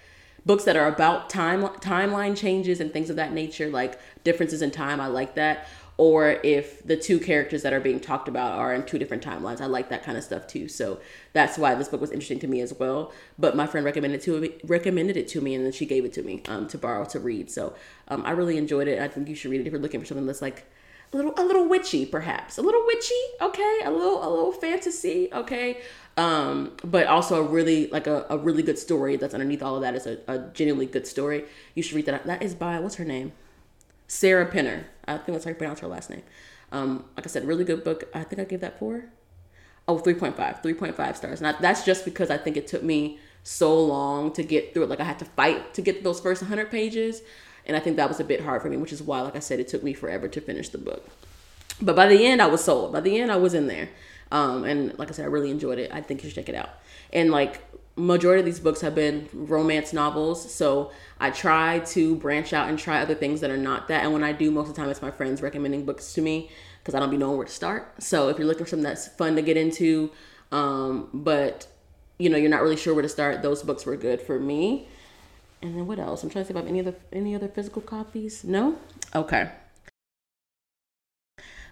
books 0.45 0.63
that 0.63 0.75
are 0.75 0.87
about 0.87 1.29
time 1.29 1.63
timeline 1.79 2.37
changes 2.37 2.79
and 2.79 2.91
things 2.93 3.09
of 3.09 3.15
that 3.15 3.33
nature 3.33 3.69
like 3.69 3.99
differences 4.23 4.61
in 4.61 4.71
time 4.71 4.99
i 4.99 5.07
like 5.07 5.35
that 5.35 5.67
or 5.97 6.39
if 6.43 6.85
the 6.85 6.97
two 6.97 7.19
characters 7.19 7.63
that 7.63 7.71
are 7.71 7.79
being 7.79 7.99
talked 7.99 8.27
about 8.27 8.53
are 8.53 8.73
in 8.73 8.83
two 8.83 8.99
different 8.99 9.23
timelines. 9.23 9.61
I 9.61 9.65
like 9.65 9.89
that 9.89 10.03
kind 10.03 10.17
of 10.17 10.23
stuff 10.25 10.45
too. 10.45 10.67
So 10.67 10.99
that's 11.31 11.57
why 11.57 11.73
this 11.75 11.87
book 11.87 12.01
was 12.01 12.11
interesting 12.11 12.39
to 12.39 12.47
me 12.47 12.59
as 12.59 12.73
well. 12.73 13.13
But 13.39 13.55
my 13.55 13.65
friend 13.65 13.85
recommended 13.85 14.21
to 14.23 14.41
me, 14.41 14.51
recommended 14.65 15.15
it 15.15 15.27
to 15.29 15.41
me, 15.41 15.55
and 15.55 15.63
then 15.63 15.71
she 15.71 15.85
gave 15.85 16.03
it 16.03 16.11
to 16.13 16.23
me 16.23 16.43
um, 16.47 16.67
to 16.67 16.77
borrow 16.77 17.05
to 17.05 17.19
read. 17.19 17.49
So 17.49 17.75
um, 18.09 18.23
I 18.25 18.31
really 18.31 18.57
enjoyed 18.57 18.89
it. 18.89 19.01
I 19.01 19.07
think 19.07 19.29
you 19.29 19.35
should 19.35 19.51
read 19.51 19.61
it 19.61 19.67
if 19.67 19.71
you're 19.71 19.81
looking 19.81 20.01
for 20.01 20.05
something 20.05 20.25
that's 20.25 20.41
like 20.41 20.69
a 21.15 21.17
little 21.17 21.33
a 21.37 21.43
little 21.43 21.67
witchy, 21.67 22.05
perhaps 22.05 22.57
a 22.57 22.61
little 22.61 22.83
witchy. 22.85 23.13
Okay, 23.41 23.79
a 23.83 23.91
little 23.91 24.19
a 24.19 24.29
little 24.29 24.51
fantasy. 24.51 25.29
Okay. 25.33 25.81
Um, 26.17 26.77
but 26.83 27.07
also 27.07 27.43
a 27.43 27.47
really 27.47 27.87
like 27.87 28.07
a, 28.07 28.25
a 28.29 28.37
really 28.37 28.63
good 28.63 28.79
story 28.79 29.17
that's 29.17 29.33
underneath 29.33 29.61
all 29.61 29.75
of 29.75 29.81
that 29.81 29.95
is 29.95 30.05
a, 30.05 30.19
a 30.27 30.39
genuinely 30.53 30.85
good 30.85 31.07
story. 31.07 31.45
You 31.73 31.83
should 31.83 31.95
read 31.95 32.05
that. 32.05 32.25
That 32.25 32.41
is 32.41 32.55
by 32.55 32.79
what's 32.79 32.95
her 32.95 33.05
name? 33.05 33.33
Sarah 34.07 34.45
Penner 34.45 34.85
I 35.07 35.17
think 35.17 35.27
that's 35.27 35.45
how 35.45 35.49
you 35.49 35.55
pronounce 35.55 35.79
her 35.79 35.87
last 35.87 36.09
name. 36.09 36.23
Um, 36.71 37.05
like 37.15 37.25
I 37.25 37.29
said, 37.29 37.45
really 37.45 37.63
good 37.63 37.83
book. 37.83 38.05
I 38.13 38.23
think 38.23 38.41
I 38.41 38.45
gave 38.45 38.61
that 38.61 38.79
four. 38.79 39.05
Oh, 39.87 39.99
3.5. 39.99 40.35
3.5 40.63 41.15
stars. 41.15 41.41
And 41.41 41.55
that's 41.59 41.85
just 41.85 42.05
because 42.05 42.31
I 42.31 42.37
think 42.37 42.57
it 42.57 42.67
took 42.67 42.81
me 42.81 43.19
so 43.43 43.79
long 43.79 44.33
to 44.33 44.43
get 44.43 44.73
through 44.73 44.83
it. 44.83 44.89
Like 44.89 44.99
I 44.99 45.03
had 45.03 45.19
to 45.19 45.25
fight 45.25 45.75
to 45.75 45.81
get 45.81 46.03
those 46.03 46.19
first 46.19 46.41
100 46.41 46.71
pages. 46.71 47.21
And 47.65 47.75
I 47.75 47.79
think 47.79 47.97
that 47.97 48.07
was 48.07 48.19
a 48.19 48.23
bit 48.23 48.41
hard 48.41 48.61
for 48.61 48.69
me, 48.69 48.77
which 48.77 48.93
is 48.93 49.01
why, 49.01 49.21
like 49.21 49.35
I 49.35 49.39
said, 49.39 49.59
it 49.59 49.67
took 49.67 49.83
me 49.83 49.93
forever 49.93 50.27
to 50.27 50.41
finish 50.41 50.69
the 50.69 50.77
book. 50.77 51.07
But 51.81 51.95
by 51.95 52.07
the 52.07 52.25
end, 52.25 52.41
I 52.41 52.47
was 52.47 52.63
sold. 52.63 52.93
By 52.93 53.01
the 53.01 53.19
end, 53.19 53.31
I 53.31 53.37
was 53.37 53.53
in 53.53 53.67
there. 53.67 53.89
Um, 54.31 54.63
and 54.63 54.97
like 54.97 55.09
I 55.09 55.11
said, 55.13 55.25
I 55.25 55.29
really 55.29 55.51
enjoyed 55.51 55.79
it. 55.79 55.91
I 55.93 56.01
think 56.01 56.23
you 56.23 56.29
should 56.29 56.35
check 56.35 56.49
it 56.49 56.55
out. 56.55 56.69
And 57.11 57.31
like 57.31 57.61
majority 57.97 58.39
of 58.39 58.45
these 58.45 58.59
books 58.59 58.81
have 58.81 58.93
been 58.93 59.29
romance 59.31 59.93
novels 59.93 60.53
so 60.53 60.91
i 61.19 61.29
try 61.29 61.79
to 61.79 62.15
branch 62.17 62.51
out 62.51 62.67
and 62.67 62.77
try 62.77 62.99
other 62.99 63.15
things 63.15 63.39
that 63.39 63.49
are 63.49 63.57
not 63.57 63.87
that 63.87 64.03
and 64.03 64.11
when 64.11 64.23
i 64.23 64.33
do 64.33 64.51
most 64.51 64.67
of 64.67 64.75
the 64.75 64.81
time 64.81 64.89
it's 64.89 65.01
my 65.01 65.11
friends 65.11 65.41
recommending 65.41 65.85
books 65.85 66.11
to 66.11 66.21
me 66.21 66.49
because 66.79 66.93
i 66.93 66.99
don't 66.99 67.09
be 67.09 67.15
knowing 67.15 67.37
where 67.37 67.45
to 67.45 67.51
start 67.51 67.93
so 68.03 68.27
if 68.27 68.37
you're 68.37 68.47
looking 68.47 68.65
for 68.65 68.69
something 68.69 68.83
that's 68.83 69.07
fun 69.07 69.35
to 69.35 69.41
get 69.41 69.55
into 69.55 70.11
um, 70.51 71.09
but 71.13 71.67
you 72.17 72.29
know 72.29 72.37
you're 72.37 72.49
not 72.49 72.61
really 72.61 72.75
sure 72.75 72.93
where 72.93 73.01
to 73.01 73.09
start 73.09 73.41
those 73.41 73.63
books 73.63 73.85
were 73.85 73.95
good 73.95 74.21
for 74.21 74.39
me 74.39 74.89
and 75.65 75.77
then 75.77 75.87
what 75.87 75.99
else 75.99 76.23
i'm 76.23 76.29
trying 76.29 76.43
to 76.45 76.47
see 76.47 76.57
about 76.57 76.67
any 76.67 76.79
other 76.79 76.95
any 77.11 77.35
other 77.35 77.47
physical 77.47 77.81
copies 77.81 78.43
no 78.43 78.77
okay 79.13 79.51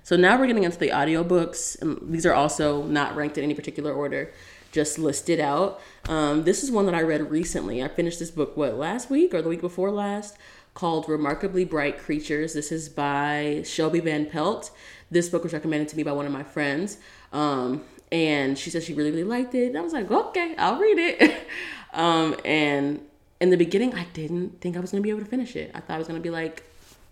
so 0.05 0.17
now 0.17 0.37
we're 0.37 0.47
getting 0.47 0.63
into 0.63 0.77
the 0.77 0.89
audiobooks. 0.89 1.77
These 2.11 2.25
are 2.25 2.33
also 2.33 2.83
not 2.83 3.15
ranked 3.15 3.37
in 3.37 3.43
any 3.45 3.53
particular 3.53 3.93
order 3.93 4.33
just 4.73 4.99
listed 4.99 5.39
out. 5.39 5.79
Um, 6.09 6.43
this 6.43 6.63
is 6.63 6.71
one 6.71 6.85
that 6.87 6.95
I 6.95 7.01
read 7.01 7.31
recently. 7.31 7.81
I 7.81 7.87
finished 7.87 8.19
this 8.19 8.31
book, 8.31 8.57
what, 8.57 8.75
last 8.75 9.09
week 9.09 9.33
or 9.33 9.41
the 9.41 9.47
week 9.47 9.61
before 9.61 9.91
last, 9.91 10.35
called 10.73 11.07
Remarkably 11.07 11.63
Bright 11.63 11.99
Creatures. 11.99 12.53
This 12.53 12.71
is 12.71 12.89
by 12.89 13.61
Shelby 13.65 13.99
Van 13.99 14.25
Pelt. 14.25 14.71
This 15.11 15.29
book 15.29 15.43
was 15.43 15.53
recommended 15.53 15.87
to 15.89 15.95
me 15.95 16.03
by 16.03 16.11
one 16.11 16.25
of 16.25 16.31
my 16.31 16.43
friends. 16.43 16.97
Um, 17.31 17.83
and 18.11 18.57
she 18.57 18.71
said 18.71 18.83
she 18.83 18.93
really, 18.93 19.11
really 19.11 19.23
liked 19.23 19.55
it. 19.55 19.67
And 19.67 19.77
I 19.77 19.81
was 19.81 19.93
like, 19.93 20.11
okay, 20.11 20.55
I'll 20.57 20.79
read 20.79 20.97
it. 20.97 21.47
um, 21.93 22.35
and 22.43 22.99
in 23.43 23.49
the 23.49 23.57
beginning, 23.57 23.93
I 23.93 24.05
didn't 24.13 24.61
think 24.61 24.77
I 24.77 24.79
was 24.79 24.91
to 24.91 25.01
be 25.01 25.09
able 25.09 25.19
to 25.19 25.25
finish 25.25 25.55
it. 25.57 25.71
I 25.75 25.81
thought 25.81 25.95
I 25.95 25.97
was 25.97 26.07
to 26.07 26.19
be 26.19 26.29
like, 26.29 26.63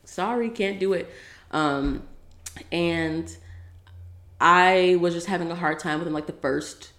sorry, 0.06 0.50
can't 0.50 0.80
do 0.80 0.94
it. 0.94 1.12
Um, 1.52 2.04
and 2.72 3.36
I 4.40 4.98
was 5.02 5.14
just 5.14 5.28
having 5.28 5.52
a 5.52 5.56
hard 5.56 5.80
time 5.80 6.00
within 6.00 6.14
like 6.14 6.28
the 6.28 6.34
first 6.34 6.94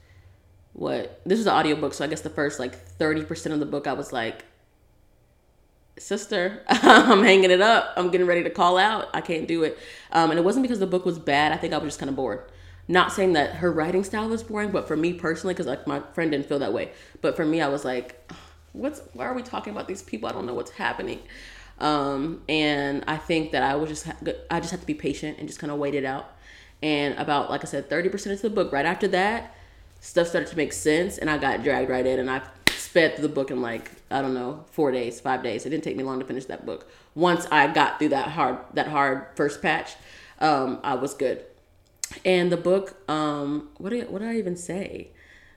what 0.74 1.20
this 1.26 1.38
was 1.38 1.46
an 1.46 1.52
audiobook 1.52 1.92
so 1.92 2.02
i 2.02 2.08
guess 2.08 2.22
the 2.22 2.30
first 2.30 2.58
like 2.58 2.74
30% 2.98 3.52
of 3.52 3.60
the 3.60 3.66
book 3.66 3.86
i 3.86 3.92
was 3.92 4.10
like 4.10 4.46
sister 5.98 6.62
i'm 6.68 7.22
hanging 7.22 7.50
it 7.50 7.60
up. 7.60 7.92
I'm 7.96 8.10
getting 8.10 8.26
ready 8.26 8.42
to 8.44 8.50
call 8.50 8.78
out. 8.78 9.08
I 9.12 9.20
can't 9.20 9.46
do 9.46 9.62
it. 9.64 9.78
Um, 10.10 10.30
and 10.30 10.38
it 10.38 10.42
wasn't 10.42 10.62
because 10.62 10.78
the 10.78 10.86
book 10.86 11.04
was 11.04 11.18
bad. 11.18 11.52
I 11.52 11.56
think 11.56 11.74
i 11.74 11.78
was 11.78 11.88
just 11.88 11.98
kind 11.98 12.08
of 12.08 12.16
bored. 12.16 12.50
Not 12.88 13.12
saying 13.12 13.34
that 13.34 13.56
her 13.56 13.70
writing 13.70 14.02
style 14.02 14.28
was 14.28 14.42
boring 14.42 14.70
but 14.70 14.88
for 14.88 14.96
me 14.96 15.12
personally 15.12 15.54
because 15.54 15.66
like 15.66 15.86
my 15.86 16.00
friend 16.14 16.30
didn't 16.30 16.46
feel 16.46 16.58
that 16.60 16.72
way. 16.72 16.92
But 17.20 17.36
for 17.36 17.44
me 17.44 17.60
i 17.60 17.68
was 17.68 17.84
like 17.84 18.30
what's 18.72 19.00
why 19.12 19.24
are 19.24 19.34
we 19.34 19.42
talking 19.42 19.72
about 19.72 19.88
these 19.88 20.02
people 20.02 20.28
i 20.28 20.32
don't 20.32 20.46
know 20.46 20.54
what's 20.54 20.72
happening 20.72 21.20
um, 21.78 22.42
and 22.48 23.04
i 23.06 23.16
think 23.16 23.52
that 23.52 23.62
i 23.62 23.74
was 23.74 23.88
just 23.88 24.06
i 24.50 24.60
just 24.60 24.70
had 24.70 24.80
to 24.80 24.86
be 24.86 24.94
patient 24.94 25.38
and 25.38 25.48
just 25.48 25.58
kind 25.58 25.70
of 25.70 25.78
wait 25.78 25.94
it 25.94 26.04
out 26.04 26.32
and 26.82 27.14
about 27.18 27.50
like 27.50 27.62
i 27.62 27.66
said 27.66 27.88
30% 27.88 28.32
of 28.32 28.42
the 28.42 28.50
book 28.50 28.72
right 28.72 28.86
after 28.86 29.08
that 29.08 29.54
stuff 30.02 30.26
started 30.26 30.50
to 30.50 30.56
make 30.56 30.72
sense 30.72 31.16
and 31.16 31.30
I 31.30 31.38
got 31.38 31.62
dragged 31.62 31.88
right 31.88 32.04
in 32.04 32.18
and 32.18 32.28
I 32.28 32.42
sped 32.72 33.14
through 33.14 33.28
the 33.28 33.32
book 33.32 33.52
in 33.52 33.62
like, 33.62 33.90
I 34.10 34.20
don't 34.20 34.34
know, 34.34 34.64
four 34.72 34.90
days, 34.90 35.20
five 35.20 35.44
days. 35.44 35.64
It 35.64 35.70
didn't 35.70 35.84
take 35.84 35.96
me 35.96 36.02
long 36.02 36.18
to 36.18 36.26
finish 36.26 36.44
that 36.46 36.66
book. 36.66 36.90
Once 37.14 37.46
I 37.52 37.68
got 37.68 38.00
through 38.00 38.08
that 38.10 38.28
hard 38.28 38.58
that 38.74 38.88
hard 38.88 39.28
first 39.36 39.62
patch, 39.62 39.94
um, 40.40 40.80
I 40.82 40.96
was 40.96 41.14
good. 41.14 41.44
And 42.24 42.50
the 42.50 42.56
book, 42.56 43.08
um, 43.08 43.70
what 43.78 43.90
did 43.90 44.10
what 44.10 44.20
did 44.20 44.28
I 44.28 44.36
even 44.36 44.56
say? 44.56 45.12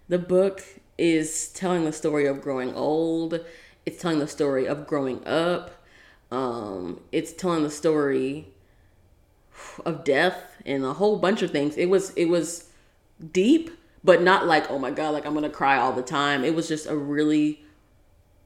The 0.07 0.19
book 0.19 0.63
is 0.97 1.49
telling 1.49 1.85
the 1.85 1.91
story 1.91 2.25
of 2.25 2.41
growing 2.41 2.73
old. 2.73 3.39
It's 3.85 4.01
telling 4.01 4.19
the 4.19 4.27
story 4.27 4.67
of 4.67 4.87
growing 4.87 5.25
up. 5.27 5.71
Um, 6.31 7.01
it's 7.11 7.33
telling 7.33 7.63
the 7.63 7.69
story 7.69 8.47
of 9.85 10.03
death 10.03 10.61
and 10.65 10.83
a 10.83 10.93
whole 10.93 11.17
bunch 11.17 11.41
of 11.41 11.51
things. 11.51 11.77
It 11.77 11.87
was 11.87 12.11
it 12.11 12.25
was 12.25 12.69
deep, 13.31 13.71
but 14.05 14.21
not 14.21 14.45
like 14.45 14.69
oh 14.69 14.79
my 14.79 14.91
god 14.91 15.09
like 15.09 15.25
i'm 15.25 15.33
gonna 15.33 15.49
cry 15.49 15.77
all 15.77 15.91
the 15.91 16.03
time 16.03 16.45
it 16.45 16.53
was 16.53 16.67
just 16.67 16.85
a 16.85 16.95
really 16.95 17.61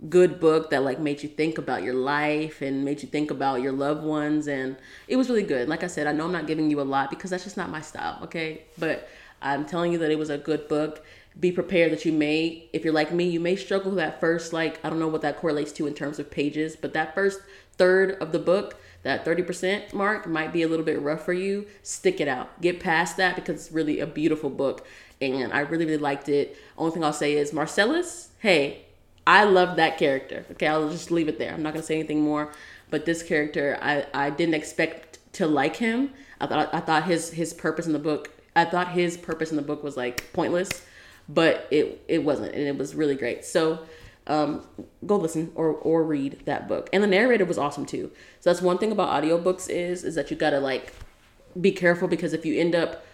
good 0.09 0.39
book 0.39 0.69
that 0.69 0.81
like 0.83 0.99
made 0.99 1.21
you 1.21 1.27
think 1.27 1.57
about 1.57 1.83
your 1.83 1.93
life 1.93 2.61
and 2.61 2.85
made 2.85 3.01
you 3.01 3.07
think 3.09 3.29
about 3.29 3.61
your 3.61 3.73
loved 3.73 4.01
ones 4.01 4.47
and 4.47 4.77
it 5.09 5.17
was 5.17 5.27
really 5.27 5.43
good 5.43 5.67
like 5.67 5.83
i 5.83 5.87
said 5.87 6.07
i 6.07 6.11
know 6.13 6.25
i'm 6.25 6.31
not 6.31 6.47
giving 6.47 6.71
you 6.71 6.79
a 6.79 6.83
lot 6.83 7.09
because 7.09 7.29
that's 7.29 7.43
just 7.43 7.57
not 7.57 7.69
my 7.69 7.81
style 7.81 8.17
okay 8.23 8.63
but 8.77 9.09
I'm 9.41 9.65
telling 9.65 9.91
you 9.91 9.97
that 9.99 10.11
it 10.11 10.17
was 10.17 10.29
a 10.29 10.37
good 10.37 10.67
book. 10.67 11.05
Be 11.39 11.51
prepared 11.51 11.91
that 11.91 12.05
you 12.05 12.11
may, 12.11 12.69
if 12.73 12.83
you're 12.83 12.93
like 12.93 13.13
me, 13.13 13.25
you 13.25 13.39
may 13.39 13.55
struggle 13.55 13.91
with 13.91 13.97
that 13.97 14.19
first, 14.19 14.51
like, 14.51 14.83
I 14.83 14.89
don't 14.89 14.99
know 14.99 15.07
what 15.07 15.21
that 15.21 15.37
correlates 15.37 15.71
to 15.73 15.87
in 15.87 15.93
terms 15.93 16.19
of 16.19 16.31
pages, 16.31 16.75
but 16.75 16.93
that 16.93 17.15
first 17.15 17.41
third 17.77 18.11
of 18.21 18.31
the 18.31 18.39
book, 18.39 18.75
that 19.03 19.23
30% 19.23 19.93
mark 19.93 20.27
might 20.27 20.51
be 20.51 20.63
a 20.63 20.67
little 20.67 20.83
bit 20.83 21.01
rough 21.01 21.23
for 21.23 21.31
you. 21.31 21.65
Stick 21.81 22.19
it 22.19 22.27
out. 22.27 22.59
Get 22.61 22.81
past 22.81 23.15
that 23.17 23.35
because 23.35 23.55
it's 23.55 23.71
really 23.71 24.01
a 24.01 24.07
beautiful 24.07 24.49
book. 24.49 24.85
And 25.21 25.53
I 25.53 25.59
really, 25.61 25.85
really 25.85 25.97
liked 25.97 26.27
it. 26.27 26.57
Only 26.77 26.93
thing 26.93 27.03
I'll 27.03 27.13
say 27.13 27.33
is 27.33 27.53
Marcellus, 27.53 28.29
hey, 28.39 28.85
I 29.25 29.45
love 29.45 29.77
that 29.77 29.97
character. 29.97 30.45
Okay, 30.51 30.67
I'll 30.67 30.89
just 30.89 31.11
leave 31.11 31.29
it 31.29 31.39
there. 31.39 31.53
I'm 31.53 31.63
not 31.63 31.73
gonna 31.73 31.85
say 31.85 31.95
anything 31.95 32.21
more. 32.21 32.51
But 32.89 33.05
this 33.05 33.23
character, 33.23 33.77
I, 33.81 34.05
I 34.13 34.29
didn't 34.31 34.55
expect 34.55 35.19
to 35.33 35.47
like 35.47 35.77
him. 35.77 36.11
I 36.41 36.47
thought 36.47 36.73
I 36.73 36.79
thought 36.79 37.03
his 37.03 37.31
his 37.31 37.53
purpose 37.53 37.85
in 37.85 37.93
the 37.93 37.99
book 37.99 38.31
I 38.55 38.65
thought 38.65 38.89
his 38.91 39.17
purpose 39.17 39.51
in 39.51 39.55
the 39.55 39.61
book 39.61 39.83
was 39.83 39.95
like 39.95 40.31
pointless, 40.33 40.83
but 41.29 41.67
it 41.71 42.03
it 42.07 42.23
wasn't, 42.23 42.53
and 42.53 42.67
it 42.67 42.77
was 42.77 42.95
really 42.95 43.15
great. 43.15 43.45
So 43.45 43.79
um, 44.27 44.65
go 45.05 45.15
listen 45.15 45.51
or 45.55 45.69
or 45.69 46.03
read 46.03 46.41
that 46.45 46.67
book. 46.67 46.89
And 46.91 47.01
the 47.03 47.07
narrator 47.07 47.45
was 47.45 47.57
awesome 47.57 47.85
too. 47.85 48.11
So 48.41 48.49
that's 48.49 48.61
one 48.61 48.77
thing 48.77 48.91
about 48.91 49.09
audiobooks 49.23 49.69
is 49.69 50.03
is 50.03 50.15
that 50.15 50.29
you 50.31 50.35
gotta 50.35 50.59
like 50.59 50.93
be 51.59 51.71
careful 51.71 52.07
because 52.07 52.33
if 52.33 52.45
you 52.45 52.59
end 52.59 52.75
up 52.75 53.05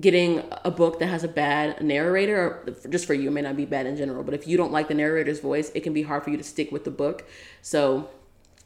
getting 0.00 0.42
a 0.64 0.70
book 0.70 0.98
that 0.98 1.06
has 1.06 1.22
a 1.22 1.28
bad 1.28 1.80
narrator 1.82 2.36
or 2.36 2.88
just 2.88 3.06
for 3.06 3.14
you 3.14 3.28
it 3.28 3.30
may 3.30 3.40
not 3.40 3.56
be 3.56 3.64
bad 3.64 3.86
in 3.86 3.96
general 3.96 4.24
but 4.24 4.34
if 4.34 4.46
you 4.46 4.56
don't 4.56 4.72
like 4.72 4.88
the 4.88 4.94
narrator's 4.94 5.38
voice 5.38 5.70
it 5.72 5.84
can 5.84 5.92
be 5.92 6.02
hard 6.02 6.24
for 6.24 6.30
you 6.30 6.36
to 6.36 6.42
stick 6.42 6.72
with 6.72 6.82
the 6.82 6.90
book 6.90 7.24
so 7.62 8.08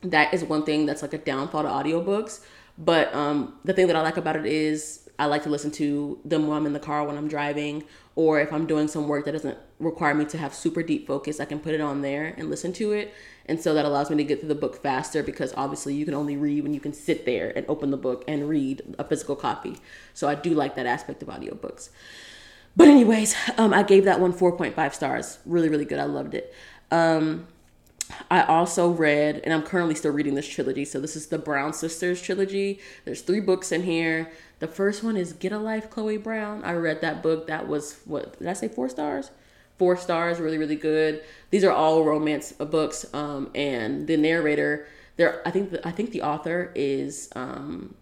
that 0.01 0.33
is 0.33 0.43
one 0.43 0.65
thing 0.65 0.87
that's 0.87 1.03
like 1.03 1.13
a 1.13 1.19
downfall 1.19 1.63
to 1.63 1.69
audiobooks 1.69 2.41
but 2.79 3.13
um, 3.15 3.59
the 3.65 3.75
thing 3.75 3.89
that 3.89 3.97
i 3.97 4.01
like 4.01 4.17
about 4.17 4.37
it 4.37 4.47
is 4.47 5.08
I 5.19 5.27
like 5.27 5.43
to 5.43 5.49
listen 5.49 5.71
to 5.73 6.19
them 6.25 6.47
while 6.47 6.59
I'm 6.59 6.67
in 6.67 6.73
the 6.73 6.81
car 6.81 7.05
when 7.05 7.17
I'm 7.17 7.29
driving, 7.29 7.85
or 8.15 8.41
if 8.41 8.53
I'm 8.53 8.67
doing 8.67 8.89
some 8.89 9.09
work 9.09 9.25
that 9.25 9.33
doesn't 9.33 9.59
require 9.79 10.15
me 10.15 10.25
to 10.27 10.39
have 10.39 10.55
super 10.55 10.83
deep 10.83 11.07
focus, 11.07 11.41
I 11.41 11.45
can 11.45 11.59
put 11.59 11.75
it 11.75 11.81
on 11.81 12.03
there 12.03 12.35
and 12.37 12.49
listen 12.49 12.73
to 12.75 12.93
it. 12.93 13.13
And 13.47 13.61
so 13.61 13.75
that 13.75 13.85
allows 13.85 14.11
me 14.11 14.17
to 14.17 14.25
get 14.25 14.41
through 14.41 14.51
the 14.51 14.55
book 14.55 14.81
faster 14.83 15.23
because 15.23 15.55
obviously 15.57 15.95
you 15.95 16.05
can 16.05 16.15
only 16.15 16.37
read 16.37 16.63
when 16.63 16.75
you 16.75 16.81
can 16.81 16.93
sit 16.93 17.25
there 17.25 17.53
and 17.57 17.65
open 17.69 17.91
the 17.91 17.97
book 17.97 18.25
and 18.29 18.49
read 18.49 18.95
a 18.99 19.05
physical 19.05 19.35
copy. 19.35 19.79
So 20.15 20.29
I 20.29 20.35
do 20.35 20.51
like 20.51 20.77
that 20.77 20.87
aspect 20.87 21.23
of 21.23 21.29
audiobooks. 21.29 21.89
But, 22.77 22.89
anyways, 22.89 23.35
um, 23.57 23.75
I 23.75 23.83
gave 23.83 24.05
that 24.05 24.21
one 24.21 24.33
4.5 24.33 24.95
stars. 24.95 25.39
Really, 25.45 25.69
really 25.69 25.85
good. 25.85 25.99
I 25.99 26.05
loved 26.05 26.35
it. 26.35 26.55
Um, 26.93 27.49
I 28.31 28.43
also 28.43 28.91
read, 28.91 29.41
and 29.45 29.53
I'm 29.53 29.63
currently 29.63 29.95
still 29.95 30.13
reading 30.13 30.35
this 30.35 30.49
trilogy. 30.49 30.85
So 30.85 31.01
this 31.01 31.17
is 31.17 31.27
the 31.27 31.39
Brown 31.39 31.73
Sisters 31.73 32.23
trilogy. 32.23 32.81
There's 33.05 33.23
three 33.23 33.41
books 33.41 33.73
in 33.73 33.83
here. 33.83 34.31
The 34.59 34.67
first 34.67 35.05
one 35.05 35.17
is 35.17 35.33
Get 35.33 35.53
a 35.53 35.59
Life, 35.59 35.91
Chloe 35.91 36.17
Brown. 36.17 36.65
I 36.65 36.73
read 36.75 37.01
that 37.01 37.23
book. 37.23 37.47
That 37.47 37.69
was 37.69 38.01
what 38.05 38.39
did 38.39 38.49
I 38.49 38.53
say? 38.55 38.69
Four 38.69 38.89
stars. 38.89 39.31
Four 39.79 39.97
stars. 39.97 40.41
Really, 40.41 40.59
really 40.59 40.77
good. 40.77 41.23
These 41.51 41.65
are 41.65 41.73
all 41.73 42.05
romance 42.05 42.53
books. 42.53 43.07
Um, 43.15 43.51
and 43.55 44.07
the 44.07 44.17
narrator, 44.17 44.87
there, 45.17 45.47
I 45.47 45.51
think 45.51 45.71
the, 45.71 45.87
I 45.87 45.93
think 45.93 46.11
the 46.11 46.23
author 46.23 46.73
is 46.75 47.31
um, 47.37 47.95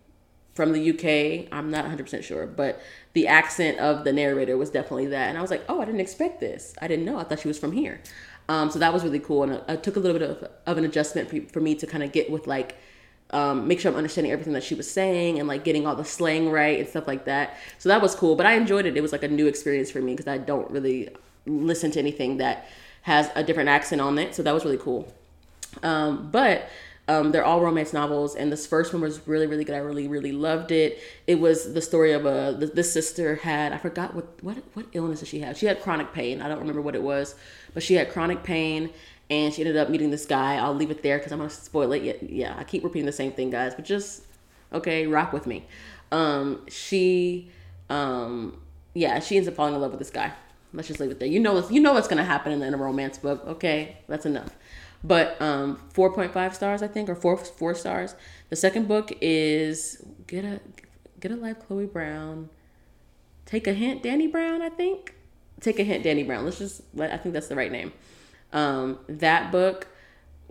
from 0.55 0.73
the 0.73 0.91
UK. 0.91 1.49
I'm 1.53 1.71
not 1.71 1.85
100% 1.85 2.25
sure, 2.25 2.47
but 2.47 2.81
the 3.13 3.29
accent 3.29 3.79
of 3.79 4.05
the 4.05 4.13
narrator 4.13 4.57
was 4.57 4.71
definitely 4.71 5.07
that. 5.09 5.29
And 5.29 5.37
I 5.37 5.43
was 5.43 5.51
like, 5.51 5.65
oh, 5.69 5.83
I 5.83 5.85
didn't 5.85 6.01
expect 6.01 6.41
this. 6.41 6.75
I 6.81 6.89
didn't 6.89 7.05
know. 7.05 7.19
I 7.19 7.25
thought 7.25 7.41
she 7.41 7.49
was 7.49 7.59
from 7.59 7.73
here. 7.73 8.01
Um, 8.49 8.71
so 8.71 8.79
that 8.79 8.95
was 8.95 9.05
really 9.05 9.19
cool. 9.19 9.43
And 9.43 9.61
it, 9.69 9.83
took 9.83 9.97
a 9.97 10.01
little 10.01 10.19
bit 10.19 10.31
of, 10.31 10.51
of 10.65 10.79
an 10.79 10.85
adjustment 10.85 11.29
for, 11.29 11.41
for 11.53 11.61
me 11.61 11.75
to 11.75 11.87
kind 11.87 12.03
of 12.03 12.13
get 12.13 12.31
with 12.31 12.47
like, 12.47 12.77
um, 13.31 13.67
make 13.67 13.81
sure 13.81 13.91
I'm 13.91 13.97
understanding 13.97 14.33
everything 14.33 14.53
that 14.53 14.63
she 14.63 14.75
was 14.75 14.91
saying 14.91 15.39
and 15.39 15.49
like 15.49 15.65
getting 15.65 15.87
all 15.87 15.97
the 15.97 16.05
slang 16.05 16.51
right 16.51 16.79
and 16.79 16.89
stuff 16.89 17.07
like 17.07 17.25
that. 17.25 17.57
So 17.79 17.89
that 17.89 18.01
was 18.01 18.15
cool. 18.15 18.37
But 18.37 18.47
I 18.47 18.55
enjoyed 18.55 18.87
it. 18.87 18.97
It 18.97 19.01
was 19.01 19.13
like 19.13 19.23
a 19.23 19.29
new 19.29 19.47
experience 19.47 19.91
for 19.91 20.01
me 20.01 20.13
because 20.13 20.29
I 20.29 20.39
don't 20.39 20.71
really 20.71 21.11
listen 21.47 21.91
to 21.93 21.99
anything 21.99 22.37
that 22.39 22.69
has 23.03 23.31
a 23.35 23.43
different 23.43 23.69
accent 23.69 24.01
on 24.01 24.19
it. 24.19 24.35
So 24.35 24.43
that 24.43 24.55
was 24.55 24.65
really 24.65 24.79
cool. 24.79 25.13
Um, 25.83 26.31
but 26.31 26.69
um, 27.09 27.31
they're 27.31 27.45
all 27.45 27.61
romance 27.61 27.93
novels, 27.93 28.35
and 28.35 28.51
this 28.51 28.67
first 28.67 28.93
one 28.93 29.01
was 29.01 29.27
really, 29.29 29.47
really 29.47 29.63
good. 29.63 29.77
I 29.77 29.79
really, 29.79 30.09
really 30.09 30.33
loved 30.33 30.73
it. 30.73 30.99
It 31.29 31.39
was 31.39 31.73
the 31.73 31.81
story 31.81 32.13
of 32.13 32.27
a 32.27 32.57
the, 32.59 32.67
this 32.67 32.93
sister 32.93 33.37
had 33.37 33.73
I 33.73 33.79
forgot 33.79 34.15
what 34.15 34.27
what 34.43 34.57
what 34.75 34.87
illness 34.93 35.21
did 35.21 35.29
she 35.29 35.39
have? 35.41 35.57
She 35.57 35.67
had 35.67 35.81
chronic 35.83 36.13
pain. 36.13 36.43
I 36.43 36.49
don't 36.49 36.59
remember 36.59 36.83
what 36.83 36.97
it 36.97 37.03
was, 37.03 37.37
but 37.75 37.85
she 37.85 37.95
had 37.95 38.11
chronic 38.11 38.43
pain, 38.43 38.91
and 39.29 39.53
she 39.53 39.63
ended 39.63 39.77
up 39.77 39.91
meeting 39.91 40.11
this 40.11 40.27
guy. 40.27 40.57
I'll 40.57 40.75
leave 40.75 40.91
it 40.91 41.03
there 41.03 41.19
because 41.19 41.33
I'm 41.33 41.39
gonna 41.39 41.51
spoil 41.51 41.93
it. 41.93 42.03
Yeah, 42.03 42.13
yeah, 42.23 42.55
I 42.59 42.65
keep 42.65 42.85
repeating 42.85 43.07
the 43.07 43.13
same 43.13 43.33
thing, 43.33 43.51
guys, 43.51 43.75
but 43.75 43.85
just 43.85 44.23
okay, 44.73 45.07
rock 45.07 45.33
with 45.33 45.47
me. 45.47 45.67
Um, 46.13 46.65
she, 46.69 47.51
um, 47.91 48.61
yeah, 48.95 49.19
she 49.21 49.37
ends 49.37 49.49
up 49.49 49.55
falling 49.55 49.75
in 49.75 49.81
love 49.81 49.91
with 49.91 49.99
this 49.99 50.11
guy. 50.11 50.33
Let's 50.73 50.89
just 50.89 51.01
leave 51.01 51.11
it 51.11 51.19
there. 51.19 51.29
You 51.29 51.41
know, 51.41 51.69
you 51.69 51.81
know 51.81 51.93
what's 51.95 52.09
gonna 52.09 52.25
happen 52.25 52.63
in, 52.63 52.75
a 52.75 52.77
romance 52.77 53.19
book. 53.19 53.45
Okay, 53.47 53.97
that's 54.09 54.27
enough. 54.27 54.51
But 55.03 55.41
um, 55.41 55.81
4.5 55.95 56.55
stars, 56.55 56.83
I 56.83 56.89
think, 56.89 57.09
or 57.09 57.15
four 57.15 57.37
four 57.37 57.75
stars. 57.75 58.15
The 58.51 58.57
second 58.57 58.89
book 58.89 59.13
is 59.21 60.05
Get 60.27 60.45
a 60.45 60.61
Get 61.21 61.33
a 61.33 61.37
Life, 61.37 61.67
Chloe 61.67 61.87
Brown. 61.87 62.51
Take 63.45 63.67
a 63.67 63.73
hint, 63.73 64.03
Dani 64.03 64.31
Brown. 64.31 64.63
I 64.63 64.69
think. 64.69 65.15
Take 65.61 65.79
a 65.79 65.85
hint, 65.85 66.05
Dani 66.05 66.27
Brown. 66.27 66.45
Let's 66.45 66.59
just. 66.59 66.83
I 67.01 67.17
think 67.17 67.33
that's 67.33 67.49
the 67.49 67.57
right 67.57 67.73
name. 67.73 67.93
Um, 68.53 68.99
that 69.09 69.53
book 69.53 69.89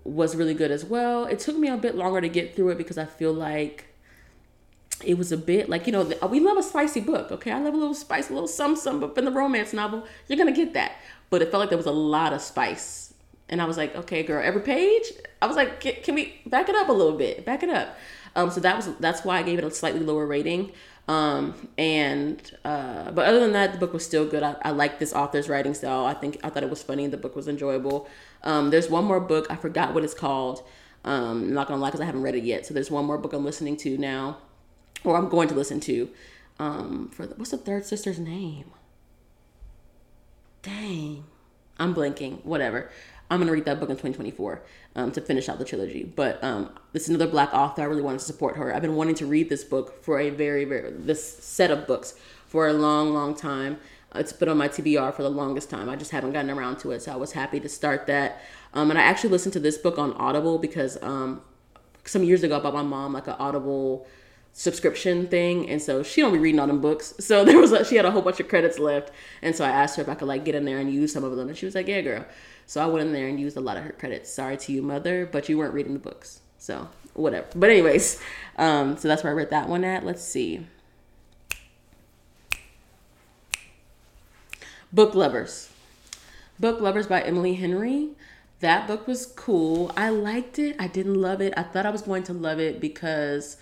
was 0.04 0.36
really 0.36 0.54
good 0.54 0.72
as 0.72 0.86
well. 0.86 1.26
It 1.26 1.40
took 1.40 1.58
me 1.58 1.68
a 1.68 1.78
bit 1.78 1.96
longer 1.96 2.22
to 2.22 2.30
get 2.30 2.56
through 2.56 2.70
it 2.70 2.78
because 2.78 2.98
I 2.98 3.06
feel 3.06 3.34
like 3.34 3.86
it 5.04 5.18
was 5.18 5.32
a 5.32 5.38
bit 5.38 5.68
like 5.68 5.86
you 5.86 5.92
know 5.92 6.10
we 6.30 6.40
love 6.40 6.58
a 6.58 6.64
spicy 6.64 7.02
book 7.02 7.30
okay 7.30 7.52
i 7.52 7.60
love 7.60 7.74
a 7.74 7.78
little 7.78 7.94
spice 7.94 8.30
a 8.30 8.34
little 8.34 8.48
some 8.48 8.78
some 8.78 9.02
but 9.02 9.18
in 9.18 9.26
the 9.26 9.32
romance 9.32 9.74
novel 9.74 10.06
you're 10.30 10.38
gonna 10.38 10.54
get 10.54 10.74
that 10.74 10.94
but 11.30 11.42
it 11.42 11.52
felt 11.52 11.60
like 11.60 11.68
there 11.68 11.78
was 11.78 11.86
a 11.86 11.92
lot 11.92 12.32
of 12.32 12.40
spice 12.40 13.06
and 13.50 13.62
I 13.62 13.66
was 13.66 13.78
like, 13.78 13.96
okay, 13.96 14.24
girl, 14.24 14.44
every 14.44 14.62
page. 14.62 15.12
I 15.42 15.48
was 15.48 15.56
like, 15.56 15.80
can, 15.80 15.94
can 16.04 16.16
we 16.16 16.42
back 16.46 16.70
it 16.70 16.76
up 16.76 16.90
a 16.90 16.92
little 16.92 17.18
bit? 17.18 17.46
Back 17.46 17.64
it 17.64 17.70
up. 17.70 17.98
Um, 18.36 18.50
so 18.52 18.60
that 18.62 18.76
was 18.76 18.90
that's 19.00 19.24
why 19.24 19.40
I 19.40 19.44
gave 19.44 19.60
it 19.60 19.64
a 19.64 19.72
slightly 19.72 20.02
lower 20.02 20.26
rating. 20.26 20.72
Um, 21.08 21.70
and 21.78 22.52
uh, 22.64 23.12
but 23.12 23.28
other 23.28 23.40
than 23.40 23.54
that, 23.54 23.74
the 23.74 23.78
book 23.78 23.94
was 23.94 24.04
still 24.04 24.26
good. 24.26 24.42
I, 24.42 24.56
I 24.64 24.72
like 24.72 25.00
this 25.00 25.14
author's 25.14 25.48
writing 25.48 25.74
style. 25.74 26.06
I 26.06 26.14
think 26.14 26.40
I 26.44 26.50
thought 26.50 26.64
it 26.64 26.70
was 26.70 26.82
funny. 26.82 27.08
The 27.08 27.18
book 27.18 27.36
was 27.36 27.48
enjoyable. 27.48 28.08
Um, 28.44 28.72
there's 28.72 28.90
one 28.90 29.06
more 29.06 29.20
book. 29.20 29.48
I 29.50 29.56
forgot 29.56 29.94
what 29.94 30.04
it's 30.04 30.16
called. 30.16 30.64
Um, 31.04 31.44
I'm 31.44 31.54
not 31.54 31.68
gonna 31.68 31.82
lie 31.82 31.90
because 31.90 32.02
I 32.02 32.06
haven't 32.06 32.24
read 32.24 32.36
it 32.36 32.44
yet. 32.44 32.66
So 32.66 32.74
there's 32.74 32.90
one 32.90 33.06
more 33.06 33.20
book 33.20 33.34
I'm 33.34 33.46
listening 33.46 33.78
to 33.78 33.98
now, 33.98 34.40
or 35.04 35.16
I'm 35.16 35.30
going 35.30 35.48
to 35.50 35.56
listen 35.56 35.80
to. 35.82 36.10
Um, 36.58 37.10
for 37.10 37.28
the, 37.28 37.36
what's 37.36 37.52
the 37.52 37.58
third 37.58 37.86
sister's 37.86 38.18
name? 38.18 38.72
Dang, 40.64 41.26
I'm 41.78 41.94
blinking. 41.94 42.40
Whatever. 42.44 42.90
I'm 43.30 43.40
gonna 43.40 43.52
read 43.52 43.66
that 43.66 43.80
book 43.80 43.90
in 43.90 43.96
2024 43.96 44.62
um, 44.96 45.12
to 45.12 45.22
finish 45.22 45.50
out 45.50 45.58
the 45.58 45.66
trilogy. 45.66 46.04
But 46.04 46.44
um, 46.44 46.70
this 46.94 47.04
is 47.04 47.10
another 47.10 47.28
black 47.28 47.54
author. 47.54 47.82
I 47.82 47.86
really 47.86 48.02
wanted 48.02 48.20
to 48.20 48.26
support 48.26 48.56
her. 48.58 48.74
I've 48.74 48.82
been 48.82 48.96
wanting 48.96 49.16
to 49.16 49.26
read 49.26 49.50
this 49.50 49.64
book 49.64 50.04
for 50.04 50.20
a 50.20 50.30
very, 50.30 50.66
very 50.66 50.92
this 50.92 51.38
set 51.40 51.72
of 51.72 51.88
books 51.88 52.16
for 52.46 52.68
a 52.68 52.74
long, 52.74 53.14
long 53.14 53.36
time. 53.36 53.78
It's 54.14 54.32
been 54.32 54.48
on 54.48 54.58
my 54.58 54.70
TBR 54.70 55.14
for 55.14 55.24
the 55.24 55.30
longest 55.30 55.70
time. 55.70 55.90
I 55.90 55.96
just 55.96 56.12
haven't 56.12 56.32
gotten 56.32 56.50
around 56.50 56.78
to 56.80 56.92
it, 56.92 57.02
so 57.02 57.12
I 57.12 57.16
was 57.16 57.34
happy 57.34 57.60
to 57.60 57.68
start 57.68 58.08
that. 58.08 58.42
Um, 58.74 58.90
and 58.90 59.00
I 59.00 59.04
actually 59.04 59.32
listened 59.32 59.54
to 59.54 59.60
this 59.60 59.78
book 59.78 59.98
on 59.98 60.14
Audible 60.14 60.58
because 60.58 60.98
um, 61.02 61.42
some 62.06 62.24
years 62.24 62.44
ago 62.44 62.58
I 62.58 62.60
bought 62.62 62.74
my 62.74 62.84
mom 62.84 63.14
like 63.14 63.28
an 63.28 63.36
Audible 63.40 64.08
subscription 64.58 65.28
thing 65.28 65.70
and 65.70 65.82
so 65.82 66.02
she 66.02 66.22
don't 66.22 66.32
be 66.32 66.40
reading 66.40 66.60
all 66.62 66.68
them 66.68 66.80
books 66.80 67.14
so 67.20 67.44
there 67.44 67.60
was 67.60 67.74
a, 67.74 67.84
she 67.84 67.98
had 67.98 68.06
a 68.06 68.12
whole 68.12 68.22
bunch 68.22 68.40
of 68.40 68.48
credits 68.48 68.80
left 68.80 69.12
and 69.42 69.54
so 69.54 69.66
i 69.66 69.70
asked 69.70 69.98
her 69.98 70.02
if 70.02 70.08
i 70.08 70.16
could 70.16 70.30
like 70.30 70.46
get 70.46 70.56
in 70.56 70.64
there 70.64 70.80
and 70.80 70.92
use 70.94 71.12
some 71.12 71.26
of 71.26 71.36
them 71.36 71.50
and 71.50 71.58
she 71.58 71.66
was 71.66 71.76
like 71.76 71.88
yeah 71.88 72.00
girl 72.00 72.26
so 72.68 72.82
I 72.82 72.88
went 72.88 73.06
in 73.06 73.14
there 73.14 73.28
and 73.28 73.40
used 73.40 73.58
a 73.58 73.62
lot 73.62 73.78
of 73.78 73.84
her 73.84 73.92
credits. 73.92 74.32
Sorry 74.32 74.58
to 74.58 74.72
you, 74.72 74.82
mother, 74.82 75.28
but 75.32 75.48
you 75.50 75.58
weren't 75.58 75.74
reading 75.74 75.94
the 75.94 76.00
books. 76.00 76.42
So 76.58 76.90
whatever. 77.14 77.48
But 77.56 77.70
anyways, 77.70 78.20
um, 78.58 78.98
so 78.98 79.08
that's 79.08 79.24
where 79.24 79.32
I 79.32 79.36
read 79.36 79.52
that 79.52 79.70
one 79.70 79.84
at. 79.84 80.06
Let's 80.06 80.24
see. 80.24 80.66
Book 84.92 85.14
Lovers. 85.14 85.70
Book 86.60 86.80
Lovers 86.80 87.08
by 87.08 87.22
Emily 87.22 87.56
Henry. 87.56 88.10
That 88.62 88.88
book 88.88 89.08
was 89.08 89.26
cool. 89.26 89.92
I 89.96 90.10
liked 90.10 90.58
it. 90.58 90.76
I 90.80 90.88
didn't 90.88 91.16
love 91.16 91.42
it. 91.42 91.54
I 91.58 91.64
thought 91.64 91.86
I 91.86 91.90
was 91.90 92.02
going 92.02 92.24
to 92.24 92.34
love 92.34 92.60
it 92.60 92.80
because 92.80 93.58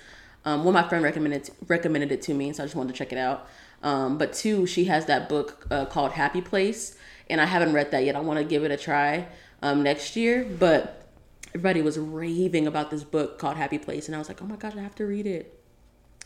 um, 0.45 0.63
one, 0.63 0.73
my 0.73 0.87
friend 0.87 1.03
recommended 1.03 1.49
recommended 1.67 2.11
it 2.11 2.21
to 2.23 2.33
me, 2.33 2.51
so 2.53 2.63
I 2.63 2.65
just 2.65 2.75
wanted 2.75 2.93
to 2.93 2.97
check 2.97 3.11
it 3.11 3.17
out. 3.17 3.47
Um, 3.81 4.17
but 4.17 4.33
two, 4.33 4.65
she 4.65 4.85
has 4.85 5.05
that 5.05 5.29
book 5.29 5.67
uh, 5.71 5.85
called 5.85 6.13
Happy 6.13 6.41
Place, 6.41 6.97
and 7.29 7.39
I 7.39 7.45
haven't 7.45 7.73
read 7.73 7.91
that 7.91 8.03
yet. 8.05 8.15
I 8.15 8.19
want 8.19 8.39
to 8.39 8.45
give 8.45 8.63
it 8.63 8.71
a 8.71 8.77
try 8.77 9.27
um, 9.61 9.83
next 9.83 10.15
year, 10.15 10.45
but 10.59 11.07
everybody 11.49 11.81
was 11.81 11.97
raving 11.97 12.67
about 12.67 12.91
this 12.91 13.03
book 13.03 13.39
called 13.39 13.57
Happy 13.57 13.77
Place, 13.77 14.07
and 14.07 14.15
I 14.15 14.19
was 14.19 14.27
like, 14.27 14.41
oh 14.41 14.45
my 14.45 14.55
gosh, 14.55 14.75
I 14.75 14.81
have 14.81 14.95
to 14.95 15.05
read 15.05 15.27
it. 15.27 15.59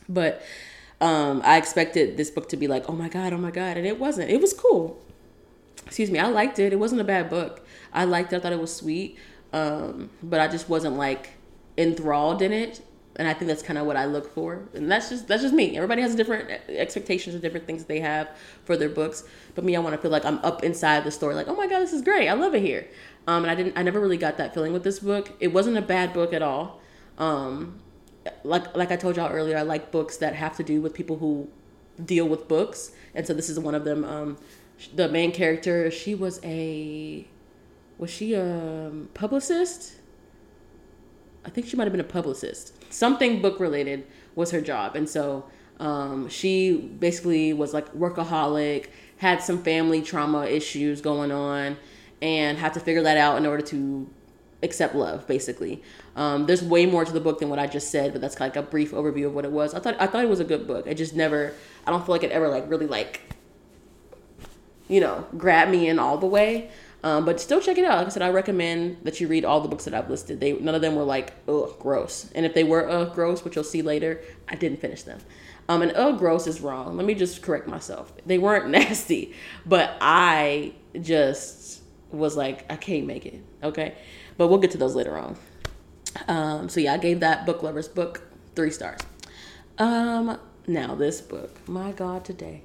But 0.08 0.42
um, 1.00 1.42
I 1.44 1.56
expected 1.58 2.16
this 2.16 2.30
book 2.30 2.48
to 2.50 2.56
be 2.56 2.66
like, 2.66 2.88
oh 2.88 2.94
my 2.94 3.08
god, 3.08 3.32
oh 3.32 3.38
my 3.38 3.50
god, 3.50 3.76
and 3.76 3.86
it 3.86 3.98
wasn't. 3.98 4.30
It 4.30 4.40
was 4.40 4.52
cool. 4.52 5.00
Excuse 5.86 6.10
me, 6.10 6.18
I 6.18 6.28
liked 6.28 6.58
it. 6.58 6.72
It 6.72 6.78
wasn't 6.78 7.00
a 7.00 7.04
bad 7.04 7.30
book. 7.30 7.64
I 7.92 8.04
liked 8.04 8.32
it. 8.32 8.36
I 8.36 8.40
thought 8.40 8.52
it 8.52 8.60
was 8.60 8.74
sweet, 8.74 9.16
um, 9.52 10.10
but 10.22 10.40
I 10.40 10.48
just 10.48 10.68
wasn't 10.68 10.96
like 10.96 11.30
enthralled 11.76 12.42
in 12.42 12.52
it. 12.52 12.80
And 13.18 13.26
I 13.26 13.34
think 13.34 13.48
that's 13.48 13.62
kind 13.62 13.78
of 13.78 13.86
what 13.86 13.96
I 13.96 14.06
look 14.06 14.32
for, 14.32 14.62
and 14.74 14.90
that's 14.90 15.10
just 15.10 15.26
that's 15.26 15.42
just 15.42 15.52
me. 15.52 15.76
Everybody 15.76 16.02
has 16.02 16.14
different 16.14 16.48
expectations 16.68 17.34
and 17.34 17.42
different 17.42 17.66
things 17.66 17.84
they 17.84 18.00
have 18.00 18.30
for 18.64 18.76
their 18.76 18.88
books, 18.88 19.24
but 19.54 19.64
me, 19.64 19.74
I 19.76 19.80
want 19.80 19.94
to 19.96 20.00
feel 20.00 20.12
like 20.12 20.24
I'm 20.24 20.38
up 20.38 20.62
inside 20.62 21.04
the 21.04 21.10
story, 21.10 21.34
like 21.34 21.48
oh 21.48 21.56
my 21.56 21.66
god, 21.66 21.80
this 21.80 21.92
is 21.92 22.02
great, 22.02 22.28
I 22.28 22.34
love 22.34 22.54
it 22.54 22.62
here. 22.62 22.86
Um, 23.26 23.42
and 23.42 23.50
I 23.50 23.54
didn't, 23.54 23.76
I 23.76 23.82
never 23.82 24.00
really 24.00 24.16
got 24.16 24.38
that 24.38 24.54
feeling 24.54 24.72
with 24.72 24.84
this 24.84 25.00
book. 25.00 25.32
It 25.40 25.48
wasn't 25.48 25.76
a 25.76 25.82
bad 25.82 26.14
book 26.14 26.32
at 26.32 26.40
all. 26.40 26.80
Um, 27.18 27.80
like 28.44 28.76
like 28.76 28.92
I 28.92 28.96
told 28.96 29.16
y'all 29.16 29.30
earlier, 29.30 29.58
I 29.58 29.62
like 29.62 29.90
books 29.90 30.16
that 30.18 30.34
have 30.34 30.56
to 30.56 30.62
do 30.62 30.80
with 30.80 30.94
people 30.94 31.18
who 31.18 31.48
deal 32.02 32.28
with 32.28 32.46
books, 32.46 32.92
and 33.14 33.26
so 33.26 33.34
this 33.34 33.48
is 33.48 33.58
one 33.58 33.74
of 33.74 33.84
them. 33.84 34.04
Um, 34.04 34.38
the 34.94 35.08
main 35.08 35.32
character, 35.32 35.90
she 35.90 36.14
was 36.14 36.40
a 36.44 37.26
was 37.98 38.10
she 38.10 38.34
a 38.34 38.92
publicist? 39.14 39.96
I 41.44 41.50
think 41.50 41.66
she 41.66 41.76
might 41.76 41.84
have 41.84 41.92
been 41.92 42.00
a 42.00 42.04
publicist. 42.04 42.74
Something 42.90 43.42
book 43.42 43.60
related 43.60 44.06
was 44.34 44.50
her 44.50 44.60
job, 44.60 44.96
and 44.96 45.08
so 45.08 45.44
um, 45.80 46.28
she 46.28 46.76
basically 46.76 47.52
was 47.52 47.74
like 47.74 47.92
workaholic, 47.94 48.86
had 49.18 49.42
some 49.42 49.62
family 49.62 50.02
trauma 50.02 50.44
issues 50.46 51.00
going 51.00 51.32
on, 51.32 51.76
and 52.22 52.58
had 52.58 52.74
to 52.74 52.80
figure 52.80 53.02
that 53.02 53.16
out 53.16 53.36
in 53.36 53.46
order 53.46 53.62
to 53.66 54.08
accept 54.62 54.94
love 54.94 55.26
basically. 55.26 55.82
Um, 56.16 56.46
there's 56.46 56.62
way 56.62 56.86
more 56.86 57.04
to 57.04 57.12
the 57.12 57.20
book 57.20 57.38
than 57.38 57.48
what 57.48 57.60
i 57.60 57.66
just 57.66 57.90
said 57.90 58.12
but 58.12 58.20
that's 58.20 58.40
like 58.40 58.56
a 58.56 58.62
brief 58.62 58.90
overview 58.90 59.26
of 59.26 59.34
what 59.34 59.44
it 59.44 59.52
was. 59.52 59.74
I 59.74 59.78
thought 59.78 59.96
i 60.00 60.06
thought 60.06 60.24
it 60.24 60.28
was 60.28 60.40
a 60.40 60.44
good 60.44 60.66
book. 60.66 60.88
I 60.88 60.94
just 60.94 61.14
never 61.14 61.54
i 61.86 61.90
don't 61.90 62.04
feel 62.04 62.14
like 62.14 62.24
it 62.24 62.32
ever 62.32 62.48
like 62.48 62.68
really 62.68 62.86
like 62.86 63.20
you 64.88 65.00
know 65.00 65.26
grab 65.36 65.68
me 65.68 65.88
in 65.88 65.98
all 65.98 66.18
the 66.18 66.26
way 66.26 66.70
um, 67.02 67.24
but 67.24 67.40
still 67.40 67.60
check 67.60 67.78
it 67.78 67.84
out. 67.84 67.98
Like 67.98 68.06
i 68.06 68.10
said 68.10 68.22
i 68.22 68.30
recommend 68.30 68.98
that 69.04 69.20
you 69.20 69.28
read 69.28 69.44
all 69.44 69.60
the 69.60 69.68
books 69.68 69.84
that 69.84 69.94
i've 69.94 70.10
listed. 70.10 70.40
They 70.40 70.52
none 70.52 70.74
of 70.74 70.80
them 70.80 70.94
were 70.94 71.04
like 71.04 71.34
ugh 71.48 71.78
gross. 71.78 72.30
And 72.34 72.44
if 72.44 72.54
they 72.54 72.64
were 72.64 72.88
ugh 72.88 73.14
gross 73.14 73.44
which 73.44 73.54
you'll 73.54 73.64
see 73.64 73.82
later 73.82 74.20
i 74.48 74.54
didn't 74.54 74.80
finish 74.80 75.02
them. 75.02 75.20
Um, 75.68 75.82
and 75.82 75.92
ugh 75.92 76.18
gross 76.18 76.46
is 76.46 76.60
wrong. 76.60 76.96
Let 76.96 77.06
me 77.06 77.14
just 77.14 77.42
correct 77.42 77.68
myself. 77.68 78.12
They 78.26 78.38
weren't 78.38 78.68
nasty 78.70 79.34
but 79.66 79.96
i 80.00 80.72
just 81.00 81.82
was 82.10 82.36
like 82.36 82.70
i 82.70 82.76
can't 82.76 83.06
make 83.06 83.26
it 83.26 83.42
okay? 83.62 83.94
But 84.36 84.48
we'll 84.48 84.58
get 84.58 84.70
to 84.72 84.78
those 84.78 84.94
later 84.94 85.16
on. 85.16 85.36
Um, 86.26 86.68
so 86.68 86.80
yeah, 86.80 86.94
I 86.94 86.98
gave 86.98 87.20
that 87.20 87.46
book 87.46 87.62
lovers 87.62 87.88
book 87.88 88.22
three 88.54 88.70
stars. 88.70 89.00
Um, 89.78 90.38
now 90.66 90.94
this 90.94 91.20
book, 91.20 91.68
my 91.68 91.92
God, 91.92 92.24
today, 92.24 92.62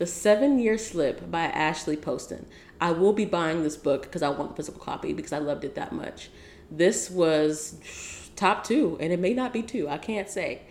the 0.00 0.06
Seven 0.06 0.58
Year 0.58 0.76
Slip 0.76 1.30
by 1.30 1.42
Ashley 1.42 1.96
Poston. 1.96 2.46
I 2.80 2.90
will 2.90 3.12
be 3.12 3.24
buying 3.24 3.62
this 3.62 3.76
book 3.76 4.02
because 4.02 4.22
I 4.22 4.30
want 4.30 4.50
the 4.50 4.56
physical 4.56 4.80
copy 4.80 5.12
because 5.12 5.32
I 5.32 5.38
loved 5.38 5.64
it 5.64 5.76
that 5.76 5.92
much. 5.92 6.30
This 6.68 7.08
was 7.08 7.76
top 8.34 8.64
two, 8.64 8.96
and 8.98 9.12
it 9.12 9.20
may 9.20 9.34
not 9.34 9.52
be 9.52 9.62
two. 9.62 9.88
I 9.88 9.98
can't 9.98 10.28
say. 10.28 10.62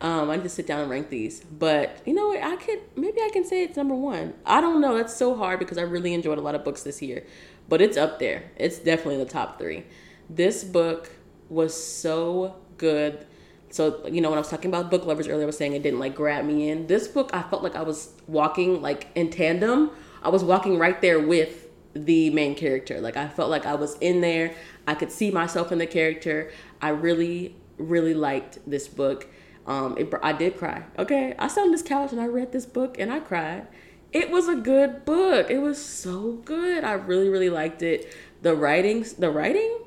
Um, 0.00 0.28
I 0.28 0.36
need 0.36 0.42
to 0.42 0.48
sit 0.48 0.66
down 0.66 0.80
and 0.80 0.90
rank 0.90 1.08
these, 1.08 1.40
but 1.40 2.02
you 2.04 2.12
know 2.12 2.28
what? 2.28 2.42
I 2.42 2.56
could 2.56 2.80
maybe 2.94 3.20
I 3.20 3.30
can 3.32 3.44
say 3.44 3.64
it's 3.64 3.76
number 3.76 3.94
one. 3.94 4.34
I 4.44 4.60
don't 4.60 4.80
know. 4.80 4.96
That's 4.96 5.16
so 5.16 5.34
hard 5.34 5.58
because 5.58 5.78
I 5.78 5.82
really 5.82 6.12
enjoyed 6.12 6.38
a 6.38 6.42
lot 6.42 6.54
of 6.54 6.62
books 6.62 6.82
this 6.82 7.00
year 7.00 7.24
but 7.68 7.80
it's 7.80 7.96
up 7.96 8.18
there. 8.18 8.50
It's 8.56 8.78
definitely 8.78 9.14
in 9.14 9.20
the 9.20 9.26
top 9.26 9.58
three. 9.58 9.84
This 10.28 10.64
book 10.64 11.10
was 11.48 11.74
so 11.74 12.56
good. 12.76 13.26
So, 13.74 14.06
you 14.06 14.20
know, 14.20 14.30
when 14.30 14.38
I 14.38 14.40
was 14.40 14.50
talking 14.50 14.70
about 14.70 14.88
book 14.88 15.04
lovers 15.04 15.26
earlier, 15.26 15.42
I 15.42 15.46
was 15.46 15.58
saying 15.58 15.72
it 15.72 15.82
didn't 15.82 15.98
like 15.98 16.14
grab 16.14 16.44
me 16.44 16.68
in. 16.68 16.86
This 16.86 17.08
book, 17.08 17.30
I 17.32 17.42
felt 17.42 17.64
like 17.64 17.74
I 17.74 17.82
was 17.82 18.12
walking 18.28 18.80
like 18.80 19.08
in 19.16 19.30
tandem. 19.30 19.90
I 20.22 20.28
was 20.28 20.44
walking 20.44 20.78
right 20.78 21.02
there 21.02 21.18
with 21.18 21.66
the 21.92 22.30
main 22.30 22.54
character. 22.54 23.00
Like, 23.00 23.16
I 23.16 23.26
felt 23.26 23.50
like 23.50 23.66
I 23.66 23.74
was 23.74 23.96
in 23.98 24.20
there. 24.20 24.54
I 24.86 24.94
could 24.94 25.10
see 25.10 25.32
myself 25.32 25.72
in 25.72 25.78
the 25.78 25.88
character. 25.88 26.52
I 26.80 26.90
really, 26.90 27.56
really 27.76 28.14
liked 28.14 28.60
this 28.64 28.86
book. 28.86 29.26
Um, 29.66 29.98
it, 29.98 30.08
I 30.22 30.34
did 30.34 30.56
cry. 30.56 30.84
Okay. 30.96 31.34
I 31.36 31.48
sat 31.48 31.62
on 31.62 31.72
this 31.72 31.82
couch 31.82 32.12
and 32.12 32.20
I 32.20 32.28
read 32.28 32.52
this 32.52 32.66
book 32.66 32.96
and 33.00 33.12
I 33.12 33.18
cried 33.18 33.66
it 34.12 34.30
was 34.30 34.46
a 34.46 34.54
good 34.54 35.04
book. 35.04 35.50
It 35.50 35.58
was 35.58 35.84
so 35.84 36.34
good. 36.44 36.84
I 36.84 36.92
really, 36.92 37.28
really 37.28 37.50
liked 37.50 37.82
it. 37.82 38.14
The 38.42 38.54
writing, 38.54 39.04
the 39.18 39.28
writing, 39.28 39.80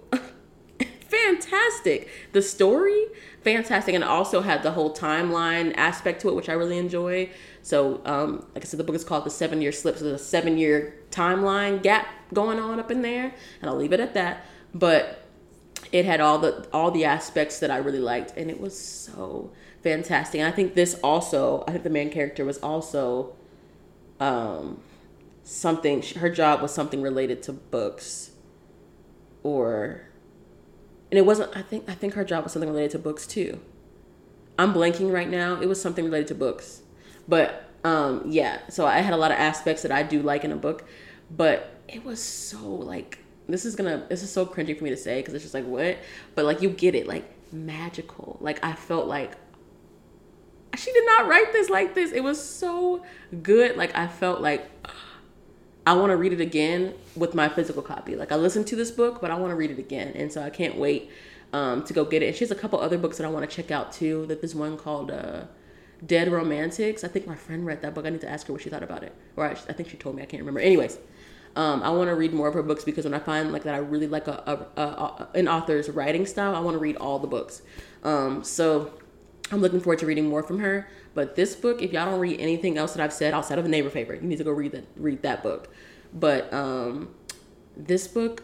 fantastic. 1.09 2.09
The 2.31 2.41
story, 2.41 3.05
fantastic, 3.43 3.95
and 3.95 4.03
also 4.03 4.41
had 4.41 4.63
the 4.63 4.71
whole 4.71 4.93
timeline 4.93 5.73
aspect 5.75 6.21
to 6.21 6.29
it, 6.29 6.35
which 6.35 6.49
I 6.49 6.53
really 6.53 6.77
enjoy. 6.77 7.29
So, 7.61 8.01
um, 8.05 8.45
like 8.55 8.63
I 8.63 8.67
said, 8.67 8.79
the 8.79 8.83
book 8.83 8.95
is 8.95 9.03
called 9.03 9.25
The 9.25 9.29
Seven 9.29 9.61
Year 9.61 9.71
Slip. 9.71 9.97
So 9.97 10.05
there's 10.05 10.21
a 10.21 10.23
seven 10.23 10.57
year 10.57 10.95
timeline 11.11 11.81
gap 11.83 12.07
going 12.33 12.59
on 12.59 12.79
up 12.79 12.91
in 12.91 13.01
there, 13.01 13.33
and 13.61 13.69
I'll 13.69 13.77
leave 13.77 13.93
it 13.93 13.99
at 13.99 14.13
that. 14.13 14.45
But 14.73 15.23
it 15.91 16.05
had 16.05 16.19
all 16.19 16.39
the 16.39 16.67
all 16.73 16.91
the 16.91 17.05
aspects 17.05 17.59
that 17.59 17.71
I 17.71 17.77
really 17.77 17.99
liked, 17.99 18.33
and 18.37 18.49
it 18.49 18.59
was 18.59 18.77
so 18.77 19.51
fantastic. 19.83 20.39
And 20.39 20.47
I 20.47 20.51
think 20.51 20.75
this 20.75 20.99
also, 21.03 21.63
I 21.67 21.71
think 21.71 21.83
the 21.83 21.89
main 21.89 22.09
character 22.09 22.43
was 22.45 22.57
also 22.59 23.35
um, 24.19 24.79
something. 25.43 26.01
Her 26.01 26.29
job 26.29 26.61
was 26.61 26.73
something 26.73 27.01
related 27.01 27.43
to 27.43 27.53
books, 27.53 28.31
or, 29.43 30.06
and 31.11 31.17
it 31.17 31.25
wasn't. 31.25 31.55
I 31.55 31.61
think 31.61 31.89
I 31.89 31.93
think 31.93 32.13
her 32.13 32.23
job 32.23 32.43
was 32.43 32.53
something 32.53 32.69
related 32.69 32.91
to 32.91 32.99
books 32.99 33.25
too. 33.25 33.59
I'm 34.59 34.73
blanking 34.73 35.11
right 35.11 35.29
now. 35.29 35.59
It 35.61 35.67
was 35.67 35.81
something 35.81 36.05
related 36.05 36.27
to 36.29 36.35
books, 36.35 36.81
but 37.27 37.69
um, 37.83 38.23
yeah. 38.25 38.59
So 38.69 38.85
I 38.85 38.99
had 38.99 39.13
a 39.13 39.17
lot 39.17 39.31
of 39.31 39.37
aspects 39.37 39.83
that 39.83 39.91
I 39.91 40.03
do 40.03 40.21
like 40.21 40.43
in 40.43 40.51
a 40.51 40.55
book, 40.55 40.85
but 41.29 41.75
it 41.87 42.03
was 42.03 42.21
so 42.21 42.63
like 42.67 43.19
this 43.47 43.65
is 43.65 43.75
gonna 43.75 44.05
this 44.09 44.23
is 44.23 44.31
so 44.31 44.45
cringy 44.45 44.77
for 44.77 44.83
me 44.83 44.89
to 44.89 44.97
say 44.97 45.19
because 45.19 45.33
it's 45.33 45.43
just 45.43 45.53
like 45.53 45.65
what, 45.65 45.97
but 46.35 46.45
like 46.45 46.61
you 46.61 46.69
get 46.69 46.95
it 46.95 47.07
like 47.07 47.25
magical. 47.53 48.37
Like 48.41 48.63
I 48.63 48.73
felt 48.73 49.07
like 49.07 49.37
she 50.75 50.91
did 50.91 51.05
not 51.05 51.27
write 51.27 51.53
this 51.53 51.69
like 51.69 51.95
this. 51.95 52.11
It 52.11 52.23
was 52.23 52.43
so 52.43 53.03
good. 53.41 53.77
Like 53.77 53.95
I 53.95 54.07
felt 54.07 54.41
like 54.41 54.69
I 55.87 55.93
want 55.93 56.09
to 56.09 56.17
read 56.17 56.33
it 56.33 56.41
again 56.41 56.93
with 57.15 57.33
my 57.33 57.47
physical 57.47 57.81
copy. 57.81 58.17
Like 58.17 58.33
I 58.33 58.35
listened 58.35 58.67
to 58.67 58.75
this 58.75 58.91
book, 58.91 59.21
but 59.21 59.31
I 59.31 59.35
want 59.35 59.51
to 59.51 59.55
read 59.55 59.71
it 59.71 59.79
again, 59.79 60.11
and 60.15 60.29
so 60.29 60.43
I 60.43 60.49
can't 60.49 60.75
wait 60.75 61.09
um, 61.53 61.85
to 61.85 61.93
go 61.93 62.03
get 62.03 62.21
it. 62.21 62.27
And 62.27 62.35
she 62.35 62.43
has 62.43 62.51
a 62.51 62.55
couple 62.55 62.77
other 62.77 62.97
books 62.97 63.15
that 63.17 63.25
I 63.25 63.29
want 63.29 63.49
to 63.49 63.55
check 63.55 63.71
out 63.71 63.93
too. 63.93 64.25
That 64.25 64.41
there's 64.41 64.53
one 64.53 64.75
called 64.75 65.11
uh, 65.11 65.43
Dead 66.05 66.29
Romantics. 66.29 67.05
I 67.05 67.07
think 67.07 67.25
my 67.25 67.35
friend 67.35 67.65
read 67.65 67.81
that 67.83 67.95
book. 67.95 68.05
I 68.05 68.09
need 68.09 68.19
to 68.19 68.29
ask 68.29 68.47
her 68.47 68.53
what 68.53 68.63
she 68.63 68.69
thought 68.69 68.83
about 68.83 69.03
it, 69.03 69.13
or 69.37 69.45
I, 69.45 69.51
I 69.51 69.73
think 69.73 69.87
she 69.87 69.95
told 69.95 70.17
me. 70.17 70.23
I 70.23 70.25
can't 70.25 70.41
remember. 70.41 70.59
Anyways. 70.59 70.99
Um, 71.55 71.81
I 71.81 71.89
want 71.89 72.09
to 72.09 72.15
read 72.15 72.33
more 72.33 72.47
of 72.47 72.53
her 72.53 72.61
books 72.61 72.83
because 72.83 73.05
when 73.05 73.15
I 73.15 73.19
find 73.19 73.51
like 73.51 73.63
that 73.63 73.73
I 73.73 73.79
really 73.79 74.05
like 74.05 74.27
a, 74.27 74.67
a, 74.77 74.81
a 74.81 75.27
an 75.33 75.47
author's 75.47 75.89
writing 75.89 76.27
style, 76.27 76.55
I 76.55 76.59
want 76.59 76.75
to 76.75 76.79
read 76.79 76.97
all 76.97 77.17
the 77.17 77.27
books. 77.27 77.63
Um, 78.03 78.43
so 78.43 78.91
I'm 79.51 79.61
looking 79.61 79.79
forward 79.79 79.99
to 79.99 80.05
reading 80.05 80.27
more 80.27 80.43
from 80.43 80.59
her. 80.59 80.89
But 81.13 81.35
this 81.35 81.55
book, 81.55 81.81
if 81.81 81.93
y'all 81.93 82.05
don't 82.05 82.19
read 82.19 82.39
anything 82.39 82.77
else 82.77 82.93
that 82.93 83.03
I've 83.03 83.13
said 83.13 83.33
outside 83.33 83.59
of 83.59 83.65
a 83.65 83.69
neighbor 83.69 83.89
favorite, 83.89 84.21
you 84.21 84.27
need 84.27 84.37
to 84.37 84.43
go 84.43 84.51
read 84.51 84.73
that 84.73 84.85
read 84.95 85.21
that 85.23 85.43
book. 85.43 85.73
But 86.13 86.51
um, 86.53 87.13
this 87.75 88.07
book 88.07 88.43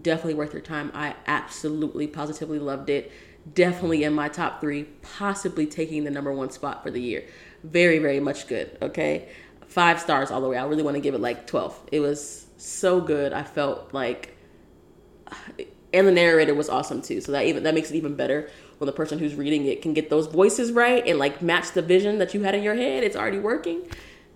definitely 0.00 0.34
worth 0.34 0.52
your 0.52 0.62
time. 0.62 0.90
I 0.94 1.14
absolutely 1.26 2.06
positively 2.06 2.58
loved 2.58 2.90
it. 2.90 3.12
Definitely 3.54 4.04
in 4.04 4.12
my 4.12 4.28
top 4.28 4.60
three, 4.60 4.84
possibly 5.02 5.66
taking 5.66 6.04
the 6.04 6.10
number 6.10 6.32
one 6.32 6.50
spot 6.50 6.82
for 6.82 6.90
the 6.90 7.00
year. 7.00 7.24
Very, 7.64 7.98
very 7.98 8.20
much 8.20 8.46
good. 8.46 8.76
Okay. 8.80 9.28
Five 9.66 10.00
stars 10.00 10.30
all 10.30 10.40
the 10.40 10.48
way. 10.48 10.56
I 10.56 10.64
really 10.64 10.82
want 10.82 10.96
to 10.96 11.00
give 11.00 11.14
it 11.14 11.20
like 11.20 11.46
12. 11.46 11.88
It 11.92 12.00
was 12.00 12.46
so 12.56 13.00
good. 13.00 13.32
I 13.32 13.42
felt 13.42 13.92
like 13.94 14.36
and 15.92 16.06
the 16.06 16.12
narrator 16.12 16.54
was 16.54 16.68
awesome 16.68 17.02
too. 17.02 17.20
So 17.20 17.32
that 17.32 17.46
even 17.46 17.62
that 17.64 17.74
makes 17.74 17.90
it 17.90 17.96
even 17.96 18.14
better 18.14 18.50
when 18.80 18.86
the 18.86 18.92
person 18.92 19.18
who's 19.18 19.34
reading 19.34 19.66
it 19.66 19.82
can 19.82 19.92
get 19.92 20.08
those 20.08 20.26
voices 20.26 20.72
right 20.72 21.06
and 21.06 21.18
like 21.18 21.42
match 21.42 21.72
the 21.72 21.82
vision 21.82 22.16
that 22.16 22.32
you 22.32 22.42
had 22.44 22.54
in 22.54 22.62
your 22.62 22.74
head. 22.74 23.04
It's 23.04 23.14
already 23.14 23.38
working. 23.38 23.82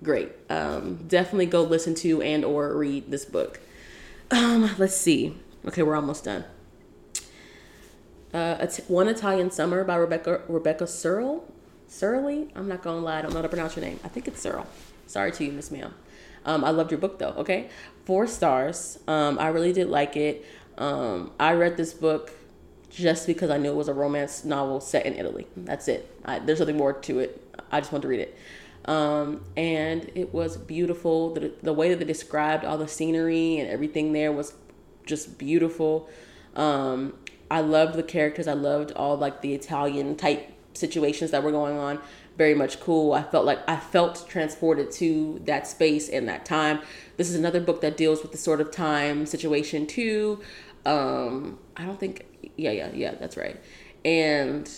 Great. 0.02 0.32
Um, 0.50 0.96
definitely 1.08 1.46
go 1.46 1.62
listen 1.62 1.94
to 1.96 2.20
and 2.20 2.44
or 2.44 2.76
read 2.76 3.10
this 3.10 3.24
book. 3.24 3.58
Um, 4.30 4.70
let's 4.76 4.94
see. 4.94 5.34
Okay, 5.66 5.82
we're 5.82 5.96
almost 5.96 6.24
done. 6.24 6.44
Uh, 8.34 8.66
One 8.86 9.08
Italian 9.08 9.50
Summer 9.50 9.82
by 9.82 9.96
Rebecca 9.96 10.42
Rebecca 10.46 10.86
Serle. 10.86 11.50
Surly? 11.88 12.50
I'm 12.54 12.68
not 12.68 12.82
gonna 12.82 13.00
lie, 13.00 13.20
I 13.20 13.22
don't 13.22 13.30
know 13.30 13.38
how 13.38 13.42
to 13.42 13.48
pronounce 13.48 13.76
your 13.76 13.84
name. 13.86 13.98
I 14.04 14.08
think 14.08 14.28
it's 14.28 14.42
Serle. 14.42 14.66
Sorry 15.06 15.32
to 15.32 15.44
you, 15.44 15.52
Miss 15.52 15.70
Ma'am. 15.70 15.94
Um, 16.44 16.64
I 16.64 16.70
loved 16.70 16.90
your 16.90 17.00
book 17.00 17.18
though. 17.18 17.32
Okay, 17.38 17.70
four 18.04 18.26
stars. 18.26 18.98
Um, 19.08 19.38
I 19.38 19.48
really 19.48 19.72
did 19.72 19.88
like 19.88 20.16
it. 20.18 20.44
Um, 20.76 21.30
I 21.40 21.54
read 21.54 21.78
this 21.78 21.94
book 21.94 22.30
just 22.94 23.26
because 23.26 23.50
I 23.50 23.58
knew 23.58 23.70
it 23.70 23.76
was 23.76 23.88
a 23.88 23.94
romance 23.94 24.44
novel 24.44 24.80
set 24.80 25.04
in 25.06 25.14
Italy. 25.14 25.46
That's 25.56 25.88
it. 25.88 26.10
I, 26.24 26.38
there's 26.38 26.60
nothing 26.60 26.76
more 26.76 26.92
to 26.92 27.18
it. 27.18 27.40
I 27.70 27.80
just 27.80 27.92
wanted 27.92 28.02
to 28.02 28.08
read 28.08 28.20
it. 28.20 28.38
Um, 28.84 29.44
and 29.56 30.10
it 30.14 30.32
was 30.32 30.56
beautiful. 30.56 31.34
The, 31.34 31.52
the 31.62 31.72
way 31.72 31.88
that 31.88 31.98
they 31.98 32.04
described 32.04 32.64
all 32.64 32.78
the 32.78 32.88
scenery 32.88 33.58
and 33.58 33.68
everything 33.68 34.12
there 34.12 34.30
was 34.30 34.54
just 35.06 35.38
beautiful. 35.38 36.08
Um, 36.54 37.14
I 37.50 37.60
loved 37.60 37.94
the 37.94 38.02
characters. 38.02 38.46
I 38.46 38.52
loved 38.52 38.92
all 38.92 39.16
like 39.16 39.40
the 39.40 39.54
Italian 39.54 40.16
type 40.16 40.52
situations 40.74 41.30
that 41.30 41.42
were 41.42 41.52
going 41.52 41.78
on. 41.78 41.98
Very 42.36 42.54
much 42.54 42.80
cool. 42.80 43.12
I 43.12 43.22
felt 43.22 43.44
like 43.44 43.60
I 43.68 43.76
felt 43.76 44.26
transported 44.28 44.90
to 44.92 45.40
that 45.44 45.66
space 45.66 46.08
and 46.08 46.28
that 46.28 46.44
time. 46.44 46.80
This 47.16 47.30
is 47.30 47.36
another 47.36 47.60
book 47.60 47.80
that 47.82 47.96
deals 47.96 48.22
with 48.22 48.32
the 48.32 48.38
sort 48.38 48.60
of 48.60 48.70
time 48.70 49.24
situation 49.24 49.86
too. 49.86 50.40
Um, 50.84 51.58
I 51.76 51.84
don't 51.84 51.98
think 51.98 52.26
yeah, 52.56 52.70
yeah, 52.70 52.90
yeah, 52.92 53.14
that's 53.14 53.36
right. 53.36 53.60
And 54.04 54.70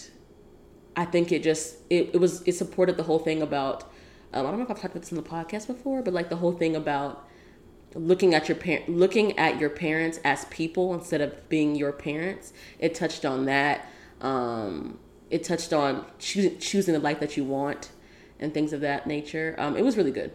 I 0.97 1.05
think 1.05 1.33
it 1.33 1.43
just 1.43 1.77
it, 1.91 2.11
it 2.15 2.21
was 2.21 2.43
it 2.43 2.53
supported 2.53 2.97
the 2.97 3.03
whole 3.03 3.19
thing 3.19 3.43
about 3.43 3.85
um, 4.33 4.47
I 4.47 4.51
don't 4.51 4.59
know 4.59 4.65
if 4.65 4.71
I've 4.71 4.81
talked 4.81 4.95
about 4.95 5.03
this 5.03 5.13
in 5.13 5.17
the 5.17 5.23
podcast 5.23 5.67
before, 5.67 6.03
but 6.03 6.15
like 6.15 6.29
the 6.29 6.37
whole 6.37 6.53
thing 6.53 6.77
about 6.77 7.27
looking 7.95 8.35
at 8.35 8.49
your 8.49 8.57
parent 8.57 8.89
looking 8.89 9.39
at 9.39 9.59
your 9.59 9.71
parents 9.71 10.21
as 10.25 10.45
people 10.47 10.93
instead 10.95 11.21
of 11.21 11.49
being 11.49 11.75
your 11.75 11.93
parents. 11.93 12.53
It 12.79 12.95
touched 12.95 13.25
on 13.25 13.47
that. 13.47 13.89
Um, 14.21 14.99
it 15.31 15.45
touched 15.45 15.73
on 15.73 16.05
choosing 16.19 16.59
choosing 16.59 16.95
the 16.95 17.01
life 17.01 17.21
that 17.21 17.37
you 17.37 17.45
want 17.45 17.91
and 18.39 18.53
things 18.53 18.73
of 18.73 18.81
that 18.83 19.07
nature. 19.07 19.55
Um, 19.59 19.77
it 19.77 19.85
was 19.85 19.97
really 19.97 20.11
good. 20.11 20.33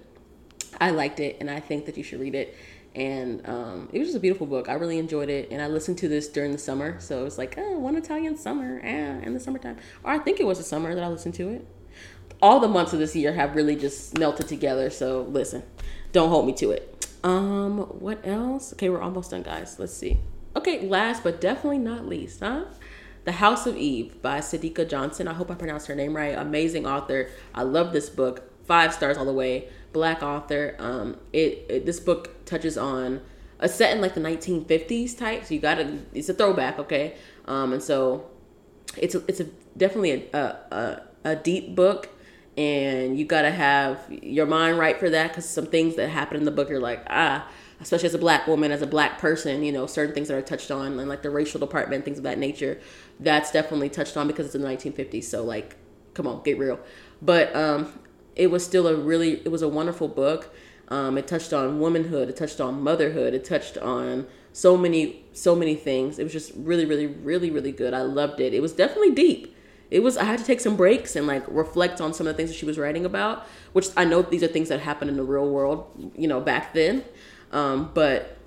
I 0.79 0.91
liked 0.91 1.19
it, 1.19 1.37
and 1.39 1.49
I 1.49 1.59
think 1.59 1.85
that 1.85 1.97
you 1.97 2.03
should 2.03 2.19
read 2.19 2.35
it. 2.35 2.55
And 2.93 3.47
um, 3.47 3.89
it 3.93 3.99
was 3.99 4.09
just 4.09 4.17
a 4.17 4.19
beautiful 4.19 4.45
book. 4.45 4.67
I 4.67 4.73
really 4.73 4.97
enjoyed 4.97 5.29
it, 5.29 5.49
and 5.49 5.61
I 5.61 5.67
listened 5.67 5.97
to 5.99 6.09
this 6.09 6.27
during 6.27 6.51
the 6.51 6.57
summer. 6.57 6.99
So 6.99 7.21
it 7.21 7.23
was 7.23 7.37
like, 7.37 7.55
oh, 7.57 7.79
one 7.79 7.95
Italian 7.95 8.37
summer, 8.37 8.81
eh, 8.83 9.21
in 9.23 9.33
the 9.33 9.39
summertime. 9.39 9.77
Or 10.03 10.11
I 10.11 10.19
think 10.19 10.39
it 10.39 10.45
was 10.45 10.57
the 10.57 10.63
summer 10.63 10.93
that 10.93 11.03
I 11.03 11.07
listened 11.07 11.35
to 11.35 11.49
it. 11.49 11.65
All 12.41 12.59
the 12.59 12.67
months 12.67 12.91
of 12.91 12.99
this 12.99 13.15
year 13.15 13.33
have 13.33 13.55
really 13.55 13.75
just 13.75 14.17
melted 14.17 14.47
together. 14.47 14.89
So 14.89 15.21
listen, 15.29 15.63
don't 16.11 16.29
hold 16.29 16.45
me 16.47 16.53
to 16.53 16.71
it. 16.71 17.07
Um, 17.23 17.79
what 17.99 18.25
else? 18.25 18.73
Okay, 18.73 18.89
we're 18.89 19.01
almost 19.01 19.31
done, 19.31 19.43
guys. 19.43 19.77
Let's 19.79 19.93
see. 19.93 20.17
Okay, 20.55 20.85
last 20.87 21.23
but 21.23 21.39
definitely 21.39 21.77
not 21.77 22.05
least, 22.05 22.41
huh? 22.41 22.65
The 23.23 23.33
House 23.33 23.67
of 23.67 23.77
Eve 23.77 24.21
by 24.21 24.39
Sadeqa 24.39 24.89
Johnson. 24.89 25.27
I 25.27 25.33
hope 25.33 25.51
I 25.51 25.53
pronounced 25.53 25.87
her 25.87 25.95
name 25.95 26.15
right. 26.15 26.35
Amazing 26.35 26.87
author. 26.87 27.29
I 27.53 27.61
love 27.61 27.93
this 27.93 28.09
book. 28.09 28.51
Five 28.65 28.93
stars 28.93 29.17
all 29.17 29.25
the 29.25 29.33
way. 29.33 29.69
Black 29.93 30.23
author. 30.23 30.75
Um, 30.79 31.17
it, 31.33 31.65
it 31.69 31.85
this 31.85 31.99
book 31.99 32.45
touches 32.45 32.77
on 32.77 33.21
a 33.59 33.69
set 33.69 33.95
in 33.95 34.01
like 34.01 34.13
the 34.13 34.21
1950s 34.21 35.17
type. 35.17 35.45
So 35.45 35.53
you 35.53 35.59
got 35.59 35.75
to. 35.75 35.99
It's 36.13 36.29
a 36.29 36.33
throwback, 36.33 36.79
okay? 36.79 37.15
Um, 37.45 37.73
and 37.73 37.83
so 37.83 38.29
it's 38.97 39.15
a, 39.15 39.23
it's 39.27 39.39
a 39.39 39.45
definitely 39.77 40.29
a, 40.33 40.39
a 40.39 41.01
a 41.23 41.35
deep 41.35 41.75
book 41.75 42.09
and 42.57 43.17
you 43.17 43.25
got 43.25 43.43
to 43.43 43.51
have 43.51 43.99
your 44.09 44.45
mind 44.45 44.77
right 44.77 44.99
for 44.99 45.09
that 45.09 45.29
because 45.29 45.47
some 45.47 45.65
things 45.65 45.95
that 45.95 46.09
happen 46.09 46.37
in 46.37 46.43
the 46.43 46.51
book 46.51 46.69
you're 46.69 46.79
like 46.79 47.03
ah 47.09 47.47
especially 47.79 48.07
as 48.07 48.13
a 48.13 48.19
black 48.19 48.45
woman 48.47 48.71
as 48.71 48.81
a 48.81 48.87
black 48.87 49.19
person 49.19 49.63
you 49.63 49.71
know 49.71 49.85
certain 49.85 50.13
things 50.13 50.27
that 50.27 50.35
are 50.35 50.41
touched 50.41 50.71
on 50.71 50.99
and 50.99 51.07
like 51.09 51.21
the 51.21 51.29
racial 51.29 51.59
department 51.59 52.03
things 52.03 52.17
of 52.17 52.23
that 52.23 52.37
nature 52.37 52.79
that's 53.19 53.51
definitely 53.51 53.89
touched 53.89 54.17
on 54.17 54.27
because 54.27 54.47
it's 54.47 54.55
in 54.55 54.61
the 54.61 54.67
1950s 54.67 55.23
so 55.23 55.43
like 55.43 55.75
come 56.13 56.27
on 56.27 56.41
get 56.43 56.57
real 56.57 56.79
but 57.21 57.55
um 57.55 57.91
it 58.35 58.47
was 58.47 58.65
still 58.65 58.87
a 58.87 58.95
really 58.95 59.41
it 59.45 59.51
was 59.51 59.61
a 59.61 59.69
wonderful 59.69 60.07
book. 60.07 60.53
Um 60.89 61.17
it 61.17 61.27
touched 61.27 61.53
on 61.53 61.79
womanhood 61.79 62.29
it 62.29 62.35
touched 62.35 62.59
on 62.59 62.81
motherhood 62.81 63.33
it 63.33 63.43
touched 63.43 63.77
on 63.77 64.27
so 64.53 64.77
many 64.77 65.25
so 65.33 65.55
many 65.55 65.75
things. 65.75 66.19
It 66.19 66.23
was 66.23 66.33
just 66.33 66.51
really 66.55 66.85
really 66.85 67.07
really 67.07 67.49
really 67.49 67.71
good. 67.71 67.93
I 67.93 68.01
loved 68.01 68.39
it. 68.39 68.53
It 68.53 68.61
was 68.61 68.73
definitely 68.73 69.11
deep. 69.11 69.55
It 69.89 70.01
was 70.01 70.15
I 70.15 70.23
had 70.23 70.39
to 70.39 70.45
take 70.45 70.61
some 70.61 70.77
breaks 70.77 71.15
and 71.15 71.27
like 71.27 71.43
reflect 71.47 71.99
on 71.99 72.13
some 72.13 72.25
of 72.25 72.33
the 72.33 72.37
things 72.37 72.49
that 72.49 72.55
she 72.55 72.65
was 72.65 72.79
writing 72.79 73.05
about, 73.05 73.45
which 73.73 73.87
I 73.97 74.05
know 74.05 74.21
these 74.21 74.41
are 74.41 74.47
things 74.47 74.69
that 74.69 74.79
happened 74.79 75.11
in 75.11 75.17
the 75.17 75.23
real 75.23 75.49
world, 75.49 76.11
you 76.15 76.27
know, 76.29 76.39
back 76.39 76.73
then. 76.73 77.03
Um, 77.51 77.91
but 77.93 78.37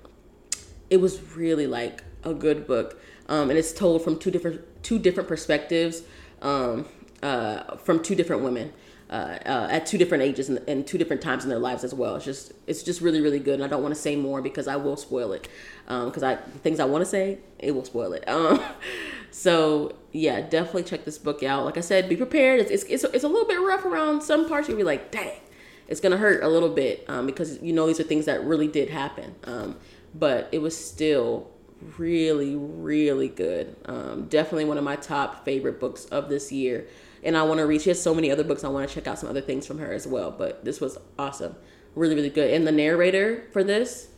it 0.89 0.97
was 0.97 1.21
really 1.35 1.67
like 1.67 2.03
a 2.23 2.33
good 2.33 2.65
book, 2.65 2.99
um, 3.29 3.51
and 3.51 3.59
it's 3.59 3.71
told 3.71 4.03
from 4.03 4.17
two 4.17 4.31
different 4.31 4.61
two 4.83 4.97
different 4.97 5.29
perspectives 5.29 6.01
um, 6.41 6.87
uh, 7.21 7.77
from 7.77 8.01
two 8.01 8.15
different 8.15 8.41
women. 8.41 8.73
Uh, 9.15 9.37
uh, 9.45 9.67
at 9.71 9.85
two 9.85 9.97
different 9.97 10.21
ages 10.21 10.49
and, 10.49 10.59
and, 10.67 10.85
two 10.85 10.97
different 10.97 11.21
times 11.21 11.45
in 11.45 11.49
their 11.49 11.57
lives 11.57 11.85
as 11.85 11.93
well. 11.93 12.17
It's 12.17 12.25
just 12.25 12.51
it's 12.67 12.83
just 12.83 12.99
really 12.99 13.21
really 13.21 13.39
good, 13.39 13.53
and 13.53 13.63
I 13.63 13.67
don't 13.67 13.81
want 13.81 13.95
to 13.95 14.01
say 14.01 14.17
more 14.17 14.41
because 14.41 14.67
I 14.67 14.75
will 14.75 14.97
spoil 14.97 15.31
it. 15.31 15.47
Because 15.85 16.21
um, 16.21 16.31
I 16.31 16.35
things 16.35 16.81
I 16.81 16.85
want 16.85 17.01
to 17.01 17.05
say, 17.09 17.37
it 17.57 17.71
will 17.71 17.85
spoil 17.85 18.11
it. 18.11 18.27
Um, 18.27 18.61
so 19.31 19.95
yeah, 20.11 20.41
definitely 20.41 20.83
check 20.83 21.05
this 21.05 21.17
book 21.17 21.43
out. 21.43 21.63
Like 21.63 21.77
I 21.77 21.79
said, 21.79 22.09
be 22.09 22.17
prepared. 22.17 22.59
It's 22.59 22.71
it's 22.71 22.83
it's, 22.83 23.03
it's 23.05 23.23
a 23.23 23.29
little 23.29 23.47
bit 23.47 23.61
rough 23.61 23.85
around 23.85 24.21
some 24.21 24.49
parts. 24.49 24.67
You'll 24.67 24.75
be 24.75 24.83
like, 24.83 25.11
dang, 25.11 25.39
it's 25.87 26.01
gonna 26.01 26.17
hurt 26.17 26.43
a 26.43 26.49
little 26.49 26.67
bit 26.67 27.05
um, 27.07 27.25
because 27.25 27.61
you 27.61 27.71
know 27.71 27.87
these 27.87 28.01
are 28.01 28.03
things 28.03 28.25
that 28.25 28.43
really 28.43 28.67
did 28.67 28.89
happen. 28.89 29.33
Um, 29.45 29.77
but 30.13 30.49
it 30.51 30.59
was 30.59 30.75
still 30.75 31.49
really 31.97 32.57
really 32.57 33.29
good. 33.29 33.77
Um, 33.85 34.25
definitely 34.25 34.65
one 34.65 34.77
of 34.77 34.83
my 34.83 34.97
top 34.97 35.45
favorite 35.45 35.79
books 35.79 36.03
of 36.05 36.27
this 36.27 36.51
year. 36.51 36.85
And 37.25 37.35
I 37.35 37.43
want 37.43 37.57
to 37.57 37.65
read. 37.65 37.81
She 37.81 37.89
has 37.89 38.01
so 38.01 38.13
many 38.13 38.31
other 38.31 38.43
books. 38.43 38.63
I 38.63 38.69
want 38.69 38.87
to 38.87 38.93
check 38.93 39.07
out 39.07 39.19
some 39.19 39.29
other 39.29 39.41
things 39.41 39.65
from 39.67 39.79
her 39.79 39.91
as 39.91 40.07
well. 40.07 40.31
But 40.31 40.63
this 40.63 40.79
was 40.79 40.97
awesome, 41.19 41.55
really 41.95 42.15
really 42.15 42.29
good. 42.29 42.53
And 42.53 42.65
the 42.65 42.71
narrator 42.71 43.47
for 43.51 43.63
this 43.63 44.09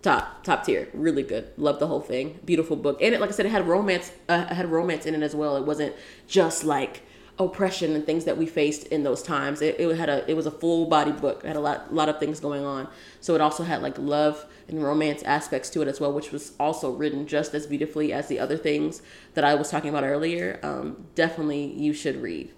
top 0.00 0.44
top 0.44 0.64
tier 0.64 0.88
really 0.94 1.24
good 1.24 1.50
love 1.56 1.80
the 1.80 1.86
whole 1.88 2.00
thing 2.00 2.38
beautiful 2.44 2.76
book 2.76 3.02
and 3.02 3.14
it 3.14 3.20
like 3.20 3.30
i 3.30 3.32
said 3.32 3.44
it 3.44 3.50
had 3.50 3.66
romance 3.66 4.12
uh, 4.28 4.46
it 4.48 4.54
had 4.54 4.70
romance 4.70 5.06
in 5.06 5.14
it 5.14 5.22
as 5.22 5.34
well 5.34 5.56
it 5.56 5.64
wasn't 5.64 5.92
just 6.28 6.62
like 6.62 7.02
oppression 7.38 7.94
and 7.94 8.04
things 8.04 8.24
that 8.24 8.36
we 8.36 8.46
faced 8.46 8.86
in 8.88 9.04
those 9.04 9.22
times. 9.22 9.62
It, 9.62 9.78
it 9.78 9.96
had 9.96 10.08
a 10.08 10.28
it 10.28 10.34
was 10.34 10.46
a 10.46 10.50
full 10.50 10.86
body 10.86 11.12
book. 11.12 11.42
It 11.44 11.48
had 11.48 11.56
a 11.56 11.60
lot 11.60 11.94
lot 11.94 12.08
of 12.08 12.18
things 12.18 12.40
going 12.40 12.64
on. 12.64 12.88
So 13.20 13.34
it 13.34 13.40
also 13.40 13.62
had 13.62 13.82
like 13.82 13.98
love 13.98 14.44
and 14.66 14.82
romance 14.82 15.22
aspects 15.22 15.70
to 15.70 15.82
it 15.82 15.88
as 15.88 15.98
well 15.98 16.12
which 16.12 16.30
was 16.30 16.52
also 16.60 16.90
written 16.92 17.26
just 17.26 17.54
as 17.54 17.66
beautifully 17.66 18.12
as 18.12 18.28
the 18.28 18.38
other 18.38 18.58
things 18.58 19.00
that 19.32 19.42
i 19.42 19.54
was 19.54 19.70
talking 19.70 19.88
about 19.88 20.04
earlier. 20.04 20.60
Um, 20.62 21.06
definitely 21.14 21.72
you 21.72 21.92
should 21.92 22.20
read. 22.20 22.52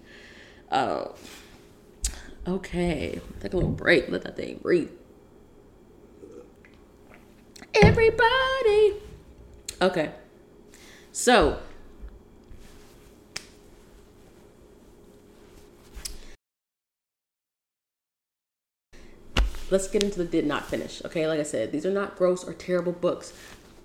Uh, 0.71 1.09
okay. 2.47 3.19
Take 3.39 3.53
a 3.53 3.57
little 3.57 3.71
break. 3.71 4.09
Let 4.09 4.23
that 4.23 4.35
thing 4.35 4.59
breathe. 4.61 4.89
Everybody. 7.81 8.93
Okay. 9.81 10.11
So, 11.11 11.59
let's 19.71 19.87
get 19.87 20.03
into 20.03 20.19
the 20.19 20.25
did 20.25 20.45
not 20.45 20.67
finish. 20.67 21.01
Okay, 21.05 21.27
like 21.27 21.39
I 21.39 21.43
said, 21.43 21.71
these 21.71 21.85
are 21.85 21.91
not 21.91 22.17
gross 22.17 22.43
or 22.43 22.53
terrible 22.53 22.91
books, 22.91 23.33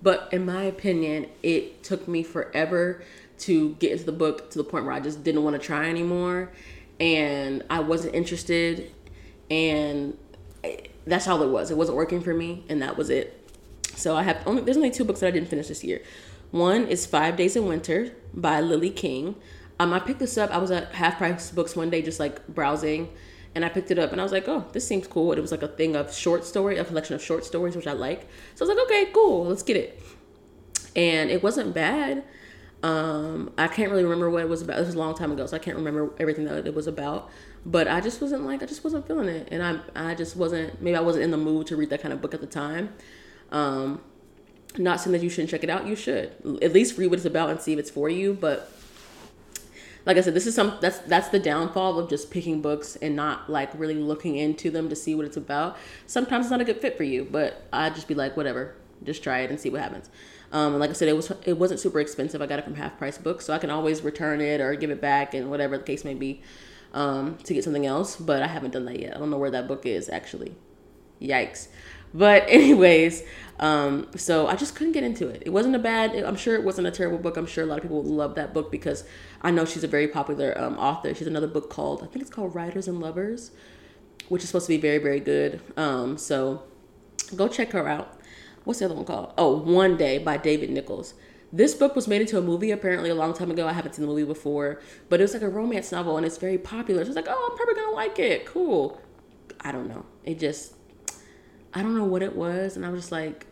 but 0.02 0.28
in 0.32 0.44
my 0.44 0.64
opinion, 0.64 1.28
it 1.42 1.82
took 1.82 2.06
me 2.06 2.22
forever 2.22 3.02
to 3.38 3.74
get 3.74 3.92
into 3.92 4.04
the 4.04 4.12
book 4.12 4.50
to 4.50 4.58
the 4.58 4.64
point 4.64 4.84
where 4.84 4.94
I 4.94 5.00
just 5.00 5.22
didn't 5.22 5.44
want 5.44 5.60
to 5.60 5.64
try 5.64 5.88
anymore 5.88 6.50
and 6.98 7.62
I 7.68 7.80
wasn't 7.80 8.14
interested 8.14 8.90
and 9.50 10.16
that's 11.06 11.28
all 11.28 11.42
it 11.42 11.50
was. 11.50 11.70
It 11.70 11.76
wasn't 11.76 11.96
working 11.96 12.20
for 12.20 12.34
me 12.34 12.64
and 12.68 12.82
that 12.82 12.96
was 12.96 13.10
it. 13.10 13.50
So 13.94 14.16
I 14.16 14.22
have 14.22 14.42
only 14.46 14.62
there's 14.62 14.76
only 14.76 14.90
two 14.90 15.04
books 15.04 15.20
that 15.20 15.28
I 15.28 15.30
didn't 15.30 15.48
finish 15.48 15.68
this 15.68 15.84
year. 15.84 16.02
One 16.50 16.86
is 16.86 17.06
Five 17.06 17.36
Days 17.36 17.56
in 17.56 17.66
Winter 17.66 18.12
by 18.32 18.60
Lily 18.60 18.90
King. 18.90 19.36
Um, 19.78 19.92
I 19.92 19.98
picked 19.98 20.20
this 20.20 20.38
up. 20.38 20.50
I 20.50 20.58
was 20.58 20.70
at 20.70 20.94
Half 20.94 21.18
Price 21.18 21.50
Books 21.50 21.76
one 21.76 21.90
day, 21.90 22.00
just 22.02 22.18
like 22.18 22.46
browsing, 22.48 23.10
and 23.56 23.64
I 23.64 23.70
picked 23.70 23.90
it 23.90 23.98
up, 23.98 24.12
and 24.12 24.20
I 24.20 24.24
was 24.24 24.32
like, 24.32 24.46
"Oh, 24.48 24.66
this 24.72 24.86
seems 24.86 25.06
cool." 25.06 25.32
It 25.32 25.40
was 25.40 25.50
like 25.50 25.62
a 25.62 25.68
thing 25.68 25.96
of 25.96 26.14
short 26.14 26.44
story, 26.44 26.76
a 26.76 26.84
collection 26.84 27.14
of 27.14 27.22
short 27.22 27.42
stories, 27.42 27.74
which 27.74 27.86
I 27.86 27.94
like. 27.94 28.28
So 28.54 28.64
I 28.64 28.68
was 28.68 28.76
like, 28.76 28.86
"Okay, 28.86 29.10
cool, 29.12 29.46
let's 29.46 29.62
get 29.62 29.78
it." 29.78 30.00
And 30.94 31.30
it 31.30 31.42
wasn't 31.42 31.74
bad. 31.74 32.22
Um, 32.82 33.50
I 33.56 33.66
can't 33.68 33.90
really 33.90 34.04
remember 34.04 34.28
what 34.28 34.42
it 34.42 34.48
was 34.50 34.60
about. 34.60 34.76
This 34.76 34.86
was 34.86 34.94
a 34.94 34.98
long 34.98 35.14
time 35.14 35.32
ago, 35.32 35.46
so 35.46 35.56
I 35.56 35.58
can't 35.58 35.76
remember 35.76 36.10
everything 36.20 36.44
that 36.44 36.66
it 36.66 36.74
was 36.74 36.86
about. 36.86 37.30
But 37.64 37.88
I 37.88 38.02
just 38.02 38.20
wasn't 38.20 38.44
like 38.44 38.62
I 38.62 38.66
just 38.66 38.84
wasn't 38.84 39.06
feeling 39.06 39.28
it, 39.28 39.48
and 39.50 39.62
I 39.62 40.10
I 40.10 40.14
just 40.14 40.36
wasn't 40.36 40.82
maybe 40.82 40.94
I 40.94 41.00
wasn't 41.00 41.24
in 41.24 41.30
the 41.30 41.38
mood 41.38 41.66
to 41.68 41.76
read 41.76 41.88
that 41.90 42.02
kind 42.02 42.12
of 42.12 42.20
book 42.20 42.34
at 42.34 42.42
the 42.42 42.46
time. 42.46 42.90
Um, 43.50 44.02
not 44.76 45.00
saying 45.00 45.12
that 45.12 45.22
you 45.22 45.30
shouldn't 45.30 45.48
check 45.48 45.64
it 45.64 45.70
out. 45.70 45.86
You 45.86 45.96
should 45.96 46.32
at 46.60 46.74
least 46.74 46.98
read 46.98 47.06
what 47.08 47.18
it's 47.18 47.24
about 47.24 47.48
and 47.48 47.58
see 47.58 47.72
if 47.72 47.78
it's 47.78 47.90
for 47.90 48.10
you. 48.10 48.34
But 48.34 48.70
like 50.06 50.16
I 50.16 50.20
said, 50.20 50.34
this 50.34 50.46
is 50.46 50.54
some 50.54 50.78
that's 50.80 50.98
that's 51.00 51.28
the 51.28 51.40
downfall 51.40 51.98
of 51.98 52.08
just 52.08 52.30
picking 52.30 52.62
books 52.62 52.96
and 52.96 53.16
not 53.16 53.50
like 53.50 53.70
really 53.74 53.96
looking 53.96 54.36
into 54.36 54.70
them 54.70 54.88
to 54.88 54.96
see 54.96 55.16
what 55.16 55.26
it's 55.26 55.36
about. 55.36 55.76
Sometimes 56.06 56.46
it's 56.46 56.50
not 56.50 56.60
a 56.60 56.64
good 56.64 56.80
fit 56.80 56.96
for 56.96 57.02
you, 57.02 57.26
but 57.28 57.66
I'd 57.72 57.96
just 57.96 58.06
be 58.06 58.14
like, 58.14 58.36
whatever, 58.36 58.76
just 59.02 59.24
try 59.24 59.40
it 59.40 59.50
and 59.50 59.60
see 59.60 59.68
what 59.68 59.80
happens. 59.80 60.08
Um, 60.52 60.78
like 60.78 60.90
I 60.90 60.92
said, 60.92 61.08
it 61.08 61.16
was 61.16 61.32
it 61.44 61.58
wasn't 61.58 61.80
super 61.80 61.98
expensive. 61.98 62.40
I 62.40 62.46
got 62.46 62.60
it 62.60 62.64
from 62.64 62.76
Half 62.76 62.98
Price 62.98 63.18
Books, 63.18 63.44
so 63.44 63.52
I 63.52 63.58
can 63.58 63.68
always 63.68 64.02
return 64.02 64.40
it 64.40 64.60
or 64.60 64.74
give 64.76 64.90
it 64.90 65.00
back 65.00 65.34
and 65.34 65.50
whatever 65.50 65.76
the 65.76 65.84
case 65.84 66.04
may 66.04 66.14
be 66.14 66.40
um, 66.94 67.36
to 67.38 67.52
get 67.52 67.64
something 67.64 67.84
else. 67.84 68.14
But 68.14 68.42
I 68.42 68.46
haven't 68.46 68.70
done 68.70 68.84
that 68.84 69.00
yet. 69.00 69.16
I 69.16 69.18
don't 69.18 69.30
know 69.30 69.38
where 69.38 69.50
that 69.50 69.66
book 69.66 69.84
is 69.86 70.08
actually. 70.08 70.54
Yikes. 71.20 71.66
But 72.14 72.44
anyways, 72.48 73.22
um, 73.58 74.08
so 74.16 74.46
I 74.46 74.56
just 74.56 74.74
couldn't 74.74 74.92
get 74.92 75.04
into 75.04 75.28
it. 75.28 75.42
It 75.46 75.50
wasn't 75.50 75.74
a 75.76 75.78
bad. 75.78 76.14
I'm 76.14 76.36
sure 76.36 76.54
it 76.54 76.62
wasn't 76.62 76.86
a 76.86 76.90
terrible 76.90 77.18
book. 77.18 77.36
I'm 77.36 77.46
sure 77.46 77.64
a 77.64 77.66
lot 77.66 77.78
of 77.78 77.82
people 77.82 78.02
love 78.02 78.34
that 78.34 78.52
book 78.52 78.70
because 78.70 79.04
I 79.42 79.50
know 79.50 79.64
she's 79.64 79.84
a 79.84 79.88
very 79.88 80.08
popular 80.08 80.58
um, 80.60 80.78
author. 80.78 81.14
She's 81.14 81.26
another 81.26 81.46
book 81.46 81.70
called 81.70 82.02
I 82.02 82.06
think 82.06 82.22
it's 82.22 82.30
called 82.30 82.54
Writers 82.54 82.88
and 82.88 83.00
Lovers, 83.00 83.50
which 84.28 84.42
is 84.42 84.48
supposed 84.48 84.66
to 84.66 84.72
be 84.72 84.80
very 84.80 84.98
very 84.98 85.20
good. 85.20 85.60
Um, 85.76 86.18
so 86.18 86.62
go 87.34 87.48
check 87.48 87.72
her 87.72 87.88
out. 87.88 88.20
What's 88.64 88.80
the 88.80 88.86
other 88.86 88.94
one 88.94 89.04
called? 89.04 89.32
Oh, 89.38 89.56
One 89.56 89.96
Day 89.96 90.18
by 90.18 90.36
David 90.36 90.70
Nicholls. 90.70 91.14
This 91.52 91.74
book 91.74 91.94
was 91.94 92.08
made 92.08 92.20
into 92.20 92.36
a 92.36 92.42
movie 92.42 92.72
apparently 92.72 93.08
a 93.08 93.14
long 93.14 93.32
time 93.32 93.50
ago. 93.50 93.68
I 93.68 93.72
haven't 93.72 93.94
seen 93.94 94.02
the 94.02 94.08
movie 94.08 94.24
before, 94.24 94.80
but 95.08 95.20
it 95.20 95.22
was 95.22 95.32
like 95.32 95.42
a 95.42 95.48
romance 95.48 95.92
novel 95.92 96.16
and 96.16 96.26
it's 96.26 96.36
very 96.36 96.58
popular. 96.58 97.04
So 97.04 97.08
it's 97.08 97.16
like, 97.16 97.28
oh, 97.28 97.48
I'm 97.50 97.56
probably 97.56 97.74
gonna 97.74 97.94
like 97.94 98.18
it. 98.18 98.44
Cool. 98.44 99.00
I 99.60 99.70
don't 99.70 99.88
know. 99.88 100.04
It 100.24 100.40
just 100.40 100.74
I 101.76 101.82
don't 101.82 101.94
know 101.94 102.06
what 102.06 102.22
it 102.22 102.34
was, 102.34 102.74
and 102.74 102.86
I 102.86 102.88
was 102.88 103.02
just 103.02 103.12
like, 103.12 103.44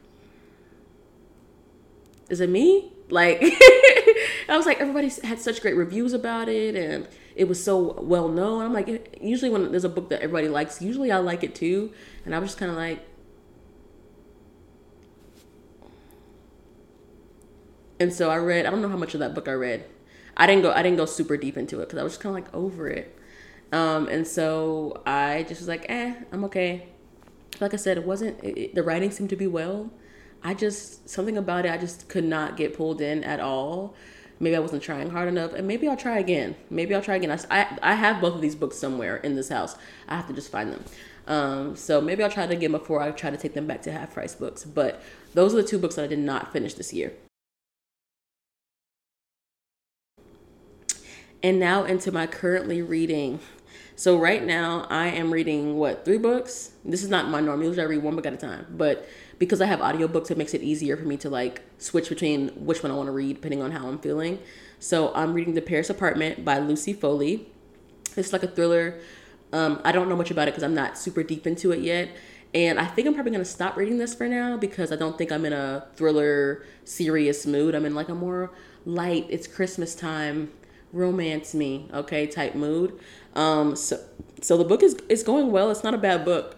is 2.31 2.41
it 2.41 2.49
me? 2.49 2.91
Like, 3.11 3.39
I 4.49 4.57
was 4.57 4.65
like, 4.65 4.81
everybody 4.81 5.11
had 5.23 5.39
such 5.39 5.61
great 5.61 5.77
reviews 5.77 6.15
about 6.15 6.49
it, 6.49 6.75
and 6.75 7.07
it 7.37 7.49
was 7.49 7.63
so 7.63 8.01
well 8.01 8.29
known. 8.29 8.65
I'm 8.65 8.73
like, 8.73 9.19
usually 9.21 9.51
when 9.51 9.71
there's 9.71 9.85
a 9.85 9.91
book 9.91 10.09
that 10.09 10.23
everybody 10.23 10.49
likes, 10.49 10.81
usually 10.81 11.13
I 11.13 11.19
like 11.19 11.45
it 11.45 11.55
too, 11.55 11.93
and 12.25 12.35
I 12.35 12.39
was 12.39 12.49
just 12.49 12.59
kind 12.59 12.71
of 12.71 12.79
like. 12.79 13.07
And 18.01 18.11
so 18.11 18.31
I 18.31 18.37
read. 18.37 18.65
I 18.65 18.71
don't 18.71 18.81
know 18.81 18.89
how 18.89 18.97
much 18.97 19.13
of 19.13 19.21
that 19.21 19.35
book 19.35 19.49
I 19.49 19.53
read. 19.53 19.85
I 20.35 20.47
didn't 20.47 20.63
go. 20.63 20.73
I 20.73 20.83
didn't 20.83 20.97
go 20.97 21.05
super 21.05 21.37
deep 21.37 21.59
into 21.59 21.81
it 21.81 21.89
because 21.89 21.99
I 21.99 22.03
was 22.03 22.13
just 22.15 22.23
kind 22.23 22.39
of 22.39 22.43
like 22.43 22.55
over 22.55 22.89
it. 22.89 23.19
Um, 23.71 24.09
and 24.09 24.27
so 24.27 25.03
I 25.05 25.43
just 25.43 25.61
was 25.61 25.69
like, 25.69 25.85
eh, 25.91 26.15
I'm 26.33 26.45
okay. 26.45 26.89
Like 27.61 27.75
I 27.75 27.77
said, 27.77 27.97
it 27.97 28.05
wasn't. 28.05 28.43
It, 28.43 28.75
the 28.75 28.83
writing 28.83 29.11
seemed 29.11 29.31
to 29.31 29.37
be 29.37 29.47
well. 29.47 29.91
I 30.43 30.55
just 30.55 31.09
something 31.09 31.39
about 31.39 31.65
it. 31.67 31.73
I 31.73 31.79
just 31.79 32.09
could 32.09 32.25
not 32.25 32.57
get 32.57 32.77
pulled 32.77 33.01
in 33.01 33.25
at 33.25 33.41
all. 33.41 33.95
Maybe 34.41 34.57
I 34.57 34.59
wasn't 34.59 34.83
trying 34.83 35.11
hard 35.11 35.29
enough, 35.29 35.53
and 35.53 35.67
maybe 35.67 35.89
I'll 35.89 35.97
try 35.97 36.19
again. 36.19 36.57
Maybe 36.69 36.95
I'll 36.95 37.03
try 37.03 37.15
again. 37.17 37.31
I, 37.51 37.79
I, 37.83 37.95
have 37.95 38.21
both 38.21 38.35
of 38.35 38.41
these 38.41 38.57
books 38.57 38.77
somewhere 38.77 39.17
in 39.19 39.37
this 39.37 39.49
house. 39.49 39.77
I 40.09 40.17
have 40.17 40.27
to 40.27 40.33
just 40.33 40.51
find 40.51 40.73
them. 40.73 40.85
Um, 41.27 41.77
so 41.77 42.01
maybe 42.01 42.23
I'll 42.23 42.31
try 42.31 42.45
it 42.45 42.51
again 42.51 42.73
before 42.73 43.01
I 43.01 43.11
try 43.13 43.31
to 43.31 43.37
take 43.37 43.55
them 43.55 43.67
back 43.67 43.83
to 43.83 43.93
half 43.93 44.13
price 44.13 44.35
books. 44.35 44.65
But 44.65 45.03
those 45.35 45.55
are 45.55 45.59
the 45.59 45.69
two 45.69 45.79
books 45.79 45.95
that 45.95 46.05
I 46.05 46.09
did 46.09 46.19
not 46.19 46.53
finish 46.53 46.75
this 46.75 46.93
year. 46.93 47.13
And 51.43 51.61
now 51.61 51.85
into 51.85 52.11
my 52.11 52.27
currently 52.27 52.83
reading. 52.83 53.39
So 53.97 54.19
right 54.19 54.45
now 54.45 54.87
I 54.91 55.07
am 55.07 55.33
reading 55.33 55.77
what 55.77 56.05
three 56.05 56.19
books. 56.19 56.73
This 56.85 57.05
is 57.05 57.09
not 57.09 57.29
my 57.29 57.41
norm. 57.41 57.63
Usually 57.63 57.83
I 57.83 57.87
read 57.87 58.03
one 58.03 58.17
book 58.17 58.27
at 58.27 58.33
a 58.33 58.37
time, 58.37 58.67
but 58.71 59.09
because 59.39 59.61
I 59.61 59.67
have 59.67 59.81
audiobooks, 59.81 60.31
it 60.31 60.39
makes 60.39 60.53
it 60.53 60.63
easier 60.63 60.97
for 60.97 61.05
me 61.05 61.17
to 61.19 61.31
like 61.31 61.63
switch 61.79 62.09
between 62.09 62.49
which 62.51 62.83
one 62.83 62.91
I 62.91 62.97
want 62.97 63.07
to 63.07 63.13
read 63.13 63.37
depending 63.37 63.63
on 63.63 63.71
how 63.71 63.87
I'm 63.87 63.99
feeling. 63.99 64.41
So 64.81 65.15
I'm 65.15 65.33
reading 65.33 65.55
The 65.55 65.63
Paris 65.63 65.91
Apartment 65.91 66.45
by 66.45 66.59
Lucy 66.59 66.93
Foley. 66.93 67.49
It's 68.17 68.33
like 68.33 68.43
a 68.43 68.49
thriller. 68.49 69.01
Um, 69.53 69.81
I 69.85 69.93
don't 69.93 70.09
know 70.09 70.17
much 70.17 70.31
about 70.31 70.49
it 70.49 70.53
because 70.53 70.65
I'm 70.65 70.75
not 70.75 70.99
super 70.99 71.23
deep 71.23 71.47
into 71.47 71.71
it 71.71 71.81
yet. 71.81 72.11
And 72.53 72.81
I 72.81 72.87
think 72.87 73.07
I'm 73.07 73.15
probably 73.15 73.33
gonna 73.33 73.45
stop 73.45 73.77
reading 73.77 73.99
this 73.99 74.15
for 74.15 74.29
now 74.29 74.57
because 74.57 74.91
I 74.91 74.97
don't 74.97 75.17
think 75.17 75.31
I'm 75.31 75.45
in 75.45 75.53
a 75.53 75.87
thriller 75.95 76.65
serious 76.85 77.47
mood. 77.47 77.77
I'm 77.77 77.85
in 77.85 77.95
like 77.95 78.09
a 78.09 78.15
more 78.15 78.51
light, 78.85 79.27
it's 79.31 79.47
Christmas 79.47 79.95
time 79.95 80.51
romance 80.95 81.55
me, 81.55 81.89
okay, 81.93 82.27
type 82.27 82.55
mood. 82.55 82.99
Um, 83.35 83.77
so 83.77 84.03
so 84.41 84.57
the 84.57 84.65
book 84.65 84.83
is 84.83 84.95
is 85.09 85.23
going 85.23 85.51
well. 85.51 85.71
It's 85.71 85.85
not 85.85 85.93
a 85.93 85.99
bad 85.99 86.25
book, 86.25 86.57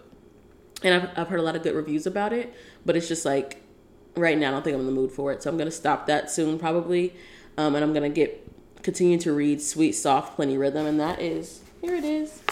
and 0.83 0.95
I've 0.95 1.19
I've 1.19 1.29
heard 1.29 1.41
a 1.41 1.43
lot 1.43 1.57
of 1.57 1.63
good 1.63 1.75
reviews 1.75 2.07
about 2.07 2.33
it. 2.33 2.55
But 2.85 2.97
it's 2.97 3.09
just 3.09 3.25
like 3.25 3.63
right 4.15 4.39
now, 4.39 4.49
I 4.49 4.51
don't 4.53 4.63
think 4.63 4.75
I'm 4.75 4.81
in 4.81 4.87
the 4.87 4.93
mood 4.93 5.11
for 5.11 5.33
it. 5.33 5.43
So 5.43 5.51
I'm 5.51 5.57
gonna 5.57 5.71
stop 5.71 6.07
that 6.07 6.31
soon, 6.31 6.59
probably, 6.59 7.15
um, 7.57 7.75
and 7.75 7.83
I'm 7.83 7.93
gonna 7.93 8.11
get 8.11 8.47
continue 8.83 9.19
to 9.19 9.33
read 9.33 9.61
Sweet 9.61 9.93
Soft 9.93 10.37
Plenty 10.37 10.57
Rhythm, 10.57 10.87
and 10.87 11.01
that 11.01 11.21
is 11.21 11.63
here 11.81 11.95
it 11.95 12.05
is. 12.05 12.43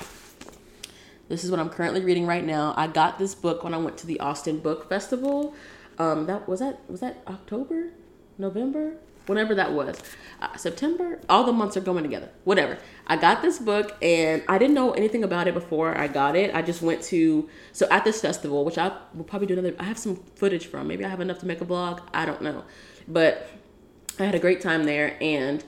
This 1.28 1.42
is 1.42 1.50
what 1.50 1.58
I'm 1.60 1.70
currently 1.70 2.04
reading 2.04 2.26
right 2.26 2.44
now. 2.44 2.74
I 2.76 2.86
got 2.86 3.18
this 3.18 3.34
book 3.34 3.64
when 3.64 3.72
I 3.72 3.78
went 3.78 3.96
to 3.98 4.06
the 4.06 4.20
Austin 4.20 4.58
Book 4.58 4.88
Festival. 4.88 5.54
Um, 5.98 6.26
that 6.26 6.48
was 6.48 6.60
that 6.60 6.80
was 6.88 7.00
that 7.00 7.22
October, 7.26 7.90
November 8.38 8.94
whenever 9.26 9.54
that 9.54 9.72
was. 9.72 10.00
Uh, 10.40 10.56
september 10.56 11.20
all 11.28 11.44
the 11.44 11.52
months 11.52 11.76
are 11.76 11.80
going 11.80 12.02
together. 12.02 12.28
Whatever. 12.44 12.78
I 13.06 13.16
got 13.16 13.42
this 13.42 13.58
book 13.58 13.96
and 14.02 14.42
i 14.48 14.58
didn't 14.58 14.74
know 14.74 14.92
anything 14.92 15.24
about 15.24 15.48
it 15.48 15.54
before 15.54 15.96
i 15.96 16.08
got 16.08 16.36
it. 16.36 16.54
I 16.54 16.62
just 16.62 16.82
went 16.82 17.02
to 17.04 17.48
so 17.72 17.86
at 17.90 18.04
this 18.04 18.20
festival 18.20 18.64
which 18.64 18.78
i 18.78 18.96
will 19.14 19.24
probably 19.24 19.46
do 19.46 19.54
another 19.54 19.74
i 19.78 19.84
have 19.84 19.98
some 19.98 20.16
footage 20.36 20.66
from. 20.66 20.88
Maybe 20.88 21.04
i 21.04 21.08
have 21.08 21.20
enough 21.20 21.38
to 21.40 21.46
make 21.46 21.60
a 21.60 21.64
blog. 21.64 22.00
I 22.12 22.26
don't 22.26 22.42
know. 22.42 22.64
But 23.06 23.48
i 24.18 24.24
had 24.24 24.34
a 24.34 24.38
great 24.38 24.60
time 24.60 24.84
there 24.84 25.16
and 25.20 25.64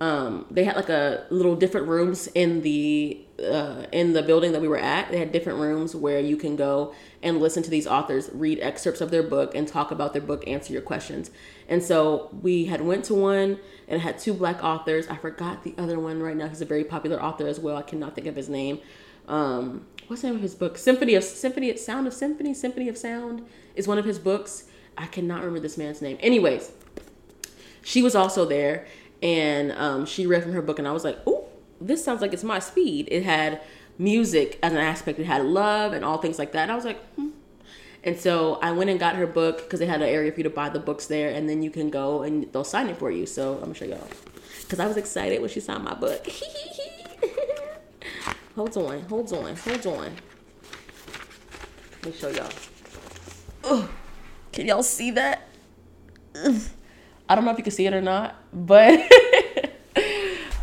um, 0.00 0.46
they 0.50 0.64
had 0.64 0.76
like 0.76 0.88
a 0.88 1.26
little 1.28 1.54
different 1.54 1.86
rooms 1.86 2.26
in 2.28 2.62
the 2.62 3.20
uh, 3.38 3.84
in 3.92 4.14
the 4.14 4.22
building 4.22 4.52
that 4.52 4.62
we 4.62 4.68
were 4.68 4.78
at. 4.78 5.10
They 5.10 5.18
had 5.18 5.30
different 5.30 5.58
rooms 5.58 5.94
where 5.94 6.20
you 6.20 6.36
can 6.36 6.56
go 6.56 6.94
and 7.22 7.40
listen 7.40 7.62
to 7.62 7.70
these 7.70 7.86
authors 7.86 8.30
read 8.32 8.58
excerpts 8.60 9.00
of 9.00 9.10
their 9.10 9.22
book 9.22 9.54
and 9.54 9.68
talk 9.68 9.90
about 9.90 10.12
their 10.12 10.22
book, 10.22 10.46
answer 10.46 10.72
your 10.72 10.82
questions. 10.82 11.30
And 11.68 11.82
so 11.82 12.30
we 12.42 12.66
had 12.66 12.80
went 12.80 13.04
to 13.06 13.14
one 13.14 13.58
and 13.88 14.00
had 14.00 14.18
two 14.18 14.32
black 14.34 14.62
authors. 14.64 15.06
I 15.08 15.16
forgot 15.16 15.62
the 15.64 15.74
other 15.76 15.98
one 15.98 16.22
right 16.22 16.36
now. 16.36 16.48
He's 16.48 16.62
a 16.62 16.66
very 16.66 16.84
popular 16.84 17.22
author 17.22 17.46
as 17.46 17.60
well. 17.60 17.76
I 17.76 17.82
cannot 17.82 18.14
think 18.14 18.26
of 18.26 18.36
his 18.36 18.48
name. 18.48 18.80
Um, 19.28 19.86
what's 20.06 20.22
the 20.22 20.28
name 20.28 20.36
of 20.36 20.42
his 20.42 20.54
book? 20.54 20.78
Symphony 20.78 21.14
of 21.14 21.22
Symphony 21.22 21.76
Sound 21.76 22.06
of 22.06 22.14
Symphony. 22.14 22.54
Symphony 22.54 22.88
of 22.88 22.96
Sound 22.96 23.46
is 23.74 23.86
one 23.86 23.98
of 23.98 24.04
his 24.04 24.18
books. 24.18 24.64
I 24.96 25.06
cannot 25.06 25.40
remember 25.40 25.60
this 25.60 25.78
man's 25.78 26.02
name. 26.02 26.18
Anyways, 26.20 26.72
she 27.82 28.02
was 28.02 28.14
also 28.14 28.44
there 28.44 28.86
and 29.22 29.72
um, 29.72 30.06
she 30.06 30.26
read 30.26 30.42
from 30.42 30.52
her 30.52 30.62
book, 30.62 30.78
and 30.78 30.88
I 30.88 30.92
was 30.92 31.04
like, 31.04 31.18
"Oh, 31.26 31.46
this 31.80 32.02
sounds 32.04 32.22
like 32.22 32.32
it's 32.32 32.44
my 32.44 32.58
speed." 32.58 33.08
It 33.10 33.22
had 33.22 33.60
music 34.00 34.58
as 34.62 34.72
an 34.72 34.78
aspect. 34.78 35.18
It 35.18 35.26
had 35.26 35.44
love 35.44 35.92
and 35.92 36.04
all 36.04 36.18
things 36.18 36.38
like 36.38 36.52
that. 36.52 36.62
And 36.62 36.72
I 36.72 36.74
was 36.74 36.84
like, 36.84 37.04
hmm. 37.14 37.28
and 38.02 38.18
so 38.18 38.58
I 38.62 38.72
went 38.72 38.90
and 38.90 38.98
got 38.98 39.14
her 39.16 39.26
book 39.26 39.58
because 39.58 39.78
they 39.78 39.86
had 39.86 40.00
an 40.00 40.08
area 40.08 40.32
for 40.32 40.38
you 40.38 40.44
to 40.44 40.50
buy 40.50 40.70
the 40.70 40.80
books 40.80 41.06
there, 41.06 41.30
and 41.30 41.48
then 41.48 41.62
you 41.62 41.70
can 41.70 41.90
go 41.90 42.22
and 42.22 42.50
they'll 42.52 42.64
sign 42.64 42.88
it 42.88 42.96
for 42.96 43.10
you. 43.10 43.26
So 43.26 43.54
I'm 43.54 43.60
gonna 43.60 43.74
show 43.74 43.84
y'all 43.84 44.08
because 44.62 44.80
I 44.80 44.86
was 44.86 44.96
excited 44.96 45.40
when 45.40 45.50
she 45.50 45.60
signed 45.60 45.84
my 45.84 45.94
book. 45.94 46.26
hold 48.56 48.76
on, 48.76 49.02
hold 49.02 49.32
on, 49.32 49.54
hold 49.56 49.86
on. 49.86 50.16
Let 52.02 52.06
me 52.06 52.12
show 52.12 52.28
y'all. 52.30 53.88
Can 54.52 54.66
y'all 54.66 54.82
see 54.82 55.10
that? 55.12 55.48
Ugh. 56.34 56.60
I 57.28 57.34
don't 57.34 57.44
know 57.44 57.52
if 57.52 57.58
you 57.58 57.64
can 57.64 57.72
see 57.72 57.86
it 57.86 57.94
or 57.94 58.00
not, 58.00 58.34
but 58.52 58.98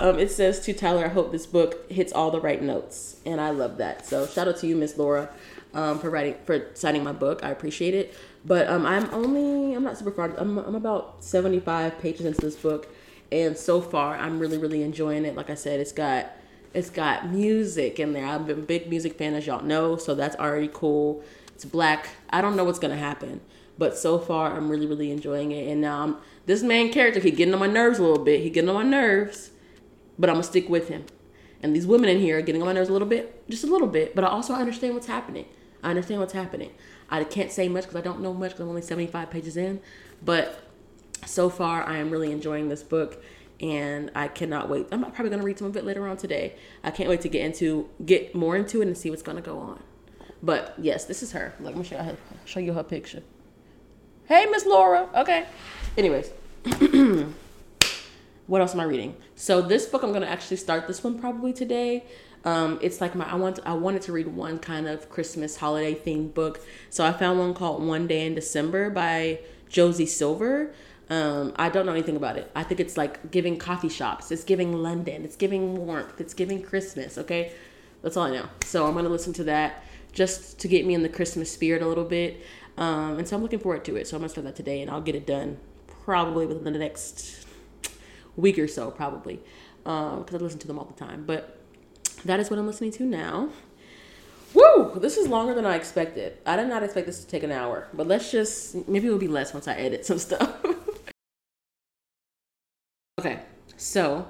um, 0.08 0.20
it 0.20 0.32
says 0.32 0.60
to 0.62 0.74
Tylar, 0.74 1.06
I 1.06 1.10
hope 1.10 1.32
this 1.32 1.46
book 1.46 1.90
hits 1.92 2.14
all 2.14 2.32
the 2.32 2.40
right 2.40 2.62
notes. 2.62 3.18
And 3.26 3.42
I 3.42 3.50
love 3.50 3.78
that. 3.78 4.06
So 4.06 4.26
shout 4.26 4.48
out 4.48 4.58
to 4.58 4.68
you, 4.68 4.76
Miss 4.76 4.98
Laura, 4.98 5.30
um, 5.74 6.00
for 6.00 6.10
writing, 6.10 6.36
for 6.46 6.68
signing 6.74 7.04
my 7.04 7.12
book. 7.12 7.44
I 7.44 7.50
appreciate 7.50 7.94
it. 7.94 8.14
But 8.46 8.68
um, 8.68 8.86
I'm 8.86 9.14
only, 9.14 9.74
I'm 9.74 9.84
not 9.84 9.98
super 9.98 10.12
far, 10.12 10.36
I'm, 10.38 10.58
I'm 10.58 10.76
about 10.76 11.24
75 11.24 12.00
pages 12.00 12.26
into 12.26 12.42
this 12.42 12.56
book. 12.56 12.88
And 13.32 13.58
so 13.58 13.82
far, 13.82 14.16
I'm 14.16 14.40
really, 14.40 14.58
really 14.58 14.84
enjoying 14.84 15.26
it. 15.26 15.36
Like 15.36 15.50
I 15.50 15.56
said, 15.56 15.80
it's 15.80 15.92
got, 15.92 16.32
it's 16.74 16.90
got 16.90 17.30
music 17.30 18.00
in 18.00 18.14
there. 18.14 18.26
I've 18.26 18.48
been 18.48 18.60
a 18.60 18.62
big 18.62 18.90
music 18.90 19.18
fan, 19.18 19.34
as 19.34 19.46
y'all 19.46 19.64
know. 19.64 19.98
So 19.98 20.16
that's 20.16 20.36
already 20.38 20.70
cool. 20.72 21.24
It's 21.54 21.66
black. 21.66 22.08
I 22.30 22.40
don't 22.40 22.56
know 22.56 22.64
what's 22.64 22.80
to 22.80 22.96
happen. 22.96 23.42
But 23.78 23.98
so 23.98 24.18
far, 24.18 24.56
I'm 24.56 24.70
really, 24.70 24.86
really 24.86 25.12
enjoying 25.12 25.52
it. 25.52 25.68
And 25.68 25.82
now 25.82 26.04
I'm, 26.04 26.18
this 26.46 26.64
main 26.64 26.92
character, 26.92 27.20
he 27.20 27.32
getting 27.32 27.54
on 27.54 27.60
my 27.60 27.68
nerves 27.68 28.00
a 28.00 28.04
little 28.04 28.24
bit. 28.24 28.42
He 28.42 28.50
getting 28.50 28.70
on 28.70 28.76
my 28.76 28.84
nerves, 28.84 29.52
but 30.18 30.30
I'm 30.30 30.36
gonna 30.36 30.44
stick 30.44 30.70
with 30.70 30.90
him. 30.90 31.06
And 31.62 31.76
these 31.76 31.88
women 31.88 32.10
in 32.10 32.20
here 32.20 32.38
are 32.38 32.42
getting 32.42 32.62
on 32.62 32.68
my 32.68 32.74
nerves 32.74 32.90
a 32.90 32.94
little 32.94 33.08
bit, 33.08 33.48
just 33.50 33.64
a 33.64 33.68
little 33.68 33.88
bit. 33.88 34.16
But 34.16 34.24
I 34.24 34.28
also 34.28 34.54
understand 34.54 34.94
what's 34.94 35.08
happening. 35.08 35.46
I 35.84 35.90
understand 35.90 36.20
what's 36.20 36.34
happening. 36.34 36.72
I 37.10 37.24
can't 37.24 37.52
say 37.52 37.68
much 37.68 37.84
because 37.84 37.96
I 37.96 38.02
don't 38.02 38.22
know 38.22 38.34
much 38.34 38.52
because 38.52 38.62
I'm 38.62 38.70
only 38.70 38.82
75 38.82 39.30
pages 39.30 39.58
in. 39.58 39.80
But 40.24 40.64
so 41.26 41.50
far, 41.50 41.84
I 41.84 41.98
am 41.98 42.12
really 42.12 42.32
enjoying 42.32 42.70
this 42.70 42.84
book, 42.84 43.24
and 43.60 44.12
I 44.14 44.28
cannot 44.28 44.70
wait. 44.70 44.88
I'm 44.92 45.02
probably 45.12 45.30
gonna 45.30 45.44
read 45.44 45.58
some 45.58 45.68
of 45.68 45.78
it 45.78 45.86
later 45.86 46.08
on 46.08 46.18
today. 46.18 46.56
I 46.84 46.92
can't 46.92 47.10
wait 47.10 47.22
to 47.22 47.30
get 47.30 47.44
into 47.44 47.90
get 48.06 48.36
more 48.36 48.56
into 48.56 48.82
it 48.82 48.88
and 48.88 48.98
see 48.98 49.10
what's 49.10 49.24
gonna 49.24 49.42
go 49.42 49.58
on. 49.60 49.82
But 50.44 50.76
yes, 50.78 51.06
this 51.06 51.24
is 51.24 51.32
her. 51.32 51.56
Let 51.60 51.76
me 51.76 51.84
show 51.84 52.02
you, 52.02 52.18
show 52.46 52.60
you 52.60 52.74
her 52.74 52.84
picture. 52.84 53.24
Hey, 54.26 54.46
Miss 54.46 54.66
Laura. 54.66 55.10
Okay. 55.16 55.46
Anyways, 55.98 56.30
what 58.48 58.62
else 58.62 58.74
am 58.74 58.80
I 58.80 58.84
reading? 58.84 59.16
So 59.40 59.62
this 59.62 59.86
book, 59.86 60.02
I'm 60.02 60.12
gonna 60.12 60.26
actually 60.26 60.58
start 60.58 60.88
this 60.88 61.04
one 61.04 61.20
probably 61.20 61.54
today. 61.54 62.06
Um, 62.44 62.80
it's 62.82 63.00
like 63.00 63.14
my 63.14 63.32
I 63.32 63.36
want 63.36 63.60
I 63.66 63.74
wanted 63.74 64.02
to 64.04 64.12
read 64.12 64.28
one 64.28 64.58
kind 64.58 64.88
of 64.88 65.12
Christmas 65.12 65.58
holiday 65.58 65.94
themed 65.94 66.34
book, 66.34 66.60
so 66.90 67.06
I 67.06 67.14
found 67.14 67.38
one 67.38 67.54
called 67.54 67.86
One 67.86 68.08
Day 68.08 68.26
in 68.26 68.34
December 68.34 68.90
by 68.90 69.42
Josie 69.70 70.08
Silver. 70.08 70.74
Um, 71.12 71.54
I 71.56 71.70
don't 71.70 71.86
know 71.86 71.92
anything 71.92 72.16
about 72.16 72.38
it. 72.38 72.50
I 72.56 72.64
think 72.64 72.80
it's 72.80 72.98
like 72.98 73.30
giving 73.30 73.60
coffee 73.60 73.90
shops. 73.90 74.32
It's 74.32 74.44
giving 74.44 74.74
London. 74.74 75.24
It's 75.24 75.36
giving 75.36 75.86
warmth. 75.86 76.20
It's 76.20 76.34
giving 76.34 76.64
Christmas. 76.64 77.20
Okay, 77.20 77.52
that's 78.02 78.18
all 78.18 78.26
I 78.26 78.32
know. 78.32 78.50
So 78.64 78.88
I'm 78.88 78.96
gonna 78.96 79.08
listen 79.08 79.34
to 79.34 79.44
that 79.44 79.84
just 80.14 80.58
to 80.62 80.68
get 80.68 80.84
me 80.84 80.96
in 80.96 81.04
the 81.04 81.10
Christmas 81.10 81.52
spirit 81.52 81.84
a 81.84 81.88
little 81.88 82.06
bit. 82.06 82.42
Um, 82.76 83.20
and 83.20 83.28
so 83.28 83.36
I'm 83.36 83.44
looking 83.44 83.60
forward 83.60 83.86
to 83.86 83.98
it. 83.98 84.08
So 84.08 84.18
I'm 84.18 84.22
gonna 84.22 84.30
start 84.30 84.46
that 84.46 84.56
today, 84.56 84.82
and 84.82 84.90
I'll 84.90 85.00
get 85.00 85.14
it 85.14 85.28
done 85.28 85.60
probably 85.86 86.48
within 86.48 86.74
the 86.74 86.80
next 86.80 87.47
week 88.38 88.58
or 88.58 88.68
so, 88.68 88.92
probably, 88.92 89.42
because 89.84 90.20
um, 90.20 90.26
I 90.32 90.38
listen 90.38 90.60
to 90.60 90.68
them 90.68 90.80
all 90.80 90.86
the 90.86 90.94
time. 90.94 91.26
But 91.26 91.60
that 92.24 92.40
is 92.40 92.50
what 92.50 92.58
I'm 92.58 92.68
listening 92.68 92.92
to 92.92 93.04
now. 93.04 93.50
Woo! 94.54 94.98
This 95.00 95.18
is 95.18 95.28
longer 95.28 95.54
than 95.54 95.66
I 95.66 95.76
expected. 95.76 96.38
I 96.46 96.56
did 96.56 96.68
not 96.68 96.82
expect 96.82 97.08
this 97.08 97.24
to 97.24 97.28
take 97.28 97.44
an 97.44 97.52
hour, 97.52 97.88
but 97.94 98.08
let's 98.08 98.32
just 98.32 98.88
maybe 98.88 99.08
it 99.08 99.12
will 99.12 99.18
be 99.18 99.28
less 99.28 99.54
once 99.54 99.68
I 99.68 99.74
edit 99.74 100.06
some 100.06 100.18
stuff. 100.28 100.56
okay, 103.20 103.42
so 103.76 104.28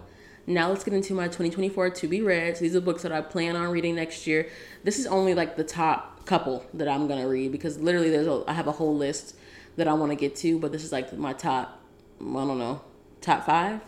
now 0.47 0.69
let's 0.69 0.83
get 0.83 0.93
into 0.93 1.13
my 1.13 1.25
2024 1.25 1.91
to 1.91 2.07
be 2.07 2.21
read. 2.21 2.57
So 2.57 2.63
these 2.63 2.75
are 2.75 2.81
books 2.81 3.03
that 3.03 3.11
I 3.11 3.21
plan 3.21 3.55
on 3.55 3.69
reading 3.69 3.95
next 3.95 4.25
year. 4.25 4.49
This 4.83 4.97
is 4.97 5.05
only 5.05 5.33
like 5.33 5.55
the 5.55 5.63
top 5.63 6.25
couple 6.25 6.65
that 6.73 6.87
I'm 6.87 7.07
gonna 7.07 7.27
read 7.27 7.51
because 7.51 7.79
literally 7.79 8.09
there's 8.09 8.27
a 8.27 8.43
I 8.47 8.53
have 8.53 8.67
a 8.67 8.73
whole 8.73 8.95
list 8.95 9.35
that 9.77 9.87
I 9.87 9.93
want 9.93 10.11
to 10.11 10.15
get 10.15 10.35
to, 10.37 10.59
but 10.59 10.71
this 10.71 10.83
is 10.83 10.91
like 10.91 11.13
my 11.13 11.33
top 11.33 11.79
I 12.19 12.23
don't 12.23 12.57
know 12.57 12.81
top 13.21 13.45
five 13.45 13.81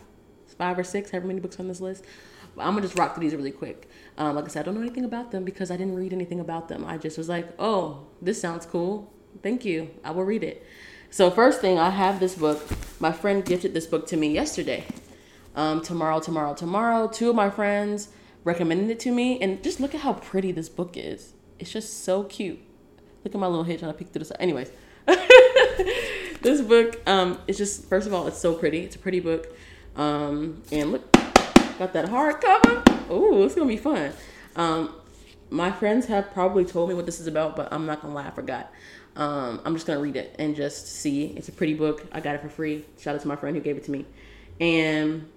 five 0.60 0.78
or 0.78 0.84
six, 0.84 1.10
however 1.10 1.26
many 1.26 1.40
books 1.40 1.60
on 1.60 1.68
this 1.68 1.82
list. 1.82 2.06
I'm 2.58 2.76
gonna 2.76 2.82
just 2.82 3.00
rock 3.00 3.16
through 3.16 3.24
these 3.24 3.36
really 3.36 3.52
quick. 3.52 3.90
Um, 4.18 4.36
like 4.36 4.46
I 4.46 4.48
said, 4.50 4.62
I 4.62 4.64
don't 4.66 4.76
know 4.76 4.82
anything 4.82 5.06
about 5.06 5.32
them 5.32 5.44
because 5.44 5.72
I 5.72 5.78
didn't 5.78 5.96
read 5.96 6.14
anything 6.14 6.40
about 6.40 6.68
them. 6.68 6.86
I 6.86 6.98
just 6.98 7.18
was 7.18 7.30
like, 7.30 7.48
oh, 7.58 8.06
this 8.22 8.40
sounds 8.40 8.68
cool. 8.68 9.12
Thank 9.42 9.66
you. 9.66 9.90
I 10.04 10.12
will 10.12 10.26
read 10.26 10.44
it. 10.44 10.64
So 11.10 11.32
first 11.32 11.62
thing, 11.62 11.80
I 11.80 11.90
have 11.90 12.20
this 12.20 12.36
book. 12.36 12.62
My 13.00 13.12
friend 13.12 13.44
gifted 13.44 13.74
this 13.74 13.88
book 13.88 14.06
to 14.08 14.18
me 14.18 14.32
yesterday. 14.32 14.84
Um, 15.56 15.82
tomorrow, 15.82 16.20
tomorrow, 16.20 16.54
tomorrow. 16.54 17.08
Two 17.08 17.30
of 17.30 17.36
my 17.36 17.50
friends 17.50 18.10
recommended 18.44 18.90
it 18.90 19.00
to 19.02 19.12
me, 19.12 19.40
and 19.42 19.64
just 19.64 19.80
look 19.80 19.96
at 19.96 20.02
how 20.02 20.14
pretty 20.14 20.52
this 20.52 20.70
book 20.70 20.96
is. 20.96 21.34
It's 21.58 21.72
just 21.72 22.04
so 22.04 22.24
cute. 22.24 22.60
Look 23.24 23.34
at 23.34 23.40
my 23.40 23.48
little 23.48 23.64
head 23.64 23.80
trying 23.80 23.92
to 23.92 23.98
peek 23.98 24.10
through 24.10 24.20
the 24.20 24.26
side. 24.26 24.38
Anyways, 24.40 24.72
this 26.42 26.62
book 26.62 27.02
um, 27.08 27.40
it's 27.48 27.58
just 27.58 27.86
first 27.90 28.08
of 28.08 28.14
all, 28.14 28.28
it's 28.28 28.38
so 28.38 28.54
pretty. 28.54 28.82
It's 28.82 28.96
a 28.96 29.00
pretty 29.00 29.20
book, 29.20 29.48
um, 30.00 30.64
and 30.72 30.94
look, 30.94 31.12
got 31.78 31.92
that 31.92 32.06
hardcover. 32.06 33.12
Ooh, 33.12 33.44
it's 33.44 33.54
gonna 33.54 33.68
be 33.68 33.78
fun. 33.78 34.14
Um, 34.56 34.96
my 35.50 35.72
friends 35.72 36.06
have 36.06 36.32
probably 36.32 36.64
told 36.64 36.88
me 36.88 36.96
what 36.96 37.06
this 37.06 37.20
is 37.20 37.28
about, 37.28 37.58
but 37.58 37.72
I'm 37.74 37.86
not 37.86 38.02
gonna 38.02 38.14
lie, 38.14 38.28
I 38.28 38.32
forgot. 38.32 38.72
Um, 39.18 39.60
I'm 39.66 39.74
just 39.74 39.86
gonna 39.86 40.00
read 40.00 40.16
it 40.16 40.36
and 40.40 40.56
just 40.56 40.88
see. 40.88 41.34
It's 41.36 41.50
a 41.50 41.52
pretty 41.52 41.74
book. 41.74 42.06
I 42.14 42.22
got 42.22 42.36
it 42.36 42.42
for 42.42 42.48
free. 42.48 42.86
Shout 42.98 43.16
out 43.16 43.22
to 43.22 43.28
my 43.28 43.36
friend 43.36 43.58
who 43.58 43.62
gave 43.62 43.76
it 43.76 43.84
to 43.86 43.92
me, 43.92 44.06
and 44.62 45.30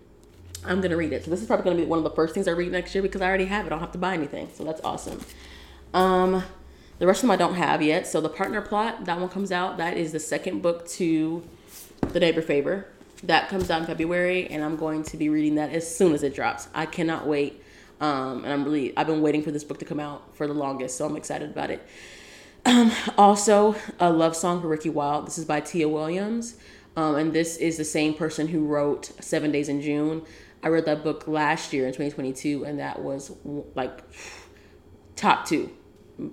I'm 0.65 0.81
gonna 0.81 0.97
read 0.97 1.13
it. 1.13 1.25
So 1.25 1.31
this 1.33 1.41
is 1.41 1.47
probably 1.49 1.65
gonna 1.65 1.83
be 1.83 1.85
one 1.85 1.99
of 1.99 2.05
the 2.05 2.11
first 2.11 2.33
things 2.33 2.47
I 2.47 2.53
read 2.53 2.71
next 2.71 2.95
year 2.95 3.03
because 3.03 3.21
I 3.21 3.27
already 3.27 3.47
have 3.47 3.67
it. 3.67 3.69
I 3.69 3.71
don't 3.71 3.81
have 3.81 3.93
to 3.93 3.99
buy 3.99 4.15
anything. 4.15 4.49
So 4.55 4.63
that's 4.63 4.81
awesome. 4.85 5.21
Um, 5.93 6.45
the 7.01 7.07
rest 7.09 7.19
of 7.19 7.23
them 7.23 7.33
I 7.33 7.37
don't 7.37 7.57
have 7.57 7.83
yet. 7.83 8.07
So 8.07 8.21
the 8.21 8.29
partner 8.29 8.61
plot 8.61 9.07
that 9.07 9.19
one 9.19 9.29
comes 9.29 9.51
out. 9.51 9.77
That 9.79 9.97
is 9.97 10.13
the 10.13 10.21
second 10.21 10.63
book 10.63 10.87
to 10.91 11.43
the 12.13 12.21
Neighbor 12.21 12.43
Favor. 12.43 12.87
That 13.25 13.49
comes 13.49 13.71
out 13.71 13.81
in 13.81 13.87
February, 13.87 14.49
and 14.49 14.65
I'm 14.65 14.77
going 14.77 15.05
to 15.05 15.17
be 15.17 15.29
reading 15.29 15.55
that 15.57 15.71
as 15.71 15.97
soon 15.97 16.13
as 16.13 16.23
it 16.23 16.35
drops. 16.35 16.69
I 16.75 16.87
cannot 16.87 17.27
wait. 17.27 17.63
Um, 18.01 18.45
and 18.45 18.53
I'm 18.53 18.65
really 18.65 18.97
I've 18.97 19.07
been 19.07 19.23
waiting 19.23 19.43
for 19.43 19.53
this 19.53 19.63
book 19.63 19.79
to 19.79 19.85
come 19.85 20.01
out 20.01 20.35
for 20.37 20.47
the 20.47 20.55
longest, 20.55 20.97
so 20.97 21.07
I'm 21.07 21.17
excited 21.17 21.51
about 21.51 21.71
it. 21.71 21.87
Um, 22.65 22.93
also, 23.19 23.77
a 24.01 24.11
love 24.11 24.37
song 24.37 24.61
for 24.61 24.69
Ricki 24.69 24.91
Wilde. 24.91 25.27
This 25.27 25.39
is 25.39 25.45
by 25.45 25.61
Tia 25.61 25.89
Williams. 25.89 26.57
Um, 26.97 27.17
and 27.17 27.33
this 27.33 27.57
is 27.57 27.77
the 27.77 27.85
same 27.85 28.15
person 28.15 28.49
who 28.49 28.67
wrote 28.67 29.13
Seven 29.21 29.51
Days 29.51 29.69
in 29.69 29.81
June. 29.81 30.23
I 30.63 30.69
read 30.69 30.85
that 30.85 31.03
book 31.03 31.27
last 31.27 31.73
year 31.73 31.87
in 31.87 31.93
2022, 31.93 32.65
and 32.65 32.79
that 32.79 33.01
was 33.01 33.33
like 33.75 34.03
top 35.17 35.47
two 35.47 35.71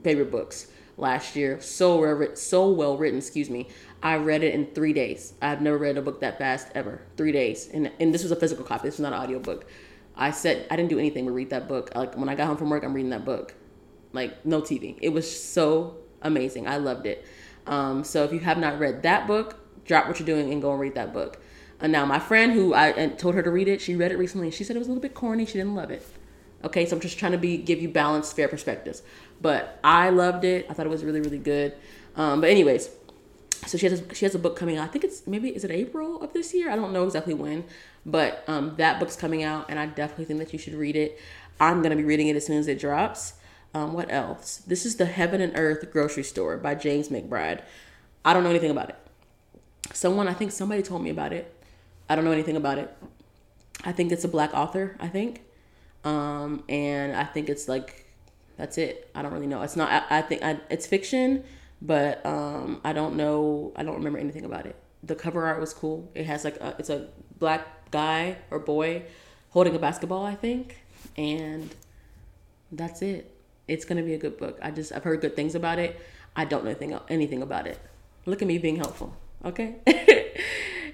favorite 0.03 0.31
books 0.31 0.67
last 0.97 1.35
year. 1.35 1.59
So 1.61 1.99
well, 1.99 2.35
so 2.35 2.69
well 2.69 2.97
written. 2.97 3.19
Excuse 3.19 3.49
me. 3.49 3.67
I 4.01 4.15
read 4.17 4.43
it 4.43 4.53
in 4.53 4.67
three 4.67 4.93
days. 4.93 5.33
I've 5.41 5.61
never 5.61 5.77
read 5.77 5.97
a 5.97 6.01
book 6.01 6.21
that 6.21 6.37
fast 6.37 6.69
ever. 6.73 7.01
Three 7.17 7.31
days, 7.31 7.69
and 7.73 7.91
and 7.99 8.13
this 8.13 8.23
was 8.23 8.31
a 8.31 8.35
physical 8.35 8.63
copy. 8.63 8.87
This 8.87 8.95
was 8.95 9.01
not 9.01 9.13
an 9.13 9.19
audio 9.19 9.39
book. 9.39 9.65
I 10.15 10.31
said 10.31 10.67
I 10.69 10.75
didn't 10.75 10.89
do 10.89 10.99
anything 10.99 11.25
but 11.25 11.31
read 11.31 11.49
that 11.49 11.67
book. 11.67 11.91
Like 11.95 12.15
when 12.17 12.29
I 12.29 12.35
got 12.35 12.47
home 12.47 12.57
from 12.57 12.69
work, 12.69 12.83
I'm 12.83 12.93
reading 12.93 13.11
that 13.11 13.25
book. 13.25 13.53
Like 14.13 14.45
no 14.45 14.61
TV. 14.61 14.97
It 15.01 15.09
was 15.09 15.29
so 15.29 15.97
amazing. 16.21 16.67
I 16.67 16.77
loved 16.77 17.05
it. 17.05 17.25
Um, 17.67 18.03
so 18.03 18.23
if 18.23 18.33
you 18.33 18.39
have 18.39 18.57
not 18.57 18.79
read 18.79 19.03
that 19.03 19.27
book, 19.27 19.59
drop 19.85 20.07
what 20.07 20.19
you're 20.19 20.25
doing 20.25 20.51
and 20.51 20.61
go 20.61 20.71
and 20.71 20.79
read 20.79 20.95
that 20.95 21.13
book. 21.13 21.41
And 21.81 21.91
now 21.91 22.05
my 22.05 22.19
friend 22.19 22.51
who 22.51 22.73
I 22.73 23.07
told 23.17 23.35
her 23.35 23.43
to 23.43 23.49
read 23.49 23.67
it, 23.67 23.79
she 23.79 23.95
read 23.95 24.11
it 24.11 24.17
recently 24.17 24.47
and 24.47 24.53
she 24.53 24.63
said 24.63 24.75
it 24.75 24.79
was 24.79 24.87
a 24.87 24.91
little 24.91 25.01
bit 25.01 25.13
corny. 25.13 25.45
She 25.45 25.53
didn't 25.53 25.75
love 25.75 25.91
it. 25.91 26.05
Okay, 26.63 26.85
so 26.85 26.95
I'm 26.95 27.01
just 27.01 27.17
trying 27.17 27.31
to 27.31 27.37
be 27.37 27.57
give 27.57 27.81
you 27.81 27.87
balanced, 27.87 28.35
fair 28.35 28.49
perspectives. 28.49 29.01
But 29.41 29.79
I 29.83 30.09
loved 30.09 30.43
it. 30.43 30.65
I 30.69 30.73
thought 30.73 30.85
it 30.85 30.89
was 30.89 31.05
really, 31.05 31.21
really 31.21 31.37
good. 31.37 31.73
Um, 32.17 32.41
but 32.41 32.49
anyways, 32.49 32.89
so 33.65 33.77
she 33.77 33.87
has 33.87 34.01
a, 34.01 34.15
she 34.15 34.25
has 34.25 34.35
a 34.35 34.39
book 34.39 34.55
coming 34.55 34.77
out. 34.77 34.87
I 34.87 34.91
think 34.91 35.03
it's 35.03 35.25
maybe 35.27 35.49
is 35.49 35.63
it 35.63 35.71
April 35.71 36.21
of 36.21 36.33
this 36.33 36.53
year? 36.53 36.69
I 36.69 36.75
don't 36.75 36.93
know 36.93 37.03
exactly 37.03 37.33
when, 37.33 37.65
but 38.05 38.43
um, 38.47 38.75
that 38.77 38.99
book's 38.99 39.15
coming 39.15 39.43
out, 39.43 39.65
and 39.69 39.79
I 39.79 39.85
definitely 39.85 40.25
think 40.25 40.39
that 40.39 40.53
you 40.53 40.59
should 40.59 40.73
read 40.73 40.95
it. 40.95 41.19
I'm 41.59 41.81
gonna 41.81 41.95
be 41.95 42.03
reading 42.03 42.27
it 42.27 42.35
as 42.35 42.45
soon 42.45 42.57
as 42.57 42.67
it 42.67 42.79
drops. 42.79 43.33
Um, 43.73 43.93
what 43.93 44.11
else? 44.11 44.57
This 44.65 44.85
is 44.85 44.95
the 44.95 45.05
Heaven 45.05 45.41
and 45.41 45.53
Earth 45.55 45.91
Grocery 45.91 46.23
Store 46.23 46.57
by 46.57 46.73
James 46.75 47.09
McBride. 47.09 47.61
I 48.25 48.33
don't 48.33 48.43
know 48.43 48.49
anything 48.49 48.71
about 48.71 48.89
it. 48.89 48.95
Someone, 49.93 50.27
I 50.27 50.33
think 50.33 50.51
somebody 50.51 50.81
told 50.81 51.03
me 51.03 51.09
about 51.09 51.33
it. 51.33 51.53
I 52.09 52.15
don't 52.15 52.25
know 52.25 52.31
anything 52.31 52.55
about 52.55 52.79
it. 52.79 52.95
I 53.83 53.91
think 53.91 54.11
it's 54.11 54.23
a 54.23 54.27
black 54.27 54.53
author, 54.53 54.95
I 54.99 55.07
think. 55.07 55.41
Um, 56.03 56.63
and 56.67 57.15
I 57.15 57.23
think 57.23 57.49
it's 57.49 57.67
like, 57.67 58.05
that's 58.57 58.77
it. 58.77 59.09
I 59.13 59.21
don't 59.21 59.31
really 59.31 59.47
know. 59.47 59.61
It's 59.61 59.75
not, 59.75 59.91
I, 59.91 60.19
I 60.19 60.21
think 60.21 60.43
I, 60.43 60.59
it's 60.69 60.87
fiction, 60.87 61.43
but 61.81 62.25
um, 62.25 62.81
I 62.83 62.93
don't 62.93 63.15
know. 63.15 63.73
I 63.75 63.83
don't 63.83 63.95
remember 63.95 64.19
anything 64.19 64.45
about 64.45 64.65
it. 64.65 64.75
The 65.03 65.15
cover 65.15 65.45
art 65.45 65.59
was 65.59 65.73
cool. 65.73 66.11
It 66.13 66.25
has 66.25 66.43
like, 66.43 66.57
a, 66.57 66.75
it's 66.77 66.89
a 66.89 67.07
black 67.37 67.91
guy 67.91 68.37
or 68.51 68.59
boy 68.59 69.03
holding 69.49 69.75
a 69.75 69.79
basketball, 69.79 70.25
I 70.25 70.35
think. 70.35 70.77
And 71.17 71.73
that's 72.71 73.01
it. 73.01 73.33
It's 73.67 73.85
gonna 73.85 74.03
be 74.03 74.13
a 74.13 74.17
good 74.17 74.37
book. 74.37 74.57
I 74.61 74.71
just 74.71 74.91
I've 74.91 75.03
heard 75.03 75.21
good 75.21 75.35
things 75.35 75.55
about 75.55 75.79
it. 75.79 75.99
I 76.35 76.45
don't 76.45 76.63
know 76.63 76.71
anything 76.71 76.99
anything 77.09 77.41
about 77.41 77.67
it. 77.67 77.79
Look 78.25 78.41
at 78.41 78.47
me 78.47 78.57
being 78.57 78.77
helpful. 78.77 79.15
Okay. 79.45 79.75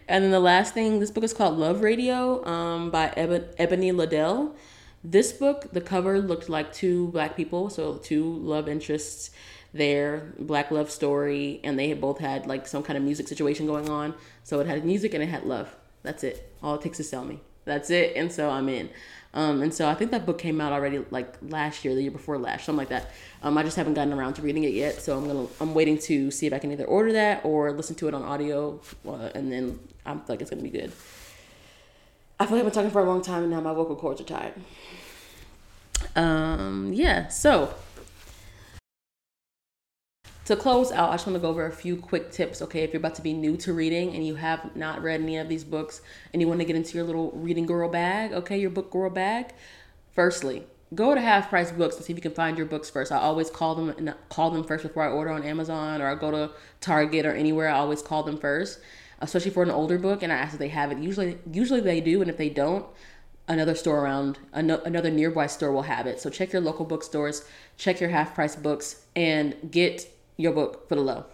and 0.07 0.23
then 0.23 0.31
the 0.31 0.39
last 0.39 0.73
thing, 0.73 0.99
this 0.99 1.09
book 1.09 1.23
is 1.23 1.33
called 1.33 1.57
Love 1.57 1.81
Radio 1.81 2.45
um, 2.45 2.91
by 2.91 3.07
Ebony 3.15 3.91
LaDelle. 3.91 4.53
This 5.03 5.31
book, 5.31 5.71
the 5.71 5.81
cover 5.81 6.19
looked 6.19 6.49
like 6.49 6.73
two 6.73 7.07
black 7.09 7.35
people, 7.35 7.69
so 7.69 7.97
two 7.97 8.37
love 8.37 8.67
interests 8.67 9.31
there, 9.75 10.33
black 10.39 10.71
love 10.71 10.89
story, 10.89 11.59
and 11.63 11.77
they 11.77 11.93
both 11.93 12.19
had 12.19 12.47
like 12.47 12.67
some 12.67 12.81
kind 12.81 12.97
of 12.97 13.03
music 13.03 13.27
situation 13.27 13.67
going 13.67 13.89
on. 13.89 14.13
So 14.43 14.59
it 14.59 14.67
had 14.67 14.85
music 14.85 15.13
and 15.13 15.21
it 15.21 15.27
had 15.27 15.43
love. 15.43 15.75
That's 16.01 16.23
it. 16.23 16.51
All 16.63 16.75
it 16.75 16.81
takes 16.81 16.97
to 16.97 17.03
sell 17.03 17.25
me. 17.25 17.41
That's 17.65 17.89
it. 17.89 18.15
And 18.15 18.31
so 18.31 18.49
I'm 18.49 18.69
in. 18.69 18.89
Um, 19.33 19.61
and 19.61 19.73
so 19.73 19.89
I 19.89 19.95
think 19.95 20.11
that 20.11 20.25
book 20.25 20.39
came 20.39 20.61
out 20.61 20.71
already 20.71 21.03
like 21.11 21.33
last 21.41 21.83
year, 21.83 21.93
the 21.93 22.01
year 22.01 22.11
before 22.11 22.37
last, 22.37 22.65
something 22.65 22.77
like 22.77 22.89
that. 22.89 23.11
Um, 23.43 23.57
I 23.57 23.63
just 23.63 23.75
haven't 23.75 23.95
gotten 23.95 24.13
around 24.13 24.35
to 24.35 24.41
reading 24.41 24.63
it 24.63 24.71
yet, 24.71 25.01
so 25.01 25.17
I'm 25.17 25.27
gonna 25.27 25.47
I'm 25.59 25.73
waiting 25.73 25.97
to 25.99 26.31
see 26.31 26.47
if 26.47 26.53
I 26.53 26.59
can 26.59 26.71
either 26.71 26.85
order 26.85 27.11
that 27.11 27.43
or 27.43 27.73
listen 27.73 27.97
to 27.97 28.07
it 28.07 28.13
on 28.13 28.23
audio, 28.23 28.79
uh, 29.05 29.29
and 29.35 29.51
then 29.51 29.77
I'm 30.05 30.21
like 30.29 30.39
it's 30.39 30.49
gonna 30.49 30.61
be 30.61 30.69
good. 30.69 30.93
I 32.39 32.45
feel 32.45 32.55
like 32.55 32.65
I've 32.65 32.71
been 32.71 32.73
talking 32.73 32.91
for 32.91 33.01
a 33.01 33.05
long 33.05 33.21
time, 33.21 33.43
and 33.43 33.51
now 33.51 33.59
my 33.59 33.73
vocal 33.73 33.97
cords 33.97 34.21
are 34.21 34.23
tired. 34.23 34.53
Um, 36.15 36.91
yeah, 36.93 37.27
so 37.27 37.73
to 40.45 40.55
close 40.55 40.91
out, 40.91 41.09
I 41.09 41.13
just 41.13 41.25
want 41.25 41.35
to 41.35 41.41
go 41.41 41.49
over 41.49 41.65
a 41.65 41.71
few 41.71 41.97
quick 41.97 42.31
tips. 42.31 42.61
Okay, 42.61 42.83
if 42.83 42.93
you're 42.93 42.99
about 42.99 43.15
to 43.15 43.21
be 43.21 43.33
new 43.33 43.57
to 43.57 43.73
reading 43.73 44.15
and 44.15 44.25
you 44.25 44.35
have 44.35 44.75
not 44.75 45.01
read 45.01 45.21
any 45.21 45.37
of 45.37 45.49
these 45.49 45.63
books 45.63 46.01
and 46.33 46.41
you 46.41 46.47
want 46.47 46.59
to 46.59 46.65
get 46.65 46.75
into 46.75 46.95
your 46.95 47.03
little 47.03 47.31
reading 47.31 47.65
girl 47.65 47.89
bag, 47.89 48.31
okay, 48.31 48.57
your 48.57 48.69
book 48.69 48.91
girl 48.91 49.09
bag. 49.09 49.53
Firstly, 50.13 50.63
go 50.93 51.15
to 51.15 51.19
half 51.19 51.49
price 51.49 51.71
books 51.71 51.95
and 51.95 52.05
see 52.05 52.13
if 52.13 52.17
you 52.17 52.21
can 52.21 52.31
find 52.31 52.57
your 52.57 52.67
books 52.67 52.89
first. 52.89 53.11
I 53.11 53.17
always 53.17 53.49
call 53.49 53.75
them 53.75 54.13
call 54.29 54.51
them 54.51 54.63
first 54.63 54.83
before 54.83 55.03
I 55.03 55.09
order 55.09 55.31
on 55.31 55.43
Amazon 55.43 56.01
or 56.01 56.07
I 56.07 56.15
go 56.15 56.31
to 56.31 56.51
Target 56.79 57.25
or 57.25 57.33
anywhere. 57.33 57.67
I 57.67 57.79
always 57.79 58.03
call 58.03 58.21
them 58.21 58.37
first, 58.37 58.79
especially 59.19 59.51
for 59.51 59.63
an 59.63 59.71
older 59.71 59.97
book, 59.97 60.21
and 60.21 60.31
I 60.31 60.35
ask 60.35 60.53
if 60.53 60.59
they 60.59 60.69
have 60.69 60.91
it. 60.91 60.99
Usually, 60.99 61.39
usually 61.51 61.81
they 61.81 62.01
do, 62.01 62.21
and 62.21 62.29
if 62.29 62.37
they 62.37 62.49
don't, 62.49 62.85
another 63.47 63.75
store 63.75 64.01
around 64.01 64.37
another 64.53 65.09
nearby 65.09 65.47
store 65.47 65.71
will 65.71 65.83
have 65.83 66.05
it. 66.05 66.19
So 66.21 66.29
check 66.29 66.53
your 66.53 66.61
local 66.61 66.85
bookstores, 66.85 67.45
check 67.77 67.99
your 67.99 68.11
half 68.11 68.35
price 68.35 68.55
books, 68.55 69.05
and 69.15 69.55
get 69.71 70.07
your 70.37 70.51
book 70.53 70.87
for 70.87 70.95
the 70.95 71.01
low. 71.01 71.25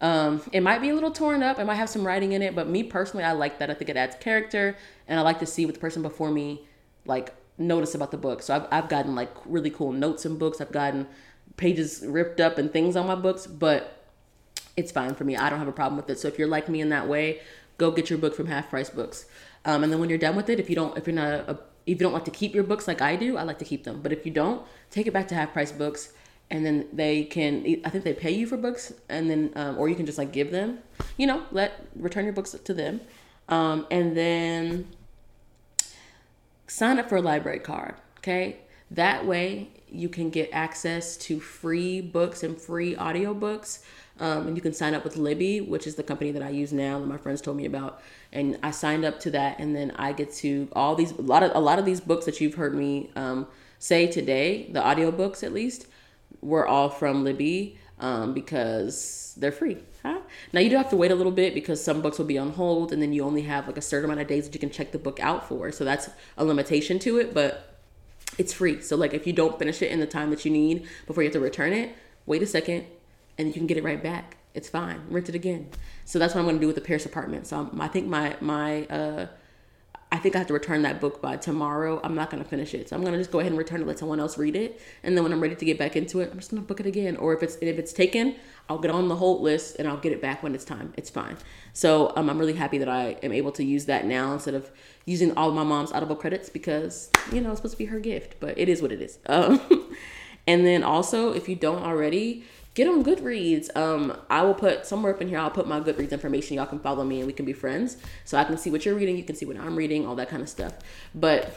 Um, 0.00 0.42
it 0.52 0.60
might 0.60 0.80
be 0.80 0.90
a 0.90 0.94
little 0.94 1.10
torn 1.10 1.42
up. 1.42 1.58
It 1.58 1.64
might 1.64 1.76
have 1.76 1.88
some 1.88 2.06
writing 2.06 2.32
in 2.32 2.42
it, 2.42 2.54
but 2.54 2.68
me 2.68 2.82
personally, 2.82 3.24
I 3.24 3.32
like 3.32 3.58
that. 3.58 3.70
I 3.70 3.74
think 3.74 3.88
it 3.88 3.96
adds 3.96 4.16
character, 4.16 4.76
and 5.08 5.18
I 5.18 5.22
like 5.22 5.38
to 5.38 5.46
see 5.46 5.64
what 5.64 5.74
the 5.74 5.80
person 5.80 6.02
before 6.02 6.30
me 6.30 6.66
like 7.06 7.34
notice 7.58 7.94
about 7.94 8.10
the 8.10 8.18
book. 8.18 8.42
So 8.42 8.54
I've 8.54 8.66
I've 8.70 8.88
gotten 8.88 9.14
like 9.14 9.30
really 9.46 9.70
cool 9.70 9.92
notes 9.92 10.26
in 10.26 10.36
books. 10.36 10.60
I've 10.60 10.72
gotten 10.72 11.06
pages 11.56 12.04
ripped 12.06 12.40
up 12.40 12.58
and 12.58 12.70
things 12.70 12.96
on 12.96 13.06
my 13.06 13.14
books, 13.14 13.46
but 13.46 14.04
it's 14.76 14.92
fine 14.92 15.14
for 15.14 15.24
me. 15.24 15.36
I 15.36 15.48
don't 15.48 15.58
have 15.58 15.68
a 15.68 15.72
problem 15.72 15.96
with 15.96 16.10
it. 16.10 16.18
So 16.18 16.28
if 16.28 16.38
you're 16.38 16.48
like 16.48 16.68
me 16.68 16.80
in 16.80 16.90
that 16.90 17.08
way, 17.08 17.40
go 17.78 17.90
get 17.90 18.10
your 18.10 18.18
book 18.18 18.34
from 18.34 18.46
Half 18.46 18.68
Price 18.68 18.90
Books. 18.90 19.24
Um, 19.64 19.82
and 19.82 19.92
then 19.92 19.98
when 19.98 20.10
you're 20.10 20.18
done 20.18 20.36
with 20.36 20.50
it, 20.50 20.60
if 20.60 20.68
you 20.68 20.76
don't, 20.76 20.96
if 20.98 21.06
you're 21.06 21.16
not 21.16 21.32
a, 21.32 21.58
if 21.86 21.98
you 22.00 22.04
don't 22.04 22.12
like 22.12 22.24
to 22.26 22.30
keep 22.30 22.54
your 22.54 22.64
books 22.64 22.86
like 22.86 23.00
I 23.00 23.16
do, 23.16 23.36
I 23.36 23.42
like 23.44 23.58
to 23.60 23.64
keep 23.64 23.84
them. 23.84 24.02
But 24.02 24.12
if 24.12 24.26
you 24.26 24.32
don't, 24.32 24.62
take 24.90 25.06
it 25.06 25.12
back 25.12 25.28
to 25.28 25.34
Half 25.34 25.52
Price 25.52 25.72
Books 25.72 26.12
and 26.50 26.64
then 26.64 26.86
they 26.92 27.24
can 27.24 27.64
i 27.84 27.90
think 27.90 28.04
they 28.04 28.14
pay 28.14 28.30
you 28.30 28.46
for 28.46 28.56
books 28.56 28.92
and 29.08 29.28
then 29.28 29.52
um, 29.56 29.76
or 29.78 29.88
you 29.88 29.94
can 29.94 30.06
just 30.06 30.18
like 30.18 30.32
give 30.32 30.50
them 30.50 30.78
you 31.16 31.26
know 31.26 31.42
let 31.50 31.86
return 31.96 32.24
your 32.24 32.32
books 32.32 32.52
to 32.52 32.74
them. 32.74 33.00
Um, 33.48 33.86
and 33.92 34.16
then 34.16 34.88
sign 36.66 36.98
up 36.98 37.08
for 37.08 37.16
a 37.16 37.22
library 37.22 37.60
card 37.60 37.94
okay? 38.18 38.56
That 38.90 39.24
way 39.24 39.68
you 39.88 40.08
can 40.08 40.30
get 40.30 40.50
access 40.52 41.16
to 41.16 41.38
free 41.38 42.00
books 42.00 42.42
and 42.42 42.60
free 42.60 42.96
audiobooks. 42.96 43.84
Um, 44.18 44.48
and 44.48 44.56
you 44.56 44.62
can 44.62 44.72
sign 44.72 44.94
up 44.94 45.04
with 45.04 45.16
libby 45.16 45.60
which 45.60 45.86
is 45.86 45.94
the 45.94 46.02
company 46.02 46.30
that 46.30 46.42
i 46.42 46.48
use 46.48 46.72
now 46.72 46.98
that 46.98 47.06
my 47.06 47.18
friends 47.18 47.40
told 47.40 47.56
me 47.56 47.66
about. 47.66 48.00
And 48.32 48.58
i 48.62 48.70
signed 48.70 49.04
up 49.04 49.20
to 49.20 49.30
that 49.30 49.58
and 49.58 49.76
then 49.76 49.92
i 49.96 50.12
get 50.12 50.32
to 50.34 50.68
all 50.72 50.94
these 50.96 51.12
a 51.12 51.22
lot 51.22 51.42
of 51.42 51.52
a 51.54 51.60
lot 51.60 51.78
of 51.78 51.84
these 51.84 52.00
books 52.00 52.24
that 52.24 52.40
you've 52.40 52.54
heard 52.54 52.74
me 52.74 53.10
um, 53.14 53.46
say 53.78 54.06
today 54.06 54.68
the 54.72 54.80
audiobooks 54.80 55.44
at 55.44 55.52
least 55.52 55.86
were 56.40 56.66
all 56.66 56.88
from 56.88 57.24
Libby 57.24 57.78
um, 57.98 58.34
because 58.34 59.34
they're 59.36 59.52
free. 59.52 59.78
Huh? 60.02 60.20
Now 60.52 60.60
you 60.60 60.70
do 60.70 60.76
have 60.76 60.90
to 60.90 60.96
wait 60.96 61.10
a 61.10 61.14
little 61.14 61.32
bit 61.32 61.54
because 61.54 61.82
some 61.82 62.00
books 62.00 62.18
will 62.18 62.26
be 62.26 62.38
on 62.38 62.52
hold, 62.52 62.92
and 62.92 63.02
then 63.02 63.12
you 63.12 63.24
only 63.24 63.42
have 63.42 63.66
like 63.66 63.76
a 63.76 63.82
certain 63.82 64.04
amount 64.06 64.20
of 64.20 64.28
days 64.28 64.46
that 64.46 64.54
you 64.54 64.60
can 64.60 64.70
check 64.70 64.92
the 64.92 64.98
book 64.98 65.18
out 65.20 65.48
for. 65.48 65.72
So 65.72 65.84
that's 65.84 66.08
a 66.36 66.44
limitation 66.44 66.98
to 67.00 67.18
it, 67.18 67.34
but 67.34 67.80
it's 68.38 68.52
free. 68.52 68.80
So 68.80 68.96
like 68.96 69.14
if 69.14 69.26
you 69.26 69.32
don't 69.32 69.58
finish 69.58 69.82
it 69.82 69.90
in 69.90 70.00
the 70.00 70.06
time 70.06 70.30
that 70.30 70.44
you 70.44 70.50
need 70.50 70.86
before 71.06 71.22
you 71.22 71.28
have 71.28 71.34
to 71.34 71.40
return 71.40 71.72
it, 71.72 71.94
wait 72.26 72.42
a 72.42 72.46
second, 72.46 72.86
and 73.38 73.48
you 73.48 73.54
can 73.54 73.66
get 73.66 73.76
it 73.76 73.84
right 73.84 74.02
back. 74.02 74.36
It's 74.54 74.68
fine. 74.68 75.02
Rent 75.10 75.28
it 75.28 75.34
again. 75.34 75.68
So 76.04 76.18
that's 76.18 76.34
what 76.34 76.40
I'm 76.40 76.46
going 76.46 76.56
to 76.56 76.60
do 76.60 76.66
with 76.66 76.76
the 76.76 76.82
Paris 76.82 77.04
apartment. 77.04 77.46
So 77.46 77.58
I'm, 77.58 77.80
I 77.80 77.88
think 77.88 78.06
my 78.06 78.36
my 78.40 78.84
uh, 78.86 79.26
I 80.16 80.18
think 80.18 80.34
I 80.34 80.38
have 80.38 80.46
to 80.46 80.54
return 80.54 80.80
that 80.80 80.98
book 80.98 81.20
by 81.20 81.36
tomorrow. 81.36 82.00
I'm 82.02 82.14
not 82.14 82.30
going 82.30 82.42
to 82.42 82.48
finish 82.48 82.72
it. 82.72 82.88
So 82.88 82.96
I'm 82.96 83.02
going 83.02 83.12
to 83.12 83.18
just 83.18 83.30
go 83.30 83.40
ahead 83.40 83.52
and 83.52 83.58
return 83.58 83.82
it, 83.82 83.86
let 83.86 83.98
someone 83.98 84.18
else 84.18 84.38
read 84.38 84.56
it. 84.56 84.80
And 85.02 85.14
then 85.14 85.22
when 85.22 85.30
I'm 85.30 85.40
ready 85.40 85.54
to 85.54 85.64
get 85.66 85.78
back 85.78 85.94
into 85.94 86.20
it, 86.20 86.30
I'm 86.32 86.38
just 86.38 86.50
going 86.50 86.62
to 86.62 86.66
book 86.66 86.80
it 86.80 86.86
again. 86.86 87.18
Or 87.18 87.34
if 87.34 87.42
it's 87.42 87.56
if 87.60 87.78
it's 87.78 87.92
taken, 87.92 88.34
I'll 88.70 88.78
get 88.78 88.90
on 88.90 89.08
the 89.08 89.16
hold 89.16 89.42
list 89.42 89.76
and 89.78 89.86
I'll 89.86 89.98
get 89.98 90.12
it 90.12 90.22
back 90.22 90.42
when 90.42 90.54
it's 90.54 90.64
time. 90.64 90.94
It's 90.96 91.10
fine. 91.10 91.36
So 91.74 92.14
um, 92.16 92.30
I'm 92.30 92.38
really 92.38 92.54
happy 92.54 92.78
that 92.78 92.88
I 92.88 93.18
am 93.22 93.30
able 93.30 93.52
to 93.52 93.62
use 93.62 93.84
that 93.84 94.06
now 94.06 94.32
instead 94.32 94.54
of 94.54 94.70
using 95.04 95.36
all 95.36 95.50
of 95.50 95.54
my 95.54 95.64
mom's 95.64 95.92
Audible 95.92 96.16
credits 96.16 96.48
because, 96.48 97.10
you 97.30 97.42
know, 97.42 97.50
it's 97.50 97.58
supposed 97.58 97.74
to 97.74 97.78
be 97.78 97.84
her 97.84 98.00
gift. 98.00 98.36
But 98.40 98.56
it 98.56 98.70
is 98.70 98.80
what 98.80 98.92
it 98.92 99.02
is. 99.02 99.18
Um, 99.26 99.60
and 100.46 100.64
then 100.64 100.82
also, 100.82 101.34
if 101.34 101.46
you 101.46 101.56
don't 101.56 101.82
already, 101.82 102.42
get 102.76 102.86
on 102.86 103.02
Goodreads. 103.02 103.74
Um, 103.74 104.16
I 104.28 104.42
will 104.42 104.54
put 104.54 104.86
somewhere 104.86 105.12
up 105.14 105.20
in 105.22 105.28
here. 105.28 105.38
I'll 105.38 105.50
put 105.50 105.66
my 105.66 105.80
Goodreads 105.80 106.12
information. 106.12 106.56
Y'all 106.56 106.66
can 106.66 106.78
follow 106.78 107.02
me 107.02 107.18
and 107.18 107.26
we 107.26 107.32
can 107.32 107.46
be 107.46 107.54
friends. 107.54 107.96
So 108.24 108.38
I 108.38 108.44
can 108.44 108.58
see 108.58 108.70
what 108.70 108.84
you're 108.84 108.94
reading. 108.94 109.16
You 109.16 109.24
can 109.24 109.34
see 109.34 109.46
what 109.46 109.56
I'm 109.56 109.74
reading. 109.74 110.06
All 110.06 110.14
that 110.16 110.28
kind 110.28 110.42
of 110.42 110.48
stuff. 110.48 110.74
But 111.14 111.56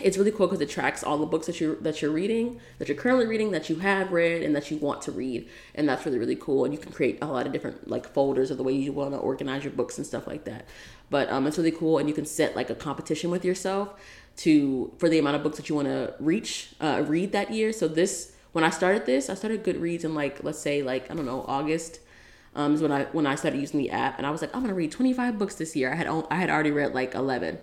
it's 0.00 0.16
really 0.16 0.30
cool 0.30 0.46
because 0.46 0.60
it 0.60 0.70
tracks 0.70 1.04
all 1.04 1.18
the 1.18 1.26
books 1.26 1.46
that 1.46 1.60
you 1.60 1.76
that 1.82 2.00
you're 2.00 2.10
reading, 2.10 2.60
that 2.78 2.88
you're 2.88 2.96
currently 2.96 3.26
reading, 3.26 3.50
that 3.50 3.68
you 3.68 3.76
have 3.76 4.10
read, 4.10 4.42
and 4.42 4.54
that 4.56 4.70
you 4.70 4.78
want 4.78 5.02
to 5.02 5.12
read, 5.12 5.48
and 5.74 5.88
that's 5.88 6.06
really 6.06 6.18
really 6.18 6.36
cool. 6.36 6.64
And 6.64 6.72
you 6.72 6.78
can 6.78 6.92
create 6.92 7.18
a 7.20 7.26
lot 7.26 7.46
of 7.46 7.52
different 7.52 7.88
like 7.88 8.06
folders 8.06 8.50
of 8.50 8.58
the 8.58 8.62
way 8.62 8.72
you 8.72 8.92
want 8.92 9.12
to 9.12 9.18
organize 9.18 9.64
your 9.64 9.72
books 9.72 9.98
and 9.98 10.06
stuff 10.06 10.26
like 10.26 10.44
that. 10.44 10.66
But 11.10 11.28
um, 11.30 11.46
it's 11.46 11.58
really 11.58 11.72
cool, 11.72 11.98
and 11.98 12.08
you 12.08 12.14
can 12.14 12.26
set 12.26 12.54
like 12.54 12.70
a 12.70 12.76
competition 12.76 13.30
with 13.30 13.44
yourself 13.44 13.94
to 14.36 14.92
for 14.98 15.08
the 15.08 15.18
amount 15.18 15.36
of 15.36 15.42
books 15.42 15.56
that 15.56 15.68
you 15.68 15.74
want 15.74 15.88
to 15.88 16.14
reach 16.20 16.68
uh, 16.80 17.02
read 17.06 17.32
that 17.32 17.52
year. 17.52 17.72
So 17.72 17.88
this 17.88 18.32
when 18.52 18.64
I 18.64 18.70
started 18.70 19.06
this, 19.06 19.28
I 19.30 19.34
started 19.34 19.64
Goodreads 19.64 20.04
in 20.04 20.14
like 20.14 20.42
let's 20.42 20.58
say 20.58 20.82
like 20.82 21.10
I 21.10 21.14
don't 21.14 21.26
know 21.26 21.44
August. 21.46 22.00
Um, 22.54 22.74
is 22.74 22.82
when 22.82 22.90
I 22.90 23.04
when 23.12 23.26
I 23.26 23.34
started 23.34 23.60
using 23.60 23.78
the 23.78 23.90
app, 23.90 24.18
and 24.18 24.26
I 24.26 24.30
was 24.30 24.40
like, 24.40 24.54
I'm 24.54 24.62
gonna 24.62 24.74
read 24.74 24.90
25 24.90 25.38
books 25.38 25.54
this 25.56 25.76
year. 25.76 25.92
I 25.92 25.94
had 25.94 26.08
I 26.30 26.36
had 26.36 26.50
already 26.50 26.70
read 26.70 26.94
like 26.94 27.14
11. 27.14 27.58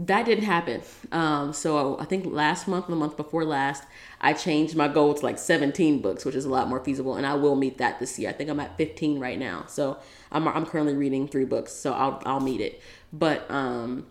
That 0.00 0.26
didn't 0.26 0.44
happen. 0.44 0.82
Um, 1.10 1.52
so 1.52 1.98
I 1.98 2.04
think 2.04 2.24
last 2.24 2.68
month, 2.68 2.86
the 2.86 2.94
month 2.94 3.16
before 3.16 3.44
last, 3.44 3.82
I 4.20 4.32
changed 4.32 4.76
my 4.76 4.86
goal 4.86 5.12
to 5.12 5.24
like 5.24 5.38
17 5.38 6.00
books, 6.00 6.24
which 6.24 6.36
is 6.36 6.44
a 6.44 6.48
lot 6.48 6.68
more 6.68 6.78
feasible, 6.78 7.16
and 7.16 7.26
I 7.26 7.34
will 7.34 7.56
meet 7.56 7.78
that 7.78 7.98
this 7.98 8.16
year. 8.16 8.30
I 8.30 8.32
think 8.32 8.48
I'm 8.48 8.60
at 8.60 8.78
15 8.78 9.18
right 9.18 9.38
now, 9.38 9.64
so 9.66 9.98
I'm 10.30 10.46
I'm 10.46 10.64
currently 10.64 10.94
reading 10.94 11.26
three 11.26 11.44
books, 11.44 11.72
so 11.72 11.92
I'll 11.92 12.22
I'll 12.24 12.40
meet 12.40 12.60
it. 12.60 12.80
But 13.12 13.50
um, 13.50 14.06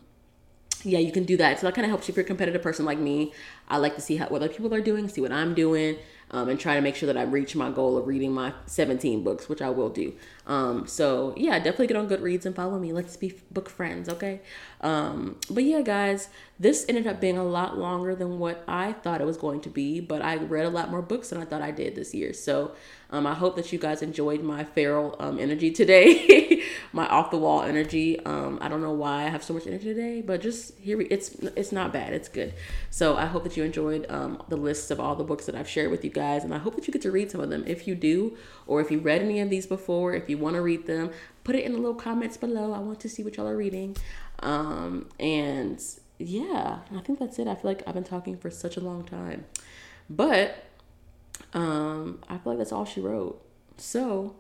yeah, 0.86 1.00
you 1.00 1.12
can 1.12 1.24
do 1.24 1.38
that. 1.38 1.60
So 1.60 1.68
that 1.68 1.76
kind 1.76 1.86
of 1.86 1.90
helps 1.90 2.08
you 2.08 2.12
if 2.12 2.18
you're 2.18 2.26
a 2.26 2.28
competitive 2.28 2.62
person 2.62 2.86
like 2.86 3.00
me. 3.00 3.34
I 3.68 3.78
like 3.78 3.96
to 3.96 4.02
see 4.02 4.18
how 4.18 4.28
what 4.28 4.42
other 4.42 4.54
people 4.54 4.74
are 4.74 4.82
doing, 4.82 5.08
see 5.10 5.22
what 5.22 5.32
I'm 5.32 5.54
doing, 5.54 5.98
um, 6.32 6.50
and 6.50 6.60
try 6.60 6.76
to 6.76 6.82
make 6.82 6.96
sure 6.96 7.08
that 7.08 7.18
I 7.18 7.24
reach 7.24 7.56
my 7.56 7.70
goal 7.70 7.98
of 7.98 8.08
reading 8.08 8.34
my 8.34 8.54
17 8.66 9.24
books, 9.24 9.50
which 9.50 9.62
I 9.62 9.70
will 9.70 9.90
do. 9.90 10.14
Um, 10.48 10.88
so 10.88 11.34
yeah, 11.36 11.60
definitely 11.60 11.88
get 11.88 11.98
on 11.98 12.08
Goodreads 12.08 12.46
and 12.46 12.56
follow 12.56 12.80
me. 12.80 12.94
Let's 12.94 13.18
be 13.18 13.34
book 13.52 13.70
friends, 13.70 14.08
okay? 14.08 14.40
Um, 14.80 15.38
but 15.50 15.64
yeah, 15.64 15.82
guys, 15.82 16.30
this 16.58 16.86
ended 16.88 17.06
up 17.06 17.20
being 17.20 17.38
a 17.38 17.44
lot 17.44 17.78
longer 17.78 18.16
than 18.16 18.40
what 18.40 18.64
I 18.68 18.94
thought 18.94 19.20
it 19.20 19.26
was 19.26 19.38
going 19.38 19.60
to 19.62 19.70
be, 19.70 20.00
but 20.00 20.22
I 20.22 20.38
read 20.38 20.66
a 20.66 20.70
lot 20.70 20.90
more 20.90 21.02
books 21.02 21.30
than 21.30 21.42
I 21.42 21.46
thought 21.46 21.62
I 21.62 21.72
did 21.72 21.96
this 21.96 22.14
year. 22.14 22.34
So 22.34 22.72
um, 23.10 23.28
I 23.28 23.34
hope 23.34 23.56
that 23.56 23.72
you 23.72 23.80
guys 23.80 24.02
enjoyed 24.02 24.42
my 24.42 24.64
feral 24.64 25.16
um, 25.20 25.40
energy 25.40 25.72
today, 25.72 26.64
my 26.94 27.08
off 27.08 27.32
the 27.32 27.38
wall 27.38 27.62
energy. 27.62 28.20
Um, 28.26 28.58
I 28.62 28.68
don't 28.68 28.82
know 28.82 28.92
why 28.92 29.26
I 29.26 29.30
have 29.30 29.44
so 29.44 29.54
much 29.54 29.68
energy 29.68 29.94
today, 29.94 30.22
but 30.22 30.42
just 30.42 30.78
here 30.78 31.00
it's 31.02 31.36
it's 31.56 31.72
not 31.72 31.94
bad. 31.94 32.14
It's 32.14 32.28
good. 32.28 32.54
So 32.90 33.16
I 33.16 33.26
hope 33.26 33.44
that 33.44 33.56
you 33.56 33.64
enjoyed 33.64 34.06
um, 34.10 34.42
the 34.50 34.58
lists 34.58 34.92
of 34.92 35.00
all 35.00 35.16
the 35.16 35.24
books 35.24 35.46
that 35.46 35.56
I've 35.56 35.70
shared 35.70 35.92
with 35.92 36.04
you 36.04 36.10
guys, 36.10 36.44
and 36.44 36.54
I 36.54 36.58
hope 36.58 36.76
that 36.76 36.88
you 36.88 36.92
get 36.92 37.02
to 37.04 37.12
read 37.12 37.32
some 37.32 37.42
of 37.42 37.50
them. 37.50 37.64
If 37.66 37.88
you 37.88 37.96
do, 37.96 38.38
or 38.68 38.82
if 38.82 38.92
you 38.92 39.00
read 39.00 39.22
any 39.22 39.40
of 39.40 39.50
these 39.50 39.66
before, 39.66 40.14
if 40.14 40.30
you 40.30 40.38
want 40.38 40.56
to 40.56 40.62
read 40.62 40.86
them, 40.86 41.12
put 41.44 41.56
it 41.56 41.64
in 41.64 41.74
the 41.74 41.78
little 41.78 41.96
comments 41.96 42.38
below. 42.38 42.74
I 42.74 42.80
want 42.80 43.00
to 43.02 43.10
see 43.10 43.24
what 43.24 43.38
y'all 43.38 43.48
are 43.48 43.58
reading. 43.58 43.96
Um, 44.40 45.08
and 45.20 45.82
yeah, 46.20 46.80
I 46.96 47.00
think 47.00 47.20
that's 47.20 47.40
it. 47.40 47.48
I 47.48 47.56
feel 47.56 47.72
like 47.72 47.84
I've 47.88 47.94
been 47.94 48.04
talking 48.04 48.38
for 48.38 48.50
such 48.50 48.78
a 48.78 48.82
long 48.82 49.04
time, 49.04 49.46
but 50.10 50.64
um, 51.54 52.20
I 52.30 52.38
feel 52.38 52.54
like 52.54 52.58
that's 52.58 52.72
all 52.72 52.86
she 52.86 53.02
wrote. 53.02 53.42
So, 53.78 54.36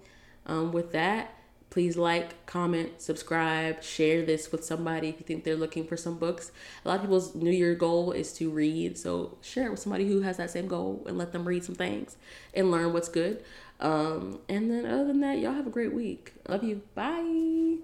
um, 0.45 0.71
with 0.71 0.91
that, 0.93 1.33
please 1.69 1.97
like, 1.97 2.45
comment, 2.45 3.01
subscribe, 3.01 3.83
share 3.83 4.25
this 4.25 4.51
with 4.51 4.63
somebody 4.63 5.09
if 5.09 5.19
you 5.19 5.25
think 5.25 5.43
they're 5.43 5.55
looking 5.55 5.85
for 5.85 5.97
some 5.97 6.17
books. 6.17 6.51
A 6.83 6.87
lot 6.87 6.95
of 6.95 7.01
people's 7.01 7.35
New 7.35 7.51
Year 7.51 7.75
goal 7.75 8.11
is 8.13 8.33
to 8.33 8.49
read, 8.49 8.97
so 8.97 9.37
share 9.41 9.67
it 9.67 9.71
with 9.71 9.79
somebody 9.79 10.07
who 10.07 10.21
has 10.21 10.37
that 10.37 10.49
same 10.49 10.67
goal 10.67 11.03
and 11.07 11.17
let 11.17 11.33
them 11.33 11.47
read 11.47 11.63
some 11.63 11.75
things 11.75 12.15
and 12.53 12.71
learn 12.71 12.93
what's 12.93 13.09
good. 13.09 13.43
Um, 13.79 14.39
and 14.49 14.71
then, 14.71 14.85
other 14.85 15.05
than 15.05 15.21
that, 15.21 15.39
y'all 15.39 15.53
have 15.53 15.67
a 15.67 15.71
great 15.71 15.93
week. 15.93 16.33
Love 16.47 16.63
you. 16.63 16.81
Bye. 16.95 17.77